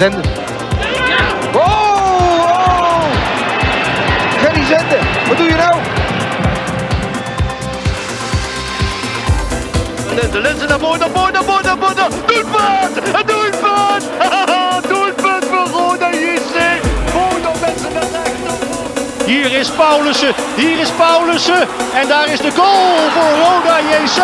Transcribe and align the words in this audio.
Zenden. 0.00 0.22
Oh, 1.54 1.60
oh! 1.62 3.02
Gerry 4.38 4.64
Zenden, 4.64 4.98
wat 5.28 5.36
doe 5.36 5.46
je 5.46 5.54
nou? 5.54 5.74
De 10.32 10.40
lenzen 10.40 10.68
naar 10.68 10.78
voren, 10.78 10.98
naar 10.98 11.08
voren, 11.14 11.32
naar 11.32 11.42
voren, 11.44 11.64
naar 11.64 11.76
voren. 11.78 12.10
Doelpunt! 12.26 12.96
Een 12.96 13.26
doelpunt! 13.26 14.04
doelpunt 14.88 15.44
voor 15.44 15.80
Roda 15.80 16.10
JC. 16.10 16.80
Roda 17.12 17.50
mensen 17.60 17.92
naar 17.92 18.02
rechts. 18.02 19.24
Hier 19.26 19.52
is 19.52 19.70
Paulussen, 19.70 20.34
hier 20.56 20.78
is 20.78 20.90
Paulussen. 20.90 21.68
En 21.94 22.08
daar 22.08 22.28
is 22.28 22.40
de 22.40 22.50
goal 22.50 23.10
voor 23.14 23.30
Roda 23.44 23.78
JC. 23.80 24.20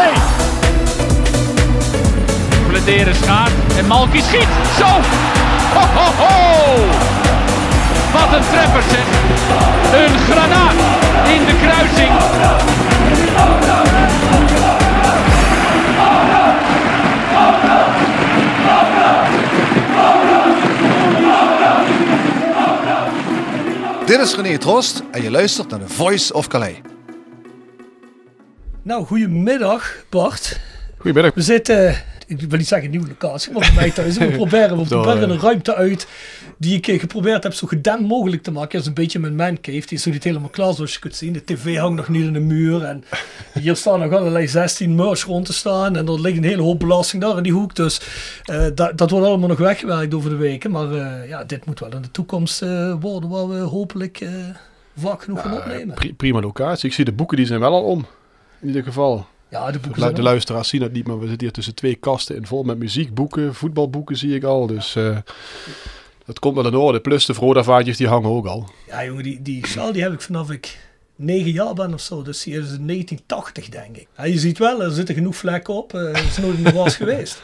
Bladeren 2.68 3.14
schaart 3.14 3.52
en 3.78 3.86
Malky 3.86 4.20
schiet. 4.20 4.48
Zo! 4.78 5.25
Ho, 5.74 5.80
ho, 5.96 6.06
ho! 6.22 6.34
Wat 8.12 8.36
een 8.36 8.44
treffer 8.50 8.82
zeg. 8.90 9.06
Een 10.00 10.18
granaat 10.18 10.74
in 11.34 11.44
de 11.44 11.56
kruising. 11.62 12.12
Dit 24.06 24.20
is 24.20 24.36
René 24.36 24.58
Trost 24.58 25.02
en 25.10 25.22
je 25.22 25.30
luistert 25.30 25.68
naar 25.68 25.78
de 25.78 25.88
Voice 25.88 26.32
of 26.32 26.46
Calais. 26.46 26.76
Nou, 28.82 29.04
goedemiddag 29.04 29.94
Bart. 30.10 30.60
Goedemiddag. 30.96 31.34
We 31.34 31.42
zitten, 31.42 31.94
ik 32.26 32.40
wil 32.40 32.58
niet 32.58 32.68
zeggen 32.68 32.90
nieuwe 32.90 33.08
locatie, 33.08 33.52
maar 33.52 33.60
bij 33.60 33.72
mij 33.74 33.90
thuis. 33.90 34.18
We 34.18 34.26
proberen, 34.42 34.76
we 34.76 34.84
proberen 34.84 35.30
een 35.30 35.40
ruimte 35.40 35.74
uit 35.74 36.06
die 36.58 36.76
ik 36.76 36.88
eh, 36.88 37.00
geprobeerd 37.00 37.42
heb 37.42 37.54
zo 37.54 37.66
gedempt 37.66 38.08
mogelijk 38.08 38.42
te 38.42 38.50
maken. 38.50 38.70
Dat 38.72 38.80
is 38.80 38.86
een 38.86 38.94
beetje 38.94 39.18
mijn 39.18 39.36
mancave. 39.36 39.86
Die 39.86 39.98
is 39.98 40.04
nog 40.04 40.14
niet 40.14 40.24
helemaal 40.24 40.48
klaar 40.48 40.74
zoals 40.74 40.92
je 40.92 40.98
kunt 40.98 41.16
zien. 41.16 41.32
De 41.32 41.44
tv 41.44 41.76
hangt 41.78 41.96
nog 41.96 42.08
niet 42.08 42.24
in 42.24 42.32
de 42.32 42.40
muur. 42.40 42.82
En 42.84 43.04
hier 43.60 43.76
staan 43.76 44.00
nog 44.00 44.12
allerlei 44.12 44.48
16 44.48 44.94
merch 44.94 45.24
rond 45.24 45.46
te 45.46 45.52
staan. 45.52 45.96
En 45.96 46.06
er 46.06 46.20
ligt 46.20 46.36
een 46.36 46.44
hele 46.44 46.62
hoop 46.62 46.78
belasting 46.78 47.22
daar 47.22 47.36
in 47.36 47.42
die 47.42 47.52
hoek. 47.52 47.74
Dus 47.74 48.00
eh, 48.44 48.66
dat, 48.74 48.98
dat 48.98 49.10
wordt 49.10 49.26
allemaal 49.26 49.48
nog 49.48 49.58
weggewerkt 49.58 50.14
over 50.14 50.30
de 50.30 50.36
weken. 50.36 50.70
Maar 50.70 50.92
eh, 50.92 51.28
ja, 51.28 51.44
dit 51.44 51.66
moet 51.66 51.80
wel 51.80 51.90
in 51.90 52.02
de 52.02 52.10
toekomst 52.10 52.62
eh, 52.62 52.94
worden 53.00 53.30
waar 53.30 53.48
we 53.48 53.56
hopelijk 53.58 54.20
eh, 54.20 54.28
vaak 54.96 55.22
genoeg 55.22 55.40
gaan 55.40 55.56
opnemen. 55.56 55.94
Pri- 55.94 56.14
prima 56.14 56.40
locatie. 56.40 56.88
Ik 56.88 56.94
zie 56.94 57.04
de 57.04 57.12
boeken, 57.12 57.36
die 57.36 57.46
zijn 57.46 57.60
wel 57.60 57.72
al 57.72 57.82
om. 57.82 58.06
In 58.60 58.66
ieder 58.66 58.82
geval. 58.82 59.26
Ja, 59.56 59.70
de 59.70 59.78
boeken 59.78 60.14
de 60.14 60.22
luisteraars 60.22 60.68
zien 60.68 60.82
het 60.82 60.92
niet, 60.92 61.06
maar 61.06 61.18
we 61.18 61.26
zitten 61.26 61.42
hier 61.46 61.52
tussen 61.52 61.74
twee 61.74 61.94
kasten 61.94 62.36
in 62.36 62.46
vol 62.46 62.62
met 62.62 62.78
muziekboeken, 62.78 63.54
voetbalboeken 63.54 64.16
zie 64.16 64.34
ik 64.34 64.44
al. 64.44 64.66
Dus 64.66 64.96
eh, 64.96 65.16
dat 66.26 66.38
komt 66.38 66.54
wel 66.54 66.66
in 66.66 66.74
orde. 66.74 67.00
Plus 67.00 67.26
de 67.26 67.34
Vroda-vaatjes, 67.34 67.96
die 67.96 68.08
hangen 68.08 68.30
ook 68.30 68.46
al. 68.46 68.68
Ja, 68.86 69.04
jongen, 69.04 69.22
die, 69.22 69.42
die 69.42 69.66
sjaal 69.66 69.92
die 69.92 70.02
heb 70.02 70.12
ik 70.12 70.20
vanaf 70.20 70.50
ik 70.50 70.78
negen 71.16 71.50
jaar 71.50 71.74
ben 71.74 71.94
of 71.94 72.00
zo. 72.00 72.22
Dus 72.22 72.42
die 72.42 72.52
is 72.52 72.58
in 72.72 72.86
1980, 72.86 73.68
denk 73.68 73.96
ik. 73.96 74.06
Ja, 74.16 74.24
je 74.24 74.38
ziet 74.38 74.58
wel, 74.58 74.82
er 74.82 74.90
zitten 74.90 75.14
genoeg 75.14 75.36
vlekken 75.36 75.74
op. 75.74 75.94
eh, 75.94 76.06
Het 76.06 76.16
is 76.24 76.38
nooit 76.38 76.56
in 76.58 76.64
de 76.64 76.72
was 76.72 76.96
geweest. 77.02 77.42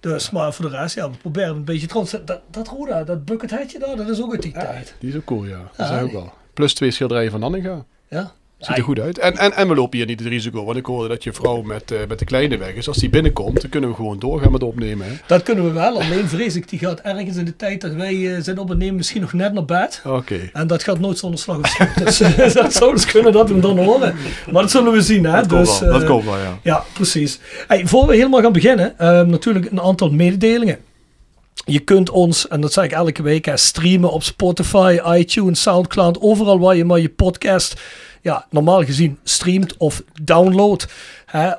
Dus, 0.00 0.30
maar 0.30 0.54
voor 0.54 0.70
de 0.70 0.76
rest, 0.76 0.94
ja, 0.94 1.10
we 1.10 1.16
proberen 1.16 1.56
een 1.56 1.64
beetje... 1.64 1.86
Trouwens, 1.86 2.16
dat, 2.24 2.40
dat 2.50 2.68
Roda, 2.68 3.04
dat 3.04 3.24
buckethetje 3.24 3.78
daar, 3.78 3.96
dat 3.96 4.08
is 4.08 4.22
ook 4.22 4.32
uit 4.32 4.42
die 4.42 4.52
tijd. 4.52 4.94
Die 4.98 5.08
is 5.10 5.16
ook 5.16 5.24
cool, 5.24 5.44
ja. 5.44 5.70
Dat 5.76 5.88
Ja, 5.88 5.96
is 5.98 6.02
ook 6.02 6.12
wel. 6.12 6.32
Plus 6.54 6.74
twee 6.74 6.90
schilderijen 6.90 7.30
van 7.30 7.40
Nanninga. 7.40 7.84
Ja. 8.08 8.32
Ziet 8.58 8.76
er 8.76 8.82
goed 8.82 9.00
uit. 9.00 9.18
En, 9.18 9.36
en, 9.36 9.52
en 9.52 9.68
we 9.68 9.74
lopen 9.74 9.98
hier 9.98 10.06
niet 10.06 10.18
het 10.18 10.28
risico, 10.28 10.64
want 10.64 10.76
ik 10.76 10.86
hoorde 10.86 11.08
dat 11.08 11.24
je 11.24 11.32
vrouw 11.32 11.62
met, 11.62 11.90
eh, 11.90 11.98
met 12.08 12.18
de 12.18 12.24
kleine 12.24 12.56
weg 12.56 12.74
is. 12.74 12.88
Als 12.88 12.96
die 12.96 13.08
binnenkomt, 13.08 13.60
dan 13.60 13.70
kunnen 13.70 13.90
we 13.90 13.96
gewoon 13.96 14.18
doorgaan 14.18 14.52
met 14.52 14.62
opnemen. 14.62 15.06
Hè? 15.06 15.12
Dat 15.26 15.42
kunnen 15.42 15.64
we 15.64 15.72
wel, 15.72 16.00
alleen 16.00 16.28
vrees 16.28 16.56
ik, 16.56 16.68
die 16.68 16.78
gaat 16.78 17.00
ergens 17.00 17.36
in 17.36 17.44
de 17.44 17.56
tijd 17.56 17.80
dat 17.80 17.92
wij 17.92 18.34
eh, 18.34 18.42
zijn 18.42 18.58
opnemen 18.58 18.94
misschien 18.94 19.20
nog 19.20 19.32
net 19.32 19.52
naar 19.52 19.64
bed. 19.64 20.02
Oké. 20.04 20.50
En 20.52 20.66
dat 20.66 20.82
gaat 20.82 20.98
nooit 20.98 21.18
zonder 21.18 21.40
slag 21.40 21.58
of 21.58 21.66
stoot. 21.66 21.94
Dus 22.04 22.20
eh, 22.20 22.54
dat 22.54 22.72
zou 22.72 22.92
dus 22.92 23.04
kunnen 23.04 23.32
dat 23.32 23.46
we 23.46 23.52
hem 23.52 23.62
dan 23.62 23.78
horen. 23.78 24.14
Maar 24.52 24.62
dat 24.62 24.70
zullen 24.70 24.92
we 24.92 25.00
zien, 25.02 25.24
hè. 25.24 25.32
Dat 25.32 25.46
komt 25.46 25.66
dus, 25.66 25.80
wel, 25.80 25.92
dat 25.92 26.04
komt 26.04 26.24
wel, 26.24 26.38
ja. 26.38 26.58
Ja, 26.62 26.84
precies. 26.92 27.38
Hey, 27.66 27.86
voor 27.86 28.06
we 28.06 28.14
helemaal 28.14 28.42
gaan 28.42 28.52
beginnen, 28.52 28.98
ehm, 28.98 29.28
natuurlijk 29.28 29.70
een 29.70 29.80
aantal 29.80 30.10
mededelingen. 30.10 30.78
Je 31.64 31.78
kunt 31.78 32.10
ons, 32.10 32.48
en 32.48 32.60
dat 32.60 32.72
zeg 32.72 32.84
ik 32.84 32.92
elke 32.92 33.22
week, 33.22 33.50
streamen 33.54 34.10
op 34.12 34.22
Spotify, 34.22 34.98
iTunes, 35.06 35.62
Soundcloud, 35.62 36.20
overal 36.20 36.58
waar 36.58 36.76
je 36.76 36.84
maar 36.84 37.00
je 37.00 37.08
podcast, 37.08 37.80
ja, 38.26 38.46
normaal 38.50 38.84
gezien 38.84 39.18
streamt 39.24 39.76
of 39.76 40.02
downloadt. 40.22 40.86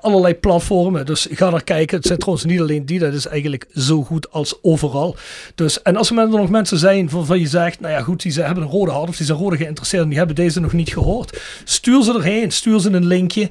Allerlei 0.02 0.36
platformen, 0.36 1.06
dus 1.06 1.28
ga 1.32 1.50
daar 1.50 1.64
kijken. 1.64 1.98
Het 1.98 2.06
zijn 2.06 2.20
trouwens 2.20 2.46
niet 2.46 2.60
alleen 2.60 2.86
die, 2.86 3.00
dat 3.00 3.14
is 3.14 3.28
eigenlijk 3.28 3.66
zo 3.74 4.04
goed 4.04 4.32
als 4.32 4.60
overal. 4.62 5.16
Dus, 5.56 5.82
en 5.82 5.96
als 5.96 6.10
er 6.10 6.30
nog 6.30 6.50
mensen 6.50 6.78
zijn 6.78 7.10
waarvan 7.10 7.40
je 7.40 7.48
zegt, 7.48 7.80
nou 7.80 7.94
ja 7.94 8.02
goed, 8.02 8.22
die 8.22 8.34
hebben 8.34 8.64
een 8.64 8.70
rode 8.70 8.92
hart 8.92 9.10
of 9.10 9.18
die 9.18 9.26
zijn 9.26 9.38
rode 9.38 9.58
geïnteresseerd 9.58 10.04
en 10.04 10.10
die 10.10 10.18
hebben 10.18 10.36
deze 10.36 10.60
nog 10.60 10.74
niet 10.74 10.94
gehoord. 10.94 11.42
Stuur 11.64 12.04
ze 12.04 12.14
erheen, 12.14 12.52
stuur 12.52 12.80
ze 12.80 12.90
een 12.90 13.06
linkje 13.06 13.50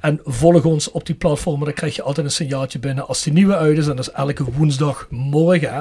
en 0.00 0.20
volg 0.24 0.64
ons 0.64 0.90
op 0.90 1.06
die 1.06 1.14
platformen. 1.14 1.64
Dan 1.64 1.74
krijg 1.74 1.96
je 1.96 2.02
altijd 2.02 2.26
een 2.26 2.32
signaaltje 2.32 2.78
binnen 2.78 3.06
als 3.06 3.22
die 3.22 3.32
nieuwe 3.32 3.56
uit 3.56 3.78
is 3.78 3.86
en 3.86 3.96
dat 3.96 4.08
is 4.08 4.14
elke 4.14 4.44
woensdagmorgen. 4.44 5.74
Hè. 5.74 5.80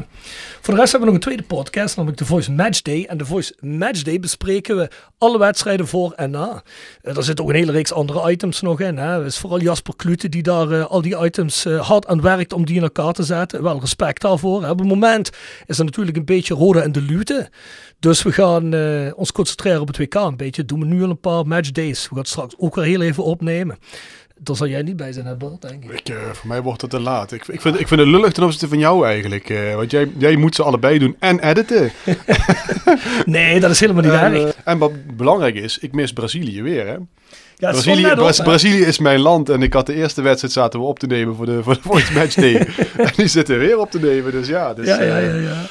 Voor 0.61 0.73
de 0.73 0.79
rest 0.79 0.91
hebben 0.91 0.99
we 0.99 1.05
nog 1.05 1.25
een 1.25 1.35
tweede 1.35 1.43
podcast, 1.43 1.95
namelijk 1.95 2.19
de 2.19 2.25
Voice 2.25 2.51
Match 2.51 2.81
Day. 2.81 3.05
En 3.09 3.17
de 3.17 3.25
Voice 3.25 3.55
Match 3.59 4.01
Day 4.01 4.19
bespreken 4.19 4.77
we 4.77 4.89
alle 5.17 5.37
wedstrijden 5.37 5.87
voor 5.87 6.11
en 6.11 6.31
na. 6.31 6.63
Eh, 7.01 7.17
er 7.17 7.23
zit 7.23 7.41
ook 7.41 7.49
een 7.49 7.55
hele 7.55 7.71
reeks 7.71 7.93
andere 7.93 8.31
items 8.31 8.61
nog 8.61 8.79
in. 8.79 8.97
Hè. 8.97 9.23
Vooral 9.49 9.67
Jasper 9.67 9.95
Klute 9.95 10.29
die 10.29 10.43
daar 10.43 10.71
eh, 10.71 10.85
al 10.85 11.01
die 11.01 11.17
items 11.23 11.65
eh, 11.65 11.87
hard 11.87 12.07
aan 12.07 12.21
werkt 12.21 12.53
om 12.53 12.65
die 12.65 12.75
in 12.75 12.81
elkaar 12.81 13.13
te 13.13 13.23
zetten. 13.23 13.63
Wel 13.63 13.79
respect 13.79 14.21
daarvoor. 14.21 14.63
Hè. 14.63 14.69
Op 14.69 14.79
het 14.79 14.87
moment 14.87 15.29
is 15.65 15.79
er 15.79 15.85
natuurlijk 15.85 16.17
een 16.17 16.25
beetje 16.25 16.53
rode 16.53 16.79
en 16.79 16.91
de 16.91 17.01
lute. 17.01 17.49
Dus 17.99 18.23
we 18.23 18.31
gaan 18.31 18.73
eh, 18.73 19.11
ons 19.15 19.31
concentreren 19.31 19.81
op 19.81 19.87
het 19.87 19.97
WK 19.97 20.13
een 20.15 20.37
beetje. 20.37 20.65
Doen 20.65 20.79
we 20.79 20.85
nu 20.85 21.03
al 21.03 21.09
een 21.09 21.19
paar 21.19 21.47
matchdays. 21.47 22.01
We 22.01 22.09
gaan 22.09 22.17
het 22.17 22.27
straks 22.27 22.55
ook 22.57 22.75
weer 22.75 22.85
heel 22.85 23.01
even 23.01 23.23
opnemen. 23.23 23.77
Daar 24.37 24.55
zal 24.55 24.67
jij 24.67 24.81
niet 24.81 24.95
bij 24.97 25.11
zijn, 25.11 25.25
hè 25.25 25.35
Bart, 25.35 25.61
denk 25.61 25.83
ik. 25.83 25.91
Ik, 25.91 26.15
voor 26.33 26.47
mij 26.47 26.61
wordt 26.61 26.81
het 26.81 26.89
te 26.89 26.99
laat. 26.99 27.31
Ik, 27.31 27.47
ik, 27.47 27.61
vind, 27.61 27.79
ik 27.79 27.87
vind 27.87 27.99
het 27.99 28.09
lullig 28.09 28.31
ten 28.31 28.43
opzichte 28.43 28.67
van 28.67 28.79
jou 28.79 29.05
eigenlijk. 29.05 29.73
want 29.75 29.91
jij, 29.91 30.11
jij 30.17 30.35
moet 30.35 30.55
ze 30.55 30.63
allebei 30.63 30.99
doen 30.99 31.15
en 31.19 31.39
editen. 31.39 31.91
Nee, 33.25 33.59
dat 33.59 33.71
is 33.71 33.79
helemaal 33.79 34.03
niet 34.03 34.11
erg. 34.45 34.55
en 34.63 34.77
wat 34.77 35.15
belangrijk 35.17 35.55
is, 35.55 35.77
ik 35.77 35.91
mis 35.91 36.13
Brazilië 36.13 36.61
weer. 36.61 36.87
Hè? 36.87 36.95
Ja, 37.59 37.71
Brazilië, 37.71 38.11
op. 38.11 38.43
Brazilië 38.43 38.81
is 38.85 38.99
mijn 38.99 39.19
land 39.19 39.49
en 39.49 39.61
ik 39.61 39.73
had 39.73 39.85
de 39.85 39.93
eerste 39.93 40.21
wedstrijd 40.21 40.53
zaten 40.53 40.79
we 40.79 40.85
op 40.85 40.99
te 40.99 41.07
nemen 41.07 41.35
voor 41.35 41.45
de, 41.45 41.63
voor 41.63 41.73
de 41.73 41.81
Voice 41.81 42.13
Match 42.13 42.35
Day. 42.35 42.55
en 42.97 43.11
die 43.15 43.27
zitten 43.27 43.59
weer 43.59 43.77
op 43.77 43.91
te 43.91 43.99
nemen, 43.99 44.31
dus 44.31 44.47
ja. 44.47 44.73
Dus, 44.73 44.87
Ja, 44.87 45.01
ja, 45.01 45.17
eh, 45.17 45.25
ja, 45.25 45.49
ja. 45.49 45.61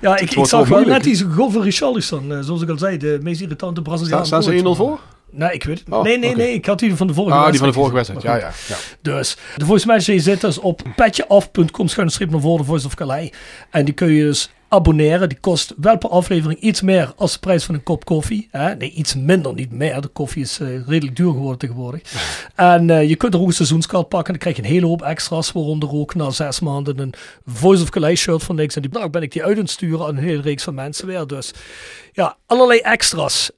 Ja, 0.00 0.18
ik, 0.18 0.34
ik 0.34 0.46
zag 0.46 0.68
wel 0.68 0.84
net 0.84 1.02
die 1.02 1.24
goal 1.24 1.50
van 1.50 1.62
Richarlison, 1.62 2.32
eh, 2.32 2.38
zoals 2.40 2.62
ik 2.62 2.68
al 2.68 2.78
zei, 2.78 2.96
de 2.96 3.18
meest 3.22 3.40
irritante 3.40 3.82
Braziliaan. 3.82 4.26
Staan, 4.26 4.42
staan 4.42 4.56
ze 4.58 4.64
1-0 4.64 4.76
voor? 4.76 5.00
Nee, 5.30 5.52
ik 5.52 5.64
weet 5.64 5.78
het. 5.78 5.88
Oh, 5.94 6.02
nee, 6.02 6.18
nee, 6.18 6.36
nee. 6.36 6.52
Ik 6.52 6.66
had 6.66 6.78
die 6.78 6.94
van 6.94 7.06
de 7.06 7.14
vorige 7.14 7.36
Ah, 7.36 7.50
die 7.50 7.58
van 7.58 7.68
de 7.68 7.74
wedstrijd 7.74 7.92
vorige 7.92 8.12
wedstrijd. 8.12 8.42
Ja, 8.42 8.48
ja. 8.48 8.52
Ja. 8.68 8.76
Dus 9.02 9.36
de 9.56 9.64
Voice 9.64 9.86
Match 9.86 10.04
zit 10.04 10.40
dus 10.40 10.58
op 10.58 10.82
petjeaf.com 10.96 11.88
schuine 11.88 12.12
streep 12.12 12.30
naar 12.30 12.40
voren, 12.40 12.58
de 12.60 12.64
Voice 12.64 12.86
of 12.86 12.94
Calais. 12.94 13.30
En 13.70 13.84
die 13.84 13.94
kun 13.94 14.12
je 14.12 14.24
dus 14.24 14.50
abonneren. 14.68 15.28
Die 15.28 15.38
kost 15.40 15.74
wel 15.76 15.98
per 15.98 16.08
aflevering 16.10 16.60
iets 16.60 16.80
meer 16.80 17.12
als 17.16 17.32
de 17.32 17.38
prijs 17.38 17.64
van 17.64 17.74
een 17.74 17.82
kop 17.82 18.04
koffie. 18.04 18.48
Hè? 18.50 18.74
Nee, 18.74 18.90
iets 18.90 19.14
minder, 19.14 19.54
niet 19.54 19.72
meer. 19.72 20.00
De 20.00 20.08
koffie 20.08 20.42
is 20.42 20.60
eh, 20.60 20.86
redelijk 20.86 21.16
duur 21.16 21.30
geworden 21.30 21.58
tegenwoordig. 21.58 22.00
en 22.54 22.90
eh, 22.90 23.08
je 23.08 23.16
kunt 23.16 23.34
er 23.34 23.40
ook 23.40 23.46
een 23.46 23.52
seizoenskaart 23.52 24.08
pakken. 24.08 24.32
Dan 24.32 24.42
krijg 24.42 24.56
je 24.56 24.62
een 24.62 24.68
hele 24.68 24.86
hoop 24.86 25.02
extra's, 25.02 25.52
waaronder 25.52 25.92
ook 25.92 26.14
na 26.14 26.30
zes 26.30 26.60
maanden 26.60 26.98
een 26.98 27.14
Voice 27.46 27.82
of 27.82 27.90
Calais 27.90 28.20
shirt 28.20 28.42
van 28.42 28.56
niks. 28.56 28.76
En 28.76 28.82
die 28.82 28.90
dag 28.90 29.10
ben 29.10 29.22
ik 29.22 29.32
die 29.32 29.44
uit 29.44 29.56
aan 29.56 29.62
het 29.62 29.70
sturen 29.70 30.06
aan 30.06 30.16
een 30.16 30.24
hele 30.24 30.42
reeks 30.42 30.62
van 30.62 30.74
mensen 30.74 31.06
weer. 31.06 31.26
Dus 31.26 31.52
ja, 32.12 32.36
allerlei 32.46 32.78
extra's. 32.78 33.50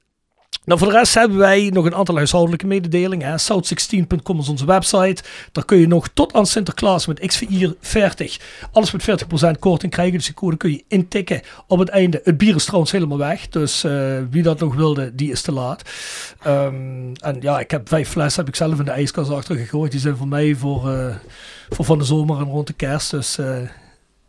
Nou, 0.69 0.81
voor 0.81 0.91
de 0.91 0.97
rest 0.97 1.13
hebben 1.13 1.37
wij 1.37 1.69
nog 1.73 1.85
een 1.85 1.95
aantal 1.95 2.15
huishoudelijke 2.15 2.67
mededelingen. 2.67 3.39
South16.com 3.39 4.39
is 4.39 4.49
onze 4.49 4.65
website. 4.65 5.23
Daar 5.51 5.65
kun 5.65 5.77
je 5.77 5.87
nog 5.87 6.07
tot 6.13 6.33
aan 6.33 6.45
Sinterklaas 6.45 7.05
met 7.07 7.19
X4 7.19 7.79
40 7.81 8.39
alles 8.71 8.91
met 8.91 9.23
40% 9.55 9.59
korting 9.59 9.91
krijgen. 9.91 10.13
Dus 10.13 10.25
die 10.25 10.33
code 10.33 10.57
kun 10.57 10.71
je 10.71 10.83
intikken 10.87 11.41
op 11.67 11.79
het 11.79 11.89
einde. 11.89 12.21
Het 12.23 12.37
bier 12.37 12.55
is 12.55 12.65
trouwens 12.65 12.91
helemaal 12.91 13.17
weg. 13.17 13.49
Dus 13.49 13.83
eh, 13.83 14.17
wie 14.29 14.43
dat 14.43 14.59
nog 14.59 14.75
wilde, 14.75 15.15
die 15.15 15.31
is 15.31 15.41
te 15.41 15.51
laat. 15.51 15.81
Ehm, 16.41 17.13
en 17.13 17.37
ja, 17.39 17.59
ik 17.59 17.71
heb 17.71 17.87
vijf 17.87 18.09
flessen 18.09 18.39
heb 18.39 18.49
ik 18.49 18.55
zelf 18.55 18.79
in 18.79 18.85
de 18.85 18.91
ijskast 18.91 19.29
achter 19.29 19.55
gegooid. 19.55 19.91
Die 19.91 19.99
zijn 19.99 20.17
voor 20.17 20.27
mij 20.27 20.55
voor, 20.55 20.91
eh, 20.91 21.15
voor 21.69 21.85
van 21.85 21.97
de 21.97 22.05
zomer 22.05 22.37
en 22.37 22.45
rond 22.45 22.67
de 22.67 22.73
kerst. 22.73 23.11
Dus 23.11 23.37
eh, 23.37 23.57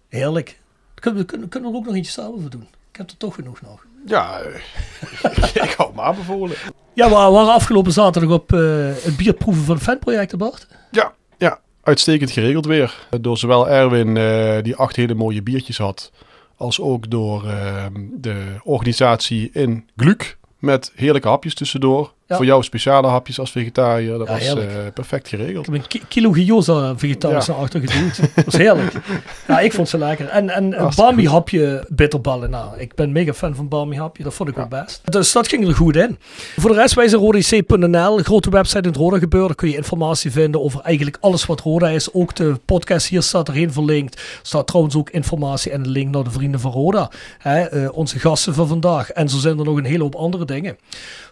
heerlijk. 0.09 0.61
Kunnen 0.95 1.21
we, 1.21 1.27
kunnen, 1.27 1.49
kunnen 1.49 1.71
we 1.71 1.75
er 1.75 1.81
ook 1.81 1.87
nog 1.87 1.97
eentje 1.97 2.13
samen 2.13 2.41
voor 2.41 2.51
doen? 2.51 2.69
Ik 2.91 2.97
heb 2.97 3.11
er 3.11 3.17
toch 3.17 3.35
genoeg 3.35 3.61
nog. 3.61 3.89
Ja, 4.07 4.41
eh, 4.41 5.55
ik 5.65 5.75
hou 5.77 5.95
me 5.95 6.01
aanbevolen. 6.01 6.57
Ja, 6.95 7.09
we 7.09 7.15
waren 7.15 7.53
afgelopen 7.53 7.93
zaterdag 7.93 8.31
op 8.31 8.53
eh, 8.53 8.61
het 9.03 9.17
bierproeven 9.17 9.65
van 9.65 9.75
het 9.75 9.85
fanproject, 9.85 10.37
Bart. 10.37 10.67
Ja, 10.91 11.13
ja, 11.39 11.61
uitstekend 11.83 12.31
geregeld 12.31 12.67
weer. 12.67 13.07
Door 13.21 13.39
zowel 13.39 13.69
Erwin, 13.69 14.17
eh, 14.17 14.63
die 14.63 14.77
acht 14.77 14.97
hele 14.97 15.15
mooie 15.15 15.43
biertjes 15.43 15.79
had, 15.79 16.13
als 16.57 16.81
ook 16.81 17.11
door 17.11 17.49
eh, 17.49 17.87
de 18.13 18.45
organisatie 18.63 19.51
in 19.53 19.89
Gluk. 19.97 20.39
Met 20.59 20.93
heerlijke 20.95 21.29
hapjes 21.29 21.55
tussendoor. 21.55 22.13
Ja. 22.31 22.37
Voor 22.37 22.45
jou 22.45 22.63
speciale 22.63 23.07
hapjes 23.07 23.39
als 23.39 23.51
vegetariër. 23.51 24.19
Dat 24.19 24.27
Ja, 24.27 24.33
was 24.33 24.43
eh, 24.65 24.65
perfect 24.95 25.29
geregeld. 25.29 25.67
Ik 25.67 25.73
heb 25.73 25.83
een 25.83 25.89
ki- 25.89 26.03
kilo 26.09 26.31
gyoza 26.33 26.97
vegetarisch 26.97 27.47
naar 27.47 27.57
achter 27.57 27.81
geduwd. 27.81 28.21
Dat 28.35 28.45
was 28.45 28.57
heerlijk. 28.57 28.93
Ja, 29.49 29.61
ik 29.61 29.73
vond 29.73 29.89
ze 29.89 29.99
lekker. 29.99 30.29
En, 30.29 30.51
en 30.51 30.81
een 30.83 30.91
Bami 30.97 31.29
hapje 31.29 31.85
bitterballen. 31.89 32.51
Nou, 32.51 32.79
ik 32.79 32.95
ben 32.95 33.13
mega 33.13 33.33
fan 33.33 33.55
van 33.55 33.69
Bami 33.69 33.97
hapje. 33.97 34.23
Dat 34.23 34.35
vond 34.35 34.49
ik 34.49 34.55
wel 34.55 34.69
best. 34.69 35.01
Dus 35.05 35.33
dat 35.33 35.49
ging 35.49 35.67
er 35.69 35.75
goed 35.75 35.97
in. 35.97 36.19
Voor 36.57 36.71
de 36.71 36.77
rest, 36.77 36.95
wij 36.95 37.09
zijn 37.09 37.21
rodec.nl. 37.21 38.19
Een 38.19 38.25
grote 38.25 38.51
website 38.51 38.79
in 38.79 38.85
het 38.89 38.97
Roda 38.97 39.19
gebeuren. 39.19 39.49
Daar 39.49 39.57
kun 39.57 39.69
je 39.69 39.77
informatie 39.77 40.31
vinden 40.31 40.63
over 40.63 40.81
eigenlijk 40.81 41.17
alles 41.21 41.47
wat 41.47 41.61
Roda 41.61 41.89
is. 41.89 42.13
Ook 42.13 42.35
de 42.35 42.55
podcast 42.65 43.09
hier 43.09 43.23
staat 43.23 43.49
erin 43.49 43.73
verlinkt. 43.73 44.15
Er 44.15 44.21
staat 44.43 44.67
trouwens 44.67 44.97
ook 44.97 45.11
informatie 45.11 45.71
en 45.73 45.81
een 45.85 45.91
link 45.91 46.15
naar 46.15 46.25
de 46.25 46.31
vrienden 46.31 46.61
van 46.61 46.73
Roda. 46.73 47.11
Hè, 47.39 47.61
eh, 47.61 47.89
onze 47.93 48.19
gasten 48.19 48.55
van 48.55 48.69
vandaag. 48.69 49.11
En 49.11 49.29
zo 49.29 49.39
zijn 49.39 49.59
er 49.59 49.65
nog 49.65 49.77
een 49.77 49.85
hele 49.85 50.03
hoop 50.03 50.15
andere 50.15 50.45
dingen. 50.45 50.77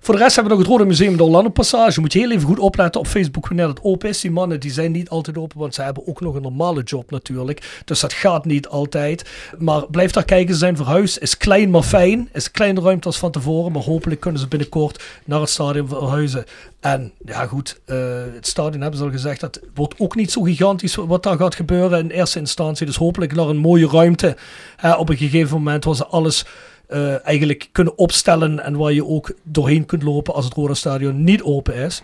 Voor 0.00 0.14
de 0.14 0.20
rest 0.22 0.34
hebben 0.34 0.52
we 0.52 0.58
nog 0.58 0.68
het 0.68 0.76
Rode 0.78 0.87
Museum 0.88 1.16
de 1.16 1.22
Orlando 1.22 1.50
Passage. 1.50 2.00
Moet 2.00 2.12
je 2.12 2.18
heel 2.18 2.30
even 2.30 2.46
goed 2.46 2.58
opletten 2.58 3.00
op 3.00 3.06
Facebook 3.06 3.48
wanneer 3.48 3.68
het 3.68 3.82
open 3.82 4.08
is. 4.08 4.20
Die 4.20 4.30
mannen 4.30 4.60
die 4.60 4.70
zijn 4.70 4.92
niet 4.92 5.08
altijd 5.08 5.38
open, 5.38 5.58
want 5.58 5.74
ze 5.74 5.82
hebben 5.82 6.06
ook 6.06 6.20
nog 6.20 6.34
een 6.34 6.42
normale 6.42 6.82
job 6.82 7.10
natuurlijk. 7.10 7.82
Dus 7.84 8.00
dat 8.00 8.12
gaat 8.12 8.44
niet 8.44 8.68
altijd. 8.68 9.30
Maar 9.58 9.86
blijf 9.86 10.10
daar 10.10 10.24
kijken, 10.24 10.52
ze 10.54 10.58
zijn 10.58 10.76
verhuisd. 10.76 11.18
Is 11.18 11.36
klein 11.36 11.70
maar 11.70 11.82
fijn. 11.82 12.28
Is 12.32 12.50
kleine 12.50 12.80
ruimte 12.80 13.06
als 13.06 13.18
van 13.18 13.30
tevoren. 13.30 13.72
Maar 13.72 13.82
hopelijk 13.82 14.20
kunnen 14.20 14.40
ze 14.40 14.48
binnenkort 14.48 15.02
naar 15.24 15.40
het 15.40 15.50
stadion 15.50 15.88
verhuizen. 15.88 16.44
En 16.80 17.12
ja 17.24 17.46
goed, 17.46 17.80
eh, 17.84 17.96
het 18.34 18.46
stadion 18.46 18.80
hebben 18.80 18.98
ze 18.98 19.04
al 19.04 19.10
gezegd. 19.10 19.40
Dat 19.40 19.60
wordt 19.74 19.94
ook 19.98 20.14
niet 20.14 20.32
zo 20.32 20.42
gigantisch 20.42 20.94
wat 20.94 21.22
daar 21.22 21.36
gaat 21.36 21.54
gebeuren 21.54 21.98
in 21.98 22.10
eerste 22.10 22.38
instantie. 22.38 22.86
Dus 22.86 22.96
hopelijk 22.96 23.34
naar 23.34 23.48
een 23.48 23.56
mooie 23.56 23.88
ruimte. 23.88 24.36
hè, 24.76 24.92
op 24.94 25.08
een 25.08 25.16
gegeven 25.16 25.56
moment 25.56 25.96
ze 25.96 26.06
alles 26.06 26.44
eh, 26.88 27.26
eigenlijk 27.26 27.68
kunnen 27.72 27.98
opstellen 27.98 28.64
en 28.64 28.76
waar 28.76 28.92
je 28.92 29.06
ook 29.06 29.32
doorheen 29.42 29.86
kunt 29.86 30.02
lopen 30.02 30.34
als 30.34 30.44
het 30.44 30.54
Roda 30.54 30.74
Stadion 30.74 31.24
niet 31.24 31.42
open 31.42 31.74
is. 31.74 32.02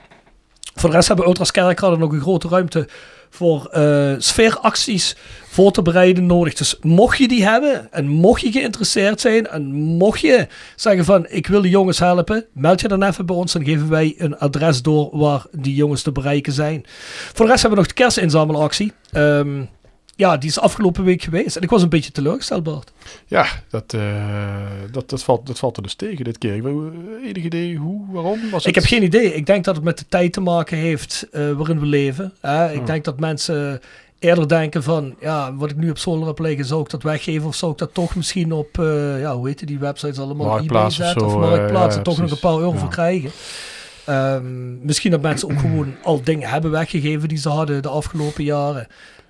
Voor 0.75 0.91
de 0.91 0.97
rest 0.97 1.09
hebben 1.09 1.27
Ultras 1.27 1.51
Kerkrade 1.51 1.97
nog 1.97 2.13
een 2.13 2.21
grote 2.21 2.49
ruimte 2.49 2.89
voor 3.31 3.67
eh, 3.67 4.15
sfeeracties 4.19 5.17
voor 5.49 5.73
te 5.73 5.83
bereiden 5.83 6.27
nodig. 6.27 6.55
Dus 6.55 6.79
mocht 6.81 7.19
je 7.19 7.29
die 7.29 7.45
hebben 7.45 7.93
en 7.93 8.09
mocht 8.09 8.41
je 8.41 8.53
geïnteresseerd 8.53 9.21
zijn 9.21 9.47
en 9.47 9.73
mocht 9.73 10.21
je 10.21 10.47
zeggen 10.77 11.05
van 11.05 11.27
ik 11.29 11.47
wil 11.47 11.63
de 11.63 11.69
jongens 11.69 11.99
helpen, 11.99 12.47
meld 12.53 12.81
je 12.81 12.89
dan 12.89 13.03
even 13.03 13.27
bij 13.27 13.37
ons. 13.37 13.53
Dan 13.53 13.65
geven 13.65 13.89
wij 13.89 14.15
een 14.19 14.39
adres 14.39 14.83
door 14.83 15.19
waar 15.19 15.47
die 15.53 15.75
jongens 15.75 16.03
te 16.03 16.13
bereiken 16.13 16.53
zijn. 16.53 16.85
Voor 17.33 17.45
de 17.45 17.51
rest 17.51 17.63
hebben 17.63 17.79
we 17.81 17.87
nog 17.87 17.95
de 17.95 18.03
kerstinzamelactie. 18.03 18.93
Ehm, 19.13 19.63
ja, 20.17 20.37
die 20.37 20.49
is 20.49 20.59
afgelopen 20.59 21.05
week 21.05 21.23
geweest. 21.23 21.57
En 21.57 21.63
ik 21.63 21.71
was 21.71 21.83
een 21.83 21.89
beetje 21.89 22.11
teleurgesteld, 22.13 22.63
Bart. 22.63 22.93
Ja, 23.27 23.47
dat, 23.71 23.93
eh, 23.95 24.01
dat, 24.91 25.11
dat, 25.11 25.23
valt, 25.25 25.47
dat 25.47 25.59
valt 25.59 25.77
er 25.77 25.83
dus 25.83 25.95
tegen 25.95 26.25
dit 26.25 26.39
keer. 26.39 26.55
Ik 26.55 26.63
weet- 26.63 26.75
Enig 27.25 27.45
idee 27.45 27.77
hoe, 27.77 28.01
waarom? 28.13 28.51
Was 28.51 28.67
Ik 28.67 28.75
heb 28.75 28.85
geen 28.85 29.03
idee. 29.03 29.35
Ik 29.35 29.47
denk 29.47 29.65
dat 29.65 29.75
het 29.75 29.85
met 29.85 29.99
de 29.99 30.05
tijd 30.09 30.33
te 30.33 30.41
maken 30.41 30.77
heeft 30.79 31.27
eh, 31.33 31.51
waarin 31.51 31.81
we 31.81 31.87
leven. 31.87 32.33
Hè? 32.41 32.71
Ik 32.71 32.77
Hmm. 32.77 32.87
denk 32.87 33.05
dat 33.05 33.21
mensen 33.21 33.81
eerder 34.19 34.49
denken 34.49 34.83
van, 34.83 35.15
ja, 35.21 35.55
wat 35.55 35.71
ik 35.71 35.77
nu 35.77 35.91
op 35.91 35.99
zolder 35.99 36.27
heb 36.27 36.39
liggen, 36.39 36.65
zou 36.65 36.81
ik 36.83 36.91
dat 36.91 37.03
weggeven 37.03 37.47
of 37.47 37.55
zou 37.55 37.73
ik 37.73 37.79
dat 37.79 37.95
toch 37.95 38.15
misschien 38.17 38.53
op, 38.53 38.79
eh, 38.79 39.21
ja, 39.21 39.37
hoe 39.37 39.47
heet 39.49 39.67
die 39.67 39.79
websites 39.79 40.19
allemaal, 40.19 40.47
Marktplaats 40.47 41.01
of 41.01 41.07
zetten 41.07 41.27
of, 41.27 41.33
zo, 41.33 41.39
Marktplaats 41.39 41.91
eh, 41.93 41.97
en 41.99 42.03
toch 42.03 42.19
nog 42.19 42.31
een 42.31 42.39
paar 42.39 42.59
euro 42.59 42.73
Ja. 42.73 42.79
voor 42.79 42.89
krijgen. 42.89 43.31
Ehm, 44.05 44.85
misschien 44.87 45.11
dat 45.11 45.23
mensen 45.23 45.51
ook 45.51 45.59
gewoon 45.67 45.95
al 46.03 46.23
dingen 46.23 46.49
hebben 46.49 46.71
weggegeven 46.71 47.29
die 47.29 47.39
ze 47.39 47.49
hadden 47.49 47.83
de 47.83 47.89
afgelopen 47.89 48.45
jaren. 48.45 48.87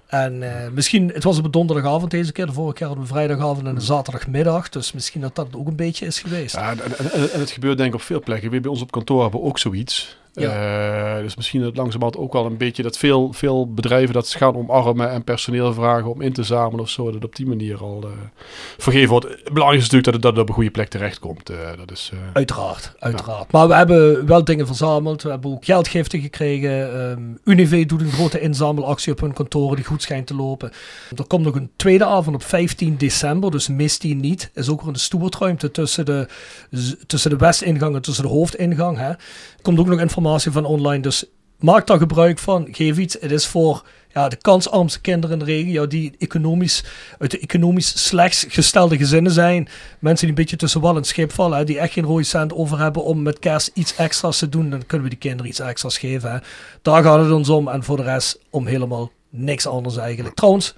En 0.06 0.42
eh, 0.42 0.70
misschien, 0.70 1.08
het 1.08 1.24
was 1.24 1.38
op 1.38 1.44
een 1.44 1.50
donderdagavond 1.50 2.10
deze 2.10 2.32
keer. 2.32 2.46
De 2.46 2.52
vorige 2.52 2.74
keer 2.74 2.86
hadden 2.86 3.04
we 3.04 3.12
vrijdagavond 3.12 3.66
en 3.66 3.74
een 3.74 3.80
zaterdagmiddag. 3.80 4.68
Dus 4.68 4.92
misschien 4.92 5.20
dat 5.20 5.34
dat 5.34 5.48
ook 5.52 5.66
een 5.66 5.76
beetje 5.76 6.06
is 6.06 6.20
geweest. 6.20 6.54
Ja, 6.54 6.70
en, 6.70 6.78
en, 7.12 7.40
het 7.40 7.50
gebeurt 7.50 7.76
denk 7.76 7.88
ik 7.88 7.94
op 7.94 8.02
veel 8.02 8.20
plekken. 8.20 8.50
Bij 8.50 8.70
ons 8.70 8.82
op 8.82 8.90
kantoor 8.90 9.22
hebben 9.22 9.40
we 9.40 9.46
ook 9.46 9.58
zoiets. 9.58 10.16
Eh, 10.34 11.18
dus 11.22 11.36
misschien 11.36 11.60
dat 11.62 11.76
langzamerhand 11.76 12.16
ook 12.16 12.32
wel 12.32 12.46
een 12.46 12.56
beetje 12.56 12.82
dat 12.82 12.98
veel, 12.98 13.32
veel 13.32 13.72
bedrijven 13.72 14.14
dat 14.14 14.28
ze 14.28 14.38
gaan 14.38 14.56
omarmen 14.56 15.10
en 15.10 15.24
personeel 15.24 15.72
vragen 15.72 16.10
om 16.10 16.20
in 16.20 16.32
te 16.32 16.42
zamelen 16.42 16.80
of 16.80 16.88
zo. 16.88 17.10
Dat 17.10 17.24
op 17.24 17.36
die 17.36 17.46
manier 17.46 17.78
al 17.78 18.00
eh, 18.02 18.10
vergeven 18.78 19.08
wordt. 19.08 19.26
Het 19.26 19.52
belangrijkste 19.52 19.86
is 19.86 19.92
natuurlijk 19.92 20.04
dat 20.04 20.14
het, 20.14 20.22
dat 20.22 20.32
het 20.32 20.42
op 20.42 20.48
een 20.48 20.54
goede 20.54 20.70
plek 20.70 20.88
terechtkomt. 20.88 21.50
Eh 21.50 21.56
dat 21.76 21.90
is, 21.90 22.12
Uiteraard, 22.32 22.94
uiteraard. 22.98 23.52
Maar 23.52 23.68
we 23.68 23.74
hebben 23.74 24.26
wel 24.26 24.44
dingen 24.44 24.66
verzameld. 24.66 25.22
We 25.22 25.30
hebben 25.30 25.50
ook 25.50 25.64
geldgiften 25.64 26.20
gekregen. 26.20 27.38
Unive 27.44 27.86
doet 27.86 28.00
een 28.00 28.10
grote 28.10 28.40
inzamelactie 28.40 29.12
op 29.12 29.20
hun 29.20 29.32
kantoren 29.32 29.76
die 29.76 29.84
goed 29.84 30.02
schijnt 30.02 30.26
te 30.26 30.34
lopen. 30.34 30.70
Er 31.16 31.26
komt 31.26 31.44
nog 31.44 31.54
een 31.54 31.70
tweede 31.76 32.04
avond 32.04 32.36
op 32.36 32.42
15 32.42 32.96
december, 32.96 33.50
dus 33.50 33.68
mis 33.68 33.98
die 33.98 34.14
niet. 34.14 34.50
Is 34.54 34.68
ook 34.68 34.80
weer 34.80 34.92
een 34.92 34.98
stoertruimte 34.98 35.70
tussen 35.70 36.04
de, 36.04 36.28
tussen 37.06 37.30
de 37.30 37.36
westingang 37.36 37.94
en 37.94 38.02
tussen 38.02 38.24
de 38.24 38.30
hoofdingang. 38.30 38.96
Hè. 38.96 39.08
Er 39.08 39.18
komt 39.62 39.78
ook 39.78 39.86
nog 39.86 40.00
informatie 40.00 40.22
van 40.52 40.64
online, 40.64 41.02
dus 41.02 41.24
maak 41.58 41.86
daar 41.86 41.98
gebruik 41.98 42.38
van. 42.38 42.68
Geef 42.70 42.98
iets. 42.98 43.16
Het 43.20 43.30
is 43.30 43.46
voor 43.46 43.84
ja, 44.12 44.28
de 44.28 44.36
kansarmste 44.36 45.00
kinderen 45.00 45.40
in 45.40 45.46
de 45.46 45.52
regio 45.52 45.86
die 45.86 46.12
economisch, 46.18 46.84
uit 47.18 47.30
de 47.30 47.38
economisch 47.38 48.06
slechts 48.06 48.46
gestelde 48.48 48.96
gezinnen 48.96 49.32
zijn. 49.32 49.68
Mensen 49.98 50.26
die 50.26 50.28
een 50.28 50.42
beetje 50.42 50.56
tussen 50.56 50.80
wal 50.80 50.96
en 50.96 51.04
schip 51.04 51.32
vallen, 51.32 51.58
hè, 51.58 51.64
die 51.64 51.78
echt 51.78 51.92
geen 51.92 52.04
rode 52.04 52.22
cent 52.22 52.52
over 52.52 52.78
hebben 52.78 53.04
om 53.04 53.22
met 53.22 53.38
kerst 53.38 53.70
iets 53.74 53.94
extra's 53.96 54.38
te 54.38 54.48
doen. 54.48 54.70
Dan 54.70 54.86
kunnen 54.86 55.08
we 55.08 55.12
die 55.12 55.30
kinderen 55.30 55.50
iets 55.50 55.60
extra's 55.60 55.98
geven. 55.98 56.32
Hè. 56.32 56.38
Daar 56.82 57.02
gaat 57.02 57.20
het 57.20 57.32
ons 57.32 57.48
om 57.48 57.68
en 57.68 57.84
voor 57.84 57.96
de 57.96 58.02
rest 58.02 58.38
om 58.50 58.66
helemaal 58.66 59.10
niks 59.30 59.66
anders 59.66 59.96
eigenlijk. 59.96 60.34
Trouwens, 60.34 60.74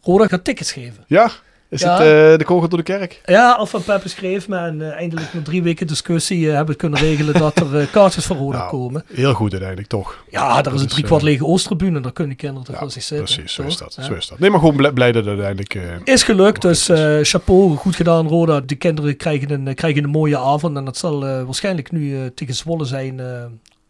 Roda 0.00 0.26
gaat 0.26 0.44
tickets 0.44 0.72
geven. 0.72 1.04
ja, 1.06 1.30
is 1.74 1.80
Ja. 1.80 1.90
het 1.92 2.00
eh, 2.00 2.38
de 2.38 2.44
kogel 2.44 2.68
door 2.68 2.78
de 2.78 2.84
kerk? 2.84 3.20
Ja, 3.26 3.52
Alfa 3.52 3.78
Peppe 3.78 4.08
schreef 4.08 4.48
me 4.48 4.56
en 4.56 4.94
eindelijk 4.96 5.34
na 5.34 5.42
drie 5.42 5.62
weken 5.62 5.86
discussie 5.86 6.48
eh, 6.48 6.54
hebben 6.54 6.72
we 6.74 6.80
kunnen 6.80 6.98
regelen 6.98 7.34
dat 7.34 7.56
er 7.60 7.78
eh, 7.80 7.86
kaartjes 7.90 8.26
voor 8.26 8.36
Roda 8.36 8.58
Nou, 8.58 8.70
komen. 8.70 9.04
Heel 9.14 9.34
goed 9.34 9.50
uiteindelijk, 9.50 9.88
toch? 9.90 10.24
Ja, 10.30 10.62
daar 10.62 10.74
is 10.74 10.80
een 10.80 10.88
driekwart 10.88 11.22
lege 11.22 11.44
Oostertribune. 11.44 12.00
Daar 12.00 12.12
kunnen 12.12 12.32
die 12.36 12.40
kinderen 12.42 12.64
toch 12.66 12.74
Ja, 12.74 12.80
wel 12.80 12.90
zich 12.90 13.02
zitten. 13.02 13.26
precies, 13.34 13.52
zo 13.54 13.62
is 13.62 13.76
dat. 13.76 13.94
Ja. 13.96 14.02
Zo 14.02 14.14
is 14.14 14.26
dat. 14.28 14.38
Nee, 14.38 14.50
maar 14.50 14.60
gewoon 14.60 14.92
blij, 14.94 15.12
dat 15.12 15.24
het 15.26 15.38
uiteindelijk... 15.40 15.78
Is 16.04 16.22
gelukt, 16.22 16.62
dus 16.62 16.90
chapeau, 17.22 17.76
goed 17.76 17.96
gedaan 17.96 18.28
Roda. 18.28 18.60
Die 18.60 18.76
kinderen 18.76 19.16
krijgen 19.16 19.50
een, 19.50 19.74
krijgen 19.74 20.04
een 20.04 20.10
mooie 20.10 20.38
avond 20.38 20.76
en 20.76 20.84
dat 20.84 20.96
zal 20.96 21.20
waarschijnlijk 21.44 21.92
nu 21.92 22.32
tegen 22.34 22.54
Zwolle 22.54 22.84
zijn 22.84 23.20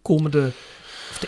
komende, 0.02 0.50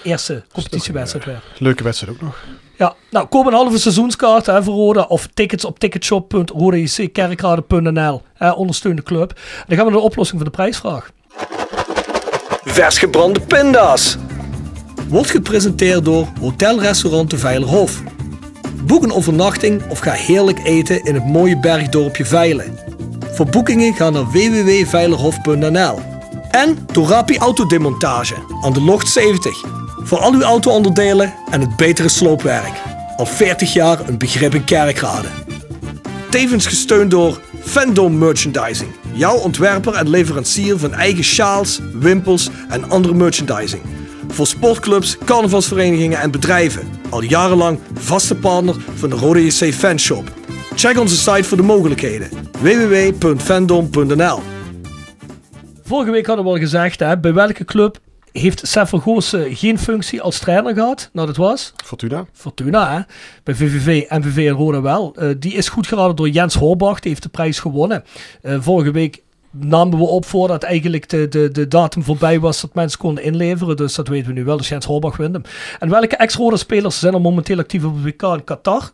de 0.02 0.08
eerste 0.08 0.42
competitiewedstrijd 0.52 1.24
weer. 1.24 1.42
leuke 1.58 1.82
wedstrijd 1.82 2.14
ook 2.14 2.22
nog. 2.22 2.44
Ja, 2.78 2.94
nou, 3.10 3.26
koop 3.26 3.46
een 3.46 3.52
halve 3.52 3.78
seizoenskaart 3.78 4.46
hè, 4.46 4.62
voor 4.62 4.74
Roda 4.74 5.02
of 5.02 5.28
tickets 5.34 5.64
op 5.64 5.78
ticketshop.rodajckerkrade.nl. 5.78 8.22
Ondersteun 8.56 8.96
de 8.96 9.02
club. 9.02 9.30
En 9.30 9.36
dan 9.66 9.76
gaan 9.76 9.86
we 9.86 9.92
naar 9.92 10.00
de 10.00 10.06
oplossing 10.06 10.40
van 10.40 10.50
de 10.50 10.56
prijsvraag. 10.56 11.10
Vers 12.64 12.98
gebrande 12.98 13.40
pinda's. 13.40 14.16
Wordt 15.08 15.30
gepresenteerd 15.30 16.04
door 16.04 16.26
Hotel 16.40 16.80
Restaurant 16.80 17.30
de 17.30 17.38
Veilerhof. 17.38 18.02
Boek 18.84 19.02
een 19.02 19.12
overnachting 19.12 19.82
of 19.88 19.98
ga 19.98 20.12
heerlijk 20.12 20.58
eten 20.64 21.04
in 21.04 21.14
het 21.14 21.26
mooie 21.26 21.58
bergdorpje 21.58 22.24
Veilen. 22.24 22.78
Voor 23.32 23.46
boekingen 23.46 23.94
ga 23.94 24.10
naar 24.10 24.30
www.veilerhof.nl. 24.30 25.98
En 26.50 26.86
door 26.92 27.08
Rapi 27.08 27.38
Autodemontage 27.38 28.34
aan 28.62 28.72
de 28.72 28.80
Locht 28.80 29.08
70. 29.08 29.85
Voor 30.06 30.18
al 30.18 30.32
uw 30.32 30.42
auto-onderdelen 30.42 31.34
en 31.50 31.60
het 31.60 31.76
betere 31.76 32.08
sloopwerk. 32.08 32.82
Al 33.16 33.26
40 33.26 33.72
jaar 33.72 34.08
een 34.08 34.18
begrip 34.18 34.54
in 34.54 34.64
Kerkrade. 34.64 35.28
Tevens 36.30 36.66
gesteund 36.66 37.10
door 37.10 37.40
Fandom 37.60 38.18
Merchandising. 38.18 38.90
Jouw 39.12 39.36
ontwerper 39.36 39.94
en 39.94 40.08
leverancier 40.08 40.78
van 40.78 40.92
eigen 40.92 41.24
sjaals, 41.24 41.80
wimpels 41.92 42.50
en 42.68 42.90
andere 42.90 43.14
merchandising. 43.14 43.82
Voor 44.28 44.46
sportclubs, 44.46 45.18
carnavalsverenigingen 45.24 46.20
en 46.20 46.30
bedrijven. 46.30 46.88
Al 47.10 47.22
jarenlang 47.22 47.78
vaste 47.94 48.34
partner 48.34 48.74
van 48.94 49.10
de 49.10 49.16
Rode 49.16 49.44
JC 49.44 49.74
Fanshop. 49.74 50.32
Check 50.74 50.98
onze 50.98 51.16
site 51.16 51.44
voor 51.44 51.56
de 51.56 51.62
mogelijkheden. 51.62 52.28
www.fandom.nl 52.60 54.40
Vorige 55.84 56.10
week 56.10 56.26
hadden 56.26 56.44
we 56.44 56.50
al 56.50 56.58
gezegd, 56.58 57.00
hè, 57.00 57.18
bij 57.18 57.34
welke 57.34 57.64
club 57.64 58.04
heeft 58.38 58.66
Seffer 58.66 59.00
Goossen 59.00 59.56
geen 59.56 59.78
functie 59.78 60.22
als 60.22 60.38
trainer 60.38 60.74
gehad? 60.74 61.10
Nou, 61.12 61.26
dat 61.26 61.36
was 61.36 61.72
Fortuna. 61.84 62.26
Fortuna. 62.32 62.96
Hè? 62.96 63.00
Bij 63.42 63.54
VVV, 63.54 64.10
MVV 64.10 64.48
en 64.48 64.54
Roda 64.54 64.80
wel. 64.80 65.14
Eh, 65.16 65.28
die 65.38 65.52
is 65.52 65.68
goed 65.68 65.86
geraden 65.86 66.16
door 66.16 66.28
Jens 66.28 66.54
Horbach. 66.54 67.00
Die 67.00 67.10
heeft 67.10 67.22
de 67.22 67.28
prijs 67.28 67.58
gewonnen. 67.58 68.04
Eh, 68.42 68.56
vorige 68.60 68.90
week 68.90 69.22
namen 69.50 69.98
we 69.98 70.04
op 70.04 70.24
voordat 70.24 70.62
eigenlijk 70.62 71.08
de, 71.08 71.28
de, 71.28 71.50
de 71.50 71.68
datum 71.68 72.02
voorbij 72.02 72.40
was 72.40 72.60
dat 72.60 72.74
mensen 72.74 72.98
konden 72.98 73.24
inleveren. 73.24 73.76
Dus 73.76 73.94
dat 73.94 74.08
weten 74.08 74.26
we 74.26 74.32
nu 74.32 74.44
wel. 74.44 74.56
Dus 74.56 74.68
Jens 74.68 74.86
Horbach 74.86 75.16
wint 75.16 75.32
hem. 75.32 75.42
En 75.78 75.90
welke 75.90 76.16
ex-Roda 76.16 76.56
spelers 76.56 76.98
zijn 76.98 77.14
er 77.14 77.20
momenteel 77.20 77.58
actief 77.58 77.84
op 77.84 77.94
het 77.94 78.04
WK 78.04 78.22
in 78.22 78.44
Qatar? 78.44 78.90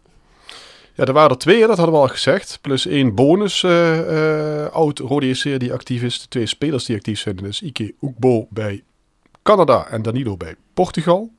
Ja, 0.94 1.04
er 1.04 1.12
waren 1.12 1.30
er 1.30 1.38
twee, 1.38 1.66
dat 1.66 1.76
hadden 1.76 1.94
we 1.94 2.00
al 2.00 2.08
gezegd. 2.08 2.58
Plus 2.60 2.86
één 2.86 3.14
bonus 3.14 3.62
eh, 3.62 4.64
eh, 4.64 4.72
oud 4.72 4.98
Rode 4.98 5.58
die 5.58 5.72
actief 5.72 6.02
is. 6.02 6.20
De 6.20 6.28
twee 6.28 6.46
spelers 6.46 6.84
die 6.84 6.96
actief 6.96 7.18
zijn. 7.18 7.36
Dus 7.36 7.62
Ike 7.62 7.94
Oekbo 8.00 8.46
bij 8.50 8.82
Canada 9.42 9.86
en 9.86 10.02
Danilo 10.02 10.36
bij 10.36 10.54
Portugal. 10.74 11.30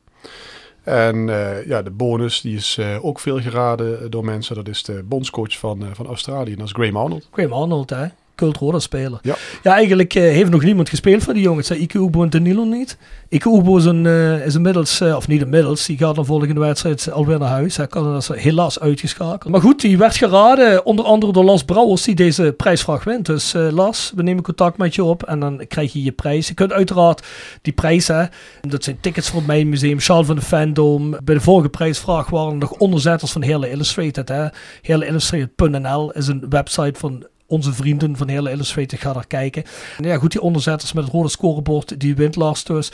En 0.83 1.29
eh, 1.29 1.65
ja, 1.65 1.81
de 1.81 1.91
bonus 1.91 2.41
die 2.41 2.55
is 2.55 2.77
eh, 2.77 3.05
ook 3.05 3.19
veel 3.19 3.41
geraden 3.41 4.11
door 4.11 4.25
mensen. 4.25 4.55
Dat 4.55 4.67
is 4.67 4.83
de 4.83 5.03
bondscoach 5.03 5.57
van, 5.57 5.83
eh, 5.83 5.89
van 5.93 6.07
Australië. 6.07 6.51
En 6.51 6.57
dat 6.57 6.67
is 6.67 6.73
Graham 6.73 6.97
Arnold. 6.97 7.27
Graham 7.31 7.53
Arnold, 7.53 7.89
hè? 7.89 8.05
Cult 8.35 8.81
speler. 8.81 9.19
Ja. 9.21 9.35
Ja, 9.63 9.73
eigenlijk 9.73 10.13
eh, 10.13 10.23
heeft 10.23 10.49
nog 10.49 10.63
niemand 10.63 10.89
gespeeld 10.89 11.23
van 11.23 11.33
die 11.33 11.43
jongens. 11.43 11.71
Ike 11.71 11.97
Oebo 11.97 12.23
en 12.23 12.29
Danilo 12.29 12.63
niet. 12.63 12.97
Ike 13.29 13.49
Oebo 13.49 13.77
is, 13.77 13.85
een, 13.85 14.05
eh, 14.05 14.45
is 14.45 14.55
inmiddels, 14.55 15.01
eh, 15.01 15.15
of 15.15 15.27
niet 15.27 15.41
inmiddels, 15.41 15.85
die 15.85 15.97
gaat 15.97 16.15
de 16.15 16.23
volgende 16.23 16.59
wedstrijd 16.59 17.11
alweer 17.11 17.39
naar 17.39 17.49
huis. 17.49 17.77
Hij 17.77 17.87
kan 17.87 18.03
dat 18.03 18.27
helaas 18.27 18.79
uitgeschakeld. 18.79 19.51
Maar 19.51 19.61
goed, 19.61 19.81
die 19.81 19.97
werd 19.97 20.15
geraden 20.15 20.85
onder 20.85 21.05
andere 21.05 21.31
door 21.31 21.43
Las 21.43 21.63
Brouwers 21.63 22.03
die 22.03 22.15
deze 22.15 22.53
prijsvraag 22.57 23.03
wint. 23.03 23.25
Dus 23.25 23.53
Las, 23.53 24.11
we 24.15 24.23
nemen 24.23 24.43
contact 24.43 24.77
met 24.77 24.95
je 24.95 25.03
op 25.03 25.23
en 25.23 25.39
dan 25.39 25.65
krijg 25.67 25.93
je 25.93 26.03
je 26.03 26.11
prijs. 26.11 26.47
Je 26.47 26.53
kunt 26.53 26.71
uiteraard 26.71 27.25
die 27.61 27.73
prijzen, 27.73 28.29
dat 28.61 28.83
zijn 28.83 28.97
tickets 28.99 29.29
voor 29.29 29.37
het 29.37 29.47
Mijn 29.47 29.69
Museum, 29.69 29.99
Sjaal 29.99 30.23
van 30.23 30.35
de 30.35 30.41
Fandom. 30.41 31.15
Bij 31.23 31.35
de 31.35 31.41
vorige 31.41 31.69
prijsvraag 31.69 32.29
waren 32.29 32.51
er 32.51 32.57
nog 32.57 32.71
onderzetters 32.71 33.31
van 33.31 33.41
Hele 33.41 33.69
Illustrated. 33.69 34.29
Hè. 34.29 34.47
HeleIllustrated.nl 34.81 36.11
is 36.11 36.27
een 36.27 36.45
website 36.49 36.99
van 36.99 37.25
onze 37.53 37.73
vrienden 37.73 38.17
van 38.17 38.27
Hele 38.27 38.51
Illustrated. 38.51 38.99
Ga 38.99 39.13
daar 39.13 39.27
kijken. 39.27 39.63
En 39.97 40.03
ja, 40.03 40.17
goed, 40.17 40.31
die 40.31 40.41
onderzetters 40.41 40.93
met 40.93 41.03
het 41.03 41.13
rode 41.13 41.29
scorebord, 41.29 41.99
die 41.99 42.15
wint 42.15 42.65
dus. 42.65 42.91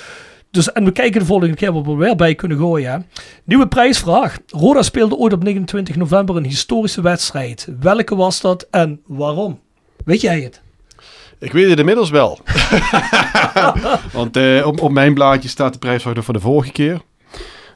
Dus, 0.51 0.71
en 0.71 0.85
we 0.85 0.91
kijken 0.91 1.19
de 1.19 1.25
volgende 1.25 1.55
keer 1.55 1.73
wat 1.73 1.85
we 1.85 1.91
er 1.91 1.97
weer 1.97 2.15
bij 2.15 2.35
kunnen 2.35 2.57
gooien. 2.57 2.91
Hè. 2.91 2.97
Nieuwe 3.43 3.67
prijsvraag. 3.67 4.37
Roda 4.47 4.81
speelde 4.81 5.15
ooit 5.15 5.33
op 5.33 5.43
29 5.43 5.95
november 5.95 6.35
een 6.35 6.45
historische 6.45 7.01
wedstrijd. 7.01 7.67
Welke 7.79 8.15
was 8.15 8.41
dat 8.41 8.67
en 8.71 9.01
waarom? 9.05 9.59
Weet 10.05 10.21
jij 10.21 10.41
het? 10.41 10.61
Ik 11.39 11.51
weet 11.51 11.69
het 11.69 11.79
inmiddels 11.79 12.09
wel. 12.09 12.39
Want 14.13 14.37
eh, 14.37 14.65
op, 14.65 14.81
op 14.81 14.91
mijn 14.91 15.13
blaadje 15.13 15.49
staat 15.49 15.73
de 15.73 15.79
prijsvraag 15.79 16.23
van 16.23 16.33
de 16.33 16.39
vorige 16.39 16.71
keer. 16.71 17.01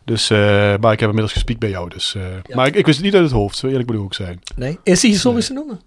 Dus, 0.05 0.29
eh, 0.29 0.37
maar 0.79 0.91
ik 0.91 0.99
heb 0.99 1.09
inmiddels 1.09 1.31
gespiekt 1.31 1.59
bij 1.59 1.69
jou. 1.69 1.89
Dus, 1.89 2.15
eh, 2.15 2.55
Maar 2.55 2.67
ik, 2.67 2.75
ik 2.75 2.85
wist 2.85 2.97
het 2.97 3.05
niet 3.05 3.15
uit 3.15 3.23
het 3.23 3.33
hoofd, 3.33 3.57
zo 3.57 3.67
eerlijk 3.67 3.87
moet 3.87 3.97
ik 3.97 4.03
ook 4.03 4.13
zijn. 4.13 4.39
Nee. 4.55 4.79
Is 4.83 4.99
die 4.99 5.11
historisch 5.11 5.47
te 5.47 5.53
noemen? 5.53 5.79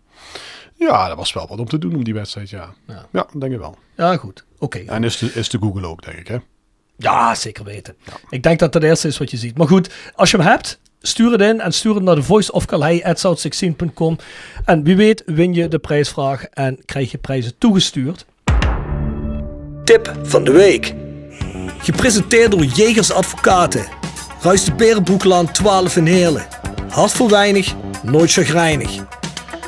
Ja, 0.78 1.08
dat 1.08 1.16
was 1.16 1.32
wel 1.32 1.46
wat 1.48 1.58
om 1.58 1.68
te 1.68 1.78
doen 1.78 1.94
om 1.94 2.04
die 2.04 2.14
wedstrijd, 2.14 2.50
ja. 2.50 2.74
Ja. 2.86 3.06
Ja, 3.12 3.26
denk 3.38 3.52
ik 3.52 3.58
wel. 3.58 3.76
Ja, 3.96 4.16
goed. 4.16 4.44
Oké. 4.58 4.78
En 4.78 5.04
is 5.04 5.16
te, 5.16 5.30
is 5.34 5.48
te 5.48 5.58
Google 5.58 5.86
ook, 5.86 6.04
denk 6.04 6.18
ik, 6.18 6.28
hè. 6.28 6.36
Ja, 6.96 7.34
zeker 7.34 7.64
weten. 7.64 7.96
Ik 8.30 8.42
denk 8.42 8.58
dat 8.58 8.72
dat 8.72 8.82
het 8.82 8.90
eerste 8.90 9.08
is 9.08 9.18
wat 9.18 9.30
je 9.30 9.36
ziet. 9.36 9.58
Maar 9.58 9.68
goed, 9.68 9.90
als 10.14 10.30
je 10.30 10.36
hem 10.36 10.46
hebt, 10.46 10.78
stuur 11.00 11.32
het 11.32 11.40
in 11.40 11.60
en 11.60 11.72
stuur 11.72 11.94
het 11.94 12.02
naar 12.02 12.14
de 12.14 12.22
voiceofcalhei.south16.com. 12.22 14.18
En 14.64 14.82
wie 14.82 14.96
weet 14.96 15.22
win 15.26 15.54
je 15.54 15.68
de 15.68 15.78
prijsvraag 15.78 16.44
en 16.44 16.84
krijg 16.84 17.10
je 17.10 17.18
prijzen 17.18 17.58
toegestuurd. 17.58 18.26
Tip 19.84 20.14
van 20.22 20.44
de 20.44 20.52
week. 20.52 20.94
Gepresenteerd 21.78 22.50
door 22.50 22.64
Jegers 22.64 23.12
Advocaten. 23.12 23.86
Ruist 24.40 24.66
de 24.66 24.74
Berenbroeklaan 24.74 25.52
12 25.52 25.96
in 25.96 26.06
Heerlen. 26.06 26.46
Hart 26.88 27.12
voor 27.12 27.30
weinig, 27.30 27.74
nooit 28.02 28.32
chagrijnig. 28.32 28.90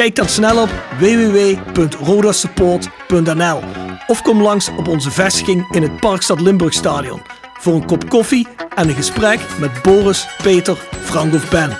Kijk 0.00 0.16
dan 0.16 0.28
snel 0.28 0.62
op 0.62 0.68
www.rodasupport.nl 0.98 3.60
of 4.06 4.22
kom 4.22 4.42
langs 4.42 4.68
op 4.68 4.88
onze 4.88 5.10
vestiging 5.10 5.74
in 5.74 5.82
het 5.82 6.00
Parkstad 6.00 6.40
Limburgstadion 6.40 7.20
voor 7.58 7.74
een 7.74 7.86
kop 7.86 8.08
koffie 8.08 8.48
en 8.74 8.88
een 8.88 8.94
gesprek 8.94 9.40
met 9.58 9.82
Boris, 9.82 10.36
Peter, 10.42 10.76
Frank 10.90 11.34
of 11.34 11.50
Ben. 11.50 11.78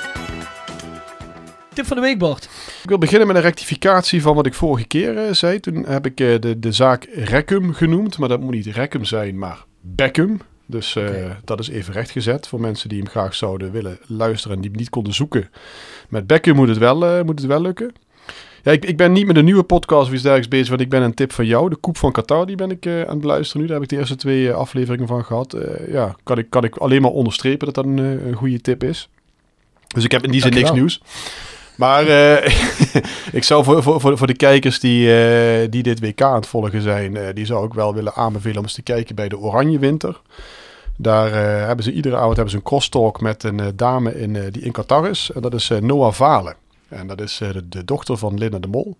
Tip 1.72 1.86
van 1.86 1.96
de 1.96 2.02
week, 2.02 2.18
Bart. 2.18 2.44
Ik 2.82 2.88
wil 2.88 2.98
beginnen 2.98 3.26
met 3.26 3.36
een 3.36 3.42
rectificatie 3.42 4.22
van 4.22 4.34
wat 4.34 4.46
ik 4.46 4.54
vorige 4.54 4.86
keer 4.86 5.18
eh, 5.18 5.32
zei. 5.32 5.60
Toen 5.60 5.84
heb 5.86 6.06
ik 6.06 6.20
eh, 6.20 6.40
de, 6.40 6.58
de 6.58 6.72
zaak 6.72 7.08
Recum 7.14 7.74
genoemd, 7.74 8.18
maar 8.18 8.28
dat 8.28 8.40
moet 8.40 8.54
niet 8.54 8.66
Recum 8.66 9.04
zijn, 9.04 9.38
maar 9.38 9.64
Beckham. 9.80 10.40
Dus 10.70 10.96
eh, 10.96 11.30
dat 11.44 11.60
is 11.60 11.68
even 11.68 11.92
rechtgezet 11.92 12.48
voor 12.48 12.60
mensen 12.60 12.88
die 12.88 12.98
hem 12.98 13.08
graag 13.08 13.34
zouden 13.34 13.72
willen 13.72 13.98
luisteren 14.06 14.56
en 14.56 14.62
die 14.62 14.70
hem 14.70 14.78
niet 14.78 14.90
konden 14.90 15.14
zoeken. 15.14 15.50
Met 16.08 16.26
Beckham 16.26 16.56
moet 16.56 16.68
het 16.68 16.78
wel, 16.78 17.04
eh, 17.04 17.24
moet 17.24 17.38
het 17.38 17.48
wel 17.48 17.60
lukken. 17.60 17.92
Ja, 18.62 18.72
ik, 18.72 18.84
ik 18.84 18.96
ben 18.96 19.12
niet 19.12 19.26
met 19.26 19.36
een 19.36 19.44
nieuwe 19.44 19.62
podcast 19.62 20.06
of 20.06 20.12
iets 20.12 20.22
dergelijks 20.22 20.48
bezig, 20.48 20.68
want 20.68 20.80
ik 20.80 20.88
ben 20.88 21.02
een 21.02 21.14
tip 21.14 21.32
van 21.32 21.46
jou. 21.46 21.70
De 21.70 21.76
Koep 21.76 21.96
van 21.96 22.12
Qatar, 22.12 22.46
die 22.46 22.56
ben 22.56 22.70
ik 22.70 22.86
eh, 22.86 23.00
aan 23.00 23.08
het 23.08 23.20
beluisteren 23.20 23.60
nu. 23.60 23.66
Daar 23.66 23.80
heb 23.80 23.84
ik 23.84 23.90
de 23.90 23.98
eerste 23.98 24.16
twee 24.16 24.48
eh, 24.48 24.54
afleveringen 24.54 25.06
van 25.06 25.24
gehad. 25.24 25.52
Eh, 25.52 25.92
ja, 25.92 26.16
kan 26.22 26.38
ik, 26.38 26.50
kan 26.50 26.64
ik 26.64 26.76
alleen 26.76 27.02
maar 27.02 27.10
onderstrepen 27.10 27.66
dat 27.66 27.74
dat 27.74 27.84
een, 27.84 27.98
een 27.98 28.34
goede 28.34 28.60
tip 28.60 28.84
is. 28.84 29.08
Dus 29.86 30.04
ik 30.04 30.12
heb 30.12 30.24
in 30.24 30.30
die 30.30 30.40
zin 30.40 30.54
niks 30.54 30.72
nieuws. 30.72 31.02
Maar 31.76 32.04
ik 33.38 33.44
zou 33.44 33.64
voor, 33.64 33.82
voor, 33.82 34.18
voor, 34.18 34.26
de 34.26 34.36
kijkers 34.36 34.80
die, 34.80 35.08
die 35.68 35.82
dit 35.82 36.00
WK 36.00 36.22
aan 36.22 36.34
het 36.34 36.46
volgen 36.46 36.82
zijn, 36.82 37.34
die 37.34 37.46
zou 37.46 37.66
ik 37.66 37.74
wel 37.74 37.94
willen 37.94 38.14
aanbevelen 38.14 38.56
om 38.56 38.62
eens 38.62 38.74
te 38.74 38.82
kijken 38.82 39.14
bij 39.14 39.28
de 39.28 39.38
Oranje 39.38 39.78
Winter. 39.78 40.20
Daar 40.96 41.32
hebben 41.66 41.84
ze 41.84 41.92
iedere 41.92 42.16
avond 42.16 42.34
hebben 42.34 42.50
ze 42.50 42.56
een 42.56 42.62
crosstalk 42.62 43.20
met 43.20 43.42
een 43.42 43.72
dame 43.74 44.20
in, 44.20 44.50
die 44.50 44.62
in 44.62 44.72
Qatar 44.72 45.08
is. 45.08 45.30
En 45.34 45.40
dat 45.42 45.54
is 45.54 45.70
Noah 45.80 46.12
Valen. 46.12 46.54
En 46.90 47.06
dat 47.06 47.20
is 47.20 47.40
eh, 47.40 47.52
de, 47.52 47.68
de 47.68 47.84
dochter 47.84 48.16
van 48.16 48.38
Linda 48.38 48.58
de 48.58 48.68
Mol. 48.68 48.96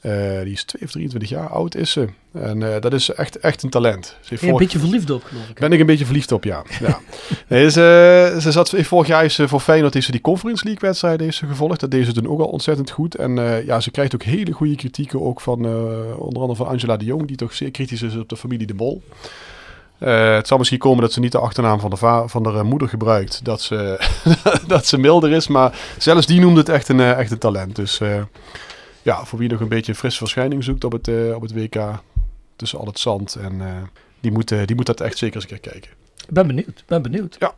Eh, 0.00 0.42
die 0.42 0.52
is 0.52 0.64
2 0.64 0.82
of 0.82 0.90
23 0.90 1.28
jaar 1.28 1.48
oud 1.48 1.74
is 1.74 1.90
ze. 1.90 2.08
En 2.32 2.74
eh, 2.74 2.80
dat 2.80 2.92
is 2.92 3.10
echt, 3.10 3.38
echt 3.38 3.62
een 3.62 3.70
talent. 3.70 4.06
Ze 4.06 4.28
heeft 4.28 4.40
Ben 4.40 4.50
je 4.50 4.56
een 4.56 4.62
beetje 4.62 4.78
verliefd 4.78 5.10
op, 5.10 5.24
geloof 5.24 5.48
ik. 5.48 5.58
hè? 5.58 5.60
ben 5.60 5.72
ik 5.72 5.80
een 5.80 5.86
beetje 5.86 6.04
verliefd 6.04 6.32
op, 6.32 6.44
ja. 6.44 6.64
ja. 6.86 7.00
Nee, 7.48 7.70
ze, 7.70 8.36
ze 8.40 8.52
zat 8.52 8.74
vorig 8.76 9.06
jaar 9.06 9.24
is 9.24 9.34
ze 9.34 9.48
voor 9.48 9.60
Feyenoord 9.60 9.94
heeft 9.94 10.06
ze 10.06 10.12
die 10.12 10.20
Conference 10.20 10.64
League 10.64 10.82
wedstrijd 10.88 11.20
heeft 11.20 11.36
ze 11.36 11.46
gevolgd. 11.46 11.80
Dat 11.80 11.90
deed 11.90 12.06
ze 12.06 12.12
toen 12.12 12.28
ook 12.28 12.40
al 12.40 12.46
ontzettend 12.46 12.90
goed. 12.90 13.14
En 13.14 13.34
ja, 13.64 13.80
ze 13.80 13.90
krijgt 13.90 14.14
ook 14.14 14.22
hele 14.22 14.52
goede 14.52 14.76
kritieken 14.76 15.22
ook 15.22 15.40
van 15.40 15.58
onder 16.16 16.42
andere 16.42 16.56
van 16.56 16.66
Angela 16.66 16.96
de 16.96 17.04
Jong, 17.04 17.26
die 17.26 17.36
toch 17.36 17.54
zeer 17.54 17.70
kritisch 17.70 18.02
is 18.02 18.16
op 18.16 18.28
de 18.28 18.36
familie 18.36 18.66
de 18.66 18.74
Mol. 18.74 19.02
Eh, 20.00 20.34
het 20.34 20.46
zal 20.46 20.58
misschien 20.58 20.78
komen 20.78 21.00
dat 21.02 21.12
ze 21.12 21.20
niet 21.20 21.32
de 21.32 21.38
achternaam 21.38 21.80
van 21.80 21.90
de, 21.90 21.96
va- 21.96 22.28
van 22.28 22.42
de 22.42 22.48
eh, 22.50 22.62
moeder 22.62 22.88
gebruikt, 22.88 23.44
dat 23.44 23.60
ze, 23.62 24.00
dat 24.66 24.86
ze 24.86 24.98
milder 24.98 25.30
is. 25.30 25.48
Maar 25.48 25.78
zelfs 25.98 26.26
die 26.26 26.40
noemde 26.40 26.60
het 26.60 26.68
echt 26.68 26.88
een, 26.88 27.00
eh, 27.00 27.18
echt 27.18 27.30
een 27.30 27.38
talent. 27.38 27.76
Dus 27.76 28.00
ja, 29.02 29.24
voor 29.24 29.38
wie 29.38 29.48
nog 29.48 29.60
een 29.60 29.68
beetje 29.68 29.92
een 29.92 29.98
frisse 29.98 30.18
verschijning 30.18 30.64
zoekt 30.64 30.84
op 30.84 30.92
het, 30.92 31.08
op 31.34 31.42
het 31.42 31.52
WK, 31.52 31.76
tussen 32.56 32.78
al 32.78 32.86
het 32.86 32.98
zand. 32.98 33.34
En 33.34 33.60
die, 34.20 34.32
moet, 34.32 34.48
die 34.66 34.76
moet 34.76 34.86
dat 34.86 35.00
echt 35.00 35.18
zeker 35.18 35.34
eens 35.34 35.44
een 35.50 35.60
keer 35.60 35.70
kijken. 35.72 35.90
Ik 36.26 36.34
ben 36.34 36.46
benieuwd, 36.46 36.84
ben 36.86 37.02
benieuwd. 37.02 37.36
Ja. 37.38 37.54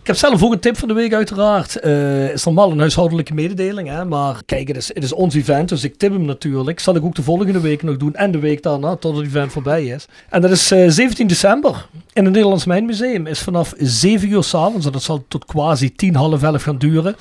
Ik 0.00 0.06
heb 0.06 0.16
zelf 0.16 0.42
ook 0.42 0.52
een 0.52 0.60
tip 0.60 0.78
van 0.78 0.88
de 0.88 0.94
week 0.94 1.14
uiteraard. 1.14 1.76
Eh 1.76 2.32
is 2.32 2.44
normaal 2.44 2.70
een 2.70 2.78
huishoudelijke 2.78 3.34
mededeling, 3.34 3.88
hè? 3.88 4.04
maar 4.04 4.42
kijk, 4.46 4.68
het 4.68 4.76
is, 4.76 4.88
het 4.94 5.04
is 5.04 5.12
ons 5.12 5.34
event, 5.34 5.68
dus 5.68 5.84
ik 5.84 5.96
tip 5.96 6.12
hem 6.12 6.24
natuurlijk. 6.24 6.80
Zal 6.80 6.96
ik 6.96 7.04
ook 7.04 7.14
de 7.14 7.22
volgende 7.22 7.60
week 7.60 7.82
nog 7.82 7.96
doen 7.96 8.14
en 8.14 8.30
de 8.30 8.38
week 8.38 8.62
daarna, 8.62 8.96
tot 8.96 9.16
het 9.16 9.26
event 9.26 9.52
voorbij 9.52 9.84
is. 9.84 10.06
En 10.28 10.40
dat 10.40 10.50
is 10.50 10.70
eh, 10.70 10.88
17 10.88 11.26
december 11.26 11.86
in 12.12 12.24
het 12.24 12.32
Nederlands 12.32 12.64
Mijnmuseum. 12.64 13.26
Is 13.26 13.40
vanaf 13.40 13.74
7 13.78 14.30
uur 14.30 14.42
s'avonds, 14.42 14.86
en 14.86 14.92
dat 14.92 15.02
zal 15.02 15.24
tot 15.28 15.44
quasi 15.44 15.94
10, 15.94 16.14
half 16.14 16.42
11 16.42 16.62
gaan 16.62 16.78
duren. 16.78 17.16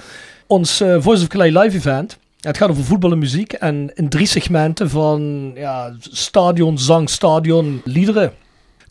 Ons 0.48 0.82
eh, 0.82 0.96
Voice 1.00 1.22
of 1.22 1.28
Calais 1.28 1.54
live 1.54 1.78
event. 1.78 2.18
Het 2.40 2.58
gaat 2.58 2.70
over 2.70 2.84
voetbal 2.84 3.12
en 3.12 3.18
muziek 3.20 3.54
en 3.54 3.92
in 3.96 4.10
drie 4.10 4.28
segmenten 4.28 4.90
van 4.90 5.52
ja, 5.56 5.96
stadion, 6.00 6.78
zang, 6.78 7.10
stadion, 7.10 7.82
liederen 7.84 8.34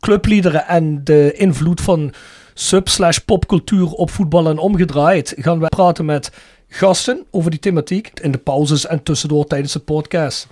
clubliederen 0.00 0.66
en 0.66 1.04
de 1.04 1.32
invloed 1.32 1.80
van 1.80 2.12
sub-slash 2.54 3.18
popcultuur 3.18 3.86
op 3.86 4.10
voetbal 4.10 4.48
en 4.48 4.58
omgedraaid, 4.58 5.34
gaan 5.36 5.60
wij 5.60 5.68
praten 5.68 6.04
met 6.04 6.30
gasten 6.68 7.26
over 7.30 7.50
die 7.50 7.60
thematiek 7.60 8.10
in 8.20 8.30
de 8.30 8.38
pauzes 8.38 8.86
en 8.86 9.02
tussendoor 9.02 9.44
tijdens 9.44 9.72
de 9.72 9.78
podcast. 9.78 10.46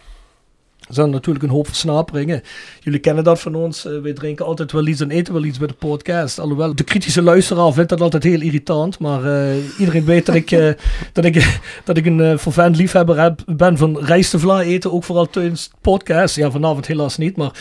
Zijn 0.89 1.11
natuurlijk 1.11 1.45
een 1.45 1.51
hoop 1.51 1.67
versnaperingen. 1.67 2.43
Jullie 2.81 3.01
kennen 3.01 3.25
dat 3.25 3.41
van 3.41 3.55
ons. 3.55 3.87
Uh, 3.87 4.01
wij 4.01 4.13
drinken 4.13 4.45
altijd 4.45 4.73
wel 4.73 4.87
iets 4.87 5.01
en 5.01 5.11
eten 5.11 5.35
wel 5.35 5.45
iets 5.45 5.59
bij 5.59 5.67
de 5.67 5.75
podcast. 5.75 6.39
Alhoewel, 6.39 6.75
de 6.75 6.85
kritische 6.85 7.23
luisteraar 7.23 7.73
vindt 7.73 7.89
dat 7.89 8.01
altijd 8.01 8.23
heel 8.23 8.41
irritant. 8.41 8.99
Maar 8.99 9.25
uh, 9.25 9.79
iedereen 9.79 10.05
weet 10.05 10.27
dat 10.27 10.35
ik, 10.35 10.51
uh, 10.51 10.71
dat 11.13 11.25
ik, 11.25 11.61
dat 11.85 11.97
ik 11.97 12.07
een 12.07 12.39
vervent 12.39 12.77
liefhebber 12.77 13.21
heb, 13.21 13.41
ben 13.47 13.77
van 13.77 13.99
rijstevla 13.99 14.61
eten. 14.61 14.93
Ook 14.93 15.05
vooral 15.05 15.31
tijdens 15.31 15.71
podcast. 15.81 16.37
Ja, 16.37 16.51
vanavond 16.51 16.87
helaas 16.87 17.17
niet. 17.17 17.37
Maar 17.37 17.53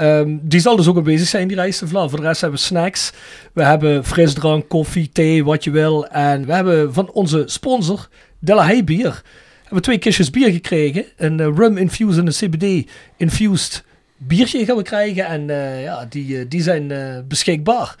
um, 0.00 0.40
die 0.42 0.60
zal 0.60 0.76
dus 0.76 0.88
ook 0.88 0.96
aanwezig 0.96 1.28
zijn, 1.28 1.48
die 1.48 1.56
rijstevla. 1.56 2.08
Voor 2.08 2.20
de 2.20 2.26
rest 2.26 2.40
hebben 2.40 2.58
we 2.58 2.64
snacks. 2.64 3.12
We 3.52 3.62
hebben 3.62 4.04
frisdrank, 4.04 4.68
koffie, 4.68 5.10
thee, 5.12 5.44
wat 5.44 5.64
je 5.64 5.70
wil. 5.70 6.06
En 6.06 6.46
we 6.46 6.52
hebben 6.52 6.92
van 6.92 7.10
onze 7.10 7.42
sponsor, 7.46 8.08
Della 8.38 8.64
Hey 8.64 8.84
Bier 8.84 9.22
hebben 9.66 9.82
twee 9.82 9.98
kistjes 9.98 10.30
bier 10.30 10.52
gekregen. 10.52 11.04
Een 11.16 11.38
uh, 11.38 11.46
rum 11.56 11.76
infused 11.76 12.18
en 12.18 12.26
een 12.26 12.32
CBD 12.32 12.90
infused 13.16 13.84
biertje 14.16 14.64
gaan 14.64 14.76
we 14.76 14.82
krijgen. 14.82 15.26
En 15.26 15.48
uh, 15.48 15.82
ja, 15.82 16.06
die, 16.08 16.26
uh, 16.26 16.44
die 16.48 16.62
zijn 16.62 16.92
beschikbaar. 17.28 17.96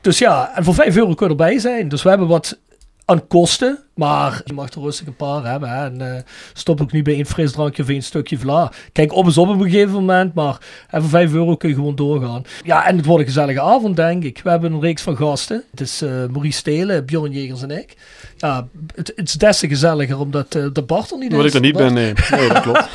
Dus 0.00 0.18
ja, 0.18 0.56
en 0.56 0.64
voor 0.64 0.74
5 0.74 0.96
euro 0.96 1.14
kun 1.14 1.26
je 1.26 1.32
erbij 1.32 1.58
zijn. 1.58 1.88
Dus 1.88 2.02
we 2.02 2.08
hebben 2.08 2.28
wat 2.28 2.58
aan 3.04 3.26
kosten. 3.26 3.83
Maar 3.94 4.40
je 4.44 4.52
mag 4.52 4.70
er 4.70 4.80
rustig 4.80 5.06
een 5.06 5.16
paar 5.16 5.44
hebben. 5.44 5.68
Hè? 5.68 5.84
En 5.84 6.02
uh, 6.02 6.14
stop 6.52 6.80
ook 6.80 6.92
niet 6.92 7.04
bij 7.04 7.14
één 7.14 7.26
frisdrankje 7.26 7.82
of 7.82 7.88
één 7.88 8.02
stukje 8.02 8.38
vla. 8.38 8.72
Kijk, 8.92 9.12
op 9.12 9.26
is 9.26 9.38
op 9.38 9.48
een 9.48 9.62
gegeven 9.62 9.92
moment. 9.92 10.34
Maar 10.34 10.58
en 10.88 11.00
voor 11.00 11.10
5 11.10 11.32
euro 11.32 11.56
kun 11.56 11.68
je 11.68 11.74
gewoon 11.74 11.94
doorgaan. 11.94 12.42
Ja, 12.64 12.86
en 12.86 12.96
het 12.96 13.06
wordt 13.06 13.20
een 13.20 13.26
gezellige 13.26 13.60
avond, 13.60 13.96
denk 13.96 14.24
ik. 14.24 14.40
We 14.42 14.50
hebben 14.50 14.72
een 14.72 14.80
reeks 14.80 15.02
van 15.02 15.16
gasten. 15.16 15.64
Het 15.70 15.80
is 15.80 16.02
uh, 16.02 16.10
Maurice 16.10 16.58
Stelen, 16.58 17.06
Bjorn 17.06 17.32
Jegers 17.32 17.62
en 17.62 17.70
ik. 17.70 17.96
Ja, 18.36 18.66
het, 18.94 19.12
het 19.16 19.28
is 19.28 19.32
des 19.32 19.58
te 19.58 19.68
gezelliger 19.68 20.18
omdat 20.18 20.54
uh, 20.54 20.66
de 20.72 20.82
Bart 20.82 21.10
er 21.10 21.18
niet 21.18 21.32
Wat 21.32 21.44
is. 21.44 21.50
ik 21.50 21.54
er 21.54 21.60
niet 21.60 21.76
ben, 21.76 21.92
nee. 21.92 22.12
Nee, 22.30 22.48
dat 22.48 22.60
klopt. 22.60 22.88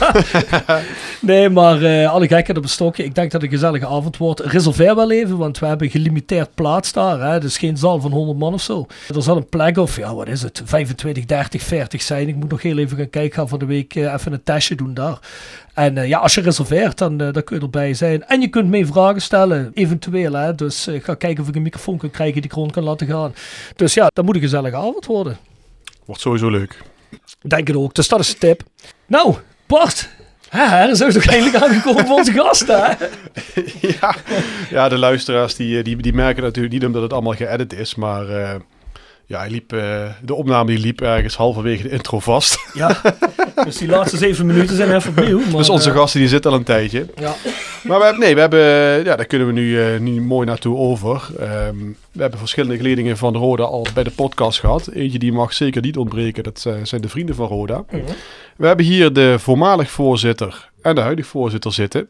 nee, 1.22 1.50
maar 1.50 2.08
alle 2.08 2.27
gekheid 2.27 2.58
op 2.58 2.63
een 2.63 2.70
stokje. 2.70 3.03
Ik 3.03 3.15
denk 3.15 3.32
dat 3.32 3.41
het 3.41 3.51
een 3.51 3.58
gezellige 3.58 3.88
avond 3.88 4.18
wordt. 4.18 4.39
Reserveer 4.39 4.96
wel 4.96 5.12
even, 5.12 5.38
want 5.38 5.60
we 5.60 5.65
hebben 5.65 5.89
gelimiteerd 5.89 6.56
plaats 6.56 6.94
daar. 6.94 7.32
Hè? 7.32 7.39
Dus 7.39 7.58
geen 7.58 7.77
zaal 7.77 8.01
van 8.01 8.12
100 8.12 8.38
man 8.39 8.53
of 8.53 8.62
zo. 8.62 8.86
Er 9.15 9.22
zal 9.22 9.38
een 9.38 9.50
plek 9.50 9.77
of, 9.77 9.98
ja, 9.98 10.15
wat 10.15 10.27
is 10.27 10.41
het? 10.41 10.62
25, 10.89 11.25
30, 11.25 11.62
40 11.62 12.01
zijn. 12.01 12.27
Ik 12.27 12.36
moet 12.36 12.50
nog 12.50 12.62
heel 12.62 12.77
even 12.77 12.98
gaan 12.98 13.10
kijken. 13.10 13.39
Ga 13.39 13.48
van 13.48 13.60
de 13.60 13.65
week 13.65 13.96
uh, 13.96 14.13
even 14.13 14.34
een 14.34 14.43
testje 14.43 14.75
doen 14.75 14.93
daar. 14.93 15.19
En 15.74 15.96
uh, 15.96 16.08
ja, 16.08 16.17
als 16.19 16.34
je 16.34 16.41
reserveert, 16.41 16.98
dan, 16.98 17.22
uh, 17.22 17.34
dan 17.34 17.43
kun 17.43 17.55
je 17.55 17.62
erbij 17.62 17.93
zijn. 17.93 18.25
En 18.25 18.41
je 18.41 18.48
kunt 18.48 18.69
mee 18.69 18.86
vragen 18.86 19.22
stellen, 19.22 19.72
eventueel. 19.74 20.34
Hè? 20.34 20.55
Dus 20.55 20.88
ik 20.88 21.03
ga 21.03 21.15
kijken 21.15 21.43
of 21.43 21.50
ik 21.50 21.55
een 21.55 21.62
microfoon 21.62 21.98
kan 21.98 22.12
krijgen 22.12 22.41
die 22.41 22.51
ik 22.51 22.55
rond 22.55 22.72
kan 22.72 22.84
laten 22.84 23.08
gaan. 23.08 23.34
Dus 23.75 23.93
ja, 23.93 24.08
dat 24.13 24.25
moet 24.25 24.36
een 24.36 24.41
gezellige 24.41 24.75
avond 24.75 25.05
worden. 25.05 25.38
Wordt 26.05 26.22
sowieso 26.22 26.50
leuk. 26.50 26.81
Denk 27.41 27.67
het 27.67 27.75
ook. 27.75 27.96
Dus 27.96 28.08
dat 28.08 28.19
is 28.19 28.29
de 28.29 28.38
tip. 28.38 28.63
Nou, 29.05 29.36
Bart. 29.67 30.10
Hè, 30.50 30.86
dan 30.86 30.96
zijn 30.96 31.12
we 31.12 31.19
toch 31.19 31.31
eindelijk 31.34 31.63
aangekomen 31.63 32.05
voor 32.05 32.17
onze 32.17 32.31
gasten, 32.31 32.84
hè? 32.84 32.93
ja. 34.00 34.15
ja, 34.69 34.89
de 34.89 34.98
luisteraars 34.98 35.55
die, 35.55 35.84
die, 35.84 35.98
die 35.98 36.13
merken 36.13 36.43
natuurlijk 36.43 36.74
niet 36.74 36.86
omdat 36.86 37.01
het 37.01 37.13
allemaal 37.13 37.34
geëdit 37.34 37.74
is, 37.74 37.96
maar... 37.96 38.29
Uh, 38.29 38.55
ja, 39.30 39.40
hij 39.40 39.50
liep, 39.50 39.74
uh, 39.74 40.06
de 40.22 40.34
opname 40.34 40.70
die 40.70 40.80
liep 40.80 41.02
ergens 41.02 41.36
halverwege 41.36 41.84
de 41.84 41.90
intro 41.90 42.20
vast. 42.20 42.60
Ja, 42.74 43.02
dus 43.64 43.78
die 43.78 43.88
laatste 43.88 44.18
zeven 44.18 44.46
minuten 44.46 44.76
zijn 44.76 44.96
even 44.96 45.10
opnieuw. 45.10 45.40
Maar, 45.50 45.58
dus 45.58 45.70
onze 45.70 45.90
uh, 45.90 45.96
gasten 45.96 46.20
die 46.20 46.30
zitten 46.30 46.52
al 46.52 46.58
een 46.58 46.64
tijdje. 46.64 47.06
Ja. 47.16 47.36
Maar 47.84 47.98
we 47.98 48.04
hebben, 48.04 48.22
nee, 48.22 48.34
we 48.34 48.40
hebben, 48.40 48.60
ja, 49.04 49.16
daar 49.16 49.26
kunnen 49.26 49.48
we 49.48 49.54
nu, 49.54 49.94
uh, 49.94 50.00
nu 50.00 50.22
mooi 50.22 50.46
naartoe 50.46 50.78
over. 50.78 51.28
Um, 51.68 51.98
we 52.12 52.22
hebben 52.22 52.40
verschillende 52.40 52.78
geledingen 52.78 53.18
van 53.18 53.36
Roda 53.36 53.64
al 53.64 53.88
bij 53.94 54.04
de 54.04 54.12
podcast 54.12 54.60
gehad. 54.60 54.88
Eentje 54.88 55.20
die 55.20 55.32
mag 55.32 55.54
zeker 55.54 55.82
niet 55.82 55.98
ontbreken, 55.98 56.44
dat 56.44 56.60
zijn 56.84 57.02
de 57.02 57.10
vrienden 57.10 57.36
van 57.36 57.48
Roda. 57.48 57.78
Mm 57.78 57.86
-hmm. 57.90 58.16
We 58.56 58.68
hebben 58.68 58.86
hier 58.86 59.14
de 59.14 59.36
voormalig 59.40 59.92
voorzitter 59.92 60.70
en 60.82 60.96
de 60.96 61.02
huidige 61.02 61.30
voorzitter 61.30 61.74
zitten. 61.74 62.10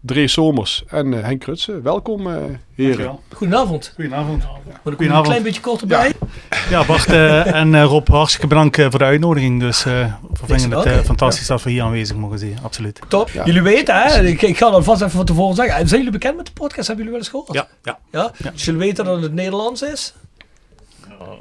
Dre 0.00 0.28
Somers 0.28 0.84
en 0.88 1.12
uh, 1.12 1.22
Henk 1.22 1.40
Krutsen. 1.40 1.82
Welkom, 1.82 2.26
uh, 2.26 2.36
heren. 2.74 3.18
Goedenavond. 3.34 3.92
Goedenavond. 3.94 4.44
Moet 4.84 5.00
ik 5.00 5.00
een 5.00 5.22
klein 5.22 5.42
beetje 5.42 5.60
kort 5.60 5.80
erbij? 5.80 6.12
Ja, 6.50 6.58
ja 6.70 6.84
Bart 6.84 7.08
uh, 7.08 7.54
en 7.54 7.82
Rob, 7.82 8.08
hartstikke 8.08 8.46
bedankt 8.46 8.80
voor 8.80 8.98
de 8.98 9.04
uitnodiging. 9.04 9.60
Dus 9.60 9.84
we 9.84 10.10
vinden 10.44 10.70
het 10.70 10.86
okay. 10.86 11.04
fantastisch 11.04 11.46
ja. 11.46 11.54
dat 11.54 11.62
we 11.62 11.70
hier 11.70 11.82
aanwezig 11.82 12.16
mogen 12.16 12.38
zijn. 12.38 12.58
Absoluut. 12.62 13.00
Top. 13.08 13.30
Ja. 13.30 13.44
Jullie 13.44 13.62
weten, 13.62 13.94
hè? 13.94 14.26
Ik, 14.26 14.42
ik 14.42 14.56
ga 14.56 14.70
dat 14.70 14.84
vast 14.84 15.00
even 15.00 15.16
van 15.16 15.24
tevoren 15.24 15.54
zeggen. 15.54 15.88
Zijn 15.88 16.00
jullie 16.00 16.18
bekend 16.18 16.36
met 16.36 16.46
de 16.46 16.52
podcast? 16.52 16.86
Hebben 16.86 17.06
jullie 17.06 17.10
wel 17.10 17.20
eens 17.20 17.28
gehoord? 17.28 17.52
Ja. 17.52 17.68
ja. 17.82 17.98
ja? 18.10 18.50
Dus 18.52 18.64
jullie 18.64 18.80
weten 18.80 19.04
dat 19.04 19.22
het 19.22 19.32
Nederlands 19.32 19.82
is? 19.82 20.14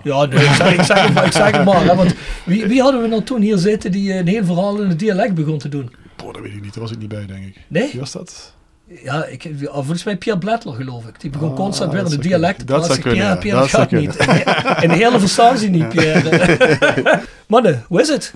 Ja, 0.04 0.26
nee, 0.26 0.44
ik 0.44 0.54
zeg, 0.54 0.74
ik 0.74 0.82
zeg 0.82 1.02
het 1.02 1.14
maar, 1.14 1.26
ik 1.26 1.32
zeg 1.32 1.52
het 1.52 1.66
maar 1.66 1.84
hè, 1.84 1.96
want 1.96 2.14
wie, 2.44 2.66
wie 2.66 2.82
hadden 2.82 3.02
we 3.02 3.08
nou 3.08 3.24
toen 3.24 3.42
hier 3.42 3.58
zitten 3.58 3.92
die 3.92 4.14
een 4.14 4.28
heel 4.28 4.46
verhaal 4.46 4.82
in 4.82 4.90
het 4.90 5.00
dialect 5.00 5.34
begon 5.34 5.58
te 5.58 5.70
doen? 5.70 5.92
Boah, 6.24 6.34
dat 6.34 6.42
weet 6.42 6.54
ik 6.54 6.62
niet. 6.62 6.74
Daar 6.74 6.84
was 6.84 6.92
ik 6.92 6.98
niet 6.98 7.10
bij, 7.10 7.26
denk 7.26 7.46
ik. 7.46 7.56
Nee? 7.68 7.90
Wie 7.92 8.00
was 8.00 8.12
dat? 8.12 8.54
Ja, 9.04 9.26
ik, 9.26 9.50
volgens 9.64 10.04
mij 10.04 10.18
Pierre 10.18 10.40
Bledler, 10.40 10.74
geloof 10.74 11.06
ik. 11.08 11.22
Die 11.22 11.30
begon 11.30 11.50
Ah, 11.50 11.56
constant 11.56 11.92
weer 11.92 12.02
in 12.02 12.08
zou 12.10 12.22
dialect 12.22 12.60
te 12.60 12.66
praten. 12.66 12.86
zou 12.86 12.98
Ik, 12.98 13.04
kunnen, 13.04 13.24
ja, 13.26 13.30
ja. 13.30 13.36
Pierre, 13.36 13.60
Dat 13.60 13.70
gaat 13.70 13.92
niet. 13.92 14.16
En 14.84 14.90
de 14.90 14.96
hele 14.96 15.20
verstaan 15.20 15.58
ze 15.58 15.68
niet, 15.68 15.90
Pierre. 15.90 17.22
Mannen, 17.48 17.84
hoe 17.88 18.02
is 18.02 18.08
het? 18.08 18.34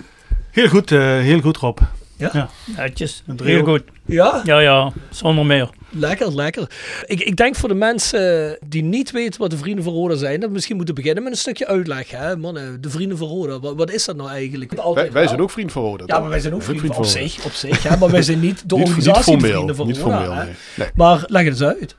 Heel 0.50 0.68
goed, 0.68 0.90
uh, 0.90 1.00
heel 1.00 1.40
goed 1.40 1.56
Rob. 1.56 1.78
Ja? 2.16 2.30
ja. 2.32 2.48
Netjes, 2.76 3.22
heel 3.42 3.64
goed. 3.64 3.82
Ja? 4.04 4.40
Ja, 4.44 4.58
ja, 4.58 4.92
zonder 5.10 5.46
meer. 5.46 5.70
Lekker, 5.96 6.34
lekker. 6.34 6.70
Ik, 7.06 7.20
ik 7.20 7.36
denk 7.36 7.54
voor 7.56 7.68
de 7.68 7.74
mensen 7.74 8.58
die 8.66 8.82
niet 8.82 9.10
weten 9.10 9.40
wat 9.40 9.50
de 9.50 9.56
Vrienden 9.56 9.84
van 9.84 9.92
Roda 9.92 10.16
zijn, 10.16 10.40
dat 10.40 10.48
we 10.48 10.54
misschien 10.54 10.76
moeten 10.76 10.94
beginnen 10.94 11.22
met 11.22 11.32
een 11.32 11.38
stukje 11.38 11.66
uitleg. 11.66 12.10
Hè? 12.10 12.36
Mannen, 12.36 12.80
de 12.80 12.90
Vrienden 12.90 13.18
van 13.18 13.28
Roda, 13.28 13.60
wat, 13.60 13.74
wat 13.76 13.90
is 13.90 14.04
dat 14.04 14.16
nou 14.16 14.30
eigenlijk? 14.30 14.72
Wij, 14.94 15.12
wij 15.12 15.26
zijn 15.26 15.40
ook 15.40 15.50
vriend 15.50 15.72
van 15.72 15.82
Roda. 15.82 16.04
Ja, 16.06 16.18
maar 16.20 16.28
wij 16.28 16.40
zijn 16.40 16.54
ook 16.54 16.62
Vriend 16.62 16.78
vrienden, 16.78 16.96
van 17.04 17.06
op 17.06 17.12
Roda. 17.14 17.28
zich, 17.28 17.44
op 17.44 17.52
zich 17.52 17.82
hè? 17.82 17.96
maar 17.96 18.10
wij 18.10 18.22
zijn 18.22 18.40
niet 18.40 18.68
de 18.68 18.74
Niet, 18.76 18.84
niet 18.84 18.94
organisatie 18.96 19.32
formeel. 19.32 19.50
Vrienden 19.52 19.76
van 19.76 19.86
Niet 19.86 19.98
Roda. 19.98 20.10
formeel, 20.16 20.32
hè. 20.34 20.44
nee. 20.44 20.54
nee. 20.74 20.88
Maar 20.94 21.24
leg 21.26 21.42
het 21.44 21.52
eens 21.52 21.62
uit. 21.62 21.96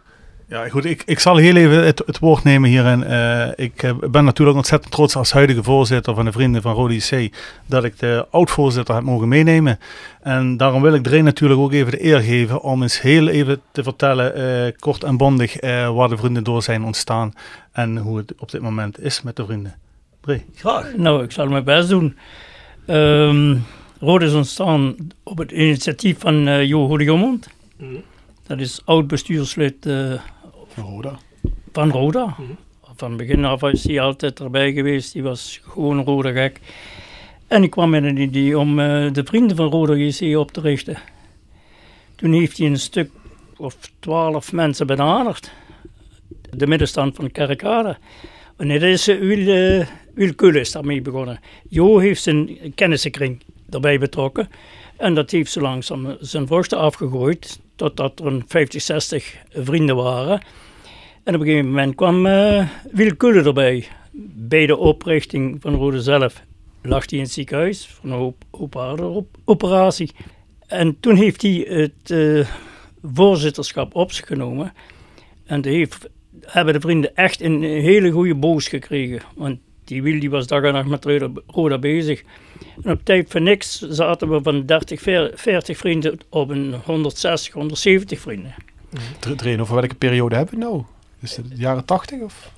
Ja, 0.48 0.70
goed. 0.70 0.86
Ik, 0.86 1.04
ik 1.06 1.20
zal 1.20 1.36
heel 1.38 1.56
even 1.56 1.86
het, 1.86 2.02
het 2.06 2.20
woord 2.20 2.44
nemen 2.44 2.70
hierin. 2.70 3.04
Eh, 3.04 3.48
ik 3.56 3.84
eh, 3.84 3.92
ben 4.10 4.26
natuurlijk 4.26 4.58
ontzettend 4.58 4.94
trots 4.94 5.16
als 5.16 5.32
huidige 5.32 5.64
voorzitter 5.64 6.16
van 6.16 6.26
de 6.26 6.32
Vrienden 6.32 6.62
van 6.62 6.74
Rode 6.74 6.96
IC 6.96 7.36
dat 7.66 7.84
ik 7.84 8.00
de 8.00 8.28
oud-voorzitter 8.32 8.96
heb 8.96 9.04
mogen 9.04 9.28
meenemen. 9.28 9.80
En 10.22 10.58
daarom 10.58 10.82
wil 10.82 10.94
ik 10.94 11.04
Dre 11.04 11.22
natuurlijk 11.22 11.60
ook 11.60 11.72
even 11.72 11.92
de 11.92 12.06
eer 12.06 12.20
geven 12.20 12.62
om 12.62 12.82
eens 12.82 13.02
heel 13.02 13.28
even 13.28 13.62
te 13.72 13.84
vertellen, 13.84 14.36
eh, 14.36 14.72
kort 14.80 15.04
en 15.04 15.18
bondig, 15.18 15.58
eh, 15.58 15.96
waar 15.96 16.10
de 16.10 16.18
vrienden 16.18 16.44
door 16.44 16.64
zijn 16.64 16.84
ontstaan 16.84 17.34
en 17.72 17.98
hoe 17.98 18.18
het 18.18 18.34
op 18.38 18.52
dit 18.52 18.62
moment 18.62 19.00
is 19.00 19.22
met 19.22 19.36
de 19.36 19.46
vrienden. 19.46 19.76
Dre. 20.22 20.42
Graag. 20.56 20.96
Nou, 20.96 21.24
ik 21.24 21.32
zal 21.32 21.48
mijn 21.48 21.64
best 21.64 21.90
doen. 21.90 22.18
Ehm 22.86 23.56
Rode 24.00 24.26
is 24.26 24.34
ontstaan 24.34 24.96
op 25.24 25.38
het 25.38 25.52
initiatief 25.52 26.20
van 26.20 26.48
eh 26.48 26.64
Jo 26.64 26.88
Goedejommond. 26.88 27.50
Mhm. 27.78 27.96
Dat 28.48 28.60
is 28.60 28.82
oud-bestuurslid 28.86 29.86
eh, 29.86 29.94
Van 29.94 30.20
Roda. 30.76 31.20
van 31.72 31.92
Roda. 31.92 32.26
Mhm. 32.26 32.52
Van 32.96 33.18
begin 33.18 33.46
af 33.46 33.64
is 33.64 33.84
hij 33.84 34.02
altijd 34.02 34.40
erbij 34.40 34.74
geweest. 34.74 35.14
Die 35.14 35.24
was 35.24 35.62
gewoon 35.64 36.04
Roda 36.04 36.32
gek. 36.32 36.60
En 37.48 37.64
ik 37.64 37.70
kwam 37.70 37.90
met 37.90 38.04
een 38.04 38.18
idee 38.18 38.60
om 38.60 38.80
eh, 38.80 39.14
de 39.14 39.24
vrienden 39.24 39.56
van 39.56 39.70
Roda 39.70 39.94
JC 39.94 40.38
op 40.38 40.52
te 40.52 40.62
richten. 40.62 40.98
Toen 42.16 42.34
heeft 42.34 42.58
hij 42.58 42.68
een 42.68 42.80
stuk 42.80 43.10
of 43.58 43.78
twaalf 44.00 44.52
mensen 44.52 44.88
benaderd. 44.88 45.52
De 46.50 46.68
middenstand 46.68 47.16
van 47.16 47.26
de 47.26 47.32
Kerkrade. 47.32 47.98
En 48.58 48.68
dit 48.68 48.82
is 48.82 49.08
uh, 49.08 49.80
eh, 49.80 49.88
Wiel 50.14 50.36
Kulle 50.36 50.60
is 50.60 50.72
daarmee 50.72 51.02
begonnen. 51.02 51.40
Jo 51.70 51.98
heeft 51.98 52.22
zijn 52.22 52.58
kennissenkring 52.76 53.42
erbij 53.70 54.00
betrokken. 54.00 54.50
En 54.98 55.14
dat 55.14 55.32
heeft 55.32 55.52
zo 55.52 55.62
langzaam 55.62 56.18
zijn 56.20 56.48
vruchten 56.48 56.78
afgegooid. 56.78 57.60
Totdat 57.76 58.20
er 58.20 58.26
een 58.26 58.44
50, 58.48 58.82
60 58.82 59.36
vrienden 59.50 59.96
waren. 59.96 60.42
En 61.26 61.36
op 61.36 61.40
een 61.40 61.46
gegeven 61.46 61.70
moment 61.70 61.96
kwam 61.96 62.26
eh 62.26 62.68
Wiel 62.92 63.16
Kulle 63.16 63.44
erbij. 63.44 63.88
Bij 64.36 64.66
de 64.66 64.78
oprichting 64.78 65.58
van 65.62 65.76
Rode 65.76 66.02
zelf 66.02 66.44
lag 66.82 67.10
hij 67.10 67.18
in 67.18 67.24
het 67.24 67.34
ziekenhuis 67.34 67.88
voor 67.88 68.10
een 68.10 68.34
op 68.52 68.96
op 69.00 69.26
operatie. 69.46 70.12
En 70.68 71.00
toen 71.00 71.16
heeft 71.16 71.42
hij 71.42 71.66
het 71.70 72.12
eh, 72.12 72.48
voorzitterschap 73.14 73.96
op 73.96 74.12
zich 74.12 74.28
genomen. 74.28 74.74
En 75.46 75.62
die 75.62 75.76
heeft, 75.76 76.10
hebben 76.42 76.74
de 76.74 76.80
vrienden 76.80 77.16
echt 77.16 77.42
een 77.42 77.64
hele 77.64 78.12
goede 78.12 78.36
boos 78.36 78.68
gekregen. 78.68 79.22
Want 79.36 79.60
die 79.84 80.04
Wiel 80.04 80.20
die 80.20 80.30
was 80.30 80.48
dag 80.48 80.64
en 80.64 80.74
nacht 80.74 81.06
met 81.06 81.30
Roda 81.48 81.78
bezig. 81.78 82.24
En 82.84 82.92
op 82.92 83.06
tijd 83.06 83.32
van 83.32 83.44
niks 83.44 83.80
zaten 83.80 84.30
we 84.30 84.42
van 84.42 84.66
30, 84.66 85.02
40 85.34 85.78
vrienden 85.78 86.18
op 86.30 86.50
een 86.50 86.74
160, 86.84 87.54
170 87.54 88.20
vrienden. 88.20 88.56
Dre, 89.36 89.62
over 89.62 89.76
welke 89.76 89.96
periode 89.96 90.36
hebben 90.36 90.54
we 90.54 90.60
nou? 90.60 90.84
Is 91.26 91.36
het 91.36 91.50
de 91.50 91.56
jaren 91.56 91.86
80 91.86 92.22
of 92.22 92.52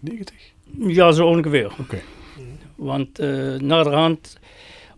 90? 0.00 0.36
Ja, 0.78 1.12
zo 1.12 1.26
ongeveer. 1.26 1.72
Oké. 1.80 2.00
Want 2.74 3.18
eh 3.18 3.54
naderhand, 3.54 4.36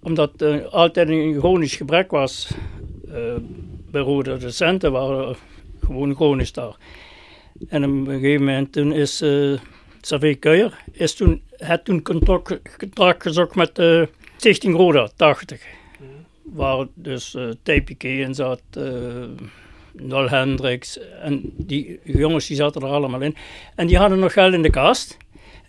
omdat 0.00 0.40
er 0.40 0.68
altijd 0.68 1.08
een 1.08 1.38
chronisch 1.38 1.76
gebrek 1.76 2.10
was 2.10 2.50
eh, 3.08 3.34
bij 3.90 4.00
Rode 4.00 4.36
docenten, 4.36 4.92
waren 4.92 5.28
er 5.28 5.36
gewoon 5.80 6.14
chronisch 6.14 6.52
daar. 6.52 6.76
En 7.68 7.84
op 7.84 7.90
een 7.90 8.20
gegeven 8.20 8.44
moment 8.44 8.72
toen 8.72 8.92
is 8.92 9.20
eh 9.20 9.58
Xavier 10.00 10.38
Kuijer, 10.38 10.84
is 10.92 11.14
toen, 11.14 11.42
het 11.56 11.84
toen 11.84 12.02
contact, 12.02 12.76
contact 12.78 13.22
gezocht 13.22 13.54
met 13.54 13.74
de 13.74 14.08
Stichting 14.36 14.76
Roda 14.76 15.08
80. 15.16 15.62
waar 16.42 16.86
dus 16.94 17.34
uh, 17.34 17.50
TPK 17.62 18.02
in 18.02 18.34
zat, 18.34 18.62
uh, 18.78 19.24
Nol 19.96 20.28
Hendricks 20.28 20.98
en 21.22 21.52
die 21.56 22.00
jongens 22.04 22.46
die 22.46 22.56
zaten 22.56 22.82
er 22.82 22.88
allemaal 22.88 23.20
in. 23.20 23.36
En 23.74 23.86
die 23.86 23.98
hadden 23.98 24.18
nog 24.18 24.32
geld 24.32 24.52
in 24.52 24.62
de 24.62 24.70
kast. 24.70 25.16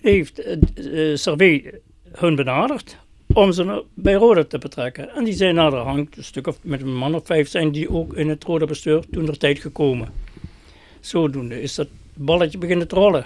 Heeft 0.01 0.41
uh, 0.75 1.15
Servet 1.15 1.73
hun 2.11 2.35
benaderd 2.35 2.97
om 3.33 3.51
ze 3.51 3.83
bij 3.93 4.13
Roda 4.13 4.43
te 4.43 4.57
betrekken. 4.57 5.09
En 5.09 5.23
die 5.23 5.33
zijn 5.33 5.55
naar 5.55 5.69
de 5.69 5.75
hand, 5.75 6.17
een 6.17 6.23
stuk 6.23 6.47
of 6.47 6.57
met 6.61 6.81
een 6.81 6.95
man 6.95 7.15
of 7.15 7.25
vijf 7.25 7.49
zijn 7.49 7.71
die 7.71 7.89
ook 7.89 8.13
in 8.13 8.29
het 8.29 8.43
Roda 8.43 8.65
bestuur 8.65 9.03
toen 9.11 9.25
de 9.25 9.37
tijd 9.37 9.59
gekomen. 9.59 10.13
Zodoende 10.99 11.61
is 11.61 11.75
dat 11.75 11.87
balletje 12.13 12.57
beginnen 12.57 12.87
te 12.87 12.95
rollen. 12.95 13.25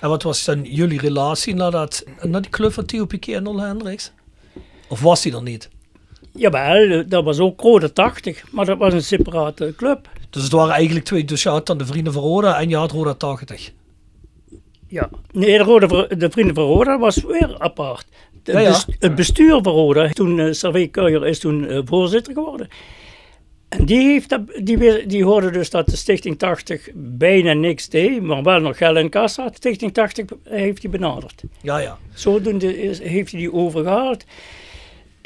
En 0.00 0.08
wat 0.08 0.22
was 0.22 0.44
dan 0.44 0.62
jullie 0.62 1.00
relatie 1.00 1.54
naar, 1.54 1.70
dat, 1.70 2.04
naar 2.22 2.42
die 2.42 2.50
club 2.50 2.72
van 2.72 2.84
Theo 2.84 3.06
Piquet 3.06 3.34
en 3.34 3.42
Nol 3.42 3.60
Hendricks? 3.60 4.12
Of 4.88 5.00
was 5.00 5.22
die 5.22 5.34
er 5.34 5.42
niet? 5.42 5.68
Jawel, 6.36 7.08
dat 7.08 7.24
was 7.24 7.38
ook 7.38 7.60
Rode 7.60 7.92
80, 7.92 8.44
maar 8.52 8.64
dat 8.64 8.78
was 8.78 8.92
een 8.92 9.02
separate 9.02 9.74
club. 9.76 10.08
Dus 10.30 10.42
het 10.42 10.52
waren 10.52 10.74
eigenlijk 10.74 11.04
twee, 11.04 11.24
dus 11.24 11.42
je 11.42 11.48
had 11.48 11.66
dan 11.66 11.78
de 11.78 11.86
Vrienden 11.86 12.12
van 12.12 12.22
Roda 12.22 12.60
en 12.60 12.68
je 12.68 12.76
had 12.76 12.92
Roda 12.92 13.14
80. 13.14 13.72
Ja, 14.88 15.10
nee, 15.32 15.58
de, 15.58 15.64
Rode, 15.64 16.16
de 16.16 16.30
Vrienden 16.30 16.54
van 16.54 16.64
Roda 16.64 16.98
was 16.98 17.22
weer 17.24 17.58
apart. 17.58 18.06
De, 18.42 18.52
ja, 18.52 18.60
ja. 18.60 18.80
het 18.98 19.14
bestuur 19.14 19.62
van 19.62 19.72
Roda, 19.72 20.08
toen 20.08 20.38
uh, 20.38 20.52
Servet 20.52 20.90
Kuijer 20.90 21.26
is 21.26 21.38
toen 21.38 21.64
uh, 21.64 21.80
voorzitter 21.84 22.32
geworden. 22.32 22.68
En 23.68 23.84
die, 23.84 24.06
heeft 24.06 24.28
dat, 24.28 24.40
die, 24.62 25.06
die 25.06 25.24
hoorde 25.24 25.50
dus 25.50 25.70
dat 25.70 25.86
de 25.86 25.96
Stichting 25.96 26.38
80 26.38 26.88
bijna 26.94 27.52
niks 27.52 27.88
deed, 27.88 28.22
maar 28.22 28.42
wel 28.42 28.60
nog 28.60 28.76
geld 28.76 28.96
in 28.96 29.08
kas 29.08 29.36
had. 29.36 29.56
Stichting 29.56 29.94
80 29.94 30.24
heeft 30.42 30.82
hij 30.82 30.90
benaderd. 30.90 31.42
Ja, 31.62 31.78
ja. 31.78 31.98
Zodoende 32.14 32.82
is, 32.82 32.98
heeft 32.98 33.30
hij 33.30 33.40
die 33.40 33.52
overgehaald. 33.52 34.24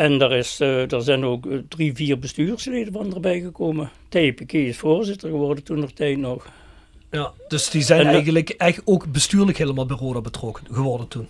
En 0.01 0.19
daar, 0.19 0.33
is, 0.33 0.61
er 0.61 1.03
zijn 1.03 1.25
ook 1.25 1.47
drie, 1.69 1.95
vier 1.95 2.19
bestuursleden 2.19 2.93
van 2.93 3.15
erbij 3.15 3.41
gekomen. 3.41 3.91
TPK 4.09 4.53
is 4.53 4.77
voorzitter 4.77 5.29
geworden 5.29 5.65
toen 5.65 5.79
nog 5.79 5.91
tijd 5.91 6.19
nog. 6.19 6.47
Ja, 7.11 7.33
dus 7.49 7.71
die 7.71 7.83
zijn 7.83 8.07
en, 8.07 8.07
eigenlijk 8.07 8.49
echt 8.49 8.83
ook 8.85 9.13
bestuurlijk 9.13 9.59
helemaal 9.59 9.87
bij 9.87 9.97
Roda 9.97 10.21
betrokken 10.21 10.65
geworden 10.71 11.09
toen. 11.09 11.27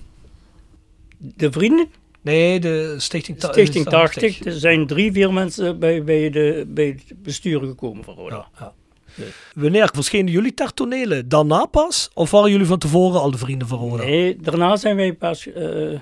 De 1.18 1.52
vrienden? 1.52 1.86
Nee, 2.20 2.60
de 2.60 2.94
Stichting, 2.98 3.38
ta 3.38 3.52
Stichting 3.52 3.88
80. 3.88 4.44
Er 4.44 4.52
zijn 4.52 4.86
drie, 4.86 5.12
vier 5.12 5.32
mensen 5.32 5.78
bij, 5.78 6.04
bij, 6.04 6.30
de, 6.30 6.64
bij 6.68 6.86
het 6.86 7.22
bestuur 7.22 7.60
gekomen 7.60 8.04
van 8.04 8.14
Roda. 8.14 8.48
Ja, 8.58 8.72
ja. 9.14 9.24
Wanneer 9.54 9.90
verschenen 9.92 10.32
jullie 10.32 10.54
ter 10.54 10.74
tonelen? 10.74 11.28
Daarna 11.28 11.64
pas? 11.66 12.10
Of 12.14 12.30
waren 12.30 12.50
jullie 12.50 12.66
van 12.66 12.78
tevoren 12.78 13.20
al 13.20 13.30
de 13.30 13.38
vrienden 13.38 13.68
van 13.68 13.78
Roda? 13.78 14.04
Nee, 14.04 14.36
daarna 14.36 14.76
zijn 14.76 14.96
wij 14.96 15.12
pas 15.12 15.46
uh, 15.46 15.98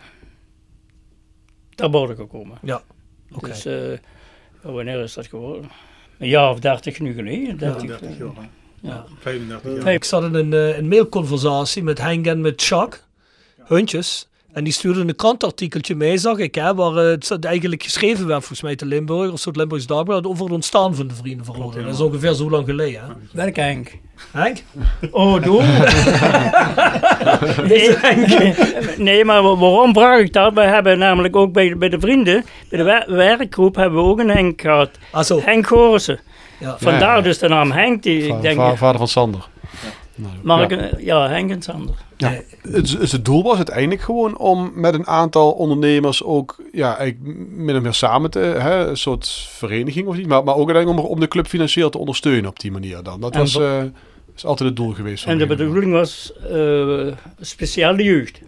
ter 1.78 1.90
bode 1.90 2.14
gekomen. 2.14 2.58
Ja, 2.62 2.82
oké. 3.30 3.36
Okay. 3.36 3.50
Dus 3.50 3.66
uh, 3.66 3.98
wanneer 4.60 5.02
is 5.02 5.14
dat 5.14 5.26
geworden? 5.26 5.70
Een 6.18 6.28
jaar 6.28 6.50
of 6.50 6.60
dertig 6.60 7.00
nu 7.00 7.14
geleden. 7.14 7.58
30, 7.58 7.82
ja, 7.82 7.88
30 7.88 8.18
jaar. 8.18 8.48
Ja. 8.80 9.04
35 9.18 9.84
jaar. 9.84 9.92
Ik 9.92 10.04
zat 10.04 10.24
in 10.24 10.34
een, 10.34 10.52
een 10.52 10.88
mailconversatie 10.88 11.82
met 11.82 11.98
Henk 11.98 12.26
en 12.26 12.40
met 12.40 12.62
Jacques. 12.62 13.02
Huntjes. 13.64 14.28
En 14.52 14.64
die 14.64 14.72
stuurde 14.72 15.00
een 15.00 15.16
krantartikeltje 15.16 15.94
mee, 15.94 16.18
zag 16.18 16.38
ik, 16.38 16.54
hè, 16.54 16.74
waar 16.74 16.94
het 16.94 17.44
eigenlijk 17.44 17.82
geschreven 17.82 18.26
werd, 18.26 18.38
volgens 18.38 18.62
mij 18.62 18.76
te 18.76 18.86
Limburg, 18.86 19.32
of 19.32 19.40
zo 19.40 19.48
het 19.48 19.58
Limburgs 19.58 19.86
Dagblad, 19.86 20.26
over 20.26 20.44
het 20.44 20.52
ontstaan 20.52 20.94
van 20.94 21.06
de 21.06 21.14
Vrienden 21.14 21.46
van 21.46 21.54
Roda. 21.54 21.82
Dat 21.82 21.94
is 21.94 22.00
ongeveer 22.00 22.32
zo 22.32 22.50
lang 22.50 22.66
geleden. 22.66 23.00
Hè. 23.00 23.06
Welke 23.32 23.60
Henk? 23.60 23.98
Henk? 24.30 24.58
Oh, 25.10 25.42
doe. 25.42 25.62
nee, 27.68 27.96
nee, 28.96 29.24
maar 29.24 29.42
waarom 29.42 29.92
vraag 29.92 30.20
ik 30.20 30.32
dat? 30.32 30.54
Wij 30.54 30.68
hebben 30.68 30.98
namelijk 30.98 31.36
ook 31.36 31.52
bij, 31.52 31.76
bij 31.76 31.88
de 31.88 32.00
vrienden, 32.00 32.44
bij 32.68 32.78
de 32.78 33.14
werkgroep, 33.14 33.74
hebben 33.74 34.02
we 34.02 34.08
ook 34.08 34.18
een 34.18 34.30
Henk 34.30 34.60
gehad. 34.60 34.90
Ah, 35.10 35.24
zo. 35.24 35.40
Henk 35.44 35.66
Gorissen. 35.66 36.20
Ja. 36.60 36.76
Vandaar 36.78 37.00
ja, 37.00 37.16
ja, 37.16 37.20
dus 37.20 37.38
de 37.38 37.48
naam 37.48 37.70
Henk. 37.70 38.02
Die, 38.02 38.28
Va 38.28 38.36
ik 38.36 38.42
denk, 38.42 38.76
vader 38.76 38.98
van 38.98 39.08
Sander. 39.08 39.48
Maar 40.42 40.70
ja. 40.70 40.90
ja, 40.98 41.28
Henk 41.28 41.50
en 41.50 41.62
Sander. 41.62 41.94
Ja, 42.16 42.40
het, 42.70 43.10
het, 43.10 43.24
doel 43.24 43.42
was 43.42 43.56
uiteindelijk 43.56 44.00
gewoon 44.00 44.38
om 44.38 44.72
met 44.74 44.94
een 44.94 45.06
aantal 45.06 45.50
ondernemers 45.50 46.22
ook 46.22 46.56
ja, 46.72 46.96
eigenlijk 46.96 47.36
min 47.50 47.76
of 47.76 47.82
meer 47.82 47.94
samen 47.94 48.30
te, 48.30 48.38
hè, 48.38 48.86
een 48.86 48.96
soort 48.96 49.28
vereniging 49.48 50.06
of 50.06 50.16
niet, 50.16 50.26
maar, 50.26 50.44
maar 50.44 50.54
ook 50.54 50.70
uiteindelijk 50.70 51.06
om, 51.06 51.12
om 51.12 51.20
de 51.20 51.28
club 51.28 51.46
financieel 51.46 51.90
te 51.90 51.98
ondersteunen 51.98 52.50
op 52.50 52.60
die 52.60 52.72
manier 52.72 53.02
dan. 53.02 53.20
Dat 53.20 53.34
was 53.34 53.56
uh, 53.56 53.82
is 54.34 54.44
altijd 54.44 54.68
het 54.68 54.78
doel 54.78 54.92
geweest. 54.92 55.26
En 55.26 55.38
de 55.38 55.46
bedoeling 55.46 55.92
was 55.92 56.32
uh, 56.50 57.12
speciaal 57.40 57.96
de 57.96 58.02
jeugd. 58.02 58.40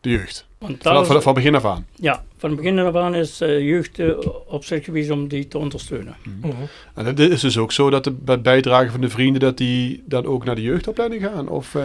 De 0.00 0.10
jeugd. 0.10 0.46
Want 0.58 0.82
van, 0.82 1.06
van, 1.06 1.22
van, 1.22 1.34
begin 1.34 1.54
af 1.54 1.64
aan? 1.64 1.86
Ja, 1.94 2.24
van 2.38 2.56
begin 2.56 2.78
af 2.78 2.94
aan 2.94 3.14
is 3.14 3.42
uh, 3.42 3.60
jeugd 3.60 3.98
uh, 3.98 4.18
op 4.46 4.64
zich 4.64 4.84
geweest 4.84 5.10
om 5.10 5.28
die 5.28 5.48
te 5.48 5.58
ondersteunen. 5.58 6.16
Mm. 6.22 6.50
Uh 6.50 6.56
-huh. 6.56 6.68
En 6.94 7.06
het 7.06 7.18
is 7.18 7.40
dus 7.40 7.58
ook 7.58 7.72
zo 7.72 7.90
dat 7.90 8.04
de 8.04 8.38
bijdrage 8.38 8.90
van 8.90 9.00
de 9.00 9.08
vrienden, 9.08 9.40
dat 9.40 9.56
die 9.56 10.02
dan 10.06 10.26
ook 10.26 10.44
naar 10.44 10.54
de 10.54 10.62
jeugdopleiding 10.62 11.22
gaan? 11.22 11.48
Of, 11.48 11.74
uh... 11.74 11.82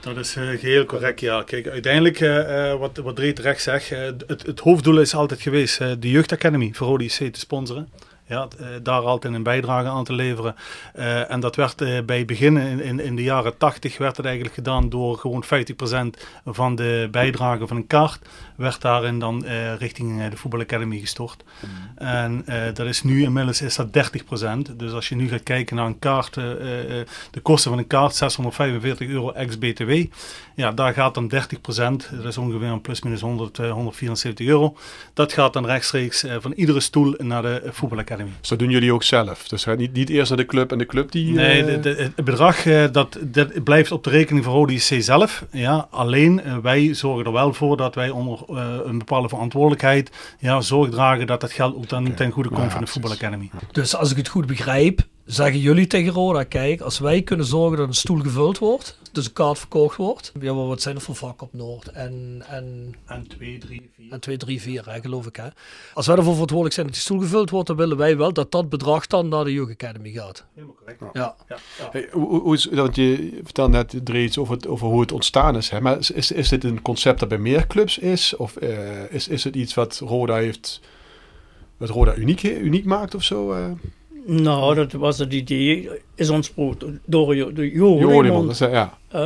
Dat 0.00 0.16
is 0.16 0.32
geheel 0.32 0.84
correct, 0.84 1.20
ja. 1.20 1.42
Kijk, 1.42 1.68
uiteindelijk, 1.68 2.18
wat, 2.78 2.96
wat 2.96 3.16
Dreet 3.16 3.36
terecht 3.36 3.62
zegt, 3.62 3.90
het, 3.90 4.24
het 4.46 4.60
hoofddoel 4.60 5.00
is 5.00 5.14
altijd 5.14 5.40
geweest 5.40 5.78
de 5.78 6.10
jeugdacademie 6.10 6.74
voor 6.74 6.88
ODC 6.88 7.08
te 7.08 7.38
sponsoren. 7.38 7.88
Ja, 8.28 8.48
daar 8.82 9.00
altijd 9.00 9.34
een 9.34 9.42
bijdrage 9.42 9.88
aan 9.88 10.04
te 10.04 10.12
leveren. 10.12 10.54
Uh, 10.96 11.30
en 11.30 11.40
dat 11.40 11.56
werd 11.56 11.80
uh, 11.80 12.00
bij 12.04 12.24
begin 12.24 12.56
in, 12.56 12.80
in, 12.80 13.00
in, 13.00 13.16
de 13.16 13.22
jaren 13.22 13.56
80 13.56 13.98
werd 13.98 14.16
het 14.16 14.26
eigenlijk 14.26 14.54
gedaan 14.54 14.88
door 14.88 15.18
gewoon 15.18 15.44
50% 15.44 15.48
van 16.44 16.74
de 16.74 17.08
bijdrage 17.10 17.66
van 17.66 17.76
een 17.76 17.86
kaart 17.86 18.28
werd 18.56 18.80
daarin 18.80 19.18
dan 19.18 19.44
uh, 19.44 19.74
richting 19.74 20.28
de 20.28 20.36
voetbalacademie 20.36 21.00
gestort. 21.00 21.44
Mm. 21.60 22.06
En 22.06 22.44
dat 22.74 22.86
is 22.86 23.02
nu 23.02 23.22
inmiddels 23.22 23.62
is 23.62 23.76
dat 23.76 24.10
30%. 24.68 24.76
Dus 24.76 24.92
als 24.92 25.08
je 25.08 25.14
nu 25.14 25.28
gaat 25.28 25.42
kijken 25.42 25.76
naar 25.76 25.86
een 25.86 25.98
kaart, 25.98 26.34
de 26.34 27.40
kosten 27.42 27.70
van 27.70 27.78
een 27.78 27.86
kaart 27.86 28.14
645 28.14 29.08
euro 29.08 29.30
ex-BTW. 29.30 30.04
Ja, 30.54 30.72
daar 30.72 30.92
gaat 30.92 31.14
dan 31.14 31.32
30%, 31.34 31.36
dat 31.66 32.24
is 32.24 32.38
ongeveer 32.38 32.68
een 32.68 32.80
plus 32.80 33.02
minus 33.02 33.20
100, 33.20 33.56
174 33.56 34.46
euro. 34.46 34.76
Dat 35.14 35.32
gaat 35.32 35.52
dan 35.52 35.66
rechtstreeks 35.66 36.24
van 36.38 36.52
iedere 36.52 36.80
stoel 36.80 37.14
naar 37.18 37.42
de 37.42 37.68
voetbalacademie. 38.16 38.40
Dus 38.40 38.48
dat 38.48 38.58
doen 38.58 38.70
jullie 38.70 38.92
ook 38.92 39.02
zelf? 39.02 39.48
Dus 39.48 39.64
niet, 39.64 39.92
niet 39.92 40.08
eerst 40.08 40.28
naar 40.28 40.38
de 40.38 40.46
club 40.46 40.72
en 40.72 40.78
de 40.78 40.86
club 40.86 41.10
die... 41.12 41.32
Nee, 41.32 41.60
uh... 41.60 41.66
de, 41.66 41.80
de, 41.80 42.10
het 42.14 42.24
bedrag 42.24 42.64
uh, 42.64 42.84
dat, 42.92 43.18
dat 43.20 43.64
blijft 43.64 43.92
op 43.92 44.04
de 44.04 44.10
rekening 44.10 44.44
van 44.44 44.54
Rode 44.54 44.72
IC 44.72 45.02
zelf. 45.02 45.44
Ja, 45.50 45.86
alleen 45.90 46.40
uh, 46.46 46.56
wij 46.56 46.94
zorgen 46.94 47.24
er 47.24 47.32
wel 47.32 47.52
voor 47.52 47.76
dat 47.76 47.94
wij 47.94 48.10
onder 48.10 48.38
een 48.84 48.98
bepaalde 48.98 49.28
verantwoordelijkheid 49.28 50.10
ja, 50.38 50.60
zorg 50.60 50.90
dragen 50.90 51.26
dat 51.26 51.40
dat 51.40 51.52
geld 51.52 51.76
ook 51.76 51.88
dan 51.88 52.02
okay. 52.02 52.16
ten 52.16 52.30
goede 52.30 52.48
komt 52.48 52.64
ja, 52.64 52.70
van 52.70 52.80
de 52.80 52.86
voetbalacademie. 52.86 53.50
Dus 53.72 53.96
als 53.96 54.10
ik 54.10 54.16
het 54.16 54.28
goed 54.28 54.46
begrijp, 54.46 55.00
zeggen 55.26 55.60
jullie 55.60 55.86
tegen 55.86 56.12
Roda, 56.12 56.44
kijk, 56.44 56.80
als 56.80 56.98
wij 56.98 57.22
kunnen 57.22 57.46
zorgen 57.46 57.78
dat 57.78 57.88
een 57.88 57.94
stoel 57.94 58.20
gevuld 58.20 58.58
wordt, 58.58 58.98
dus 59.12 59.26
een 59.26 59.32
kaart 59.32 59.58
verkocht 59.58 59.96
wordt. 59.96 60.32
Ja, 60.40 60.54
maar 60.54 60.66
wat 60.66 60.82
zijn 60.82 60.94
er 60.94 61.00
voor 61.00 61.14
vakken 61.14 61.46
op 61.46 61.52
Noord? 61.52 61.88
En, 61.88 62.42
en, 62.48 62.94
en 63.06 63.26
2, 63.26 63.58
3, 63.58 63.90
4. 63.96 64.12
En 64.12 64.20
2, 64.20 64.36
3, 64.36 64.60
4, 64.60 64.92
hè, 64.92 65.00
geloof 65.00 65.26
ik. 65.26 65.36
Hè? 65.36 65.48
Als 65.94 66.06
wij 66.06 66.16
ervoor 66.16 66.32
verantwoordelijk 66.32 66.74
zijn 66.74 66.86
dat 66.86 66.94
die 66.94 67.04
stoel 67.04 67.20
gevuld 67.20 67.50
wordt, 67.50 67.66
dan 67.66 67.76
willen 67.76 67.96
wij 67.96 68.16
wel 68.16 68.32
dat 68.32 68.50
dat 68.50 68.68
bedrag 68.68 69.06
dan 69.06 69.28
naar 69.28 69.44
de 69.44 69.52
Youth 69.52 69.70
Academy 69.70 70.10
gaat. 70.10 70.44
Helemaal 70.54 70.74
correct. 70.74 71.00
Ja. 71.00 71.10
ja. 71.48 71.56
ja. 71.78 71.88
Hey, 71.90 72.08
hoe, 72.12 72.40
hoe 72.40 72.54
is, 72.54 72.64
want 72.64 72.96
je 72.96 73.40
vertelde 73.42 73.72
net 73.72 74.08
er 74.08 74.22
iets 74.22 74.38
over, 74.38 74.54
het, 74.54 74.66
over 74.66 74.86
hoe 74.86 75.00
het 75.00 75.12
ontstaan 75.12 75.56
is. 75.56 75.70
Hè? 75.70 75.80
Maar 75.80 75.98
is, 75.98 76.30
is 76.30 76.48
dit 76.48 76.64
een 76.64 76.82
concept 76.82 77.20
dat 77.20 77.28
bij 77.28 77.38
meer 77.38 77.66
clubs 77.66 77.98
is? 77.98 78.36
Of 78.36 78.62
uh, 78.62 79.12
is, 79.12 79.28
is 79.28 79.44
het 79.44 79.54
iets 79.54 79.74
wat 79.74 79.98
Roda 79.98 80.34
heeft, 80.34 80.80
wat 81.76 81.88
Roda 81.88 82.14
uniek, 82.14 82.42
uniek 82.42 82.84
maakt 82.84 83.14
of 83.14 83.22
zo? 83.22 83.54
Uh? 83.54 83.70
Nou, 84.28 84.74
dat 84.74 84.92
was 84.92 85.18
het 85.18 85.32
idee, 85.32 85.88
is 86.14 86.30
ontsproten 86.30 87.00
door 87.04 87.34
de 87.54 87.70
Johan. 87.70 88.52
Ja. 88.58 88.98
Uh, 89.14 89.20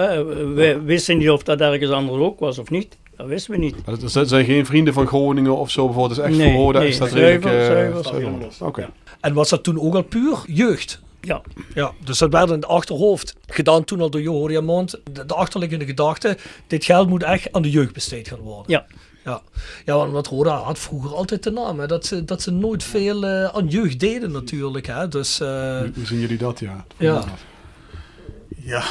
we 0.55 0.81
wisten 0.85 1.19
niet 1.19 1.31
of 1.31 1.43
dat 1.43 1.61
ergens 1.61 1.91
anders 1.91 2.23
ook 2.23 2.41
was 2.41 2.59
of 2.59 2.71
niet. 2.71 2.97
Dat 3.17 3.27
wisten 3.27 3.53
we 3.53 3.59
niet. 3.59 3.77
Dat 4.15 4.29
zijn 4.29 4.45
geen 4.45 4.67
vrienden 4.67 4.95
van 4.95 5.07
Groningen 5.07 5.57
of 5.57 5.71
zo 5.71 5.85
bijvoorbeeld. 5.85 6.17
Dat 6.19 6.27
is 6.27 6.33
echt 6.33 6.43
nee, 6.43 6.53
voor 6.55 6.65
Roda. 6.65 6.79
Nee, 6.79 6.89
is 6.89 6.99
dat 6.99 7.11
zuiver, 7.11 7.51
redelijk, 7.51 8.07
zuiver, 8.07 8.31
Oké. 8.31 8.65
Okay. 8.65 8.89
En 9.21 9.35
was 9.35 9.49
dat 9.49 9.63
toen 9.63 9.81
ook 9.81 9.95
al 9.95 10.03
puur 10.03 10.39
jeugd? 10.47 11.01
Ja. 11.21 11.43
ja. 11.75 11.93
Dus 12.05 12.19
dat 12.19 12.33
werd 12.33 12.49
in 12.49 12.55
het 12.55 12.67
achterhoofd 12.67 13.37
gedaan 13.47 13.85
toen 13.85 14.01
al 14.01 14.11
door 14.11 14.21
Johan 14.23 14.65
Mond. 14.65 15.01
De, 15.13 15.27
de 15.27 15.35
achterliggende 15.35 15.85
gedachte, 15.85 16.37
dit 16.67 16.85
geld 16.85 17.09
moet 17.09 17.23
echt 17.23 17.53
aan 17.53 17.63
de 17.63 17.71
jeugd 17.71 17.93
besteed 17.93 18.29
gaan 18.29 18.39
worden. 18.39 18.73
Ja. 18.73 18.87
Ja, 19.25 19.43
ja 19.85 20.11
want 20.11 20.27
Roda 20.27 20.57
had 20.57 20.79
vroeger 20.79 21.15
altijd 21.15 21.43
de 21.43 21.51
naam. 21.51 21.81
Hè, 21.81 21.87
dat, 21.87 22.07
ze, 22.07 22.25
dat 22.25 22.43
ze 22.43 22.51
nooit 22.51 22.85
veel 22.85 23.25
uh, 23.25 23.45
aan 23.45 23.69
jeugd 23.69 24.01
deden 24.01 24.33
natuurlijk. 24.33 24.87
Hè, 24.87 25.09
dus, 25.09 25.41
uh, 25.41 25.49
hoe, 25.49 25.91
hoe, 25.95 26.07
zien 26.07 26.21
jullie 26.21 26.39
dat? 26.39 26.59
Ja. 26.59 26.85
Ja. 26.97 27.25
ja. 28.57 28.83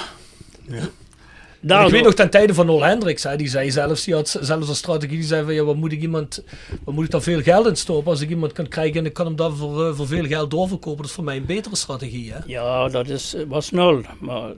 Ik 1.61 1.91
weet 1.91 2.03
nog 2.03 2.13
ten 2.13 2.29
tijde 2.29 2.53
van 2.53 2.65
Nol 2.65 2.83
Hendricks, 2.83 3.23
hè, 3.23 3.35
die 3.35 3.47
zei 3.47 3.71
zelfs, 3.71 4.03
die 4.03 4.13
had 4.13 4.37
zelfs 4.41 4.69
een 4.69 4.75
strategie, 4.75 5.17
die 5.17 5.27
zei 5.27 5.43
van 5.43 5.53
ja, 5.53 5.63
wat 5.63 5.75
moet 5.75 5.91
ik 5.91 6.01
iemand, 6.01 6.43
wat 6.83 6.95
moet 6.95 7.05
ik 7.05 7.11
daar 7.11 7.21
veel 7.21 7.41
geld 7.41 7.67
in 7.67 7.75
stoppen 7.75 8.11
als 8.11 8.21
ik 8.21 8.29
iemand 8.29 8.51
kan 8.51 8.67
krijgen 8.67 8.99
en 8.99 9.05
ik 9.05 9.13
kan 9.13 9.25
hem 9.25 9.35
daar 9.35 9.51
voor, 9.51 9.87
uh, 9.87 9.95
voor 9.95 10.07
veel 10.07 10.25
geld 10.25 10.51
doorverkopen, 10.51 10.97
dat 10.97 11.05
is 11.05 11.11
voor 11.11 11.23
mij 11.23 11.37
een 11.37 11.45
betere 11.45 11.75
strategie. 11.75 12.31
Hè? 12.31 12.39
Ja, 12.45 12.87
dat 12.87 13.09
is, 13.09 13.35
was 13.47 13.71
nul, 13.71 14.01
maar 14.19 14.51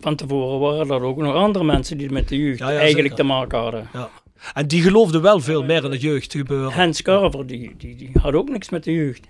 van 0.00 0.16
tevoren 0.16 0.58
waren 0.60 0.90
er 0.90 1.02
ook 1.02 1.16
nog 1.16 1.34
andere 1.34 1.64
mensen 1.64 1.98
die 1.98 2.10
met 2.10 2.28
de 2.28 2.36
jeugd 2.36 2.58
ja, 2.58 2.70
ja, 2.70 2.78
eigenlijk 2.78 3.08
zeker. 3.08 3.16
te 3.16 3.22
maken 3.22 3.58
hadden. 3.58 3.88
Ja. 3.92 4.10
En 4.54 4.66
die 4.66 4.82
geloofde 4.82 5.20
wel 5.20 5.40
veel 5.40 5.64
meer 5.64 5.84
in 5.84 5.90
het 5.90 6.00
jeugdgebeuren. 6.00 6.72
Hans 6.72 7.02
Carver, 7.02 7.46
die, 7.46 7.74
die, 7.78 7.96
die 7.96 8.10
had 8.20 8.34
ook 8.34 8.48
niks 8.48 8.68
met 8.68 8.84
de 8.84 8.92
jeugd. 8.92 9.26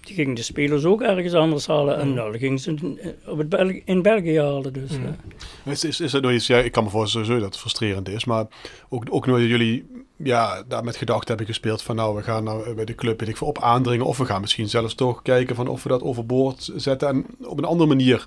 Die 0.00 0.14
ging 0.14 0.36
de 0.36 0.42
spelers 0.42 0.84
ook 0.84 1.02
ergens 1.02 1.32
anders 1.34 1.66
halen. 1.66 1.98
En 1.98 2.14
dan 2.14 2.38
gingen 2.38 2.58
ze 2.58 2.76
op 3.26 3.38
het 3.38 3.48
Belg 3.48 3.72
in 3.84 4.02
België 4.02 4.38
halen. 4.40 4.72
Dus, 4.72 4.90
Mm. 4.98 5.16
eh. 5.64 5.72
Is, 5.72 5.84
is, 5.84 6.00
is 6.00 6.12
het 6.12 6.22
nog 6.22 6.32
iets, 6.32 6.46
ja, 6.46 6.58
ik 6.58 6.72
kan 6.72 6.84
me 6.84 6.90
voorstellen 6.90 7.26
sowieso 7.26 7.44
dat 7.46 7.54
het 7.54 7.62
frustrerend 7.62 8.08
is, 8.08 8.24
maar 8.24 8.46
ook, 8.88 9.04
ook 9.10 9.26
nooit 9.26 9.48
jullie 9.48 9.86
ja, 10.16 10.62
daar 10.68 10.84
met 10.84 10.96
gedachten 10.96 11.28
hebben 11.28 11.46
gespeeld 11.46 11.82
van 11.82 11.96
nou, 11.96 12.16
we 12.16 12.22
gaan 12.22 12.44
nou 12.44 12.74
bij 12.74 12.84
de 12.84 12.94
club 12.94 13.20
weet 13.20 13.28
ik 13.28 13.36
veel, 13.36 13.46
op 13.46 13.62
aandringen 13.62 14.06
of 14.06 14.18
we 14.18 14.24
gaan 14.24 14.40
misschien 14.40 14.68
zelfs 14.68 14.94
toch 14.94 15.22
kijken 15.22 15.56
van 15.56 15.68
of 15.68 15.82
we 15.82 15.88
dat 15.88 16.02
overboord 16.02 16.70
zetten 16.76 17.08
en 17.08 17.26
op 17.42 17.58
een 17.58 17.64
andere 17.64 17.88
manier 17.88 18.24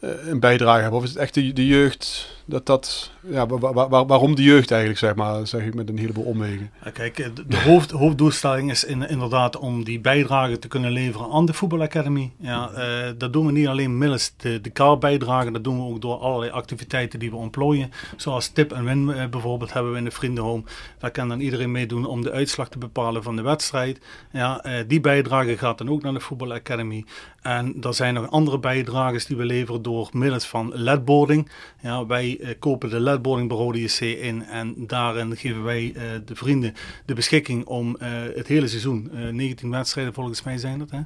eh, 0.00 0.10
een 0.26 0.40
bijdrage 0.40 0.80
hebben. 0.80 0.98
Of 0.98 1.04
is 1.04 1.10
het 1.10 1.18
echt 1.18 1.34
de, 1.34 1.52
de 1.52 1.66
jeugd, 1.66 2.36
dat 2.48 2.66
dat, 2.66 3.10
ja, 3.20 3.46
wa- 3.46 3.72
wa- 3.72 3.88
wa- 3.88 4.06
waarom 4.06 4.34
de 4.34 4.42
jeugd 4.42 4.70
eigenlijk, 4.70 5.00
zeg 5.00 5.14
maar, 5.14 5.46
zeg 5.46 5.64
ik 5.64 5.74
met 5.74 5.88
een 5.88 5.98
heleboel 5.98 6.24
omwegen. 6.24 6.70
Kijk, 6.92 7.18
eh, 7.18 7.28
de, 7.46 7.56
hoofd, 7.60 7.90
hoofddoelstelling 7.90 8.70
is 8.70 8.84
in, 8.84 9.08
inderdaad 9.08 9.56
om 9.56 9.84
die 9.84 10.00
bijdrage 10.00 10.58
te 10.58 10.68
kunnen 10.68 10.90
leveren 10.90 11.30
aan 11.30 11.46
de 11.46 11.52
voetbalacademie. 11.52 12.32
Ja, 12.40 12.70
eh, 12.70 13.12
dat 13.18 13.32
doen 13.32 13.46
we 13.46 13.52
niet 13.52 13.66
alleen 13.66 13.98
middels 13.98 14.32
de, 14.36 14.60
de 14.60 14.70
kaalbijdrage, 14.70 15.50
dat 15.50 15.64
doen 15.64 15.76
we 15.76 15.82
ook 15.82 16.00
door 16.00 16.16
allerlei 16.18 16.50
activiteiten 16.52 17.18
die 17.18 17.30
we 17.30 17.36
ontplooien. 17.36 17.90
Zoals 18.16 18.48
tip 18.48 18.72
en 18.72 18.84
win 18.84 19.10
eh, 19.10 19.26
bijvoorbeeld 19.26 19.72
hebben 19.72 19.92
we 19.92 19.98
in 19.98 20.04
de 20.04 20.10
vriendenhome. 20.10 20.62
Daar 20.98 21.10
kan 21.10 21.28
dan 21.28 21.40
iedereen 21.40 21.70
meedoen 21.72 22.06
om 22.06 22.22
de 22.22 22.30
uitslag 22.30 22.68
te 22.68 22.78
bepalen 22.78 23.22
van 23.22 23.36
de 23.36 23.42
wedstrijd. 23.42 24.00
Ja, 24.32 24.62
die 24.86 25.00
bijdrage 25.00 25.56
gaat 25.56 25.78
dan 25.78 25.90
ook 25.90 26.02
naar 26.02 26.12
de 26.12 26.20
voetbalacademie. 26.20 27.04
En 27.42 27.76
er 27.82 27.94
zijn 27.94 28.14
nog 28.14 28.30
andere 28.30 28.58
bijdrages 28.58 29.26
die 29.26 29.36
we 29.36 29.44
leveren 29.44 29.82
door 29.82 30.08
middels 30.12 30.46
van 30.46 30.70
ledboarding. 30.74 31.50
Ja, 31.82 32.06
wij 32.06 32.37
eh, 32.40 32.48
kopen 32.58 32.90
de 32.90 33.00
ledboarding 33.00 33.48
bij 33.48 33.56
Rode 33.58 33.80
JC 33.82 34.00
in 34.00 34.44
en 34.44 34.74
daarin 34.76 35.36
geven 35.36 35.64
wij 35.64 35.92
eh, 35.96 36.02
de 36.24 36.36
vrienden 36.36 36.74
de 37.06 37.14
beschikking 37.14 37.64
om 37.64 37.96
eh, 37.96 38.08
het 38.34 38.46
hele 38.46 38.68
seizoen, 38.68 39.10
eh 39.14 39.28
19 39.28 39.70
wedstrijden 39.70 40.14
volgens 40.14 40.42
mij 40.42 40.58
zijn 40.58 40.78
dat, 40.78 40.90
hè? 40.90 41.00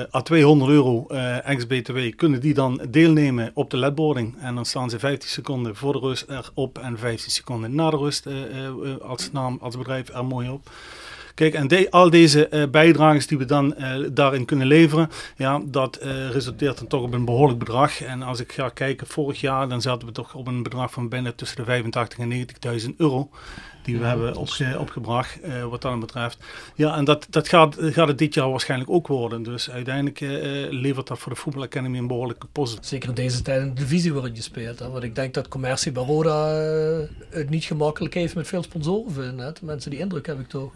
Eh, 0.00 0.14
à 0.14 0.22
200 0.22 0.70
euro 0.70 1.06
eh 1.08 1.48
ex-BTW 1.48 1.98
kunnen 2.16 2.40
die 2.40 2.54
dan 2.54 2.80
deelnemen 2.90 3.50
op 3.54 3.70
de 3.70 3.76
ledboarding. 3.76 4.34
En 4.40 4.54
dan 4.54 4.64
staan 4.64 4.90
ze 4.90 4.98
15 4.98 5.30
seconden 5.30 5.76
voor 5.76 5.92
de 5.92 5.98
rust 5.98 6.26
erop 6.28 6.78
en 6.78 6.98
15 6.98 7.30
seconden 7.30 7.74
na 7.74 7.90
de 7.90 7.96
rust 7.96 8.26
eh, 8.26 8.42
eh, 8.42 8.66
eh, 8.66 8.98
als 9.00 9.32
naam, 9.32 9.58
als 9.60 9.76
bedrijf 9.76 10.08
er 10.08 10.24
mooi 10.24 10.48
op. 10.48 10.70
Kijk, 11.36 11.54
en 11.54 11.68
de- 11.68 11.90
al 11.90 12.10
deze 12.10 12.48
eh 12.48 12.68
bijdrages 12.70 13.26
die 13.26 13.38
we 13.38 13.44
dan 13.44 13.74
eh, 13.74 13.98
daarin 14.12 14.44
kunnen 14.44 14.66
leveren, 14.66 15.08
ja, 15.36 15.60
dat 15.64 15.96
eh, 15.96 16.30
resulteert 16.30 16.78
dan 16.78 16.86
toch 16.86 17.02
op 17.02 17.12
een 17.12 17.24
behoorlijk 17.24 17.58
bedrag. 17.58 18.00
En 18.02 18.22
als 18.22 18.40
ik 18.40 18.52
ga 18.52 18.68
kijken, 18.68 19.06
vorig 19.06 19.40
jaar, 19.40 19.68
dan 19.68 19.80
zaten 19.82 20.08
we 20.08 20.14
toch 20.14 20.34
op 20.34 20.46
een 20.46 20.62
bedrag 20.62 20.92
van 20.92 21.08
bijna 21.08 21.32
tussen 21.36 21.56
de 21.56 21.64
85 21.64 22.18
en 22.18 22.46
90.000 22.80 22.96
euro. 22.96 23.28
Die 23.82 23.98
we 23.98 24.04
hebben 24.04 24.36
opge- 24.36 24.76
opgebracht, 24.78 25.38
wat 25.70 25.82
dat 25.82 26.00
betreft. 26.00 26.38
Ja, 26.74 26.96
en 26.96 27.04
dat, 27.04 27.26
dat 27.30 27.48
gaat, 27.48 27.76
gaat 27.80 28.08
het 28.08 28.18
dit 28.18 28.34
jaar 28.34 28.50
waarschijnlijk 28.50 28.90
ook 28.90 29.06
worden. 29.06 29.42
Dus 29.42 29.70
uiteindelijk 29.70 30.20
levert 30.70 31.06
dat 31.06 31.18
voor 31.18 31.32
de 31.32 31.38
Voetbal 31.38 31.62
Academy 31.62 31.98
een 31.98 32.06
behoorlijke 32.06 32.46
post. 32.52 32.86
Zeker 32.86 33.08
in 33.08 33.14
deze 33.14 33.42
tijd 33.42 33.60
in 33.62 33.68
de 33.68 33.74
divisie 33.80 34.12
waarin 34.14 34.34
je 34.34 34.42
speelt. 34.42 34.78
Hè? 34.78 34.88
Want 34.90 35.02
ik 35.04 35.14
denk 35.14 35.34
dat 35.34 35.48
commercie 35.48 35.92
bij 35.92 36.02
Roda 36.04 36.60
eh, 36.62 36.98
het 37.30 37.50
niet 37.50 37.64
gemakkelijk 37.64 38.14
heeft 38.14 38.34
met 38.34 38.46
veel 38.48 38.62
sponsoren 38.62 39.12
vinden. 39.12 39.38
Hè? 39.46 39.52
De 39.52 39.60
mensen 39.62 39.90
die 39.90 40.00
indruk 40.00 40.26
heb 40.26 40.40
ik 40.40 40.48
toch. 40.48 40.72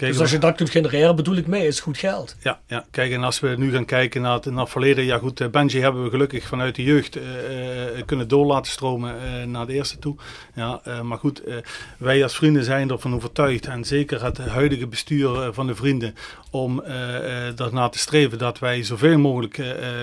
Kijk, 0.00 0.12
dus 0.12 0.20
als 0.20 0.30
je 0.30 0.38
dat 0.38 0.56
kunt 0.56 0.70
genereren, 0.70 1.16
bedoel 1.16 1.36
ik 1.36 1.46
mee, 1.46 1.66
is 1.66 1.80
goed 1.80 1.98
geld. 1.98 2.36
Ja, 2.42 2.60
ja, 2.66 2.84
kijk, 2.90 3.12
en 3.12 3.24
als 3.24 3.40
we 3.40 3.54
nu 3.58 3.72
gaan 3.72 3.84
kijken 3.84 4.22
naar 4.22 4.34
het, 4.34 4.44
naar 4.44 4.60
het 4.60 4.70
verleden, 4.70 5.04
ja 5.04 5.18
goed, 5.18 5.40
eh, 5.40 5.48
Benji 5.48 5.80
hebben 5.80 6.04
we 6.04 6.10
gelukkig 6.10 6.46
vanuit 6.46 6.74
de 6.74 6.82
jeugd 6.82 7.16
eh, 7.16 7.98
eh, 7.98 8.06
kunnen 8.06 8.28
door 8.28 8.46
laten 8.46 8.72
stromen 8.72 9.14
eh, 9.14 9.46
naar 9.46 9.66
de 9.66 9.72
eerste 9.72 9.98
toe. 9.98 10.16
Ja, 10.54 10.80
eh, 10.84 11.00
maar 11.00 11.18
goed, 11.18 11.44
eh, 11.44 11.56
wij 11.98 12.22
als 12.22 12.36
vrienden 12.36 12.64
zijn 12.64 12.90
ervan 12.90 13.14
overtuigd, 13.14 13.66
en 13.66 13.84
zeker 13.84 14.24
het 14.24 14.38
huidige 14.38 14.86
bestuur 14.86 15.52
van 15.52 15.66
de 15.66 15.74
vrienden, 15.74 16.14
om 16.50 16.82
eh 16.82 17.48
eh, 17.48 17.56
daarna 17.56 17.88
te 17.88 17.98
streven 17.98 18.38
dat 18.38 18.58
wij 18.58 18.82
zoveel 18.82 19.18
mogelijk 19.18 19.62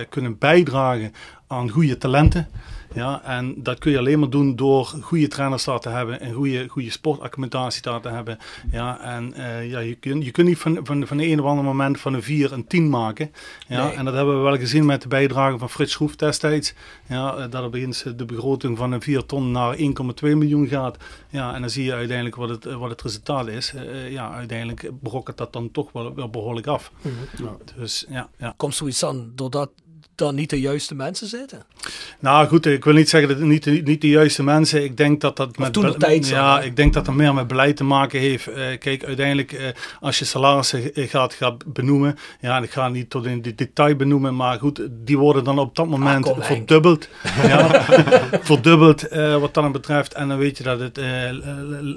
kunnen 0.09 0.37
bijdragen 0.37 1.13
aan 1.47 1.69
goede 1.69 1.97
talenten. 1.97 2.47
Ja, 2.97 3.23
en 3.23 3.63
dat 3.63 3.79
kun 3.79 3.91
je 3.91 3.97
alleen 3.97 4.19
maar 4.19 4.29
doen 4.29 4.55
door 4.55 4.85
goede 4.85 5.27
trainers 5.27 5.63
daar 5.63 5.79
te 5.79 5.89
hebben 5.89 6.19
en 6.19 6.33
goede, 6.33 6.67
goede 6.67 6.89
sportaccommodatie 6.89 7.81
daar 7.81 8.01
te 8.01 8.09
hebben. 8.09 8.37
Ja, 8.71 8.99
en 9.01 9.33
eh, 9.33 9.69
ja, 9.69 9.79
je, 9.79 9.95
kunt, 9.95 10.25
je 10.25 10.31
kunt 10.31 10.47
niet 10.47 10.57
van, 10.57 10.79
van, 10.83 11.07
van 11.07 11.17
de 11.17 11.27
een 11.27 11.39
of 11.39 11.45
ander 11.45 11.63
moment 11.63 11.99
van 11.99 12.13
een 12.13 12.23
4 12.23 12.51
een 12.51 12.67
10 12.67 12.89
maken. 12.89 13.31
Ja, 13.67 13.85
Nee. 13.87 13.95
En 13.95 14.05
dat 14.05 14.13
hebben 14.13 14.37
we 14.37 14.43
wel 14.43 14.57
gezien 14.57 14.85
met 14.85 15.01
de 15.01 15.07
bijdrage 15.07 15.57
van 15.57 15.69
Frits 15.69 15.91
Schroef 15.91 16.15
destijds. 16.15 16.73
Ja, 17.07 17.35
eh, 17.35 17.51
dat 17.51 17.63
opeens 17.63 18.03
de 18.15 18.25
begroting 18.25 18.77
van 18.77 18.91
een 18.91 19.01
4 19.01 19.25
ton 19.25 19.51
naar 19.51 19.75
1,2 19.77 20.35
miljoen 20.35 20.67
gaat. 20.67 20.97
Ja, 21.29 21.53
en 21.53 21.61
dan 21.61 21.69
zie 21.69 21.83
je 21.83 21.93
uiteindelijk 21.93 22.35
wat 22.35 22.49
het, 22.49 22.63
wat 22.63 22.89
het 22.89 23.01
resultaat 23.01 23.47
is. 23.47 23.73
Eh, 23.73 24.11
ja, 24.11 24.31
uiteindelijk 24.31 24.91
brokkert 25.01 25.37
dat 25.37 25.53
dan 25.53 25.71
toch 25.71 25.91
wel, 25.91 26.15
wel 26.15 26.29
behoorlijk 26.29 26.67
af. 26.67 26.91
Dus 27.75 28.05
ja, 28.09 28.29
ja. 28.37 28.53
Komt 28.57 28.75
zoiets 28.75 29.05
aan 29.05 29.31
doordat 29.35 29.69
daar 30.17 30.33
niet 30.33 30.49
de 30.49 30.59
juiste 30.59 30.95
mensen 30.95 31.27
zitten? 31.27 31.61
Nou 32.19 32.47
goed, 32.47 32.65
ik 32.65 32.83
wil 32.83 32.93
niet 32.93 33.09
zeggen 33.09 33.29
dat 33.29 33.37
het 33.39 33.47
niet, 33.47 33.63
de- 33.63 33.71
niet 33.71 34.01
de 34.01 34.09
juiste 34.09 34.43
mensen. 34.43 34.83
Ik 34.83 34.97
denk 34.97 35.21
dat 35.21 35.35
dat 35.37 35.57
met 35.57 35.73
toen 35.73 35.97
tijd 35.97 36.27
ja, 36.27 36.61
ik 36.61 36.75
denk 36.75 36.93
dat 36.93 37.05
dat 37.05 37.15
meer 37.15 37.33
met 37.33 37.47
beleid 37.47 37.77
te 37.77 37.83
maken 37.83 38.19
heeft. 38.19 38.47
Eh, 38.47 38.77
kijk, 38.79 39.03
uiteindelijk 39.03 39.51
eh, 39.51 39.65
als 39.99 40.19
je 40.19 40.25
salarissen 40.25 40.91
gaat, 40.93 41.33
gaat 41.33 41.73
benoemen, 41.73 42.17
ja, 42.41 42.57
ik 42.61 42.71
ga 42.71 42.87
niet 42.89 43.09
tot 43.09 43.25
in 43.25 43.41
de 43.41 43.55
detail 43.55 43.95
benoemen, 43.95 44.35
maar 44.35 44.59
goed, 44.59 44.81
die 44.89 45.17
worden 45.17 45.43
dan 45.43 45.59
op 45.59 45.75
dat 45.75 45.87
moment 45.87 46.23
kom, 46.25 46.33
Henk. 46.33 46.45
verdubbeld. 46.45 47.07
ja, 47.47 47.83
verdubbeld 48.41 49.07
eh, 49.07 49.37
wat 49.39 49.53
dat 49.53 49.71
betreft. 49.71 50.13
En 50.13 50.27
dan 50.27 50.37
weet 50.37 50.57
je 50.57 50.63
dat 50.63 50.79
het 50.79 50.99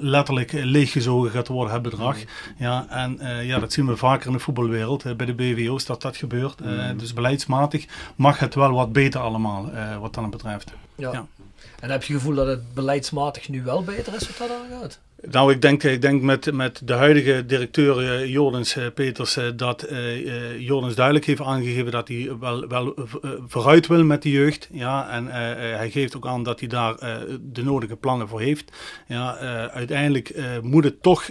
letterlijk 0.01 0.51
leeggezogen 0.51 1.31
gaat 1.31 1.47
worden, 1.47 1.73
het 1.73 1.81
bedrag. 1.81 2.17
Ja, 2.57 2.85
en 2.89 3.19
ja, 3.43 3.59
dat 3.59 3.73
zien 3.73 3.87
we 3.87 3.95
vaker 3.97 4.27
in 4.27 4.33
de 4.33 4.39
voetbalwereld, 4.39 5.17
bij 5.17 5.25
de 5.25 5.33
BWO's, 5.33 5.85
dat 5.85 6.01
dat 6.01 6.17
gebeurt. 6.17 6.61
Eh, 6.61 6.69
Dus 6.97 7.13
beleidsmatig 7.13 7.85
mag 8.15 8.39
het 8.39 8.55
wel 8.55 8.71
wat 8.71 8.93
beter 8.93 9.21
allemaal, 9.21 9.71
eh, 9.71 9.97
wat 9.97 10.13
dat 10.13 10.29
betreft. 10.29 10.73
Ja. 10.95 11.11
Ja. 11.11 11.25
En 11.79 11.89
heb 11.89 12.03
je 12.03 12.13
het 12.13 12.21
gevoel 12.21 12.35
dat 12.35 12.47
het 12.47 12.73
beleidsmatig 12.73 13.49
nu 13.49 13.63
wel 13.63 13.83
beter 13.83 14.13
is 14.13 14.27
wat 14.27 14.37
dat 14.37 14.49
aan 14.49 14.79
gaat? 14.79 14.99
Nou, 15.29 15.51
ik 15.51 15.61
denk, 15.61 15.83
ik 15.83 16.01
denk 16.01 16.21
met, 16.21 16.53
met 16.53 16.81
de 16.83 16.93
huidige 16.93 17.45
directeur 17.45 17.99
eh, 17.99 18.27
Jordens 18.27 18.75
eh, 18.75 18.85
Peters 18.93 19.37
eh, 19.37 19.45
dat 19.55 19.81
eh, 19.81 20.59
Jordens 20.59 20.95
duidelijk 20.95 21.25
heeft 21.25 21.41
aangegeven 21.41 21.91
dat 21.91 22.07
hij 22.07 22.31
wel, 22.39 22.67
wel 22.67 22.93
vooruit 23.47 23.87
wil 23.87 24.03
met 24.03 24.21
de 24.21 24.31
jeugd. 24.31 24.69
Ja, 24.71 25.09
en 25.09 25.25
hij 25.77 25.89
geeft 25.89 26.15
ook 26.15 26.27
aan 26.27 26.43
dat 26.43 26.59
hij 26.59 26.69
daar 26.69 26.95
de 27.41 27.63
nodige 27.63 27.95
plannen 27.95 28.27
voor 28.27 28.41
heeft. 28.41 28.71
Ja, 29.07 29.37
uiteindelijk 29.67 30.35
moet 30.61 30.83
het 30.83 31.01
toch 31.01 31.29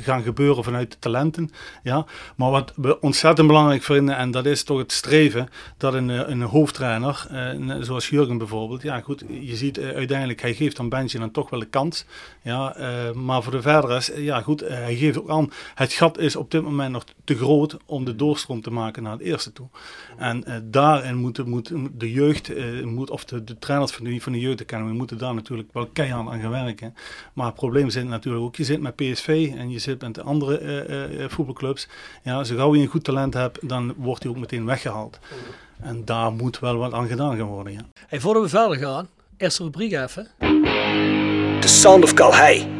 gaan 0.00 0.22
gebeuren 0.22 0.64
vanuit 0.64 0.90
de 0.92 0.98
talenten. 0.98 1.50
Ja, 1.82 2.06
maar 2.36 2.50
wat 2.50 2.72
we 2.76 3.00
ontzettend 3.00 3.46
belangrijk 3.46 3.82
vinden, 3.82 4.16
en 4.16 4.30
dat 4.30 4.46
is 4.46 4.62
toch 4.62 4.78
het 4.78 4.92
streven 4.92 5.48
dat 5.76 5.94
een, 5.94 6.08
een 6.08 6.42
hoofdtrainer, 6.42 7.26
zoals 7.80 8.08
Jurgen 8.08 8.38
bijvoorbeeld, 8.38 8.82
ja 8.82 9.00
goed, 9.00 9.24
je 9.40 9.56
ziet 9.56 9.80
uiteindelijk, 9.80 10.40
hij 10.40 10.54
geeft 10.54 10.76
dan 10.76 10.88
Benji 10.88 11.18
dan 11.18 11.30
toch 11.30 11.50
wel 11.50 11.60
de 11.60 11.66
kans. 11.66 12.04
Ja, 12.42 12.74
eh, 12.74 13.12
maar 13.30 13.42
voor 13.42 13.52
de 13.52 13.62
verdere 13.62 13.96
is, 13.96 14.10
eh, 14.10 14.24
ja 14.24 14.40
goed, 14.40 14.62
eh, 14.62 14.76
hij 14.76 14.96
geeft 14.96 15.18
ook 15.18 15.30
aan, 15.30 15.50
het 15.74 15.92
gat 15.92 16.18
is 16.18 16.36
op 16.36 16.50
dit 16.50 16.62
moment 16.62 16.92
nog 16.92 17.04
te 17.24 17.36
groot 17.36 17.76
om 17.86 18.04
de 18.04 18.16
doorstroom 18.16 18.60
te 18.60 18.70
maken 18.70 19.02
naar 19.02 19.12
het 19.12 19.20
eerste 19.20 19.52
toe. 19.52 19.68
En 20.16 20.44
eh, 20.44 20.54
daarin 20.62 21.16
moet, 21.16 21.46
moet 21.46 21.72
de 21.92 22.12
jeugd, 22.12 22.54
eh, 22.54 22.82
moet, 22.84 23.10
of 23.10 23.24
de, 23.24 23.44
de 23.44 23.58
trainers 23.58 23.92
van 23.92 24.04
de, 24.04 24.20
van 24.20 24.32
de 24.32 24.40
jeugdacademie 24.40 24.94
moeten 24.94 25.18
daar 25.18 25.34
natuurlijk 25.34 25.68
wel 25.72 25.86
keihard 25.86 26.28
aan 26.28 26.40
gaan 26.40 26.50
werken. 26.50 26.94
Maar 27.32 27.46
het 27.46 27.54
probleem 27.54 27.90
zit 27.90 28.08
natuurlijk 28.08 28.44
ook, 28.44 28.56
je 28.56 28.64
zit 28.64 28.80
met 28.80 28.96
PSV 28.96 29.52
en 29.56 29.70
je 29.70 29.78
zit 29.78 30.00
met 30.00 30.14
de 30.14 30.22
andere 30.22 30.58
eh, 30.58 31.24
eh, 31.24 31.30
voetbalclubs. 31.30 31.88
Ja, 32.22 32.44
zo 32.44 32.56
gauw 32.56 32.74
je 32.74 32.82
een 32.82 32.88
goed 32.88 33.04
talent 33.04 33.34
hebt, 33.34 33.68
dan 33.68 33.94
wordt 33.96 34.22
hij 34.22 34.32
ook 34.32 34.38
meteen 34.38 34.64
weggehaald. 34.64 35.18
En 35.80 36.04
daar 36.04 36.32
moet 36.32 36.58
wel 36.58 36.76
wat 36.76 36.92
aan 36.92 37.08
gedaan 37.08 37.36
gaan 37.36 37.46
worden, 37.46 37.72
ja. 37.72 37.84
Hey, 38.06 38.20
voordat 38.20 38.42
we 38.42 38.48
verder 38.48 38.76
gaan, 38.76 39.08
eerste 39.36 39.62
rubriek 39.62 39.92
even. 39.92 40.28
The 41.60 41.68
Sound 41.68 42.04
of 42.04 42.14
Calhei. 42.14 42.79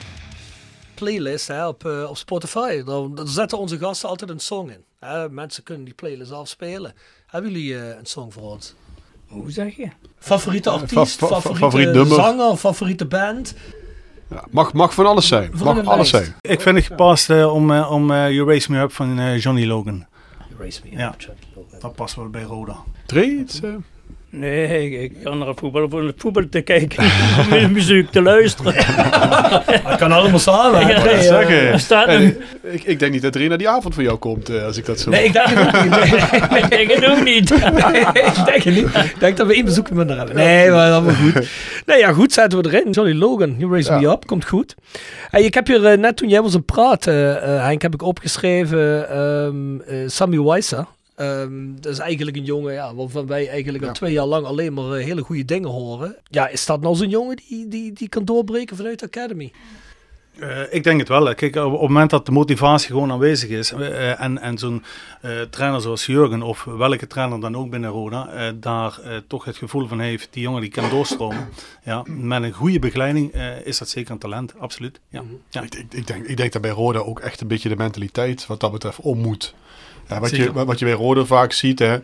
Playlist 1.05 1.47
hè, 1.47 1.67
op, 1.67 1.85
eh, 1.85 2.09
op 2.09 2.17
Spotify. 2.17 2.83
Daar, 2.83 3.01
daar 3.15 3.27
zetten 3.27 3.57
onze 3.57 3.77
gasten 3.77 4.09
altijd 4.09 4.29
een 4.29 4.39
song 4.39 4.69
in. 4.69 4.83
Hè, 4.99 5.29
mensen 5.29 5.63
kunnen 5.63 5.83
die 5.85 5.93
playlist 5.93 6.31
afspelen. 6.31 6.93
Hebben 7.27 7.51
jullie 7.51 7.75
eh, 7.77 7.87
een 7.87 8.05
song 8.05 8.31
voor 8.31 8.43
ons? 8.51 8.75
Hoe 9.27 9.51
zeg 9.51 9.75
je? 9.75 9.87
Favoriete 10.19 10.69
artiest, 10.69 11.17
fa- 11.17 11.27
fa- 11.27 11.33
favoriete 11.35 11.59
favoriet 11.65 11.91
nummer. 11.93 12.15
zanger, 12.15 12.55
favoriete 12.55 13.05
band. 13.05 13.53
Ja, 14.29 14.43
mag, 14.51 14.73
mag 14.73 14.93
van 14.93 15.05
alles 15.05 15.27
zijn. 15.27 15.51
Mag 15.63 15.77
een 15.77 15.87
alles 15.87 16.09
zijn. 16.09 16.35
Ik 16.41 16.61
vind 16.61 16.75
het 16.75 16.85
gepast 16.85 17.29
eh, 17.29 17.53
om, 17.53 17.71
eh, 17.71 17.91
om 17.91 18.11
eh, 18.11 18.31
You 18.31 18.47
Raise 18.47 18.71
Me 18.71 18.79
Up 18.79 18.91
van 18.91 19.19
eh, 19.19 19.39
Johnny 19.39 19.65
Logan. 19.65 20.05
Race 20.59 20.81
Me 20.83 20.91
Ja. 20.97 21.15
Up. 21.29 21.35
Dat 21.81 21.95
past 21.95 22.15
wel 22.15 22.29
bij 22.29 22.43
Roda. 22.43 22.75
Drie? 23.05 23.45
Nee, 24.33 24.91
ik, 24.91 25.11
ik 25.11 25.17
ga 25.23 25.33
naar 25.33 25.47
het 25.47 25.59
voetbal 25.59 25.89
voor 25.89 26.03
het 26.03 26.15
voetbal 26.17 26.43
te 26.49 26.61
kijken. 26.61 27.03
om 27.39 27.49
naar 27.49 27.71
muziek 27.71 28.11
te 28.11 28.21
luisteren. 28.21 28.73
Het 29.83 29.95
kan 29.97 30.11
allemaal 30.11 30.39
samen. 30.39 30.87
Ja, 30.87 31.03
Nee, 31.03 31.21
zeggen. 31.21 31.79
Staat 31.79 32.07
En 32.07 32.21
een... 32.21 32.37
ik, 32.61 32.83
ik 32.83 32.99
denk 32.99 33.11
niet 33.11 33.21
dat 33.21 33.35
er 33.35 33.41
een 33.41 33.49
naar 33.49 33.57
die 33.57 33.69
avond 33.69 33.93
voor 33.93 34.03
jou 34.03 34.17
komt, 34.17 34.49
eh, 34.49 34.63
als 34.65 34.77
ik 34.77 34.85
dat 34.85 34.99
zo... 34.99 35.09
Nee, 35.09 35.23
ik 35.25 35.33
denk 35.33 35.47
het 35.47 35.75
ook 35.75 35.83
niet. 35.83 35.89
Nee, 36.51 36.61
Ik 36.61 36.69
denk 36.69 36.91
het 36.91 37.05
ook 37.05 37.23
niet. 37.23 37.49
nee, 37.91 38.01
ik 38.25 38.45
denk 38.45 38.63
het 38.63 38.75
niet. 38.75 38.85
Ik 38.95 39.15
denk 39.19 39.37
dat 39.37 39.47
we 39.47 39.53
één 39.53 39.65
bezoek 39.65 39.91
minder 39.91 40.17
hebben. 40.17 40.35
Nee, 40.35 40.69
maar 40.69 40.89
dat 40.89 41.03
wel 41.03 41.13
goed. 41.13 41.49
Nee, 41.85 41.97
ja, 41.99 42.11
goed, 42.13 42.33
zetten 42.33 42.61
we 42.61 42.69
erin. 42.69 42.91
Johnny 42.91 43.13
Logan, 43.13 43.55
You 43.57 43.71
Raise 43.71 43.91
Ja. 43.91 43.99
Me 43.99 44.07
Up, 44.07 44.25
komt 44.25 44.45
goed. 44.45 44.75
Hey, 45.29 45.43
ik 45.43 45.53
heb 45.53 45.67
hier 45.67 45.85
eh, 45.85 45.97
net 45.97 46.17
toen 46.17 46.29
jij 46.29 46.41
was 46.41 46.51
aan 46.51 46.57
het 46.57 46.65
praten, 46.65 47.43
eh, 47.43 47.65
Henk, 47.65 47.81
heb 47.81 47.93
ik 47.93 48.01
opgeschreven 48.01 49.09
ehm 49.09 49.79
eh, 49.81 49.97
Sammy 50.07 50.39
Weiser. 50.41 50.85
Ehm, 51.21 51.75
dat 51.79 51.91
is 51.91 51.99
eigenlijk 51.99 52.37
een 52.37 52.43
jongen 52.43 52.73
ja, 52.73 52.95
waarvan 52.95 53.27
wij 53.27 53.49
eigenlijk 53.49 53.85
al 53.85 53.93
twee 53.93 54.13
jaar 54.13 54.25
lang 54.25 54.45
alleen 54.45 54.73
maar 54.73 54.91
eh, 54.93 55.05
hele 55.05 55.21
goede 55.21 55.45
dingen 55.45 55.69
horen. 55.69 56.15
Ja, 56.29 56.47
is 56.47 56.65
dat 56.65 56.81
nou 56.81 56.95
zo'n 56.95 57.09
jongen 57.09 57.35
die, 57.35 57.67
die, 57.67 57.93
die 57.93 58.09
kan 58.09 58.25
doorbreken 58.25 58.75
vanuit 58.75 58.99
de 58.99 59.05
Academy? 59.05 59.51
Eh, 60.39 60.73
ik 60.73 60.83
denk 60.83 60.99
het 60.99 61.07
wel. 61.07 61.25
hè. 61.25 61.35
Kijk, 61.35 61.55
op, 61.55 61.71
het 61.71 61.81
moment 61.81 62.09
dat 62.09 62.25
de 62.25 62.31
motivatie 62.31 62.87
gewoon 62.87 63.11
aanwezig 63.11 63.49
is 63.49 63.71
eh, 63.71 64.21
en, 64.21 64.37
en 64.37 64.57
zo'n 64.57 64.83
eh, 65.21 65.41
trainer 65.41 65.81
zoals 65.81 66.05
Jurgen 66.05 66.41
of 66.41 66.63
welke 66.63 67.07
trainer 67.07 67.39
dan 67.39 67.57
ook 67.57 67.69
binnen 67.69 67.89
Roda 67.89 68.27
eh, 68.27 68.53
daar 68.55 68.99
eh, 69.03 69.17
toch 69.27 69.45
het 69.45 69.57
gevoel 69.57 69.87
van 69.87 69.99
heeft, 69.99 70.27
die 70.31 70.41
jongen 70.43 70.61
die 70.61 70.69
kan 70.69 70.89
doorstromen. 70.89 71.49
Ja, 71.83 72.03
met 72.07 72.43
een 72.43 72.51
goede 72.51 72.79
begeleiding 72.79 73.31
eh, 73.31 73.65
is 73.65 73.77
dat 73.77 73.89
zeker 73.89 74.11
een 74.11 74.17
talent, 74.17 74.59
absoluut. 74.59 74.99
Ja. 75.09 75.23
Ja. 75.49 75.61
Ik, 75.61 75.75
ik, 75.75 75.93
ik, 75.93 76.07
denk, 76.07 76.25
ik 76.25 76.37
denk 76.37 76.51
dat 76.51 76.61
bij 76.61 76.71
Roda 76.71 76.99
ook 76.99 77.19
echt 77.19 77.41
een 77.41 77.47
beetje 77.47 77.69
de 77.69 77.75
mentaliteit 77.75 78.47
wat 78.47 78.59
dat 78.59 78.71
betreft 78.71 78.99
om 78.99 79.19
moet. 79.19 79.53
Ja, 80.15 80.19
wat, 80.19 80.29
je, 80.29 80.35
Zeker. 80.35 80.65
wat 80.65 80.79
je 80.79 80.85
bij 80.85 80.93
Roda 80.93 81.25
vaak 81.25 81.51
ziet, 81.51 81.79
hè, 81.79 81.97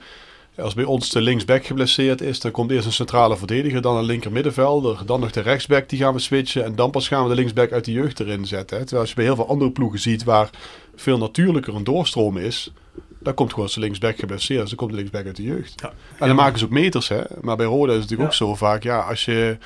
als 0.57 0.73
bij 0.73 0.83
ons 0.83 1.09
de 1.09 1.21
linksback 1.21 1.65
geblesseerd 1.65 2.21
is, 2.21 2.39
dan 2.39 2.51
komt 2.51 2.71
eerst 2.71 2.85
een 2.85 2.91
centrale 2.91 3.37
verdediger, 3.37 3.81
dan 3.81 3.97
een 3.97 4.03
linker 4.03 4.31
middenvelder, 4.31 5.01
dan 5.05 5.19
nog 5.19 5.31
de 5.31 5.41
rechtsback 5.41 5.89
die 5.89 5.99
gaan 5.99 6.13
we 6.13 6.19
switchen 6.19 6.63
en 6.63 6.75
dan 6.75 6.91
pas 6.91 7.07
gaan 7.07 7.23
we 7.23 7.29
de 7.29 7.35
linksback 7.35 7.71
uit 7.71 7.85
de 7.85 7.91
jeugd 7.91 8.19
erin 8.19 8.45
zetten. 8.45 8.77
Hè. 8.77 8.83
Terwijl 8.83 9.01
als 9.01 9.09
je 9.09 9.15
bij 9.15 9.25
heel 9.25 9.35
veel 9.35 9.47
andere 9.47 9.71
ploegen 9.71 9.99
ziet 9.99 10.23
waar 10.23 10.49
veel 10.95 11.17
natuurlijker 11.17 11.75
een 11.75 11.83
doorstroom 11.83 12.37
is, 12.37 12.71
dan 13.19 13.33
komt 13.33 13.53
gewoon 13.53 13.69
zijn 13.69 13.85
linksback 13.85 14.17
geblesseerd, 14.17 14.59
dus 14.59 14.69
dan 14.69 14.77
komt 14.77 14.89
de 14.91 14.97
linksback 14.97 15.25
uit 15.25 15.35
de 15.35 15.43
jeugd. 15.43 15.73
Ja. 15.81 15.93
En 16.19 16.27
dan 16.27 16.35
maken 16.35 16.59
ze 16.59 16.65
ook 16.65 16.71
meters, 16.71 17.07
hè. 17.07 17.21
Maar 17.41 17.55
bij 17.55 17.65
Roda 17.65 17.91
is 17.91 17.99
het 17.99 18.01
natuurlijk 18.01 18.29
ook 18.29 18.35
zo 18.35 18.55
vaak, 18.55 18.83
ja, 18.83 18.99
als 18.99 19.25
je... 19.25 19.57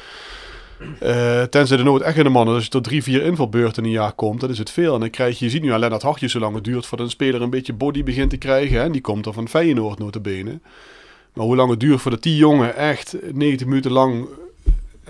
eh, 0.99 1.43
tenzij 1.43 1.77
de 1.77 1.83
nood 1.83 2.01
echt 2.01 2.17
in 2.17 2.23
de 2.23 2.29
man 2.29 2.47
is, 2.47 2.53
als 2.53 2.63
je 2.63 2.69
tot 2.69 2.83
drie, 2.83 3.03
vier 3.03 3.23
invalbeurten 3.23 3.83
in 3.83 3.89
een 3.89 3.95
jaar 3.95 4.13
komt, 4.13 4.39
dan 4.39 4.49
is 4.49 4.57
het 4.57 4.69
veel. 4.69 4.93
En 4.93 4.99
dan 4.99 5.09
krijg 5.09 5.39
je, 5.39 5.45
je 5.45 5.51
ziet 5.51 5.61
nu 5.61 5.71
aan 5.71 5.79
Lennart 5.79 6.01
Hartjes 6.01 6.31
hoe 6.31 6.41
lang 6.41 6.55
het 6.55 6.63
duurt 6.63 6.85
voordat 6.85 7.07
een 7.07 7.11
speler 7.11 7.41
een 7.41 7.49
beetje 7.49 7.73
body 7.73 8.03
begint 8.03 8.29
te 8.29 8.37
krijgen. 8.37 8.77
Hè? 8.77 8.83
En 8.83 8.91
die 8.91 9.01
komt 9.01 9.25
er 9.25 9.33
van 9.33 9.47
Feyenoord 9.47 9.99
notabene. 9.99 10.59
Maar 11.33 11.45
hoe 11.45 11.55
lang 11.55 11.69
het 11.69 11.79
duurt 11.79 12.01
voordat 12.01 12.23
die 12.23 12.35
jongen 12.35 12.75
echt 12.75 13.15
90 13.33 13.67
minuten 13.67 13.91
lang 13.91 14.27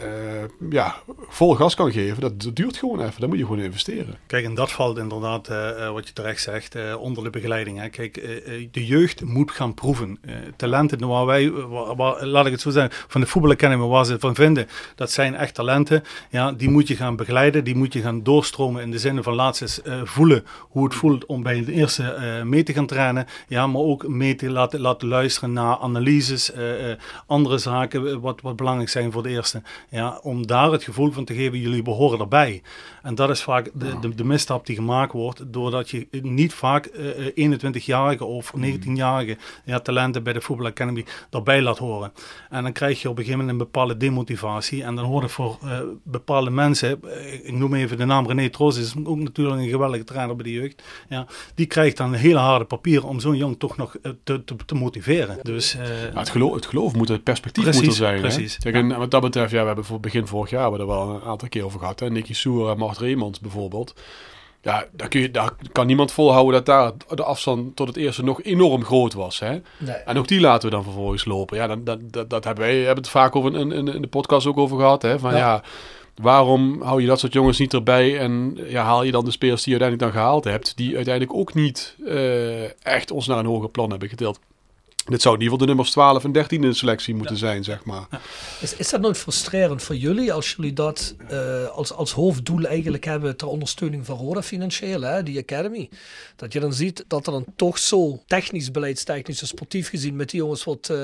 eh, 0.01 0.69
ja, 0.69 0.95
vol 1.27 1.55
gas 1.55 1.75
kan 1.75 1.91
geven, 1.91 2.21
dat, 2.21 2.55
duurt 2.55 2.77
gewoon 2.77 3.01
even. 3.01 3.19
Daar 3.19 3.29
moet 3.29 3.37
je 3.37 3.45
gewoon 3.45 3.59
investeren. 3.59 4.17
Kijk, 4.27 4.45
en 4.45 4.53
dat 4.55 4.71
valt 4.71 4.97
inderdaad, 4.97 5.47
eh, 5.47 5.85
eh, 5.85 5.93
wat 5.93 6.07
je 6.07 6.13
terecht 6.13 6.41
zegt, 6.41 6.95
onder 6.97 7.23
de 7.23 7.29
begeleiding. 7.29 7.79
Hè. 7.79 7.89
Kijk, 7.89 8.13
de 8.71 8.85
jeugd 8.85 9.23
moet 9.23 9.51
gaan 9.51 9.73
proeven. 9.73 10.19
Talenten 10.55 11.07
waar 11.07 11.25
wij, 11.25 11.51
waar, 11.51 11.95
waar- 11.95 12.25
laat 12.25 12.45
ik 12.45 12.51
het 12.51 12.61
zo 12.61 12.69
zeggen, 12.69 12.91
van 13.07 13.21
de 13.21 13.27
Voetbal 13.27 13.51
Academy 13.51 13.85
waar 13.85 14.05
ze 14.05 14.11
het 14.11 14.21
van 14.21 14.35
vinden, 14.35 14.67
dat 14.95 15.11
zijn 15.11 15.35
echt 15.35 15.53
talenten. 15.53 16.03
Ja, 16.29 16.51
die 16.51 16.69
moet 16.69 16.87
je 16.87 16.95
gaan 16.95 17.15
begeleiden, 17.15 17.63
die 17.63 17.75
moet 17.75 17.93
je 17.93 18.01
gaan 18.01 18.23
doorstromen 18.23 18.81
in 18.81 18.91
de 18.91 18.99
zin 18.99 19.23
van 19.23 19.33
laat 19.33 19.57
ze 19.57 19.63
eens, 19.63 19.81
voelen 20.03 20.45
hoe 20.59 20.83
het 20.83 20.95
voelt 20.95 21.25
om 21.25 21.43
bij 21.43 21.65
de 21.65 21.71
eerste 21.71 22.41
mee 22.45 22.63
te 22.63 22.73
gaan 22.73 22.85
trainen. 22.85 23.25
Ja, 23.47 23.67
maar 23.67 23.81
ook 23.81 24.07
mee 24.07 24.35
te 24.35 24.49
laten, 24.49 24.79
laten 24.79 25.07
luisteren 25.07 25.53
naar 25.53 25.77
analyses, 25.77 26.51
andere 27.25 27.57
zaken 27.57 28.21
wat, 28.21 28.41
wat 28.41 28.55
belangrijk 28.55 28.89
zijn 28.89 29.11
voor 29.11 29.23
de 29.23 29.29
eerste. 29.29 29.61
Ja, 29.91 30.19
om 30.21 30.47
daar 30.47 30.71
het 30.71 30.83
gevoel 30.83 31.11
van 31.11 31.25
te 31.25 31.33
geven, 31.33 31.59
jullie 31.59 31.81
behoren 31.81 32.19
erbij. 32.19 32.61
En 33.01 33.15
dat 33.15 33.29
is 33.29 33.41
vaak 33.41 33.69
de, 33.73 33.99
de, 33.99 34.15
de 34.15 34.23
misstap 34.23 34.65
die 34.65 34.75
gemaakt 34.75 35.11
wordt, 35.13 35.43
doordat 35.53 35.89
je 35.89 36.07
niet 36.21 36.53
vaak 36.53 36.85
eh, 36.85 37.27
eh, 37.27 37.59
21-jarige 37.59 38.25
of 38.25 38.53
19-jarige 38.57 39.37
ja, 39.65 39.79
talenten 39.79 40.23
bij 40.23 40.33
de 40.33 40.41
Voetbal 40.41 40.65
Academy 40.65 41.05
daarbij 41.29 41.61
laat 41.61 41.77
horen. 41.77 42.11
En 42.49 42.63
dan 42.63 42.71
krijg 42.71 43.01
je 43.01 43.09
op 43.09 43.17
een 43.17 43.23
gegeven 43.23 43.45
moment 43.45 43.59
een 43.59 43.65
bepaalde 43.65 43.97
demotivatie. 43.97 44.83
En 44.83 44.95
dan 44.95 45.05
hoort 45.05 45.23
het 45.23 45.31
voor 45.31 45.57
eh, 45.63 45.79
bepaalde 46.03 46.49
mensen, 46.49 46.99
eh, 47.03 47.33
ik 47.33 47.53
noem 47.53 47.73
even 47.73 47.97
de 47.97 48.05
naam 48.05 48.27
René 48.27 48.49
Troos, 48.49 48.77
is 48.77 48.93
ook 49.03 49.19
natuurlijk 49.19 49.59
een 49.59 49.69
geweldige 49.69 50.03
trainer 50.03 50.35
bij 50.35 50.43
de 50.43 50.51
jeugd. 50.51 50.83
Ja, 51.09 51.25
die 51.55 51.65
krijgt 51.65 51.97
dan 51.97 52.13
een 52.13 52.19
hele 52.19 52.39
harde 52.39 52.65
papier 52.65 53.07
om 53.07 53.19
zo'n 53.19 53.37
jong 53.37 53.59
toch 53.59 53.77
nog 53.77 53.95
eh, 53.95 54.11
te, 54.23 54.43
te, 54.43 54.55
te 54.65 54.75
motiveren. 54.75 55.37
Dus, 55.43 55.75
eh, 55.75 55.85
het, 56.13 56.29
geloof, 56.29 56.53
het 56.53 56.65
geloof 56.65 56.95
moet, 56.95 57.07
het 57.07 57.23
perspectief 57.23 57.63
Precies, 57.63 57.81
moet 57.81 57.91
er 57.91 57.97
zijn. 57.97 58.15
hè. 58.15 58.21
precies. 58.21 58.57
Kijk, 58.57 58.75
en 58.75 58.97
wat 58.97 59.11
dat 59.11 59.21
betreft, 59.21 59.51
ja, 59.51 59.59
we 59.59 59.65
hebben 59.65 59.80
voor 59.83 59.99
begin 59.99 60.27
vorig 60.27 60.49
jaar 60.49 60.61
hebben 60.61 60.79
we 60.79 60.85
er 60.85 60.99
wel 60.99 61.15
een 61.15 61.21
aantal 61.21 61.49
keer 61.49 61.65
over 61.65 61.79
gehad. 61.79 61.99
Hè. 61.99 62.09
Nicky 62.09 62.33
Soer 62.33 62.69
en 62.69 62.77
Mart 62.77 62.97
Reemans 62.97 63.39
bijvoorbeeld. 63.39 63.93
Ja, 64.61 64.85
daar, 64.91 65.07
kun 65.07 65.21
je, 65.21 65.31
daar 65.31 65.51
kan 65.71 65.87
niemand 65.87 66.11
volhouden 66.11 66.53
dat 66.53 66.65
daar 66.65 66.91
de 67.17 67.23
afstand 67.23 67.75
tot 67.75 67.87
het 67.87 67.97
eerste 67.97 68.23
nog 68.23 68.43
enorm 68.43 68.83
groot 68.83 69.13
was. 69.13 69.39
Hè? 69.39 69.59
Nee. 69.77 69.95
En 69.95 70.17
ook 70.17 70.27
die 70.27 70.39
laten 70.39 70.69
we 70.69 70.75
dan 70.75 70.83
vervolgens 70.83 71.25
lopen. 71.25 71.57
Ja, 71.57 71.67
dan, 71.67 71.83
dat, 71.83 71.99
dat, 72.13 72.29
dat 72.29 72.43
hebben 72.43 72.63
wij 72.63 72.75
hebben 72.77 73.03
het 73.03 73.09
vaak 73.09 73.35
over 73.35 73.55
in, 73.55 73.71
in, 73.71 73.87
in 73.87 74.01
de 74.01 74.07
podcast 74.07 74.47
ook 74.47 74.57
over 74.57 74.77
gehad. 74.77 75.01
Hè? 75.01 75.19
Van 75.19 75.31
Ja. 75.31 75.37
ja. 75.37 75.63
waarom 76.15 76.81
hou 76.81 77.01
je 77.01 77.07
dat 77.07 77.19
soort 77.19 77.33
jongens 77.33 77.59
niet 77.59 77.73
erbij 77.73 78.19
en 78.19 78.57
ja, 78.67 78.83
haal 78.83 79.03
je 79.03 79.11
dan 79.11 79.25
de 79.25 79.31
spelers 79.31 79.63
die 79.63 79.73
je 79.73 79.79
uiteindelijk 79.79 80.13
dan 80.13 80.23
gehaald 80.23 80.43
hebt, 80.43 80.77
die 80.77 80.95
uiteindelijk 80.95 81.37
ook 81.37 81.53
niet 81.53 81.95
eh, 82.05 82.85
echt 82.85 83.11
ons 83.11 83.27
naar 83.27 83.37
een 83.37 83.45
hoger 83.45 83.69
plan 83.69 83.89
hebben 83.89 84.09
getild. 84.09 84.39
Dit 85.11 85.21
zou 85.21 85.35
in 85.35 85.41
ieder 85.41 85.53
geval 85.53 85.57
de 85.57 85.65
nummers 85.65 85.91
12 85.91 86.23
en 86.23 86.31
13 86.31 86.63
in 86.63 86.69
de 86.69 86.75
selectie 86.75 87.15
moeten 87.15 87.37
zijn, 87.37 87.63
zeg 87.63 87.85
maar. 87.85 88.07
Is, 88.61 88.75
is 88.75 88.89
dat 88.89 89.01
nooit 89.01 89.17
frustrerend 89.17 89.83
voor 89.83 89.95
jullie 89.95 90.33
als 90.33 90.53
jullie 90.53 90.73
dat 90.73 91.15
eh, 91.27 91.67
als, 91.67 91.93
als 91.93 92.11
hoofddoel 92.11 92.65
eigenlijk 92.65 93.05
hebben 93.05 93.37
ter 93.37 93.47
ondersteuning 93.47 94.05
van 94.05 94.17
Roda 94.17 94.41
financieel, 94.41 95.01
hè, 95.01 95.23
die 95.23 95.39
Academy? 95.39 95.89
Dat 96.35 96.53
je 96.53 96.59
dan 96.59 96.73
ziet 96.73 97.05
dat 97.07 97.25
er 97.25 97.31
dan 97.31 97.45
toch 97.55 97.77
zo 97.77 98.23
technisch, 98.25 98.71
beleidstechnisch 98.71 99.41
en 99.41 99.47
sportief 99.47 99.89
gezien 99.89 100.15
met 100.15 100.29
die 100.29 100.39
jongens 100.39 100.63
wordt, 100.63 100.89
eh, 100.89 100.97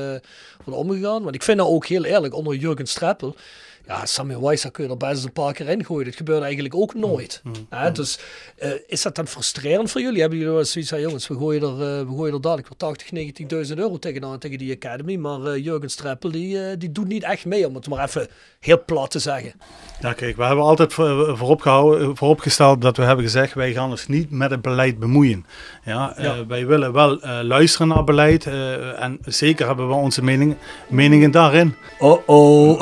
wordt 0.65 0.79
omgegaan. 0.79 1.23
Want 1.23 1.35
ik 1.35 1.43
vind 1.43 1.57
dat 1.57 1.67
ook 1.67 1.85
heel 1.85 2.05
eerlijk, 2.05 2.33
onder 2.33 2.55
Jurgen 2.55 2.87
Streppel, 2.87 3.35
ja, 3.87 4.05
Samuel 4.05 4.41
Weiser 4.41 4.71
kun 4.71 4.83
je 4.83 4.89
er 4.89 4.97
best 4.97 5.23
een 5.23 5.31
paar 5.31 5.53
keer 5.53 5.67
in 5.69 5.85
gooien. 5.85 6.05
Dat 6.05 6.15
gebeurt 6.15 6.41
eigenlijk 6.43 6.75
ook 6.75 6.93
nooit. 6.93 7.41
Hè? 7.69 7.91
Dus 7.91 8.19
eh, 8.57 8.69
is 8.87 9.01
dat 9.01 9.15
dan 9.15 9.27
frustrerend 9.27 9.91
voor 9.91 10.01
jullie? 10.01 10.19
Hebben 10.19 10.37
jullie 10.37 10.51
wel 10.53 10.61
eens 10.61 10.71
zoiets 10.71 10.89
van, 10.91 11.01
jongens, 11.01 11.27
we 11.27 11.35
gooien 11.37 11.61
er, 11.61 11.69
eh, 11.99 12.07
we 12.07 12.15
gooien 12.15 12.33
er 12.33 12.41
dadelijk 12.41 12.67
weer 12.67 12.77
80, 12.77 13.11
90.000 13.71 13.77
euro 13.77 13.97
tegenaan 13.99 14.39
tegen 14.39 14.57
die 14.57 14.75
Academy. 14.75 15.15
Maar 15.15 15.43
eh, 15.45 15.63
Jurgen 15.63 15.89
Streppel, 15.89 16.31
die, 16.31 16.77
die 16.77 16.91
doet 16.91 17.07
niet 17.07 17.23
echt 17.23 17.45
mee, 17.45 17.67
om 17.67 17.75
het 17.75 17.89
maar 17.89 18.03
even 18.03 18.27
heel 18.59 18.83
plat 18.85 19.11
te 19.11 19.19
zeggen. 19.19 19.53
Ja, 20.01 20.13
kijk, 20.13 20.35
we 20.37 20.43
hebben 20.43 20.63
altijd 20.65 20.93
voor- 20.93 21.37
voorop 21.37 21.61
gehouden, 21.61 22.17
vooropgesteld 22.17 22.81
dat 22.81 22.97
we 22.97 23.03
hebben 23.03 23.25
gezegd, 23.25 23.53
wij 23.53 23.73
gaan 23.73 23.89
ons 23.89 24.07
niet 24.07 24.31
met 24.31 24.51
het 24.51 24.61
beleid 24.61 24.99
bemoeien. 24.99 25.45
Ja, 25.85 26.13
Ja. 26.17 26.45
wij 26.45 26.65
willen 26.67 26.93
wel 26.93 27.19
luisteren 27.43 27.87
naar 27.87 28.03
beleid 28.03 28.45
en 28.99 29.17
zeker 29.25 29.67
hebben 29.67 29.87
we 29.87 29.93
onze 29.93 30.23
mening, 30.23 30.55
meningen 30.89 31.31
daarin. 31.31 31.75
Oh 31.99 32.81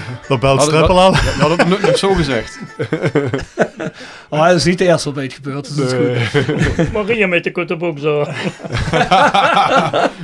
Dat 0.31 0.39
belt 0.39 0.61
Streppel 0.61 0.99
al. 0.99 1.13
Ja, 1.13 1.49
het 1.49 1.67
nog- 1.67 1.81
nog 1.81 1.97
zo 1.97 2.13
gezegd. 2.13 2.59
Oh, 4.29 4.45
dat 4.47 4.55
is 4.55 4.63
niet 4.63 4.77
de 4.77 4.85
eerste 4.85 5.05
wat 5.05 5.13
bij 5.13 5.23
het 5.23 5.33
gebeurt, 5.33 5.75
dus 5.75 5.89
dat 5.89 5.91
is 5.91 6.27
goed. 6.29 6.91
Maria 6.93 7.27
met 7.27 7.43
de 7.43 7.51
kuttenboek 7.51 7.99
zo. 7.99 8.19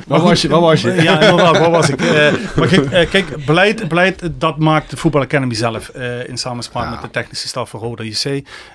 Waar 0.07 0.21
was 0.21 0.41
je? 0.41 0.47
Waar 0.49 0.59
was 0.61 0.81
je? 0.81 0.93
Ja, 0.93 1.19
inderdaad, 1.21 1.57
waar 1.57 1.71
was 1.71 1.89
ik? 1.89 2.01
Eh, 2.01 2.33
maar 2.55 2.67
kijk, 2.67 2.85
eh, 2.91 3.09
kijk 3.09 3.45
beleid, 3.45 3.87
beleid, 3.87 4.29
dat 4.33 4.57
maakt 4.57 4.89
de 4.89 4.97
Voetbal 4.97 5.21
Academy 5.21 5.53
zelf 5.53 5.89
eh, 5.89 6.27
in 6.29 6.37
samenspraak 6.37 6.89
met 6.89 7.01
de 7.01 7.09
technische 7.09 7.47
staf 7.47 7.69
van 7.69 7.79
Roda 7.79 8.03
JC. 8.03 8.23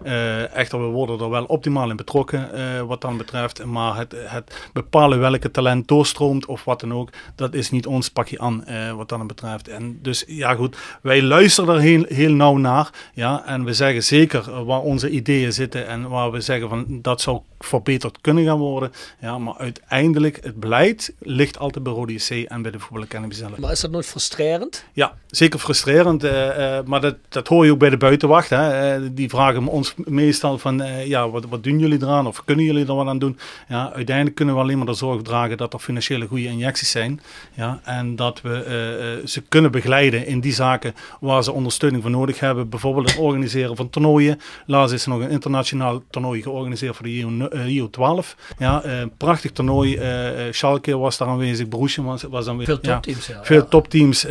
Eh, 0.03 0.57
echter, 0.57 0.79
we 0.81 0.87
worden 0.87 1.21
er 1.21 1.31
wel 1.31 1.45
optimaal 1.45 1.91
in 1.91 1.97
betrokken 1.97 2.55
eh, 2.55 2.63
wat 2.87 3.01
dan 3.01 3.17
betreft. 3.17 3.65
Maar 3.65 3.97
het, 3.97 4.15
het 4.19 4.55
bepalen 4.73 5.21
welke 5.21 5.51
talent 5.51 5.89
doorstroomt 5.89 6.47
of 6.47 6.65
wat 6.65 6.81
dan 6.81 6.93
ook, 6.95 7.09
dat 7.35 7.55
is 7.55 7.71
niet 7.71 7.87
ons 7.87 8.09
pakje 8.09 8.39
aan 8.39 8.65
eh, 8.65 8.93
wat 8.93 9.09
dan 9.09 9.27
betreft. 9.27 9.69
En 9.69 9.99
dus 10.03 10.25
ja 10.27 10.55
goed, 10.55 10.77
wij 11.03 11.22
luisteren 11.23 11.75
er 11.75 11.81
heel, 11.81 12.05
heel 12.09 12.33
nauw 12.33 12.57
naar. 12.57 12.91
Ja, 13.15 13.47
en 13.47 13.65
we 13.65 13.73
zeggen 13.73 14.03
zeker, 14.03 14.65
waar 14.65 14.81
onze 14.81 15.11
ideeën 15.11 15.53
zitten 15.53 15.87
en 15.87 16.09
waar 16.09 16.31
we 16.31 16.41
zeggen 16.41 16.69
van 16.69 16.85
dat 16.89 17.21
zou 17.21 17.41
verbeterd 17.59 18.19
kunnen 18.21 18.45
gaan 18.45 18.59
worden. 18.59 18.93
Ja, 19.21 19.39
maar 19.39 19.55
uiteindelijk, 19.59 20.39
het 20.43 20.61
beleid 20.61 21.15
ligt 21.19 21.59
altijd 21.59 21.85
bij 21.85 21.93
Rode 21.93 22.13
JC 22.13 22.31
en 22.31 22.63
bij 22.63 22.71
de 22.71 22.79
voetbalacademie 22.79 23.35
zelf. 23.37 23.57
Maar 23.57 23.73
is 23.73 23.81
dat 23.81 23.91
nooit 23.91 24.07
frustrerend? 24.07 24.85
Ja, 24.93 25.15
zeker 25.27 25.59
frustrerend. 25.59 26.25
eh, 26.25 26.79
eh, 26.79 26.85
maar 26.85 27.01
dat, 27.01 27.17
dat 27.29 27.49
hoor 27.49 27.65
je 27.65 27.71
ook 27.73 27.79
bij 27.79 27.91
de 27.91 27.97
buitenwacht. 27.97 28.51
Hè. 28.51 28.95
Eh, 28.95 29.03
die 29.13 29.29
vragen 29.29 29.67
ons 29.67 29.95
meestal 29.97 30.59
van, 30.59 30.83
ja, 31.05 31.31
wat, 31.31 31.45
wat 31.49 31.65
doen 31.65 31.79
jullie 31.79 32.03
eraan? 32.03 32.27
Of 32.27 32.45
kunnen 32.45 32.65
jullie 32.65 32.87
er 32.87 32.95
wat 32.95 33.07
aan 33.07 33.19
doen? 33.19 33.39
Ja, 33.69 33.93
uiteindelijk 33.93 34.37
kunnen 34.37 34.55
we 34.55 34.61
alleen 34.61 34.77
maar 34.77 34.87
de 34.87 34.95
zorg 34.95 35.23
dragen 35.23 35.57
dat 35.57 35.73
er 35.73 35.79
financiële 35.79 36.27
goede 36.27 36.45
injecties 36.47 36.91
zijn. 36.91 37.21
Ja, 37.55 37.81
en 37.85 38.17
dat 38.17 38.41
we 38.41 39.21
ze 39.25 39.41
kunnen 39.49 39.71
begeleiden 39.71 40.27
in 40.27 40.41
die 40.41 40.53
zaken 40.53 40.95
waar 41.21 41.43
ze 41.45 41.53
ondersteuning 41.53 42.03
voor 42.03 42.11
nodig 42.11 42.41
hebben. 42.41 42.69
Bijvoorbeeld 42.69 43.11
het 43.11 43.19
organiseren 43.19 43.77
van 43.77 43.91
toernooien. 43.91 44.41
Laatst 44.67 44.95
is 44.95 45.03
er 45.05 45.09
nog 45.11 45.21
een 45.21 45.31
internationaal 45.31 46.03
toernooi 46.11 46.43
georganiseerd 46.43 46.97
voor 46.97 47.05
de 47.07 47.13
IO, 47.13 47.47
eh, 47.49 47.67
IO 47.67 47.91
12. 47.91 48.37
Ja, 48.59 48.83
eh, 48.83 49.03
prachtig 49.17 49.51
toernooi. 49.53 49.97
eh 49.97 50.47
eh, 50.47 50.53
Schalke 50.53 50.97
was 50.99 51.17
daar 51.19 51.29
aanwezig, 51.29 51.69
Borussia 51.69 52.03
was, 52.03 52.23
was 52.23 52.47
aanwezig. 52.49 52.79
Veel 52.83 52.93
topteams, 52.93 53.27
ja. 53.27 53.45
Veel 53.45 53.69
topteams. 53.69 54.25
eh 54.25 54.31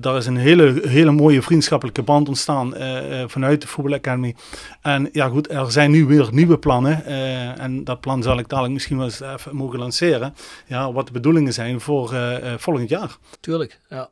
daar 0.00 0.16
is 0.16 0.26
een 0.26 0.36
hele, 0.36 0.80
hele 0.88 1.10
mooie 1.10 1.42
vriendschappelijke 1.42 2.02
band 2.02 2.28
ontstaan 2.28 2.74
eh, 2.74 3.22
eh, 3.22 3.28
vanuit 3.28 3.60
de 3.60 3.66
Voetbal 3.66 3.94
Academy. 3.94 4.34
En 4.82 5.08
ja 5.12 5.28
goed, 5.28 5.50
er 5.50 5.72
zijn 5.72 5.90
nu 5.90 6.06
weer 6.06 6.28
nieuwe 6.32 6.58
plannen. 6.58 7.04
eh, 7.04 7.60
en 7.60 7.84
dat 7.84 8.00
plan 8.00 8.22
zal 8.22 8.38
ik 8.38 8.48
dadelijk 8.48 8.74
misschien 8.74 8.96
wel 8.96 9.06
eens 9.06 9.20
even 9.20 9.56
mogen 9.56 9.78
lanceren. 9.78 10.34
Ja, 10.66 10.92
wat 10.92 11.06
de 11.06 11.12
bedoelingen 11.12 11.52
zijn 11.52 11.80
voor 11.80 12.12
eh, 12.12 12.52
eh, 12.52 12.58
volgend 12.58 12.88
jaar. 12.88 13.16
Tuurlijk, 13.40 13.80
ja. 13.88 14.08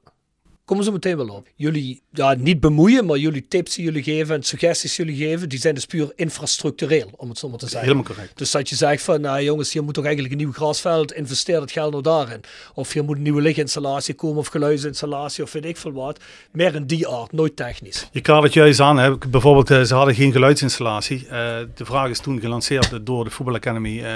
Komen 0.68 0.84
ze 0.84 0.92
meteen 0.92 1.16
wel 1.16 1.28
op. 1.28 1.46
Jullie, 1.54 2.02
ja, 2.12 2.34
niet 2.38 2.60
bemoeien, 2.60 3.06
maar 3.06 3.16
jullie 3.16 3.48
tips 3.48 3.74
die 3.74 3.84
jullie 3.84 4.02
geven 4.02 4.34
en 4.34 4.42
suggesties 4.42 4.96
die 4.96 5.06
jullie 5.06 5.26
geven, 5.26 5.48
die 5.48 5.58
zijn 5.58 5.74
dus 5.74 5.86
puur 5.86 6.12
infrastructureel, 6.16 7.10
om 7.16 7.28
het 7.28 7.38
zo 7.38 7.48
maar 7.48 7.58
te 7.58 7.64
zeggen. 7.64 7.88
Helemaal 7.88 8.14
correct. 8.14 8.38
Dus 8.38 8.50
dat 8.50 8.68
je 8.68 8.76
zegt 8.76 9.02
van, 9.02 9.20
nou 9.20 9.42
jongens, 9.42 9.72
hier 9.72 9.84
moet 9.84 9.94
toch 9.94 10.04
eigenlijk 10.04 10.34
een 10.34 10.40
nieuw 10.40 10.52
grasveld, 10.52 11.12
investeer 11.12 11.60
het 11.60 11.70
geld 11.70 11.90
nou 11.90 12.02
daarin. 12.02 12.40
Of 12.74 12.92
hier 12.92 13.04
moet 13.04 13.16
een 13.16 13.22
nieuwe 13.22 13.40
lichtinstallatie 13.40 14.14
komen, 14.14 14.38
of 14.38 14.46
geluidsinstallatie, 14.46 15.44
of 15.44 15.52
weet 15.52 15.64
ik 15.64 15.76
veel 15.76 15.92
wat. 15.92 16.20
Meer 16.52 16.74
in 16.74 16.86
die 16.86 17.08
aard, 17.08 17.32
nooit 17.32 17.56
technisch. 17.56 18.08
Je 18.12 18.20
kaart 18.20 18.42
het 18.42 18.52
juist 18.52 18.80
aan. 18.80 18.98
Hè. 18.98 19.18
Bijvoorbeeld, 19.18 19.70
eh, 19.70 19.82
ze 19.82 19.94
hadden 19.94 20.14
geen 20.14 20.32
geluidsinstallatie. 20.32 21.26
Eh, 21.28 21.56
de 21.74 21.84
vraag 21.84 22.10
is 22.10 22.20
toen 22.20 22.40
gelanceerd 22.40 23.06
door 23.06 23.24
de 23.24 23.30
Voetbal 23.30 23.54
Academy 23.54 24.02
eh, 24.02 24.12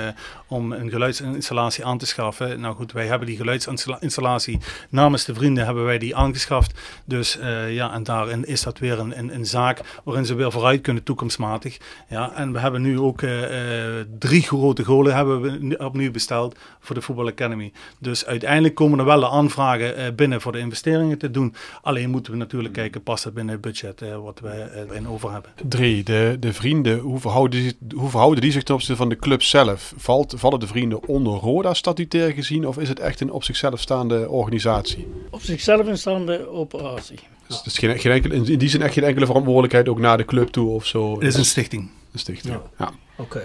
om 0.48 0.72
een 0.72 0.90
geluidsinstallatie 0.90 1.84
aan 1.84 1.98
te 1.98 2.06
schaffen. 2.06 2.60
Nou 2.60 2.74
goed, 2.74 2.92
wij 2.92 3.06
hebben 3.06 3.26
die 3.26 3.36
geluidsinstallatie 3.36 4.58
namens 4.90 5.24
de 5.24 5.34
vrienden 5.34 5.64
hebben 5.64 5.84
wij 5.84 5.98
die 5.98 6.16
aangeschaft. 6.16 6.40
Dus 7.04 7.38
eh, 7.38 7.74
ja, 7.74 7.92
en 7.92 8.02
daarin 8.02 8.46
is 8.46 8.62
dat 8.62 8.78
weer 8.78 8.98
een, 8.98 9.18
een, 9.18 9.34
een 9.34 9.46
zaak 9.46 10.00
waarin 10.04 10.26
ze 10.26 10.34
weer 10.34 10.52
vooruit 10.52 10.80
kunnen 10.80 11.02
toekomstmatig. 11.02 11.78
Ja, 12.08 12.32
en 12.34 12.52
we 12.52 12.58
hebben 12.58 12.82
nu 12.82 13.00
ook 13.00 13.22
eh, 13.22 13.98
eh, 13.98 14.06
drie 14.18 14.42
grote 14.42 14.84
golen 14.84 15.14
hebben 15.14 15.40
we 15.40 15.78
opnieuw 15.78 16.10
besteld 16.10 16.58
voor 16.80 16.94
de 16.94 17.00
Voetbal 17.00 17.26
Academy. 17.26 17.72
Dus 17.98 18.26
uiteindelijk 18.26 18.74
komen 18.74 18.98
er 18.98 19.04
wel 19.04 19.20
de 19.20 19.28
aanvragen 19.28 19.96
eh, 19.96 20.12
binnen 20.14 20.40
voor 20.40 20.52
de 20.52 20.58
investeringen 20.58 21.18
te 21.18 21.30
doen. 21.30 21.54
Alleen 21.82 22.10
moeten 22.10 22.32
we 22.32 22.38
natuurlijk 22.38 22.74
kijken, 22.74 23.02
past 23.02 23.24
het 23.24 23.34
binnen 23.34 23.52
het 23.52 23.62
budget 23.62 24.02
eh, 24.02 24.16
wat 24.22 24.40
we 24.40 24.48
eh, 24.48 24.80
erin 24.80 25.08
over 25.08 25.32
hebben. 25.32 25.50
Drie, 25.68 26.02
de, 26.02 26.36
de 26.40 26.52
vrienden, 26.52 26.98
hoe 26.98 27.18
verhouden, 27.18 27.60
die, 27.60 27.76
hoe 27.96 28.10
verhouden 28.10 28.40
die 28.40 28.52
zich 28.52 28.62
ten 28.62 28.74
opzichte 28.74 28.96
van 28.96 29.08
de 29.08 29.16
club 29.16 29.42
zelf? 29.42 29.94
Valt, 29.96 30.34
vallen 30.36 30.60
de 30.60 30.66
vrienden 30.66 31.08
onder 31.08 31.32
Roda 31.32 31.74
statutair 31.74 32.32
gezien 32.32 32.66
of 32.66 32.78
is 32.78 32.88
het 32.88 33.00
echt 33.00 33.20
een 33.20 33.30
op 33.30 33.44
zichzelf 33.44 33.80
staande 33.80 34.28
organisatie? 34.28 35.06
Op 35.30 35.40
zichzelf 35.40 35.86
een 35.86 35.98
operatie. 36.48 37.18
Dus 37.46 37.56
het 37.56 37.66
is 37.66 37.78
geen, 37.78 37.98
geen 37.98 38.12
enkele, 38.12 38.34
in 38.34 38.58
die 38.58 38.68
zin 38.68 38.82
echt 38.82 38.92
geen 38.94 39.04
enkele 39.04 39.26
verantwoordelijkheid 39.26 39.88
ook 39.88 39.98
naar 39.98 40.16
de 40.16 40.24
club 40.24 40.48
toe 40.48 40.68
of 40.70 40.86
zo? 40.86 41.12
Het 41.14 41.22
is 41.22 41.34
een 41.34 41.44
stichting. 41.44 41.90
Een 42.12 42.18
stichting, 42.18 42.58
ja. 42.78 42.90
Oké. 43.16 43.42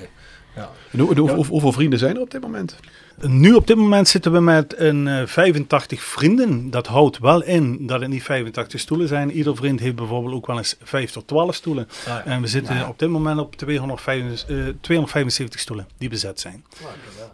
Ja. 0.55 0.69
En 0.91 0.99
hoe, 0.99 1.19
hoe- 1.19 1.31
hoe- 1.31 1.45
hoeveel 1.45 1.71
vrienden 1.71 1.99
zijn 1.99 2.15
er 2.15 2.21
op 2.21 2.31
dit 2.31 2.41
moment? 2.41 2.75
Nu 3.22 3.53
op 3.53 3.68
dit 3.68 3.76
moment 3.78 4.07
zitten 4.07 4.32
we 4.32 4.39
met 4.39 4.80
een 4.80 5.07
eh, 5.07 5.26
85 5.26 6.01
vrienden. 6.03 6.70
Dat 6.70 6.88
houdt 6.88 7.20
wel 7.20 7.43
in 7.43 7.88
dat 7.88 8.01
het 8.01 8.09
niet 8.09 8.24
85 8.24 8.80
stoelen 8.80 9.07
zijn. 9.07 9.32
Ieder 9.32 9.55
vriend 9.55 9.80
heeft 9.80 9.95
bijvoorbeeld 9.95 10.34
ook 10.34 10.47
wel 10.47 10.57
eens 10.57 10.76
5 10.84 11.11
tot 11.11 11.28
12 11.28 11.55
stoelen. 11.55 11.88
ja. 12.05 12.26
En 12.26 12.41
we 12.41 12.47
zitten 12.47 12.88
op 12.88 12.99
dit 12.99 13.09
moment 13.09 13.39
op 13.39 13.55
275, 13.55 14.49
eh, 14.49 14.55
275 14.82 15.59
stoelen 15.59 15.88
die 15.97 16.09
bezet 16.09 16.39
zijn. 16.39 16.63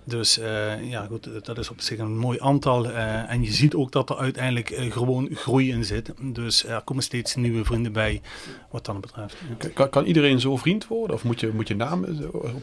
Dus 0.03 0.39
eh, 0.39 0.89
ja, 0.89 1.05
goed, 1.09 1.29
dat 1.45 1.57
is 1.57 1.69
op 1.69 1.81
zich 1.81 1.99
een 1.99 2.17
mooi 2.17 2.37
aantal. 2.41 2.89
eh, 2.89 3.31
en 3.31 3.43
je 3.43 3.51
ziet 3.51 3.75
ook 3.75 3.91
dat 3.91 4.09
er 4.09 4.17
uiteindelijk 4.17 4.69
eh, 4.69 4.91
gewoon 4.91 5.29
groei 5.33 5.69
in 5.71 5.85
zit. 5.85 6.11
Dus 6.21 6.65
er 6.65 6.81
komen 6.81 7.03
steeds 7.03 7.35
nieuwe 7.35 7.65
vrienden 7.65 7.91
bij, 7.91 8.21
wat 8.71 8.85
dat 8.85 9.01
betreft. 9.01 9.35
Kan, 9.73 9.89
kan 9.89 10.05
iedereen 10.05 10.39
zo 10.39 10.57
vriend 10.57 10.87
worden? 10.87 11.15
Of 11.15 11.23
moet 11.23 11.39
je, 11.39 11.51
moet 11.53 11.67
je 11.67 11.75
naam, 11.75 12.03
eh, 12.03 12.11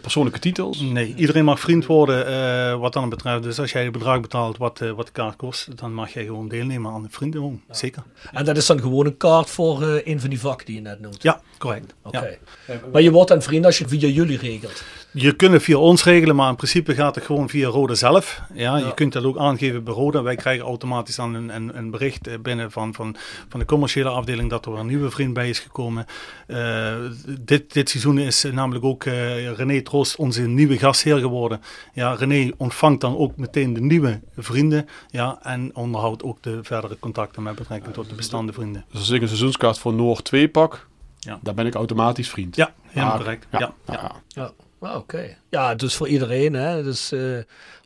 persoonlijke 0.01 0.39
titels? 0.39 0.81
Nee, 0.81 1.14
iedereen 1.16 1.45
mag 1.45 1.61
vriend 1.61 1.87
worden 1.87 2.27
eh, 2.27 2.81
wat 2.81 2.93
dan 2.93 3.09
betreft. 3.11 3.43
Dus 3.43 3.59
als 3.59 3.73
jij 3.73 3.83
het 3.83 3.93
bedrag 3.93 4.21
betaalt 4.21 4.57
wat, 4.57 4.81
eh, 4.81 4.91
wat 4.91 5.07
de 5.07 5.13
kaart 5.13 5.37
kost, 5.37 5.77
dan 5.77 5.95
mag 5.95 6.13
jij 6.13 6.25
gewoon 6.25 6.49
deelnemen 6.49 6.93
aan 6.93 7.03
de 7.03 7.09
vrienden. 7.11 7.63
Zeker. 7.71 8.03
En 8.33 8.45
dat 8.45 8.57
is 8.57 8.67
dan 8.67 8.81
gewoon 8.81 9.07
een 9.07 9.17
kaart 9.17 9.51
voor 9.51 9.83
eh, 9.83 10.07
een 10.07 10.21
van 10.21 10.31
die 10.31 10.41
vakken 10.41 10.67
die 10.67 10.75
je 10.75 10.81
net 10.81 11.01
noemt? 11.01 11.23
Ja, 11.23 11.41
correct. 11.59 11.95
Oké. 12.03 12.39
Ja. 12.67 12.81
Maar 12.93 13.03
je 13.03 13.11
wordt 13.11 13.29
dan 13.29 13.43
vriend 13.43 13.65
als 13.65 13.79
je 13.79 13.85
het 13.85 13.93
via 13.93 14.09
jullie 14.09 14.39
regelt? 14.39 14.83
Je 15.13 15.33
kunt 15.33 15.53
het 15.53 15.63
via 15.63 15.77
ons 15.77 16.05
regelen, 16.05 16.37
maar 16.37 16.49
in 16.49 16.57
principe 16.57 16.95
gaat 16.95 17.15
het 17.15 17.25
gewoon 17.25 17.49
via 17.49 17.69
Roda 17.69 17.95
zelf. 17.95 18.43
Ja, 18.55 18.77
Je 18.77 18.95
kunt 18.95 19.13
dat 19.13 19.25
ook 19.25 19.39
aangeven 19.39 19.85
bij 19.85 19.95
Roda. 19.95 20.23
Wij 20.23 20.35
krijgen 20.37 20.65
automatisch 20.65 21.17
dan 21.17 21.35
een, 21.35 21.55
een, 21.55 21.77
een 21.79 21.91
bericht 21.91 22.27
eh, 22.27 22.39
binnen 22.39 22.71
van, 22.71 22.95
van, 22.95 23.17
van 23.49 23.61
de 23.61 23.67
commerciële 23.67 24.09
afdeling 24.09 24.51
dat 24.51 24.67
er 24.67 24.73
een 24.79 24.87
nieuwe 24.87 25.11
vriend 25.11 25.35
bij 25.35 25.49
is 25.49 25.59
gekomen. 25.59 26.07
Eh, 26.47 26.95
dit, 27.41 27.73
dit 27.73 27.89
seizoen 27.91 28.19
is 28.19 28.43
namelijk 28.53 28.85
ook 28.85 29.05
eh, 29.05 29.53
René 29.53 29.83
Troost 29.83 30.17
onze 30.17 30.43
nieuwe 30.43 30.79
gastheer 30.79 31.19
geworden. 31.19 31.61
Ja, 31.93 32.15
René 32.15 32.51
ontvangt 32.57 33.01
dan 33.01 33.17
ook 33.17 33.37
meteen 33.37 33.73
de 33.73 33.81
nieuwe 33.81 34.21
vrienden 34.37 34.89
ja, 35.09 35.39
en 35.43 35.71
onderhoudt 35.75 36.23
ook 36.23 36.43
de 36.43 36.59
verdere 36.63 36.97
contacten 36.99 37.43
met 37.43 37.55
betrekking 37.55 37.95
tot 37.95 38.09
de 38.09 38.15
bestaande 38.15 38.53
vrienden. 38.53 38.85
Dus 38.91 39.01
als 39.01 39.11
ik 39.11 39.21
een 39.23 39.29
seizoenskaart 39.29 39.79
voor 39.79 39.93
Noord 39.95 40.25
2 40.25 40.49
pak, 40.49 40.87
Ja. 41.19 41.39
dan 41.43 41.55
ben 41.55 41.67
ik 41.67 41.75
automatisch 41.75 42.31
vriend. 42.31 42.57
Ja, 42.57 42.73
helemaal 42.87 43.17
correct. 43.17 43.47
Ja, 43.51 43.73
Ja, 43.87 44.13
ja. 44.29 44.51
Ah, 44.81 44.97
oké. 44.97 45.37
Ja, 45.51 45.74
dus 45.74 45.95
voor 45.95 46.09
iedereen. 46.09 46.55
Hè? 46.55 46.83
Dus 46.83 47.12
eh, 47.12 47.20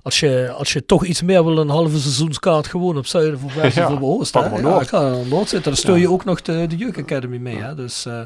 als, 0.03 0.21
je, 0.21 0.51
als 0.57 0.73
je 0.73 0.87
toch 0.87 1.05
iets 1.05 1.23
meer 1.23 1.45
wil, 1.45 1.59
een 1.59 1.69
halve 1.69 1.99
seizoenskaart 1.99 2.67
gewoon 2.67 2.97
op 2.97 3.07
Zuiden 3.07 3.39
voor 3.39 3.53
West 3.55 3.77
Ja, 3.85 3.87
of 3.87 3.93
op 3.93 4.03
Oost. 4.03 4.35
Ja, 4.35 4.61
Noord. 4.61 4.91
Noord 5.29 5.49
zitten. 5.49 5.63
Dan 5.63 5.77
steun 5.77 5.95
Ja. 5.95 6.01
je 6.01 6.11
ook 6.11 6.25
nog 6.25 6.43
de, 6.43 6.67
de 6.67 6.77
Jeugd 6.77 6.99
Academy 6.99 7.37
mee. 7.37 7.57
Hè? 7.57 7.75
Dus 7.75 8.07
eh, 8.07 8.21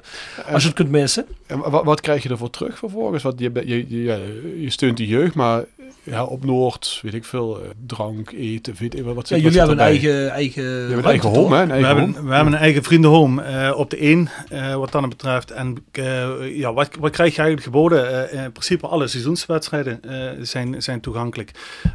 als 0.53 0.63
je 0.63 0.69
het 0.69 0.77
kunt 0.77 0.91
missen. 0.91 1.27
En 1.47 1.71
wat, 1.71 1.85
wat 1.85 2.01
krijg 2.01 2.23
je 2.23 2.29
ervoor 2.29 2.51
terug 2.51 2.79
vervolgens? 2.79 3.23
Want 3.23 3.41
je, 3.41 3.51
je, 3.65 4.03
je, 4.03 4.57
je 4.61 4.71
steunt 4.71 4.97
de 4.97 5.07
jeugd, 5.07 5.35
maar 5.35 5.65
ja, 6.03 6.25
op 6.25 6.45
Noord, 6.45 6.99
weet 7.03 7.15
ik 7.15 7.25
veel, 7.25 7.61
eh, 7.63 7.69
drank, 7.87 8.31
eten, 8.31 8.75
weet 8.79 8.95
ik 8.99 9.05
wel. 9.05 9.15
Wat 9.15 9.29
Ja, 9.29 9.35
zit- 9.35 9.45
jullie 9.45 9.59
wat 9.59 9.69
hebben 9.69 9.87
een 9.87 9.93
eigen, 9.93 10.31
eigen, 10.31 10.65
een 10.65 10.89
ruimte, 10.89 11.09
eigen 11.09 11.29
home, 11.29 11.57
hè? 11.57 11.63
Een 11.63 11.69
We 11.81 11.87
hebben, 11.87 12.13
we 12.27 12.35
hebben 12.35 12.53
een 12.53 12.59
eigen 12.59 12.83
vriendenhome 12.83 13.43
eh, 13.43 13.79
op 13.79 13.91
de 13.91 13.97
1, 14.05 14.29
eh, 14.49 14.75
wat 14.75 14.93
dan 14.93 15.09
betreft. 15.09 15.51
En 15.51 15.77
eh, 15.93 16.57
ja, 16.57 16.73
wat, 16.73 16.89
wat 17.01 17.11
krijg 17.11 17.35
je 17.35 17.41
eigenlijk 17.43 17.63
geboden? 17.63 18.31
Eh, 18.31 18.45
in 18.45 18.53
principe 18.53 18.87
alle 18.87 19.07
seizoenswedstrijden 19.09 20.03
eh, 20.03 20.31
zijn, 20.41 20.83
zijn 20.83 21.01
toegankelijk. 21.01 21.51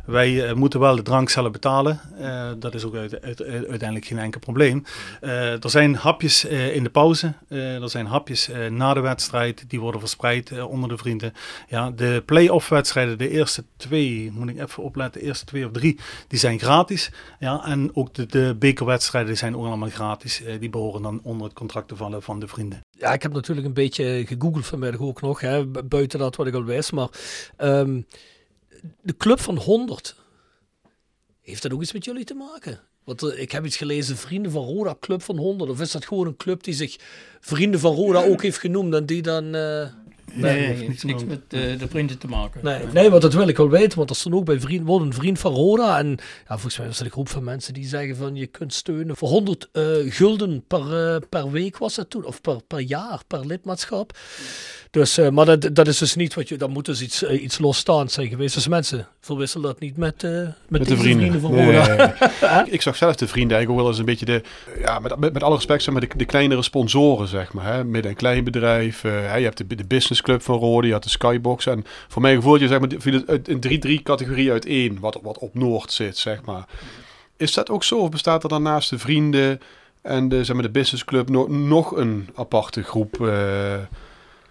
Wij 0.05 0.53
moeten 0.55 0.79
wel 0.79 0.95
de 0.95 1.01
drank 1.01 1.29
zelf 1.29 1.51
betalen. 1.51 1.99
Eh, 2.19 2.49
dat 2.59 2.73
is 2.73 2.83
ook 2.83 2.95
uit, 2.95 3.21
uit- 3.21 3.43
uit- 3.43 3.67
uiteindelijk 3.67 4.05
geen 4.05 4.19
enkel 4.19 4.39
probleem. 4.39 4.83
Eh, 5.21 5.63
er 5.63 5.69
zijn 5.69 5.95
hapjes 5.95 6.47
eh, 6.47 6.75
in 6.75 6.83
de 6.83 6.89
pauze. 6.89 7.33
Eh, 7.49 7.81
er 7.81 7.89
zijn 7.89 8.05
hapjes 8.05 8.49
eh, 8.49 8.67
na 8.69 8.93
de 8.93 8.99
wedstrijd. 8.99 9.65
Die 9.67 9.79
worden 9.79 9.99
verspreid 9.99 10.61
onder 10.63 10.89
de 10.89 10.97
vrienden. 10.97 11.33
Ja, 11.67 11.91
de 11.91 12.23
play-off 12.25 12.69
wedstrijden, 12.69 13.17
de 13.17 13.29
eerste 13.29 13.63
twee, 13.87 14.31
moet 14.31 14.49
ik 14.49 14.59
even 14.59 14.83
opletten, 14.83 15.21
de 15.21 15.27
eerste 15.27 15.45
twee 15.45 15.65
of 15.65 15.71
drie, 15.71 15.99
die 16.27 16.39
zijn 16.39 16.59
gratis. 16.59 17.09
Ja, 17.39 17.65
en 17.65 17.95
ook 17.95 18.13
de, 18.13 18.25
de 18.25 18.55
bekerwedstrijden 18.59 19.37
zijn 19.37 19.55
ook 19.57 19.65
allemaal 19.65 19.89
gratis. 19.89 20.43
Eh, 20.43 20.59
die 20.59 20.69
behoren 20.69 21.01
dan 21.01 21.19
onder 21.23 21.47
het 21.47 21.55
contract 21.55 21.87
te 21.87 21.95
vallen 21.95 22.21
van 22.23 22.39
de 22.39 22.47
vrienden. 22.47 22.81
Ja, 22.91 23.13
ik 23.13 23.21
heb 23.21 23.33
natuurlijk 23.33 23.67
een 23.67 23.73
beetje 23.73 24.23
gegoogeld 24.27 24.65
vanmiddag 24.65 25.01
ook 25.01 25.21
nog. 25.21 25.39
Hè? 25.39 25.65
bu- 25.65 25.83
Buiten 25.83 26.19
dat 26.19 26.35
wat 26.35 26.47
ik 26.47 26.53
al 26.53 26.63
wist. 26.63 26.91
Maar 26.91 27.09
ehm, 27.57 28.01
de 29.01 29.17
club 29.17 29.39
van 29.39 29.57
100. 29.57 30.15
Heeft 31.41 31.61
dat 31.61 31.73
ook 31.73 31.81
iets 31.81 31.93
met 31.93 32.05
jullie 32.05 32.23
te 32.25 32.33
maken? 32.33 32.79
Want 33.03 33.23
eh, 33.23 33.41
ik 33.41 33.51
heb 33.51 33.65
iets 33.65 33.77
gelezen, 33.77 34.17
Vrienden 34.17 34.51
van 34.51 34.63
Roda, 34.63 34.95
Club 34.99 35.21
van 35.21 35.37
100. 35.37 35.69
Of 35.71 35.81
is 35.81 35.91
dat 35.91 36.05
gewoon 36.05 36.27
een 36.27 36.35
club 36.35 36.63
die 36.63 36.73
zich 36.73 36.95
Vrienden 37.39 37.79
van 37.79 37.95
Roda 37.95 38.23
ook 38.25 38.41
heeft 38.41 38.57
genoemd 38.59 38.93
en 38.93 39.05
die 39.05 39.21
dan... 39.21 39.55
eh, 39.55 39.87
Nee, 40.35 40.57
heeft 40.59 41.03
niks, 41.03 41.03
met- 41.03 41.27
met 41.27 41.39
eh, 41.63 41.79
de 41.79 41.87
vrienden 41.89 42.17
te 42.17 42.27
maken. 42.27 42.59
Nee, 42.63 42.79
nee, 42.93 43.09
want 43.09 43.21
dat 43.21 43.33
wil 43.33 43.47
ik 43.47 43.57
wel 43.57 43.69
weten, 43.69 43.97
want 43.97 44.09
er 44.09 44.15
stond 44.15 44.35
ook 44.35 44.45
bij 44.45 44.59
vriend, 44.59 44.85
wordt 44.85 45.05
een 45.05 45.13
vriend 45.13 45.39
van 45.39 45.53
Roda. 45.53 45.97
En 45.97 46.07
ja, 46.47 46.47
volgens 46.47 46.77
mij 46.77 46.87
was 46.87 46.99
er 46.99 47.05
een 47.05 47.11
groep 47.11 47.29
van 47.29 47.43
mensen 47.43 47.73
die 47.73 47.85
zeggen 47.87 48.15
van 48.15 48.35
je 48.35 48.47
kunt 48.47 48.73
steunen 48.73 49.17
voor 49.17 49.29
100 49.29 49.69
eh, 49.71 49.83
gulden 50.09 50.63
per, 50.67 51.13
eh, 51.13 51.21
per 51.29 51.51
week 51.51 51.77
was 51.77 51.95
dat 51.95 52.09
toen, 52.09 52.25
of 52.25 52.41
per, 52.41 52.57
per 52.67 52.79
jaar, 52.79 53.21
per 53.27 53.45
lidmaatschap. 53.45 54.17
Dus, 54.91 55.17
eh, 55.17 55.29
maar 55.29 55.45
dat, 55.45 55.69
dat 55.75 55.87
is 55.87 55.97
dus 55.97 56.15
niet 56.15 56.33
wat 56.33 56.49
je, 56.49 56.57
dat 56.57 56.69
moet 56.69 56.85
dus 56.85 57.01
iets, 57.01 57.23
eh, 57.23 57.43
iets 57.43 57.59
losstaands 57.59 58.13
zijn 58.13 58.27
geweest. 58.27 58.53
Dus 58.55 58.67
mensen, 58.67 59.07
verwissel 59.21 59.61
dat 59.61 59.79
niet 59.79 59.97
met, 59.97 60.23
eh, 60.23 60.31
met, 60.31 60.53
Met 60.67 60.87
de 60.87 60.97
vrienden. 60.97 61.39
van 61.41 61.51
Nee, 61.53 61.65
Roda. 61.65 61.87
nee, 61.95 62.07
nee. 62.41 62.71
ik 62.77 62.81
zag 62.81 62.95
zelf 62.95 63.15
de 63.15 63.27
vrienden 63.27 63.57
eigenlijk 63.57 63.69
ook 63.69 63.77
wel 63.77 63.87
eens 63.87 63.97
een 63.99 64.05
beetje 64.05 64.25
de, 64.25 64.41
ja, 64.81 64.99
met, 64.99 65.19
met, 65.19 65.33
met 65.33 65.43
alle 65.43 65.55
respect, 65.55 65.83
zeg 65.83 65.93
maar, 65.93 66.01
de, 66.07 66.09
de 66.17 66.25
kleinere 66.25 66.61
sponsoren, 66.63 67.27
zeg 67.27 67.53
maar. 67.53 67.73
Hè? 67.73 67.83
Midden- 67.83 68.11
en 68.11 68.17
kleinbedrijf. 68.17 69.03
eh, 69.03 69.11
hè, 69.11 69.35
je 69.35 69.43
hebt 69.43 69.57
de, 69.57 69.75
de 69.75 69.85
business 69.85 70.21
club 70.23 70.41
van 70.41 70.57
Rode, 70.59 70.87
je 70.87 70.93
had 70.93 71.03
de 71.03 71.09
Skybox. 71.09 71.65
En 71.65 71.85
voor 72.07 72.21
mijn 72.21 72.35
gevoel, 72.35 72.55
je 72.55 72.67
zeg 72.67 72.79
maar, 72.79 72.89
viel 72.97 73.13
het 73.13 73.27
uit- 73.27 73.47
een 73.47 73.59
3-3 73.99 74.03
categorie 74.03 74.51
uiteen, 74.51 74.97
wat, 74.99 75.19
wat 75.21 75.37
op 75.37 75.53
Noord 75.55 75.91
zit, 75.91 76.17
zeg 76.17 76.43
maar. 76.45 76.65
Is 77.37 77.53
dat 77.53 77.69
ook 77.69 77.83
zo? 77.83 77.97
Of 77.97 78.09
bestaat 78.09 78.43
er 78.43 78.49
dan 78.49 78.63
naast 78.63 78.89
de 78.89 78.99
vrienden 78.99 79.61
en 80.01 80.29
de, 80.29 80.43
zeg 80.43 80.55
maar, 80.55 80.65
de 80.65 80.71
business 80.71 81.05
club 81.05 81.29
nog, 81.29 81.47
nog 81.47 81.91
een 81.97 82.29
aparte 82.35 82.83
groep? 82.83 83.21
eh, 83.27 83.73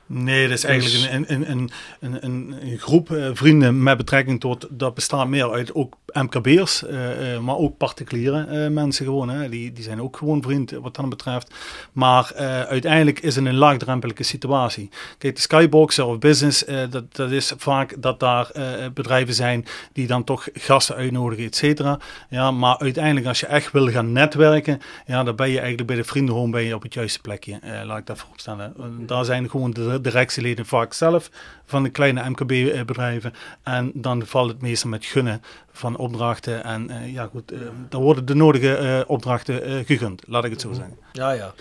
Nee, 0.07 0.49
dat 0.49 0.57
is 0.57 0.65
eigenlijk 0.65 1.03
Dus- 1.03 1.13
een, 1.13 1.25
een, 1.29 1.51
een, 1.51 1.71
een, 2.01 2.25
een, 2.25 2.55
een 2.61 2.79
groep 2.79 3.11
eh, 3.11 3.31
vrienden 3.33 3.83
met 3.83 3.97
betrekking 3.97 4.41
tot, 4.41 4.67
dat 4.71 4.95
bestaat 4.95 5.29
meer 5.29 5.53
uit 5.53 5.75
ook 5.75 5.97
MKB'ers, 6.13 6.87
eh, 6.87 7.35
eh, 7.35 7.41
maar 7.41 7.57
ook 7.57 7.77
particuliere 7.77 8.71
mensen 8.71 9.05
gewoon. 9.05 9.29
Hè. 9.29 9.49
Die, 9.49 9.73
die 9.73 9.85
zijn 9.85 10.03
ook 10.03 10.17
gewoon 10.17 10.43
vriend 10.43 10.71
wat 10.71 10.97
dat 10.97 11.09
betreft. 11.09 11.55
Maar 11.93 12.35
uiteindelijk 12.69 13.21
is 13.21 13.37
het 13.37 13.47
een 13.47 13.55
laagdrempelige 13.55 14.23
situatie. 14.23 14.91
Kijk, 15.19 15.35
de 15.35 15.41
Skyboxer 15.41 16.05
of 16.05 16.19
business, 16.19 16.65
dat, 16.91 17.15
dat 17.15 17.31
is 17.31 17.53
vaak 17.57 18.03
dat 18.03 18.21
daar 18.21 18.51
bedrijven 18.95 19.35
zijn 19.35 19.67
die 19.93 20.07
dan 20.07 20.25
toch 20.25 20.49
gasten 20.53 20.95
uitnodigen, 20.95 21.45
et 21.45 21.57
cetera. 21.57 21.99
Ja, 22.29 22.51
maar 22.51 22.79
uiteindelijk 22.79 23.27
als 23.27 23.41
je 23.41 23.47
echt 23.47 23.73
wil 23.73 23.89
gaan 23.89 24.13
netwerken, 24.13 24.81
ja, 25.07 25.23
dan 25.23 25.37
ben 25.37 25.49
je 25.49 25.59
eigenlijk 25.59 25.87
bij 25.87 25.97
de 25.97 26.05
vriendenhome 26.05 26.51
ben 26.53 26.63
je 26.63 26.75
op 26.75 26.83
het 26.83 26.95
juiste 26.95 27.21
plekje. 27.21 27.59
Laat 27.85 27.99
ik 27.99 28.07
dat 28.07 28.19
vooropstellen. 28.19 28.75
Daar 29.07 29.25
zijn 29.25 29.51
gewoon 29.51 29.71
de 29.71 30.01
directieleden 30.03 30.67
vaak 30.67 30.93
zelf 30.93 31.31
van 31.65 31.83
de 31.83 31.91
kleine 31.91 32.31
MKB-bedrijven. 32.31 33.35
En 33.63 33.91
dan 33.95 34.27
valt 34.27 34.49
het 34.49 34.63
meestal 34.63 34.91
met 34.91 35.05
gunnen 35.05 35.43
van 35.73 35.97
opdrachten. 35.97 36.65
En 36.65 36.91
eh, 36.91 37.13
ja, 37.13 37.29
goed, 37.33 37.53
eh, 37.53 37.59
dan 37.89 38.03
worden 38.03 38.27
de 38.27 38.35
nodige 38.35 38.77
eh, 38.77 39.01
opdrachten 39.07 39.63
eh, 39.65 39.87
gegund, 39.87 40.23
laat 40.27 40.45
ik 40.45 40.51
het 40.51 40.61
zo 40.61 40.73
zeggen. 40.73 40.97
Ja, 41.13 41.31
ja. 41.31 41.55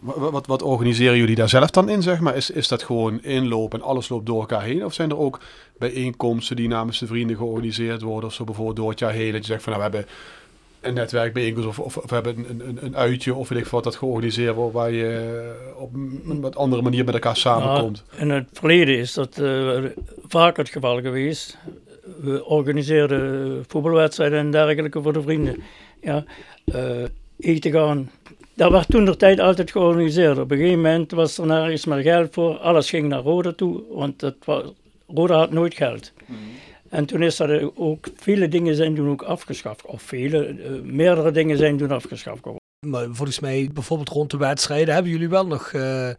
Wat, 0.00 0.30
wat, 0.30 0.46
wat 0.46 0.62
organiseren 0.62 1.16
jullie 1.16 1.34
daar 1.34 1.48
zelf 1.48 1.70
dan 1.70 1.88
in, 1.88 2.02
zeg 2.02 2.20
maar? 2.20 2.36
Is, 2.36 2.50
is 2.50 2.68
dat 2.68 2.82
gewoon 2.82 3.22
inloop 3.22 3.74
en 3.74 3.82
alles 3.82 4.08
loopt 4.08 4.26
door 4.26 4.40
elkaar 4.40 4.62
heen? 4.62 4.84
Of 4.84 4.94
zijn 4.94 5.10
er 5.10 5.18
ook 5.18 5.40
bijeenkomsten 5.78 6.56
die 6.56 6.68
namens 6.68 6.98
de 6.98 7.06
vrienden 7.06 7.36
georganiseerd 7.36 8.02
worden? 8.02 8.28
Of 8.28 8.34
zo 8.34 8.44
bijvoorbeeld 8.44 8.76
door 8.76 8.90
het 8.90 8.98
jaar 8.98 9.12
heen? 9.12 9.32
Dat 9.32 9.40
je 9.40 9.52
zegt 9.52 9.62
van, 9.62 9.72
nou, 9.72 9.90
we 9.90 9.96
hebben 9.96 10.14
een 10.80 10.94
netwerkbijeenkomst 10.94 11.68
of, 11.68 11.78
of, 11.78 11.96
of 11.96 12.08
we 12.08 12.14
hebben 12.14 12.46
een, 12.48 12.68
een, 12.68 12.78
een 12.84 12.96
uitje 12.96 13.34
of 13.34 13.48
weet 13.48 13.58
ik 13.58 13.66
wat 13.66 13.84
dat 13.84 13.96
georganiseerd 13.96 14.54
wordt 14.54 14.74
waar 14.74 14.92
je 14.92 15.72
op 15.76 15.94
een 15.94 16.40
wat 16.40 16.56
andere 16.56 16.82
manier 16.82 17.04
met 17.04 17.14
elkaar 17.14 17.36
samenkomt. 17.36 18.04
Ja, 18.10 18.18
in 18.18 18.30
het 18.30 18.48
verleden 18.52 18.98
is 18.98 19.12
dat 19.12 19.38
eh, 19.38 19.84
vaak 20.28 20.56
het 20.56 20.68
geval 20.68 21.00
geweest. 21.00 21.58
We 22.20 22.44
organiseerden 22.44 23.64
voetbalwedstrijden 23.68 24.38
en 24.38 24.50
dergelijke 24.50 25.02
voor 25.02 25.12
de 25.12 25.22
vrienden. 25.22 25.62
Ja, 26.00 26.24
eh, 26.64 27.04
eten 27.38 27.72
gaan. 27.72 28.10
Dat 28.54 28.70
werd 28.70 28.88
toen 28.88 29.04
de 29.04 29.16
tijd 29.16 29.40
altijd 29.40 29.70
georganiseerd. 29.70 30.38
Op 30.38 30.50
een 30.50 30.56
gegeven 30.56 30.80
moment 30.80 31.10
was 31.10 31.38
er 31.38 31.46
nergens 31.46 31.84
meer 31.84 32.02
geld 32.02 32.28
voor. 32.32 32.56
Alles 32.56 32.90
ging 32.90 33.08
naar 33.08 33.20
Roda 33.20 33.52
toe, 33.52 33.82
want 33.90 34.20
het 34.20 34.36
was, 34.44 34.62
Roda 35.14 35.36
had 35.36 35.50
nooit 35.50 35.74
geld. 35.74 36.12
En 36.88 37.04
toen 37.04 37.22
is 37.22 37.36
dat 37.36 37.72
ook, 37.74 38.08
vele 38.14 38.48
dingen 38.48 38.74
zijn 38.74 38.94
toen 38.94 39.08
ook 39.08 39.22
afgeschaft. 39.22 39.86
Of 39.86 40.02
vele, 40.02 40.46
eh, 40.46 40.70
meerdere 40.82 41.30
dingen 41.30 41.56
zijn 41.56 41.76
toen 41.76 41.90
afgeschaft 41.90 42.38
geworden. 42.38 42.66
Maar 42.86 43.06
volgens 43.10 43.40
mij, 43.40 43.70
bijvoorbeeld 43.72 44.08
rond 44.08 44.30
de 44.30 44.36
wedstrijden, 44.36 44.94
hebben 44.94 45.12
jullie 45.12 45.28
wel 45.28 45.46
nog 45.46 45.72
eh, 45.72 46.10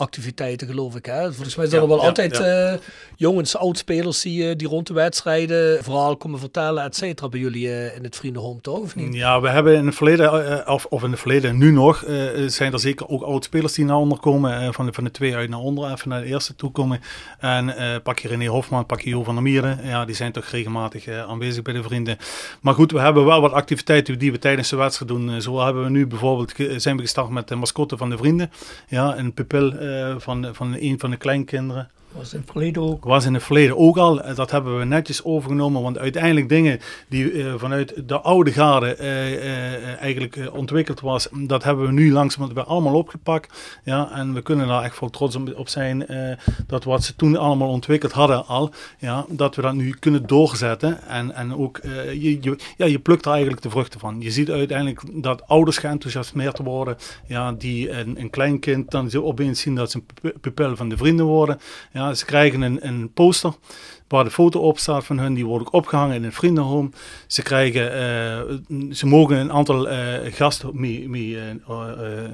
activiteiten, 0.00 0.66
geloof 0.66 0.96
ik. 0.96 1.06
Hè? 1.06 1.32
Volgens 1.32 1.56
mij 1.56 1.66
zijn 1.66 1.82
Ja, 1.82 1.86
er 1.88 1.92
wel 1.92 2.02
ja, 2.02 2.08
altijd 2.08 2.36
ja. 2.36 2.72
eh, 2.72 2.78
jongens, 3.16 3.56
oudspelers 3.56 4.20
die, 4.20 4.56
die 4.56 4.68
rond 4.68 4.86
de 4.86 4.94
wedstrijden 4.94 5.84
verhaal 5.84 6.16
komen 6.16 6.38
vertellen, 6.38 6.84
et 6.84 6.96
cetera, 6.96 7.28
bij 7.28 7.40
jullie 7.40 7.68
eh, 7.68 7.96
in 7.96 8.02
het 8.04 8.16
vriendenhome, 8.16 8.60
toch? 8.60 8.78
Of 8.78 8.96
niet? 8.96 9.14
Ja, 9.14 9.40
we 9.40 9.48
hebben 9.48 9.76
in 9.76 9.86
het 9.86 9.94
verleden, 9.94 10.62
eh, 10.66 10.72
of, 10.72 10.84
of 10.84 11.02
in 11.02 11.10
het 11.10 11.20
verleden 11.20 11.58
nu 11.58 11.70
nog, 11.72 12.04
zijn 12.46 12.72
er 12.72 12.80
zeker 12.80 13.08
ook 13.08 13.22
oud-spelers 13.22 13.72
die 13.72 13.84
naar 13.84 13.96
onder 13.96 14.18
komen. 14.18 14.74
van, 14.74 14.86
de, 14.86 14.92
van 14.92 15.04
de 15.04 15.10
twee 15.10 15.34
uit 15.34 15.48
naar 15.50 15.58
onder, 15.58 15.92
even 15.92 16.08
naar 16.08 16.20
de 16.20 16.26
eerste 16.26 16.54
toe 16.54 16.70
komen. 16.70 17.00
En 17.38 17.74
pak 18.02 18.18
je 18.18 18.28
René 18.28 18.46
Hofman, 18.46 18.86
pak 18.86 19.00
je 19.00 19.10
Jo 19.10 19.24
van 19.24 19.34
der 19.34 19.42
Mieren. 19.42 19.78
Ja, 19.84 20.04
die 20.04 20.14
zijn 20.14 20.32
toch 20.32 20.44
regelmatig 20.46 21.08
aanwezig 21.08 21.62
bij 21.62 21.74
de 21.74 21.82
vrienden. 21.82 22.16
Maar 22.60 22.74
goed, 22.74 22.92
we 22.92 23.00
hebben 23.00 23.24
wel 23.24 23.40
wat 23.40 23.52
activiteiten 23.52 24.18
die 24.18 24.32
we 24.32 24.38
tijdens 24.38 24.68
de 24.68 24.76
wedstrijd 24.76 25.10
doen. 25.10 25.42
Zo 25.42 25.60
hebben 25.64 25.82
we 25.82 25.90
nu 25.90 26.06
bijvoorbeeld, 26.06 26.52
zijn 26.76 26.96
we 26.96 27.02
gestart 27.02 27.28
met 27.28 27.48
de 27.48 27.54
mascotte 27.54 27.96
van 27.96 28.10
de 28.10 28.16
vrienden. 28.16 28.50
Ja, 28.88 29.18
een 29.18 29.34
pupil 29.34 29.72
van, 30.18 30.54
van 30.54 30.76
een 30.78 30.98
van 30.98 31.10
de 31.10 31.16
kleinkinderen. 31.16 31.90
Was 32.12 32.32
in 32.32 32.40
het 32.40 32.50
verleden 32.50 32.82
ook. 32.82 33.04
Was 33.04 33.24
in 33.24 33.34
het 33.34 33.42
verleden 33.42 33.76
ook 33.76 33.96
al. 33.96 34.22
Eh, 34.22 34.36
Dat 34.36 34.50
hebben 34.50 34.78
we 34.78 34.84
netjes 34.84 35.24
overgenomen. 35.24 35.82
Want 35.82 35.98
uiteindelijk 35.98 36.48
dingen 36.48 36.80
die 37.08 37.32
eh, 37.32 37.54
vanuit 37.56 38.08
de 38.08 38.20
oude 38.20 38.52
garde 38.52 38.94
eh, 38.94 40.00
eigenlijk 40.00 40.50
ontwikkeld 40.52 41.00
was. 41.00 41.28
Dat 41.32 41.64
hebben 41.64 41.86
we 41.86 41.92
nu 41.92 42.12
langzaam 42.12 42.54
weer 42.54 42.64
allemaal 42.64 42.94
opgepakt. 42.94 43.78
Ja, 43.84 44.10
en 44.12 44.34
we 44.34 44.42
kunnen 44.42 44.66
daar 44.68 44.82
echt 44.82 45.00
wel 45.00 45.10
trots 45.10 45.36
op 45.54 45.68
zijn. 45.68 46.06
dat 46.66 46.84
wat 46.84 47.04
ze 47.04 47.16
toen 47.16 47.36
allemaal 47.36 47.68
ontwikkeld 47.68 48.12
hadden 48.12 48.46
al. 48.46 48.70
Ja, 48.98 49.24
dat 49.28 49.56
we 49.56 49.62
dat 49.62 49.74
nu 49.74 49.90
kunnen 49.98 50.26
doorzetten. 50.26 51.02
En, 51.08 51.34
en 51.34 51.54
ook, 51.56 51.80
je, 52.12 52.38
je, 52.40 52.56
ja, 52.76 52.86
je 52.86 52.98
plukt 52.98 53.24
er 53.24 53.30
eigenlijk 53.32 53.62
de 53.62 53.70
vruchten 53.70 54.00
van. 54.00 54.20
Je 54.20 54.30
ziet 54.30 54.50
uiteindelijk 54.50 55.02
dat 55.12 55.46
ouders 55.46 55.78
geenthousiasmeerd 55.78 56.58
worden. 56.58 56.96
Ja, 57.26 57.52
die 57.52 57.90
een, 57.90 58.20
een 58.20 58.30
klein 58.30 58.60
dan 58.88 59.14
opeens 59.14 59.60
zien 59.60 59.74
dat 59.74 59.90
ze 59.90 59.96
een 59.96 60.06
pu- 60.20 60.38
pupil 60.40 60.76
van 60.76 60.88
de 60.88 60.96
vrienden 60.96 61.26
worden. 61.26 61.58
Ze 62.14 62.24
krijgen 62.24 62.62
een, 62.62 62.86
een 62.86 63.12
poster 63.12 63.54
waar 64.10 64.24
de 64.24 64.30
foto 64.30 64.60
op 64.60 64.78
staat 64.78 65.04
van 65.04 65.18
hun. 65.18 65.34
Die 65.34 65.46
wordt 65.46 65.66
ook 65.66 65.72
opgehangen 65.72 66.16
in 66.16 66.24
een 66.24 66.32
vriendenhome. 66.32 66.90
Ze 67.26 67.42
krijgen, 67.42 67.92
eh, 67.92 68.56
ze 68.90 69.06
mogen 69.06 69.36
een 69.36 69.52
aantal 69.52 69.88
eh, 69.88 70.32
gasten 70.32 70.70
mee, 70.72 71.08
mee 71.08 71.38
eh, 71.38 71.44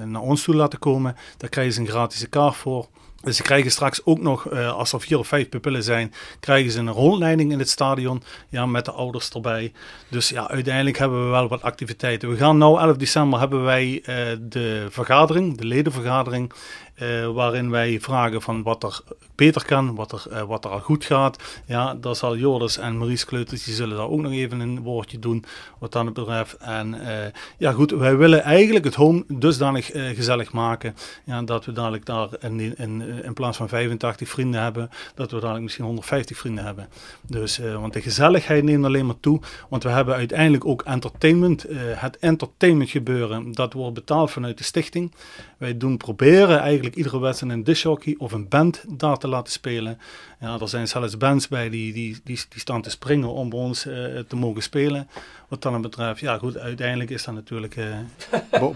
naar 0.05 0.21
ons 0.21 0.43
toe 0.43 0.55
laten 0.55 0.79
komen. 0.79 1.15
Daar 1.37 1.49
krijgen 1.49 1.73
ze 1.73 1.79
een 1.79 1.87
gratis 1.87 2.29
kaart 2.29 2.55
voor. 2.55 2.87
Dus 3.21 3.35
ze 3.35 3.43
krijgen 3.43 3.71
straks 3.71 4.05
ook 4.05 4.19
nog, 4.19 4.51
als 4.51 4.93
er 4.93 5.01
vier 5.01 5.19
of 5.19 5.27
vijf 5.27 5.49
pupillen 5.49 5.83
zijn, 5.83 6.13
krijgen 6.39 6.71
ze 6.71 6.79
een 6.79 6.91
rondleiding 6.91 7.51
in 7.51 7.59
het 7.59 7.69
stadion. 7.69 8.23
Ja, 8.49 8.65
met 8.65 8.85
de 8.85 8.91
ouders 8.91 9.29
erbij. 9.29 9.71
Dus 10.09 10.29
ja, 10.29 10.49
uiteindelijk 10.49 10.97
hebben 10.97 11.23
we 11.23 11.29
wel 11.29 11.47
wat 11.47 11.61
activiteiten. 11.61 12.29
We 12.29 12.35
gaan 12.35 12.57
nou 12.57 12.79
11 12.79 12.97
december 12.97 13.39
hebben 13.39 13.63
wij 13.63 14.01
de 14.39 14.87
vergadering, 14.89 15.57
de 15.57 15.65
ledenvergadering. 15.65 16.53
Eh, 16.97 17.27
waarin 17.27 17.69
wij 17.69 17.99
vragen 18.01 18.41
van 18.41 18.63
wat 18.63 18.83
er 18.83 18.99
beter 19.35 19.65
kan, 19.65 19.95
wat 19.95 20.11
er, 20.11 20.25
eh, 20.31 20.41
wat 20.41 20.65
er 20.65 20.71
al 20.71 20.79
goed 20.79 21.05
gaat. 21.05 21.61
Ja, 21.65 21.93
daar 21.93 22.15
zal 22.15 22.37
Joris 22.37 22.77
en 22.77 22.97
Maurice 22.97 23.25
Kleuters, 23.25 23.63
die 23.63 23.73
zullen 23.73 23.97
daar 23.97 24.09
ook 24.09 24.21
nog 24.21 24.31
even 24.31 24.59
een 24.59 24.81
woordje 24.81 25.19
doen, 25.19 25.45
wat 25.79 25.91
dat 25.91 26.13
betreft. 26.13 26.57
En 26.57 27.07
eh, 27.07 27.31
ja 27.57 27.71
goed, 27.71 27.91
wij 27.91 28.17
willen 28.17 28.43
eigenlijk 28.43 28.85
het 28.85 28.95
home 28.95 29.23
dusdanig 29.27 29.85
gezellig 29.93 30.51
maken, 30.51 30.95
ja, 31.23 31.41
dat 31.41 31.65
we 31.65 31.71
dadelijk 31.71 32.05
daar 32.05 32.29
in, 32.39 32.77
in, 32.77 33.01
in 33.23 33.33
plaats 33.33 33.57
van 33.57 33.69
85 33.69 34.29
vrienden 34.29 34.61
hebben, 34.61 34.89
dat 35.15 35.31
we 35.31 35.39
dadelijk 35.39 35.63
misschien 35.63 35.85
150 35.85 36.37
vrienden 36.37 36.65
hebben. 36.65 36.89
Dus, 37.27 37.57
want 37.57 37.93
de 37.93 38.01
gezelligheid 38.01 38.63
neemt 38.63 38.85
alleen 38.85 39.05
maar 39.05 39.19
toe, 39.19 39.41
want 39.69 39.83
we 39.83 39.89
hebben 39.89 40.15
uiteindelijk 40.15 40.65
ook 40.65 40.81
entertainment, 40.81 41.65
het 41.95 42.17
entertainment 42.17 42.89
gebeuren, 42.89 43.51
dat 43.51 43.73
wordt 43.73 43.93
betaald 43.93 44.31
vanuit 44.31 44.57
de 44.57 44.63
stichting. 44.63 45.11
Wij 45.57 45.77
doen 45.77 45.97
proberen 45.97 46.59
eigenlijk 46.59 46.95
iedere 46.95 47.19
wedstrijd 47.19 47.53
een 47.53 47.63
discjockey 47.63 48.15
of 48.17 48.31
een 48.31 48.47
band 48.47 48.83
daar 48.87 49.17
te 49.17 49.27
laten 49.27 49.51
spelen. 49.51 49.99
Ja, 50.39 50.59
er 50.59 50.69
zijn 50.69 50.87
zelfs 50.87 51.17
bands 51.17 51.47
bij 51.47 51.69
die, 51.69 51.93
die, 51.93 52.17
die, 52.23 52.39
die 52.49 52.59
staan 52.59 52.81
te 52.81 52.89
springen 52.89 53.29
om 53.29 53.49
bij 53.49 53.59
ons 53.59 53.85
eh, 53.85 54.19
te 54.27 54.35
mogen 54.35 54.63
spelen. 54.63 55.07
Wat 55.47 55.61
dan 55.61 55.81
betreft, 55.81 56.19
ja 56.19 56.37
goed, 56.37 56.57
uiteindelijk 56.57 57.09
is 57.09 57.23
dat 57.23 57.33
natuurlijk... 57.33 57.75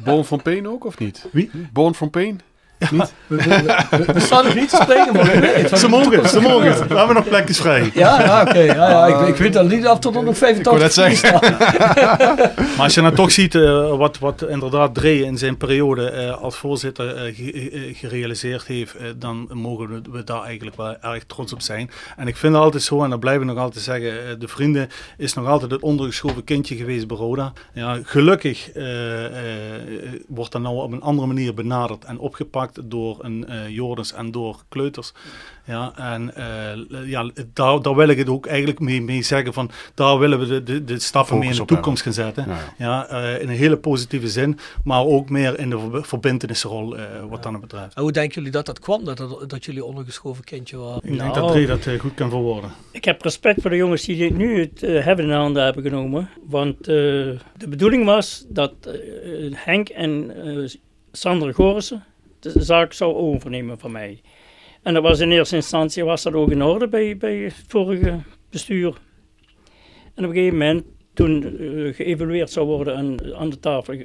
Born 0.04 0.26
from 0.26 0.42
Pain 0.42 0.68
ook, 0.68 0.86
of 0.86 1.00
niet? 1.00 1.28
Wie? 1.32 1.52
Born 1.74 1.96
from 1.96 2.10
Pain? 2.10 2.42
Niet? 2.92 3.14
We, 3.28 3.36
we, 3.36 3.76
we, 4.06 4.14
we 4.14 4.20
staan 4.20 4.44
nog 4.46 4.56
niet 4.56 4.70
te 4.70 4.80
spreken, 4.82 5.14
maar 5.14 5.34
ik 5.34 5.40
weet 5.42 5.70
het. 5.70 5.80
ze 5.80 5.88
mogen, 5.90 6.30
ze 6.30 6.40
mogen. 6.42 6.88
We 6.88 6.98
hebben 6.98 7.16
nog 7.16 7.28
plekjes 7.28 7.58
vrij. 7.58 7.92
Ja, 7.94 8.22
ja 8.22 8.42
oké. 8.42 8.60
Ja, 8.60 8.90
ja, 8.90 9.06
ik, 9.08 9.28
ik 9.28 9.36
weet 9.36 9.54
dat 9.54 9.68
niet 9.70 9.86
af 9.86 10.00
tot 10.00 10.16
er 10.16 10.24
nog 10.24 10.38
85 10.38 10.82
net 10.82 10.94
zeggen. 10.94 11.40
Maar 12.76 12.86
als 12.86 12.94
je 12.94 13.02
nou 13.02 13.16
toch 13.16 13.32
ziet 13.32 13.56
eh, 13.56 13.98
wat, 13.98 14.20
wat 14.20 14.46
inderdaad 14.50 14.94
Dre 14.96 15.24
in 15.24 15.38
zijn 15.38 15.58
periode 15.58 16.10
eh, 16.10 16.42
als 16.42 16.56
voorzitter 16.56 17.16
eh, 17.16 17.36
ge- 17.36 17.92
gerealiseerd 17.94 18.66
heeft, 18.66 18.96
dan 19.18 19.50
mogen 19.54 19.88
we, 19.90 20.02
we 20.12 20.24
daar 20.24 20.44
eigenlijk 20.44 20.76
wel 20.78 20.96
erg 21.02 21.24
trots 21.28 21.54
op 21.54 21.62
zijn. 21.62 21.90
En 22.18 22.28
ik 22.28 22.38
vind 22.38 22.54
het 22.54 22.64
altijd 22.64 22.84
zo, 22.84 23.04
en 23.04 23.10
dat 23.10 23.20
blijven 23.20 23.46
we 23.48 23.54
nog 23.54 23.64
altijd 23.64 23.84
zeggen, 23.84 24.40
de 24.40 24.48
vrienden 24.48 24.90
is 25.18 25.34
nog 25.34 25.48
altijd 25.48 25.72
het 25.72 25.82
ondergeschoven 25.82 26.44
kindje 26.44 26.76
geweest 26.76 27.08
bij 27.08 27.18
Roda. 27.18 27.54
Ja, 27.74 27.98
gelukkig 28.04 28.72
eh, 28.72 29.26
eh, 29.26 29.32
wordt 30.28 30.52
dan 30.52 30.62
nou 30.62 30.76
op 30.76 30.92
een 30.92 31.02
andere 31.02 31.28
manier 31.28 31.54
benaderd 31.54 32.04
en 32.06 32.20
opgepakt 32.20 32.71
door 32.84 33.18
een 33.22 33.46
uh, 33.50 33.70
Jordens 33.70 34.14
en 34.14 34.32
door 34.32 34.64
Kleuters. 34.70 35.14
Ja, 35.66 35.94
en 35.96 36.34
uh, 36.38 37.10
ja, 37.10 37.32
daar, 37.54 37.82
daar 37.82 37.96
wil 37.96 38.08
ik 38.08 38.18
het 38.18 38.30
ook 38.30 38.46
eigenlijk 38.46 38.80
mee, 38.80 39.02
mee 39.02 39.22
zeggen 39.22 39.54
van, 39.54 39.72
daar 39.94 40.20
willen 40.20 40.40
we 40.40 40.46
de, 40.46 40.64
de, 40.64 40.84
de 40.84 41.00
stappen 41.00 41.38
mee 41.38 41.50
in 41.50 41.56
de 41.56 41.66
toekomst 41.66 42.04
gaan 42.04 42.14
zetten. 42.14 42.46
Ja, 42.48 42.58
ja. 42.78 43.08
ja 43.10 43.38
in 43.38 43.50
een 43.50 43.56
hele 43.56 43.78
positieve 43.78 44.28
zin, 44.28 44.60
maar 44.84 45.06
ook 45.06 45.30
meer 45.30 45.60
in 45.60 45.70
de 45.70 46.00
verbindenisrol 46.02 46.96
wat 47.30 47.44
dan 47.44 47.54
het 47.54 47.62
betreft. 47.62 47.96
En 47.96 48.02
hoe 48.02 48.12
denken 48.12 48.36
jullie 48.36 48.52
dat 48.52 48.66
dat 48.66 48.80
kwam, 48.80 49.06
dat, 49.06 49.18
dat, 49.18 49.50
dat 49.50 49.66
jullie 49.66 49.86
ondergeschoven 49.86 50.44
kindje 50.44 50.78
waren? 50.78 51.02
Ik 51.04 51.18
denk 51.18 51.34
dat 51.34 51.52
Drie 51.52 51.68
dat 51.68 51.88
goed 52.00 52.14
kan 52.14 52.30
verwoorden. 52.30 52.72
Ik 52.92 53.06
heb 53.06 53.22
respect 53.22 53.62
voor 53.62 53.70
de 53.70 53.76
jongens 53.76 54.04
die 54.04 54.18
dit 54.18 54.38
nu 54.38 54.60
het 54.60 54.82
hebben 54.82 55.26
in 55.26 55.32
handen 55.32 55.64
hebben 55.64 55.84
genomen, 55.84 56.30
want 56.48 56.86
de 56.86 57.68
bedoeling 57.70 58.06
was 58.06 58.46
dat 58.50 58.74
Henk 59.52 59.90
en 59.90 60.32
Sander 61.12 61.54
Gorissen 61.54 62.04
de 62.42 62.64
zaak 62.64 62.94
zou 62.94 63.16
overnemen 63.16 63.80
van 63.80 63.92
mij. 63.92 64.22
En 64.82 64.94
dat 64.94 65.04
was 65.04 65.20
in 65.20 65.32
eerste 65.32 65.56
instantie 65.56 66.04
was 66.04 66.24
dat 66.24 66.34
ook 66.34 66.52
in 66.52 66.64
orde 66.64 66.88
bij, 66.88 67.18
bij 67.18 67.38
het 67.38 67.64
vorige 67.68 68.20
bestuur. 68.50 68.98
En 70.16 70.24
op 70.24 70.30
een 70.30 70.36
gegeven 70.36 70.58
moment, 70.58 70.84
toen 71.14 71.62
uh, 71.62 71.94
geëvalueerd 71.94 72.52
zou 72.52 72.68
worden 72.68 72.96
en 72.96 73.36
aan 73.36 73.50
de 73.50 73.60
tafel 73.60 73.96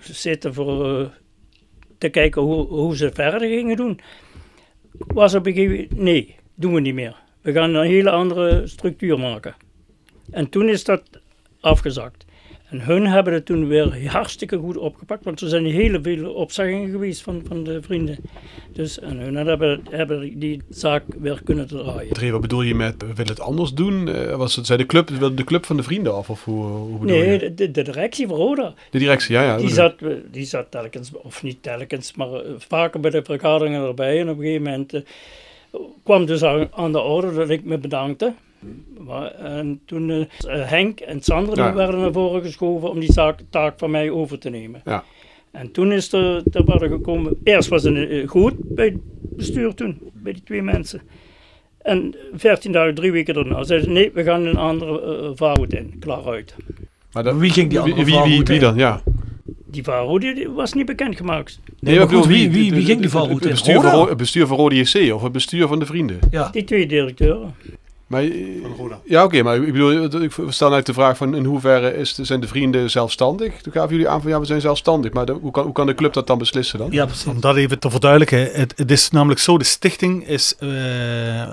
zitten 0.00 0.54
voor 0.54 1.00
uh, 1.00 1.06
te 1.98 2.08
kijken 2.08 2.42
hoe, 2.42 2.66
hoe 2.66 2.96
ze 2.96 3.10
verder 3.12 3.48
gingen 3.48 3.76
doen, 3.76 4.00
was 4.92 5.34
op 5.34 5.46
een 5.46 5.52
gegeven 5.52 5.76
moment, 5.76 5.98
nee, 5.98 6.36
doen 6.54 6.74
we 6.74 6.80
niet 6.80 6.94
meer. 6.94 7.16
We 7.40 7.52
gaan 7.52 7.74
een 7.74 7.86
hele 7.86 8.10
andere 8.10 8.66
structuur 8.66 9.18
maken. 9.18 9.54
En 10.30 10.48
toen 10.48 10.68
is 10.68 10.84
dat 10.84 11.02
afgezakt. 11.60 12.24
En 12.72 12.80
hun 12.80 13.06
hebben 13.06 13.32
het 13.32 13.46
toen 13.46 13.68
weer 13.68 14.10
hartstikke 14.10 14.56
goed 14.56 14.76
opgepakt, 14.76 15.24
want 15.24 15.40
er 15.40 15.48
zijn 15.48 15.66
hele 15.66 16.00
veel 16.02 16.32
opzeggingen 16.32 16.90
geweest 16.90 17.22
van, 17.22 17.42
van 17.48 17.64
de 17.64 17.82
vrienden. 17.82 18.18
Dus, 18.72 18.98
en 18.98 19.18
hun 19.18 19.36
hebben, 19.36 19.80
hebben 19.90 20.38
die 20.38 20.62
zaak 20.68 21.02
weer 21.18 21.40
kunnen 21.44 21.66
draaien. 21.66 22.32
Wat 22.32 22.40
bedoel 22.40 22.62
je 22.62 22.74
met, 22.74 22.94
we 22.98 23.06
willen 23.06 23.32
het 23.32 23.40
anders 23.40 23.72
doen? 23.72 24.08
Uh, 24.08 24.36
was 24.36 24.56
het, 24.56 24.66
zei 24.66 24.78
de 24.78 24.86
club, 24.86 25.10
de 25.34 25.44
club 25.44 25.64
van 25.64 25.76
de 25.76 25.82
vrienden 25.82 26.14
af? 26.14 26.30
Of 26.30 26.44
hoe, 26.44 26.64
hoe 26.64 26.98
bedoel 26.98 27.16
nee, 27.16 27.30
je? 27.30 27.54
De, 27.54 27.70
de 27.70 27.82
directie 27.82 28.26
van 28.26 28.36
Roda. 28.36 28.74
De 28.90 28.98
directie, 28.98 29.34
ja. 29.34 29.42
ja 29.42 29.56
die, 29.56 29.68
zat, 29.68 29.94
die 30.30 30.44
zat 30.44 30.70
telkens, 30.70 31.10
of 31.12 31.42
niet 31.42 31.62
telkens, 31.62 32.14
maar 32.14 32.28
uh, 32.28 32.40
vaker 32.58 33.00
bij 33.00 33.10
de 33.10 33.22
vergaderingen 33.24 33.86
erbij. 33.86 34.20
En 34.20 34.28
op 34.28 34.36
een 34.36 34.42
gegeven 34.42 34.62
moment 34.62 34.94
uh, 34.94 35.00
kwam 36.02 36.26
dus 36.26 36.42
aan, 36.42 36.68
aan 36.74 36.92
de 36.92 37.00
orde 37.00 37.34
dat 37.34 37.50
ik 37.50 37.64
me 37.64 37.78
bedankte. 37.78 38.32
En 39.38 39.80
toen 39.86 40.08
uh, 40.08 40.24
Henk 40.46 41.00
en 41.00 41.22
Sander 41.22 41.56
ja. 41.56 41.74
werden 41.74 42.00
naar 42.00 42.12
voren 42.12 42.42
geschoven 42.42 42.90
om 42.90 43.00
die 43.00 43.12
zaak, 43.12 43.40
taak 43.50 43.78
van 43.78 43.90
mij 43.90 44.10
over 44.10 44.38
te 44.38 44.50
nemen. 44.50 44.80
Ja. 44.84 45.04
En 45.50 45.72
toen 45.72 45.92
is 45.92 46.12
er, 46.12 46.42
er 46.52 46.64
waren 46.64 46.88
gekomen, 46.88 47.36
eerst 47.44 47.68
was 47.68 47.82
het 47.82 47.94
uh, 47.94 48.28
goed 48.28 48.54
bij 48.58 48.84
het 48.84 48.96
bestuur 49.36 49.74
toen, 49.74 49.98
bij 50.12 50.32
die 50.32 50.42
twee 50.42 50.62
mensen. 50.62 51.00
En 51.82 52.14
14 52.34 52.72
dagen, 52.72 52.94
drie 52.94 53.12
weken 53.12 53.34
daarna 53.34 53.64
zeiden 53.64 53.88
ze, 53.88 53.94
nee, 53.94 54.10
we 54.14 54.22
gaan 54.22 54.46
een 54.46 54.56
andere 54.56 55.34
uh, 55.40 55.78
in, 55.80 55.96
klaar 55.98 56.24
uit. 56.26 56.54
Maar 57.12 57.22
dan, 57.22 57.38
wie 57.38 57.50
ging 57.50 57.70
die 57.70 57.80
andere 57.80 58.04
wie, 58.04 58.20
wie, 58.20 58.42
wie, 58.42 58.58
dan, 58.58 58.76
ja? 58.76 59.02
Die 59.66 59.82
vaarroute 59.82 60.32
die 60.32 60.48
was 60.48 60.72
niet 60.72 60.86
bekendgemaakt. 60.86 61.60
Nee, 61.80 61.98
maar 61.98 62.08
goed, 62.08 62.26
wie, 62.26 62.50
wie, 62.50 62.72
wie 62.72 62.84
ging 62.84 63.00
die 63.00 63.10
vaarroute 63.10 63.48
in? 63.48 63.54
Het 63.54 63.64
bestuur, 63.64 63.80
van, 63.80 64.08
het 64.08 64.16
bestuur 64.16 64.46
van 64.46 64.56
Rode 64.56 64.76
JC 64.76 65.14
of 65.14 65.22
het 65.22 65.32
bestuur 65.32 65.66
van 65.66 65.78
de 65.78 65.86
vrienden? 65.86 66.18
Ja. 66.30 66.48
Die 66.48 66.64
twee 66.64 66.86
directeuren. 66.86 67.54
Maar, 68.12 68.24
ja, 69.04 69.24
oké, 69.24 69.42
maar 69.42 69.56
ik 69.56 69.72
bedoel, 69.72 70.22
ik 70.22 70.32
stel 70.48 70.72
uit 70.72 70.86
de 70.86 70.92
vraag 70.92 71.16
van 71.16 71.34
in 71.34 71.44
hoeverre 71.44 71.96
is, 71.96 72.14
zijn 72.14 72.40
de 72.40 72.46
vrienden 72.46 72.90
zelfstandig? 72.90 73.60
Toen 73.62 73.72
gaven 73.72 73.90
jullie 73.90 74.08
aan 74.08 74.22
van 74.22 74.30
ja, 74.30 74.40
we 74.40 74.46
zijn 74.46 74.60
zelfstandig, 74.60 75.12
maar 75.12 75.26
de, 75.26 75.32
hoe, 75.32 75.50
kan, 75.50 75.64
hoe 75.64 75.72
kan 75.72 75.86
de 75.86 75.94
club 75.94 76.12
dat 76.12 76.26
dan 76.26 76.38
beslissen 76.38 76.78
dan? 76.78 76.88
Ja, 76.90 77.06
Om 77.28 77.40
dat 77.40 77.56
even 77.56 77.78
te 77.78 77.90
verduidelijken, 77.90 78.38
het, 78.52 78.72
het 78.76 78.90
is 78.90 79.10
namelijk 79.10 79.40
zo, 79.40 79.58
de 79.58 79.64
stichting 79.64 80.26
is 80.28 80.54
uh, 80.60 80.70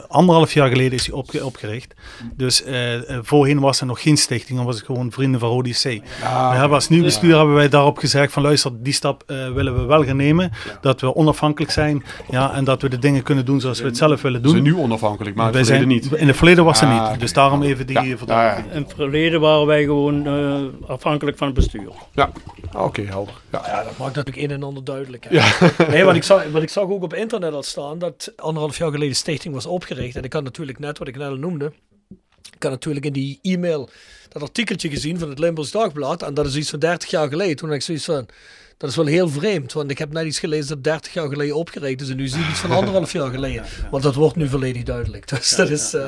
anderhalf 0.07 0.53
jaar 0.53 0.69
geleden 0.69 0.91
is 0.91 1.03
die 1.03 1.15
opge 1.15 1.45
opgericht. 1.45 1.93
Dus 2.35 2.65
uh, 2.65 2.75
voorheen 3.21 3.59
was 3.59 3.79
er 3.79 3.85
nog 3.85 4.01
geen 4.01 4.17
stichting, 4.17 4.57
dan 4.57 4.67
was 4.67 4.75
het 4.75 4.85
gewoon 4.85 5.11
Vrienden 5.11 5.39
van 5.39 5.49
Rodi 5.49 5.71
C. 5.71 6.01
Ah, 6.23 6.51
we 6.51 6.57
hebben 6.57 6.77
als 6.77 6.89
nieuw 6.89 7.03
bestuur 7.03 7.37
hebben 7.37 7.55
wij 7.55 7.69
daarop 7.69 7.97
gezegd 7.97 8.33
van 8.33 8.43
luister, 8.43 8.71
die 8.79 8.93
stap 8.93 9.23
uh, 9.27 9.51
willen 9.51 9.79
we 9.79 9.85
wel 9.85 10.03
gaan 10.03 10.17
nemen, 10.17 10.51
dat 10.81 11.01
we 11.01 11.15
onafhankelijk 11.15 11.71
zijn 11.71 12.03
ja, 12.29 12.53
en 12.53 12.63
dat 12.63 12.81
we 12.81 12.89
de 12.89 12.99
dingen 12.99 13.23
kunnen 13.23 13.45
doen 13.45 13.61
zoals 13.61 13.79
we 13.79 13.85
het 13.85 13.97
zelf 13.97 14.21
willen 14.21 14.41
doen. 14.41 14.51
We 14.51 14.61
zijn 14.61 14.75
nu 14.75 14.81
onafhankelijk, 14.81 15.35
maar 15.35 15.51
wij 15.51 15.63
zijn 15.63 15.87
niet. 15.87 16.11
In 16.11 16.27
de 16.27 16.33
verleden 16.55 16.65
was 16.65 16.81
er 16.81 16.87
ah, 16.87 17.11
niet. 17.11 17.19
Dus 17.19 17.33
daarom 17.33 17.63
even 17.63 17.87
die 17.87 18.01
ja. 18.01 18.17
verduidelijking. 18.17 18.73
In 18.73 18.81
het 18.81 18.93
verleden 18.95 19.39
waren 19.39 19.65
wij 19.65 19.83
gewoon 19.83 20.27
uh, 20.27 20.89
afhankelijk 20.89 21.37
van 21.37 21.47
het 21.47 21.55
bestuur. 21.55 21.91
Ja, 22.13 22.31
ah, 22.71 22.75
oké, 22.75 22.83
okay, 22.83 23.05
helder. 23.05 23.33
Ja. 23.51 23.61
ja. 23.65 23.83
dat 23.83 23.97
maakt 23.97 24.15
natuurlijk 24.15 24.45
een 24.45 24.51
en 24.51 24.63
ander 24.63 24.83
duidelijk. 24.83 25.27
Ja. 25.29 25.53
nee, 25.89 26.03
wat 26.03 26.15
ik, 26.15 26.23
zag, 26.23 26.49
wat 26.51 26.61
ik 26.61 26.69
zag 26.69 26.83
ook 26.83 27.03
op 27.03 27.13
internet 27.13 27.53
al 27.53 27.63
staan, 27.63 27.99
dat 27.99 28.33
anderhalf 28.35 28.77
jaar 28.77 28.91
geleden 28.91 29.15
stichting 29.15 29.53
was 29.53 29.65
opgericht. 29.65 30.15
En 30.15 30.23
ik 30.23 30.33
had 30.33 30.43
natuurlijk 30.43 30.79
net, 30.79 30.97
wat 30.97 31.07
ik 31.07 31.17
net 31.17 31.27
al 31.27 31.35
noemde, 31.35 31.71
ik 32.55 32.63
had 32.63 32.71
natuurlijk 32.71 33.05
in 33.05 33.13
die 33.13 33.39
e-mail 33.41 33.89
dat 34.29 34.41
artikeltje 34.41 34.89
gezien 34.89 35.19
van 35.19 35.29
het 35.29 35.39
Limburgs 35.39 35.71
Dagblad. 35.71 36.23
En 36.23 36.33
dat 36.33 36.45
is 36.45 36.55
iets 36.55 36.69
van 36.69 36.79
30 36.79 37.09
jaar 37.09 37.27
geleden. 37.27 37.55
Toen 37.55 37.67
had 37.67 37.77
ik 37.77 37.83
zoiets 37.83 38.05
van, 38.05 38.27
dat 38.79 38.89
is 38.89 38.95
wel 38.95 39.05
heel 39.05 39.29
vreemd, 39.29 39.73
want 39.73 39.91
ik 39.91 39.97
heb 39.97 40.11
net 40.11 40.25
iets 40.25 40.39
gelezen 40.39 40.67
dat 40.67 40.83
30 40.83 41.13
jaar 41.13 41.27
geleden 41.27 41.55
opgericht 41.55 42.01
is 42.01 42.09
en 42.09 42.15
nu 42.15 42.27
zie 42.27 42.41
ik 42.41 42.49
iets 42.49 42.59
van 42.59 42.71
anderhalf 42.79 43.11
jaar 43.11 43.29
geleden. 43.29 43.65
Want 43.91 44.03
dat 44.03 44.15
wordt 44.15 44.35
nu 44.35 44.47
volledig 44.47 44.83
duidelijk. 44.83 45.27
Dus 45.39 45.49
dat 45.49 45.69
is, 45.69 45.93
uh, 45.93 46.01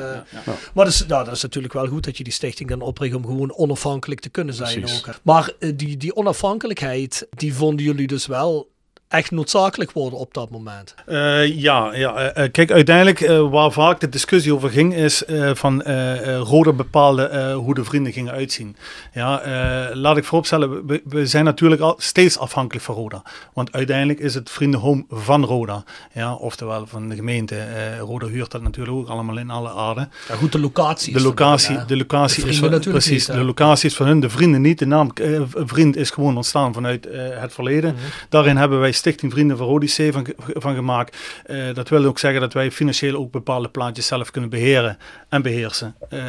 maar 0.74 0.84
dat 0.84 0.86
is, 0.86 1.06
nou, 1.06 1.24
dat 1.24 1.34
is 1.34 1.42
natuurlijk 1.42 1.72
wel 1.72 1.86
goed 1.86 2.04
dat 2.04 2.16
je 2.16 2.24
die 2.24 2.32
stichting 2.32 2.68
kan 2.68 2.80
oprichten 2.80 3.18
om 3.18 3.26
gewoon 3.26 3.54
onafhankelijk 3.54 4.20
te 4.20 4.28
kunnen 4.28 4.54
zijn 4.54 4.84
ook. 4.84 5.20
Maar 5.22 5.52
uh, 5.58 5.72
die, 5.76 5.96
die 5.96 6.16
onafhankelijkheid, 6.16 7.26
die 7.30 7.54
vonden 7.54 7.84
jullie 7.84 8.06
dus 8.06 8.26
wel 8.26 8.71
echt 9.12 9.30
noodzakelijk 9.30 9.92
worden 9.92 10.18
op 10.18 10.34
dat 10.34 10.50
moment? 10.50 10.94
Uh, 11.08 11.60
ja, 11.60 11.94
ja 11.94 12.36
uh, 12.38 12.50
kijk, 12.50 12.70
uiteindelijk 12.70 13.20
uh, 13.20 13.50
waar 13.50 13.72
vaak 13.72 14.00
de 14.00 14.08
discussie 14.08 14.54
over 14.54 14.70
ging, 14.70 14.94
is 14.94 15.22
van 15.52 15.82
Rode 16.42 16.72
bepaalde 16.72 17.52
hoe 17.52 17.74
de 17.74 17.84
vrienden 17.84 18.12
gingen 18.12 18.32
uitzien. 18.32 18.76
Ja, 19.12 19.42
laat 19.94 20.16
ik 20.16 20.24
vooropstellen, 20.24 20.86
we, 20.86 21.02
we, 21.04 21.26
zijn 21.26 21.44
natuurlijk 21.44 21.82
al 21.82 21.94
steeds 21.98 22.38
afhankelijk 22.38 22.84
van 22.84 22.94
Roda. 22.94 23.22
Want 23.52 23.72
uiteindelijk 23.72 24.18
is 24.18 24.34
het 24.34 24.50
vriendenhome 24.50 25.04
van 25.08 25.44
Roda. 25.44 25.84
Ja, 26.12 26.34
oftewel 26.34 26.86
van 26.86 27.08
de 27.08 27.14
gemeente. 27.14 27.56
Roda 28.00 28.26
huurt 28.26 28.50
dat 28.50 28.62
natuurlijk 28.62 28.96
ook 28.96 29.08
allemaal 29.08 29.38
in 29.38 29.50
alle 29.50 29.70
aarde. 29.70 30.08
Ja, 30.28 30.34
goed, 30.34 30.52
de 30.52 30.60
locatie. 30.60 31.12
De 31.12 31.20
locatie, 31.20 31.84
de 31.84 31.96
locatie 31.96 32.44
de 32.44 32.48
is 32.48 32.58
van, 32.58 32.80
precies. 32.80 33.28
Niet, 33.28 33.36
de 33.36 33.44
locatie 33.44 33.88
is 33.88 33.96
van 33.96 34.06
hun, 34.06 34.20
de 34.20 34.30
vrienden 34.30 34.60
niet. 34.60 34.78
De 34.78 34.86
naam 34.86 35.10
vriend 35.54 35.96
is 35.96 36.10
gewoon 36.10 36.36
ontstaan 36.36 36.74
vanuit 36.74 37.08
het 37.12 37.52
verleden. 37.54 37.94
Mhm. 37.94 38.02
Daarin 38.28 38.56
hebben 38.56 38.80
wij 38.80 38.92
Stichting 39.02 39.32
Vrienden 39.32 39.56
van 39.56 39.66
Odyssee 39.66 40.12
van, 40.12 40.26
van 40.38 40.74
gemaakt. 40.74 41.16
Uh, 41.46 41.74
dat 41.74 41.88
wil 41.88 42.04
ook 42.04 42.18
zeggen 42.18 42.40
dat 42.40 42.52
wij 42.52 42.70
financieel 42.70 43.16
ook 43.16 43.30
bepaalde 43.30 43.68
plaatjes 43.68 44.06
zelf 44.06 44.30
kunnen 44.30 44.50
beheren 44.50 44.98
en 45.28 45.42
beheersen. 45.42 45.94
Uh, 46.10 46.20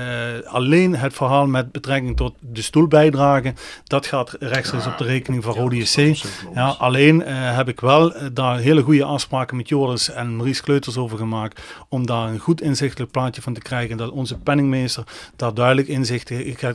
alleen 0.45 0.95
het 0.95 1.13
verhaal 1.13 1.47
met 1.47 1.71
betrekking 1.71 2.17
tot 2.17 2.35
de 2.39 2.61
stoelbijdrage, 2.61 3.53
dat 3.83 4.05
gaat 4.05 4.35
rechtstreeks 4.39 4.85
op 4.85 4.97
de 4.97 5.03
rekening 5.03 5.43
van 5.43 5.57
Odyssee. 5.57 6.19
Ja, 6.53 6.67
alleen 6.67 7.19
uh, 7.19 7.55
heb 7.55 7.67
ik 7.67 7.79
wel 7.79 8.13
daar 8.33 8.59
hele 8.59 8.81
goede 8.81 9.03
afspraken 9.03 9.57
met 9.57 9.69
Joris 9.69 10.09
en 10.09 10.35
Maries 10.35 10.61
Kleuters 10.61 10.97
over 10.97 11.17
gemaakt, 11.17 11.61
om 11.89 12.05
daar 12.05 12.27
een 12.27 12.39
goed 12.39 12.61
inzichtelijk 12.61 13.11
plaatje 13.11 13.41
van 13.41 13.53
te 13.53 13.61
krijgen. 13.61 13.97
Dat 13.97 14.11
onze 14.11 14.37
penningmeester 14.37 15.03
daar 15.35 15.53
duidelijk 15.53 15.87
inzicht 15.87 16.29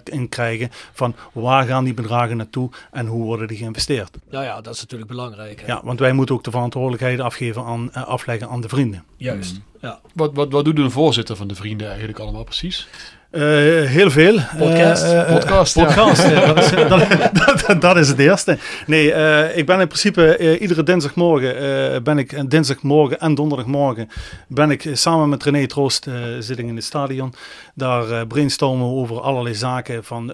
in 0.05 0.29
krijgen 0.29 0.71
van 0.93 1.15
waar 1.33 1.67
gaan 1.67 1.85
die 1.85 1.95
bedragen 1.95 2.37
naartoe 2.37 2.71
en 2.91 3.07
hoe 3.07 3.25
worden 3.25 3.49
die 3.49 3.57
geïnvesteerd. 3.57 4.17
Nou 4.31 4.45
ja, 4.45 4.61
dat 4.61 4.75
is 4.75 4.81
natuurlijk 4.81 5.11
belangrijk. 5.11 5.61
Hè? 5.61 5.67
Ja, 5.67 5.81
want 5.89 6.01
wij 6.01 6.13
moeten 6.13 6.35
ook 6.35 6.45
de 6.45 6.51
verantwoordelijkheden 6.51 7.25
afgeven 7.25 7.65
aan, 7.65 7.91
uh, 7.97 8.05
afleggen 8.05 8.49
aan 8.49 8.61
de 8.61 8.69
vrienden. 8.69 9.05
Juist, 9.17 9.55
mm. 9.55 9.63
ja. 9.81 10.01
Wat, 10.15 10.35
wat, 10.35 10.53
wat 10.53 10.65
doet 10.65 10.79
een 10.79 10.91
voorzitter 10.91 11.37
van 11.37 11.49
de 11.49 11.55
vrienden 11.55 11.89
eigenlijk 11.89 12.19
allemaal 12.19 12.45
precies? 12.45 12.89
Uh, 13.31 13.43
heel 13.85 14.11
veel. 14.11 14.39
Podcast. 14.59 15.05
Uh, 15.05 15.33
podcast, 15.33 15.75
podcast 15.75 16.29
ja. 16.29 16.53
dat, 16.53 16.65
is, 16.65 16.71
dat, 16.89 17.65
dat, 17.67 17.81
dat, 17.81 17.97
is 17.97 18.09
het 18.09 18.19
eerste. 18.19 18.59
Nee, 18.87 19.09
uh, 19.09 19.57
ik 19.57 19.67
ben 19.67 19.81
in 19.81 19.87
principe 19.87 20.59
iedere 20.59 20.83
dinsdagmorgen, 20.83 22.03
ben 22.03 22.19
ik 22.19 22.51
dinsdagmorgen 22.51 23.21
en 23.21 23.35
donderdagmorgen, 23.35 24.09
ben 24.47 24.71
ik 24.71 24.91
samen 24.93 25.29
met 25.29 25.43
René 25.43 25.67
Troost 25.67 26.07
zitting 26.39 26.69
in 26.69 26.77
het 26.77 26.85
stadion. 26.85 27.33
Daar 27.75 28.27
brainstormen 28.27 28.87
we 28.87 28.93
over 28.93 29.21
allerlei 29.21 29.55
zaken 29.55 30.05
van 30.05 30.33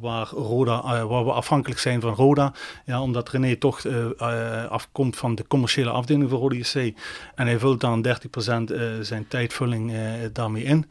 waar, 0.00 0.28
Roda, 0.28 1.06
waar 1.06 1.24
we 1.24 1.32
afhankelijk 1.32 1.80
zijn 1.80 2.00
van 2.00 2.14
Roda. 2.14 2.52
Ja, 2.84 3.02
omdat 3.02 3.28
René 3.28 3.56
toch 3.56 3.82
afkomt 4.68 5.16
van 5.16 5.34
de 5.34 5.46
commerciële 5.46 5.90
afdeling 5.90 6.30
van 6.30 6.38
Roda 6.38 6.56
JC. 6.56 6.94
En 7.34 7.46
hij 7.46 7.58
vult 7.58 7.80
dan 7.80 8.06
30% 8.06 8.10
zijn 9.00 9.28
tijdvulling 9.28 9.92
daarmee 10.32 10.64
in 10.64 10.86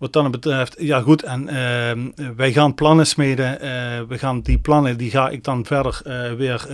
wat 0.00 0.12
dan 0.12 0.30
betreft, 0.30 0.74
ja 0.78 1.00
goed, 1.00 1.22
en 1.22 1.42
uh, 1.42 2.32
wij 2.36 2.52
gaan 2.52 2.74
plannen 2.74 3.06
smeden. 3.06 3.52
Uh, 3.54 3.60
we 4.08 4.18
gaan 4.18 4.40
die 4.40 4.58
plannen, 4.58 4.96
die 4.96 5.10
ga 5.10 5.28
ik 5.28 5.44
dan 5.44 5.64
verder 5.64 6.02
uh, 6.06 6.32
weer 6.32 6.66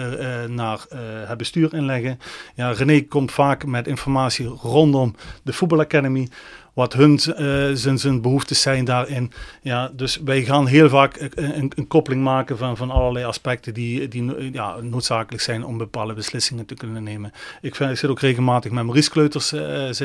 naar 0.48 0.86
het 1.26 1.38
bestuur 1.38 1.74
inleggen. 1.74 2.18
Ja, 2.54 2.70
René 2.70 3.00
komt 3.00 3.32
vaak 3.32 3.66
met 3.66 3.86
informatie 3.86 4.46
rondom 4.46 5.14
de 5.42 5.52
voetbalacademy 5.52 6.28
wat 6.76 6.92
hun 6.92 7.18
eh, 7.18 7.96
zijn, 7.98 8.20
behoeftes 8.22 8.60
zijn 8.60 8.84
daarin. 8.84 9.32
Ja, 9.62 9.90
dus 9.94 10.20
wij 10.24 10.42
gaan 10.42 10.66
heel 10.66 10.88
vaak 10.88 11.30
een, 11.34 11.72
een 11.74 11.86
koppeling 11.86 12.22
maken 12.22 12.58
van, 12.58 12.76
van 12.76 12.90
allerlei 12.90 13.24
aspecten 13.24 13.74
die, 13.74 14.08
die 14.08 14.52
ja, 14.52 14.76
noodzakelijk 14.80 15.42
zijn 15.42 15.64
om 15.64 15.78
bepaalde 15.78 16.14
beslissingen 16.14 16.66
te 16.66 16.74
kunnen 16.74 17.02
nemen. 17.02 17.32
Ik, 17.60 17.74
zit 17.74 18.06
ook 18.06 18.20
regelmatig 18.20 18.70
met 18.70 18.84
Maurice 18.84 19.10
Kleuters 19.10 19.52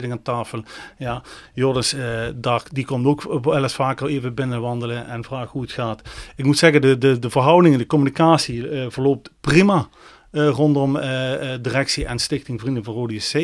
ik 0.03 0.11
aan 0.11 0.21
tafel. 0.21 0.63
Ja, 0.97 1.23
Joris, 1.53 1.95
daar, 2.35 2.63
die 2.71 2.85
komt 2.85 3.05
ook 3.05 3.43
wel 3.43 3.63
eens 3.63 3.73
vaker 3.73 4.07
even 4.07 4.33
binnen 4.33 4.61
wandelen 4.61 5.07
en 5.07 5.23
vragen 5.23 5.49
hoe 5.51 5.61
het 5.61 5.71
gaat. 5.71 6.01
Ik 6.35 6.45
moet 6.45 6.57
zeggen, 6.57 6.81
de, 6.81 6.97
de, 6.97 7.19
de 7.19 7.29
verhoudingen, 7.29 7.77
de 7.77 7.85
communicatie 7.85 8.67
verloopt 8.89 9.31
prima. 9.41 9.89
Uh, 10.31 10.49
rondom 10.49 10.95
uh, 10.95 11.53
directie 11.61 12.05
en 12.05 12.19
stichting 12.19 12.59
Vrienden 12.59 12.83
van 12.83 12.93
Rode 12.93 13.19
SC. 13.19 13.35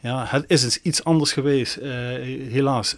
Ja, 0.00 0.26
het 0.28 0.44
is 0.46 0.78
iets 0.82 1.04
anders 1.04 1.32
geweest. 1.32 1.78
helaas 2.50 2.94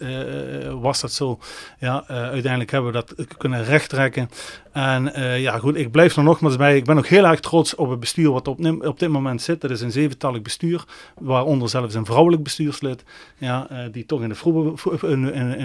was 0.79 1.01
dat 1.01 1.11
zo. 1.11 1.39
Ja, 1.79 2.07
uiteindelijk 2.07 2.71
hebben 2.71 2.91
we 2.91 3.03
dat 3.05 3.37
kunnen 3.37 3.63
rechttrekken. 3.63 4.29
En 4.75 5.11
uh, 5.15 5.41
ja, 5.41 5.59
goed, 5.59 5.75
ik 5.75 5.91
blijf 5.91 6.15
er 6.15 6.23
nogmaals 6.23 6.55
bij. 6.55 6.75
Ik 6.75 6.83
ben 6.83 6.97
ook 6.97 7.07
heel 7.07 7.25
erg 7.25 7.39
trots 7.39 7.75
op 7.75 7.89
het 7.89 7.99
bestuur 7.99 8.31
wat 8.31 8.47
op, 8.47 8.59
op 8.81 8.99
dit 8.99 9.09
moment 9.09 9.41
zit. 9.41 9.61
Dat 9.61 9.71
is 9.71 9.81
een 9.81 9.91
zeventallig 9.91 10.41
bestuur, 10.41 10.83
waaronder 11.19 11.69
zelfs 11.69 11.93
een 11.93 12.05
vrouwelijk 12.05 12.43
bestuurslid, 12.43 13.03
ja, 13.37 13.67
uh, 13.71 13.77
die 13.91 14.05
toch 14.05 14.21
in 14.21 14.29
de, 14.29 14.35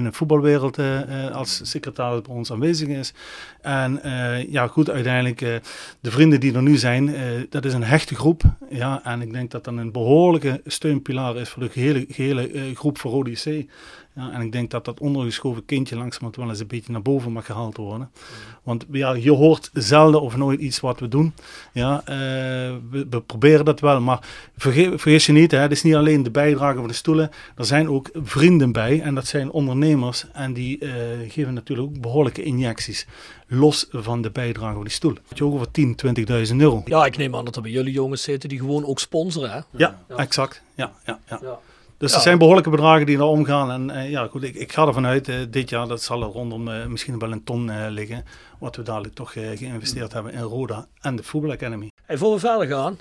de 0.02 0.12
voetbalwereld 0.12 0.78
als 1.32 1.60
secretaris 1.62 2.22
bij 2.22 2.34
ons 2.34 2.52
aanwezig 2.52 2.88
is. 2.88 3.12
En 3.60 4.00
ja, 4.50 4.66
goed, 4.66 4.90
uiteindelijk 4.90 5.38
de 6.00 6.10
vrienden 6.10 6.40
die 6.40 6.54
er 6.54 6.62
nu 6.62 6.76
zijn, 6.76 7.14
dat 7.48 7.64
is 7.64 7.74
een 7.74 7.84
hechte 7.84 8.14
groep. 8.14 8.42
Ja, 8.68 9.00
en 9.04 9.22
ik 9.22 9.32
denk 9.32 9.50
dat 9.50 9.64
dat 9.64 9.74
een 9.74 9.92
behoorlijke 9.92 10.60
steunpilaar 10.66 11.36
is 11.36 11.48
voor 11.48 11.62
de 11.62 11.68
gehele, 11.68 12.04
gehele 12.08 12.74
groep 12.74 12.98
voor 12.98 13.10
Rode 13.10 13.30
IC. 13.30 13.68
Ja, 14.14 14.32
en 14.32 14.40
ik 14.40 14.52
denk 14.52 14.70
dat 14.70 14.84
dat 14.84 15.00
ondergeschoven 15.00 15.64
kindje 15.64 15.96
langzamerhand 15.96 16.36
wel 16.36 16.48
eens 16.48 16.60
een 16.60 16.66
beetje 16.66 16.92
naar 16.92 17.02
boven 17.02 17.32
mag 17.32 17.46
gehaald 17.46 17.76
worden. 17.76 18.10
Want 18.62 18.86
ja, 18.90 19.12
je 19.12 19.30
hoort 19.30 19.70
zelden 19.72 20.20
of 20.20 20.36
nooit 20.36 20.60
iets 20.60 20.80
wat 20.80 21.00
we 21.00 21.08
doen. 21.08 21.34
Ja, 21.72 22.00
uh, 22.00 22.06
we, 22.90 23.06
we, 23.10 23.20
proberen 23.20 23.64
dat 23.64 23.80
wel, 23.80 24.00
maar 24.00 24.26
vergeet, 24.56 25.00
vergis 25.00 25.26
je 25.26 25.32
niet, 25.32 25.50
hè, 25.50 25.58
het 25.58 25.72
is 25.72 25.82
niet 25.82 25.94
alleen 25.94 26.22
de 26.22 26.30
bijdrage 26.30 26.78
van 26.78 26.88
de 26.88 26.94
stoelen. 26.94 27.30
Er 27.56 27.64
zijn 27.64 27.88
ook 27.88 28.10
vrienden 28.22 28.72
bij 28.72 29.00
en 29.00 29.14
dat 29.14 29.26
zijn 29.26 29.50
ondernemers 29.50 30.26
en 30.32 30.52
die 30.52 30.84
uh, 30.84 30.92
geven 31.28 31.54
natuurlijk 31.54 31.88
ook 31.88 32.00
behoorlijke 32.00 32.42
injecties. 32.42 33.06
Los 33.46 33.86
van 33.90 34.22
de 34.22 34.30
bijdrage 34.30 34.74
van 34.74 34.82
die 34.82 34.92
stoelen. 34.92 35.22
Je 35.34 35.44
ook 35.44 35.54
over 35.54 35.70
10, 35.70 35.96
20.000 36.50 36.56
euro. 36.56 36.82
Ja, 36.84 37.04
ik 37.04 37.16
neem 37.16 37.36
aan 37.36 37.44
dat 37.44 37.56
er 37.56 37.62
bij 37.62 37.70
jullie 37.70 37.92
jongens 37.92 38.22
zitten 38.22 38.48
die 38.48 38.58
gewoon 38.58 38.84
ook 38.84 38.98
sponsoren. 38.98 39.50
Hè? 39.50 39.60
Ja, 39.70 40.02
ja. 40.08 40.16
exact. 40.16 40.62
ja, 40.74 40.92
ja. 41.04 41.18
ja. 41.28 41.38
ja. 41.42 41.58
Dus 42.00 42.14
er 42.14 42.20
zijn 42.20 42.38
behoorlijke 42.38 42.70
bedragen 42.70 43.06
die 43.06 43.16
er 43.16 43.22
omgaan. 43.22 43.70
En 43.70 43.96
uh, 43.96 44.10
ja, 44.10 44.26
goed, 44.30 44.42
ik, 44.42 44.54
ik, 44.54 44.72
ga 44.72 44.86
ervan 44.86 45.06
uit, 45.06 45.28
uh, 45.28 45.36
dit 45.50 45.70
jaar, 45.70 45.88
dat 45.88 46.02
zal 46.02 46.22
er 46.22 46.28
rondom 46.28 46.68
uh, 46.68 46.86
misschien 46.86 47.18
wel 47.18 47.32
een 47.32 47.44
ton 47.44 47.88
liggen. 47.88 48.24
Wat 48.58 48.76
we 48.76 48.82
dadelijk 48.82 49.14
toch 49.14 49.32
geïnvesteerd 49.32 50.12
hebben 50.12 50.32
in 50.32 50.40
Roda 50.40 50.86
en 51.00 51.16
de 51.16 51.22
Football 51.22 51.52
Academy. 51.52 51.90
Hey, 52.04 52.16
voor 52.18 52.32
we 52.34 52.38
verder 52.38 52.66
gaan. 52.68 52.98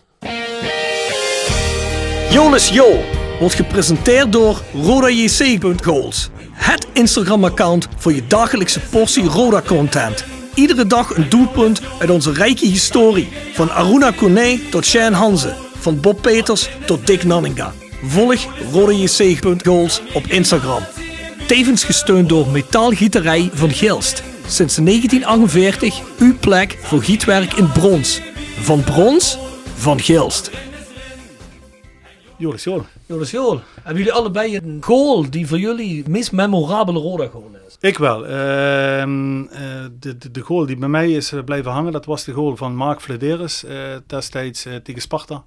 Jonas 2.32 2.70
Jo 2.70 3.00
wordt 3.39 3.56
gepresenteerd 3.56 4.32
door 4.32 4.62
RodaJC.goals. 4.74 6.30
Het 6.52 6.88
Instagram-account 6.93 7.88
voor 7.95 8.14
je 8.14 8.28
dagelijkse 8.28 8.80
portie 8.80 9.26
Roda-content. 9.26 10.26
Iedere 10.54 10.86
dag 10.86 11.16
een 11.16 11.30
doelpunt 11.30 11.82
uit 12.00 12.10
onze 12.10 12.34
rijke 12.34 12.66
historie. 12.66 13.30
Van 13.54 13.72
Aruna 13.72 14.12
Kone 14.12 14.60
tot 14.70 14.86
Shane 14.86 15.16
Hanze. 15.16 15.56
Van 15.76 16.00
Bob 16.00 16.22
Peters 16.22 16.70
tot 16.86 17.08
Dick 17.08 17.24
Nanninga. 17.24 17.74
Volg 18.04 18.72
RodeJC.goals 18.72 20.02
op 20.14 20.24
Instagram. 20.24 20.84
Tevens 21.47 21.84
gesteund 21.84 22.30
door 22.30 22.47
Metaalgieterij 22.47 23.50
van 23.54 23.70
Gilst. 23.70 24.24
Sinds 24.47 24.76
1948 24.76 26.02
uw 26.20 26.38
plek 26.39 26.78
voor 26.82 27.04
gietwerk 27.04 27.54
in 27.54 27.72
brons. 27.72 28.22
Van 28.60 28.84
brons, 28.84 29.38
van 29.76 30.00
Gilst. 30.00 30.52
Joris 32.38 32.64
Jool. 32.64 32.86
Joris 33.06 33.32
Jool. 33.32 33.62
Hebben 33.76 33.97
jullie 33.97 34.14
allebei 34.14 34.56
een 34.56 34.78
goal 34.82 35.30
die 35.30 35.47
voor 35.47 35.60
jullie 35.60 35.97
het 35.97 36.08
meest 36.08 36.32
memorabele 36.32 37.00
Roda 37.00 37.28
goal 37.28 37.52
is? 37.68 37.78
Ik 37.80 37.97
wel. 37.97 38.24
Uh, 38.24 38.32
de, 40.00 40.18
de, 40.18 40.32
de, 40.32 40.41
goal 40.41 40.66
die 40.66 40.78
bij 40.78 40.89
mij 40.89 41.12
is 41.12 41.32
eh, 41.32 41.43
blijven 41.43 41.72
hangen, 41.72 41.91
dat 41.91 42.06
was 42.06 42.24
de 42.24 42.32
goal 42.32 42.56
van 42.56 42.76
Mark 42.76 43.02
Flederis 43.02 43.64
uh, 43.64 43.72
destijds 44.08 44.66
uh, 44.66 44.76
tegen 44.76 45.02
Sparta. 45.02 45.43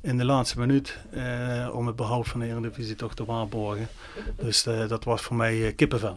In 0.00 0.16
de 0.16 0.24
laatste 0.24 0.58
minuut 0.58 0.98
om 1.72 1.86
het 1.86 1.96
behoud 1.96 2.28
van 2.28 2.40
de 2.40 2.46
Eredivisie 2.46 2.94
toch 2.94 3.14
te 3.14 3.24
waarborgen. 3.24 3.88
Dus 4.36 4.62
dat 4.62 5.04
was 5.04 5.22
voor 5.22 5.36
mij 5.36 5.72
kippenvel. 5.72 6.16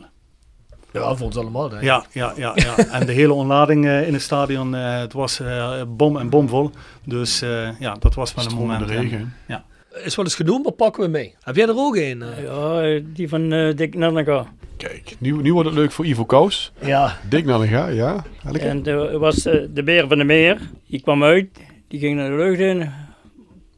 Ja, 0.92 1.16
voor 1.16 1.26
ons 1.26 1.38
allemaal. 1.38 1.70
Denk 1.70 1.82
ik. 1.82 1.88
Ja, 1.88 2.06
ja, 2.12 2.34
ja, 2.36 2.52
ja. 2.56 2.78
en 3.00 3.06
de 3.06 3.12
hele 3.12 3.34
ontlading 3.34 3.86
in 3.86 4.14
het 4.14 4.22
stadion, 4.22 4.74
het 4.74 5.14
was 5.14 5.42
bom 5.88 6.18
en 6.18 6.30
bomvol. 6.30 6.72
Dus 7.04 7.40
ja, 7.80 7.96
dat 8.00 8.16
was 8.16 8.34
wel 8.34 8.46
een 8.46 8.56
moment. 8.56 8.88
De 8.88 8.94
regen. 8.94 9.34
ja 9.48 9.66
is 10.04 10.16
wel 10.16 10.26
eens 10.26 10.36
genoemd, 10.36 10.64
maar 10.64 10.74
pakken 10.74 11.04
we 11.04 11.10
mee. 11.10 11.36
Heb 11.42 11.56
jij 11.56 11.68
er 11.68 11.78
ook 11.78 11.96
een? 11.96 12.24
Ja, 12.44 13.00
die 13.14 13.30
van 13.30 13.54
uh, 13.54 13.76
Dick 13.76 13.96
Nannega. 13.96 14.46
Kijk, 14.78 15.16
nu, 15.20 15.42
nu 15.42 15.54
wordt 15.54 15.70
het 15.70 15.78
leuk 15.78 15.92
voor 15.92 16.06
Ivo 16.06 16.26
Kous. 16.26 16.72
Ja. 16.82 17.18
Dick 17.30 17.46
Nannega, 17.46 17.88
ja. 17.88 18.24
En 18.54 18.86
er 18.86 19.20
was 19.20 19.48
uh, 19.48 19.54
de 19.74 19.84
beer 19.84 20.08
van 20.08 20.18
de 20.18 20.24
meer. 20.24 20.60
Die 20.88 21.02
kwam 21.02 21.24
uit, 21.24 21.48
die 21.88 22.00
ging 22.00 22.16
naar 22.16 22.30
de 22.30 22.36
lucht 22.36 22.60
in. 22.60 22.92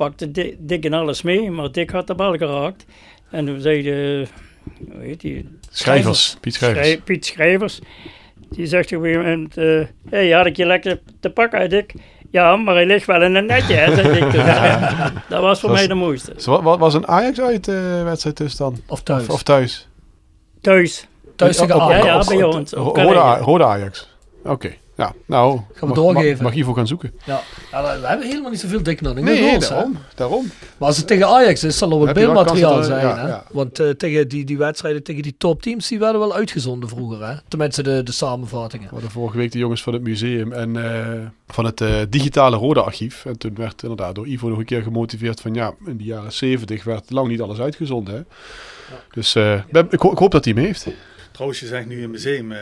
Pakte 0.01 0.55
Dick 0.59 0.85
en 0.85 0.93
alles 0.93 1.21
mee, 1.21 1.51
maar 1.51 1.71
Dick 1.71 1.89
had 1.89 2.07
de 2.07 2.15
bal 2.15 2.37
geraakt. 2.37 2.85
En 3.29 3.45
toen 3.45 3.59
zei 3.59 3.81
de, 3.81 4.27
hoe 4.91 5.03
heet 5.03 5.21
die? 5.21 5.57
Schrijvers, 5.69 6.37
Piet 6.39 6.53
Schrijvers. 6.53 6.87
Schrij, 6.87 7.01
Piet 7.01 7.25
Schrijvers. 7.25 7.79
Die 8.49 8.65
zegt 8.65 8.95
op 8.95 9.03
een 9.03 9.17
moment, 9.17 9.57
uh, 9.57 9.85
hey, 10.09 10.29
had 10.29 10.45
ik 10.45 10.55
je 10.55 10.65
lekker 10.65 10.99
te 11.19 11.29
pakken, 11.29 11.69
Dick? 11.69 11.93
Ja, 12.31 12.55
maar 12.55 12.73
hij 12.73 12.85
ligt 12.85 13.05
wel 13.05 13.21
in 13.21 13.35
een 13.35 13.45
netje, 13.45 13.73
hè, 13.73 14.15
ik 14.15 14.31
Dat 15.29 15.41
was 15.41 15.59
voor 15.59 15.71
mij 15.71 15.87
de 15.87 15.93
mooiste. 15.93 16.33
Wat 16.61 16.79
was 16.79 16.93
een 16.93 17.07
Ajax 17.07 17.41
uit 17.41 17.67
uh, 17.67 18.03
wedstrijd 18.03 18.37
dus 18.37 18.55
dan? 18.55 18.77
Of 18.87 19.01
thuis? 19.01 19.27
Of, 19.27 19.33
of 19.33 19.43
thuis? 19.43 19.87
Thuis. 20.61 21.07
Thuis 21.35 21.57
tegen 21.57 21.81
Ajax? 21.81 22.05
Ja, 22.05 22.13
ja, 22.13 22.35
bij 22.35 22.43
ons. 22.43 22.71
Rode 23.43 23.65
Ajax. 23.65 24.09
Oké. 24.43 24.73
Ja, 25.01 25.13
nou, 25.25 25.59
gaan 25.73 25.89
we 25.89 25.95
doorgeven. 25.95 26.43
Mag, 26.43 26.53
mag 26.53 26.61
Ivo 26.61 26.73
gaan 26.73 26.87
zoeken. 26.87 27.13
Ja. 27.25 27.41
ja, 27.71 27.99
we 27.99 28.07
hebben 28.07 28.27
helemaal 28.27 28.51
niet 28.51 28.59
zoveel 28.59 28.83
dik 28.83 29.01
nodig. 29.01 29.23
Nee, 29.23 29.41
nee 29.41 29.59
daarom, 29.59 29.97
daarom. 30.15 30.51
Maar 30.77 30.87
als 30.87 30.97
het 30.97 31.07
tegen 31.07 31.27
Ajax 31.27 31.63
is, 31.63 31.77
zal 31.77 31.91
er 31.91 31.99
wel 31.99 32.13
beeldmateriaal 32.13 32.83
zijn. 32.83 33.07
Ja, 33.07 33.17
hè? 33.17 33.27
Ja. 33.27 33.43
Want 33.51 33.79
uh, 33.79 33.89
tegen 33.89 34.27
die, 34.27 34.45
die 34.45 34.57
wedstrijden 34.57 35.03
tegen 35.03 35.21
die 35.21 35.35
topteams, 35.37 35.87
die 35.87 35.99
werden 35.99 36.19
wel 36.19 36.33
uitgezonden 36.33 36.89
vroeger. 36.89 37.27
Hè? 37.27 37.35
Tenminste, 37.47 37.83
de, 37.83 38.03
de 38.03 38.11
samenvattingen. 38.11 38.87
We 38.87 38.93
hadden 38.93 39.11
vorige 39.11 39.37
week 39.37 39.51
de 39.51 39.59
jongens 39.59 39.83
van 39.83 39.93
het 39.93 40.01
museum 40.01 40.51
en 40.51 40.75
uh, 40.75 41.07
van 41.47 41.65
het 41.65 41.81
uh, 41.81 41.95
digitale 42.09 42.55
Rode 42.55 42.81
Archief. 42.81 43.25
En 43.25 43.37
toen 43.37 43.55
werd 43.55 43.81
inderdaad 43.81 44.15
door 44.15 44.27
Ivo 44.27 44.47
nog 44.47 44.57
een 44.57 44.65
keer 44.65 44.83
gemotiveerd 44.83 45.41
van 45.41 45.53
ja, 45.53 45.73
in 45.85 45.97
de 45.97 46.03
jaren 46.03 46.33
70 46.33 46.83
werd 46.83 47.11
lang 47.11 47.27
niet 47.27 47.41
alles 47.41 47.59
uitgezonden. 47.59 48.13
Hè? 48.13 48.21
Dus 49.11 49.33
ben, 49.33 49.85
ik, 49.89 50.03
ik, 50.03 50.17
hoop 50.17 50.31
dat 50.31 50.45
hij 50.45 50.53
hem 50.53 50.63
heeft. 50.63 50.87
Trouwens, 51.41 51.63
je 51.63 51.75
zegt 51.75 51.87
nu 51.87 52.03
een 52.03 52.11
museum, 52.11 52.51
uh, 52.51 52.59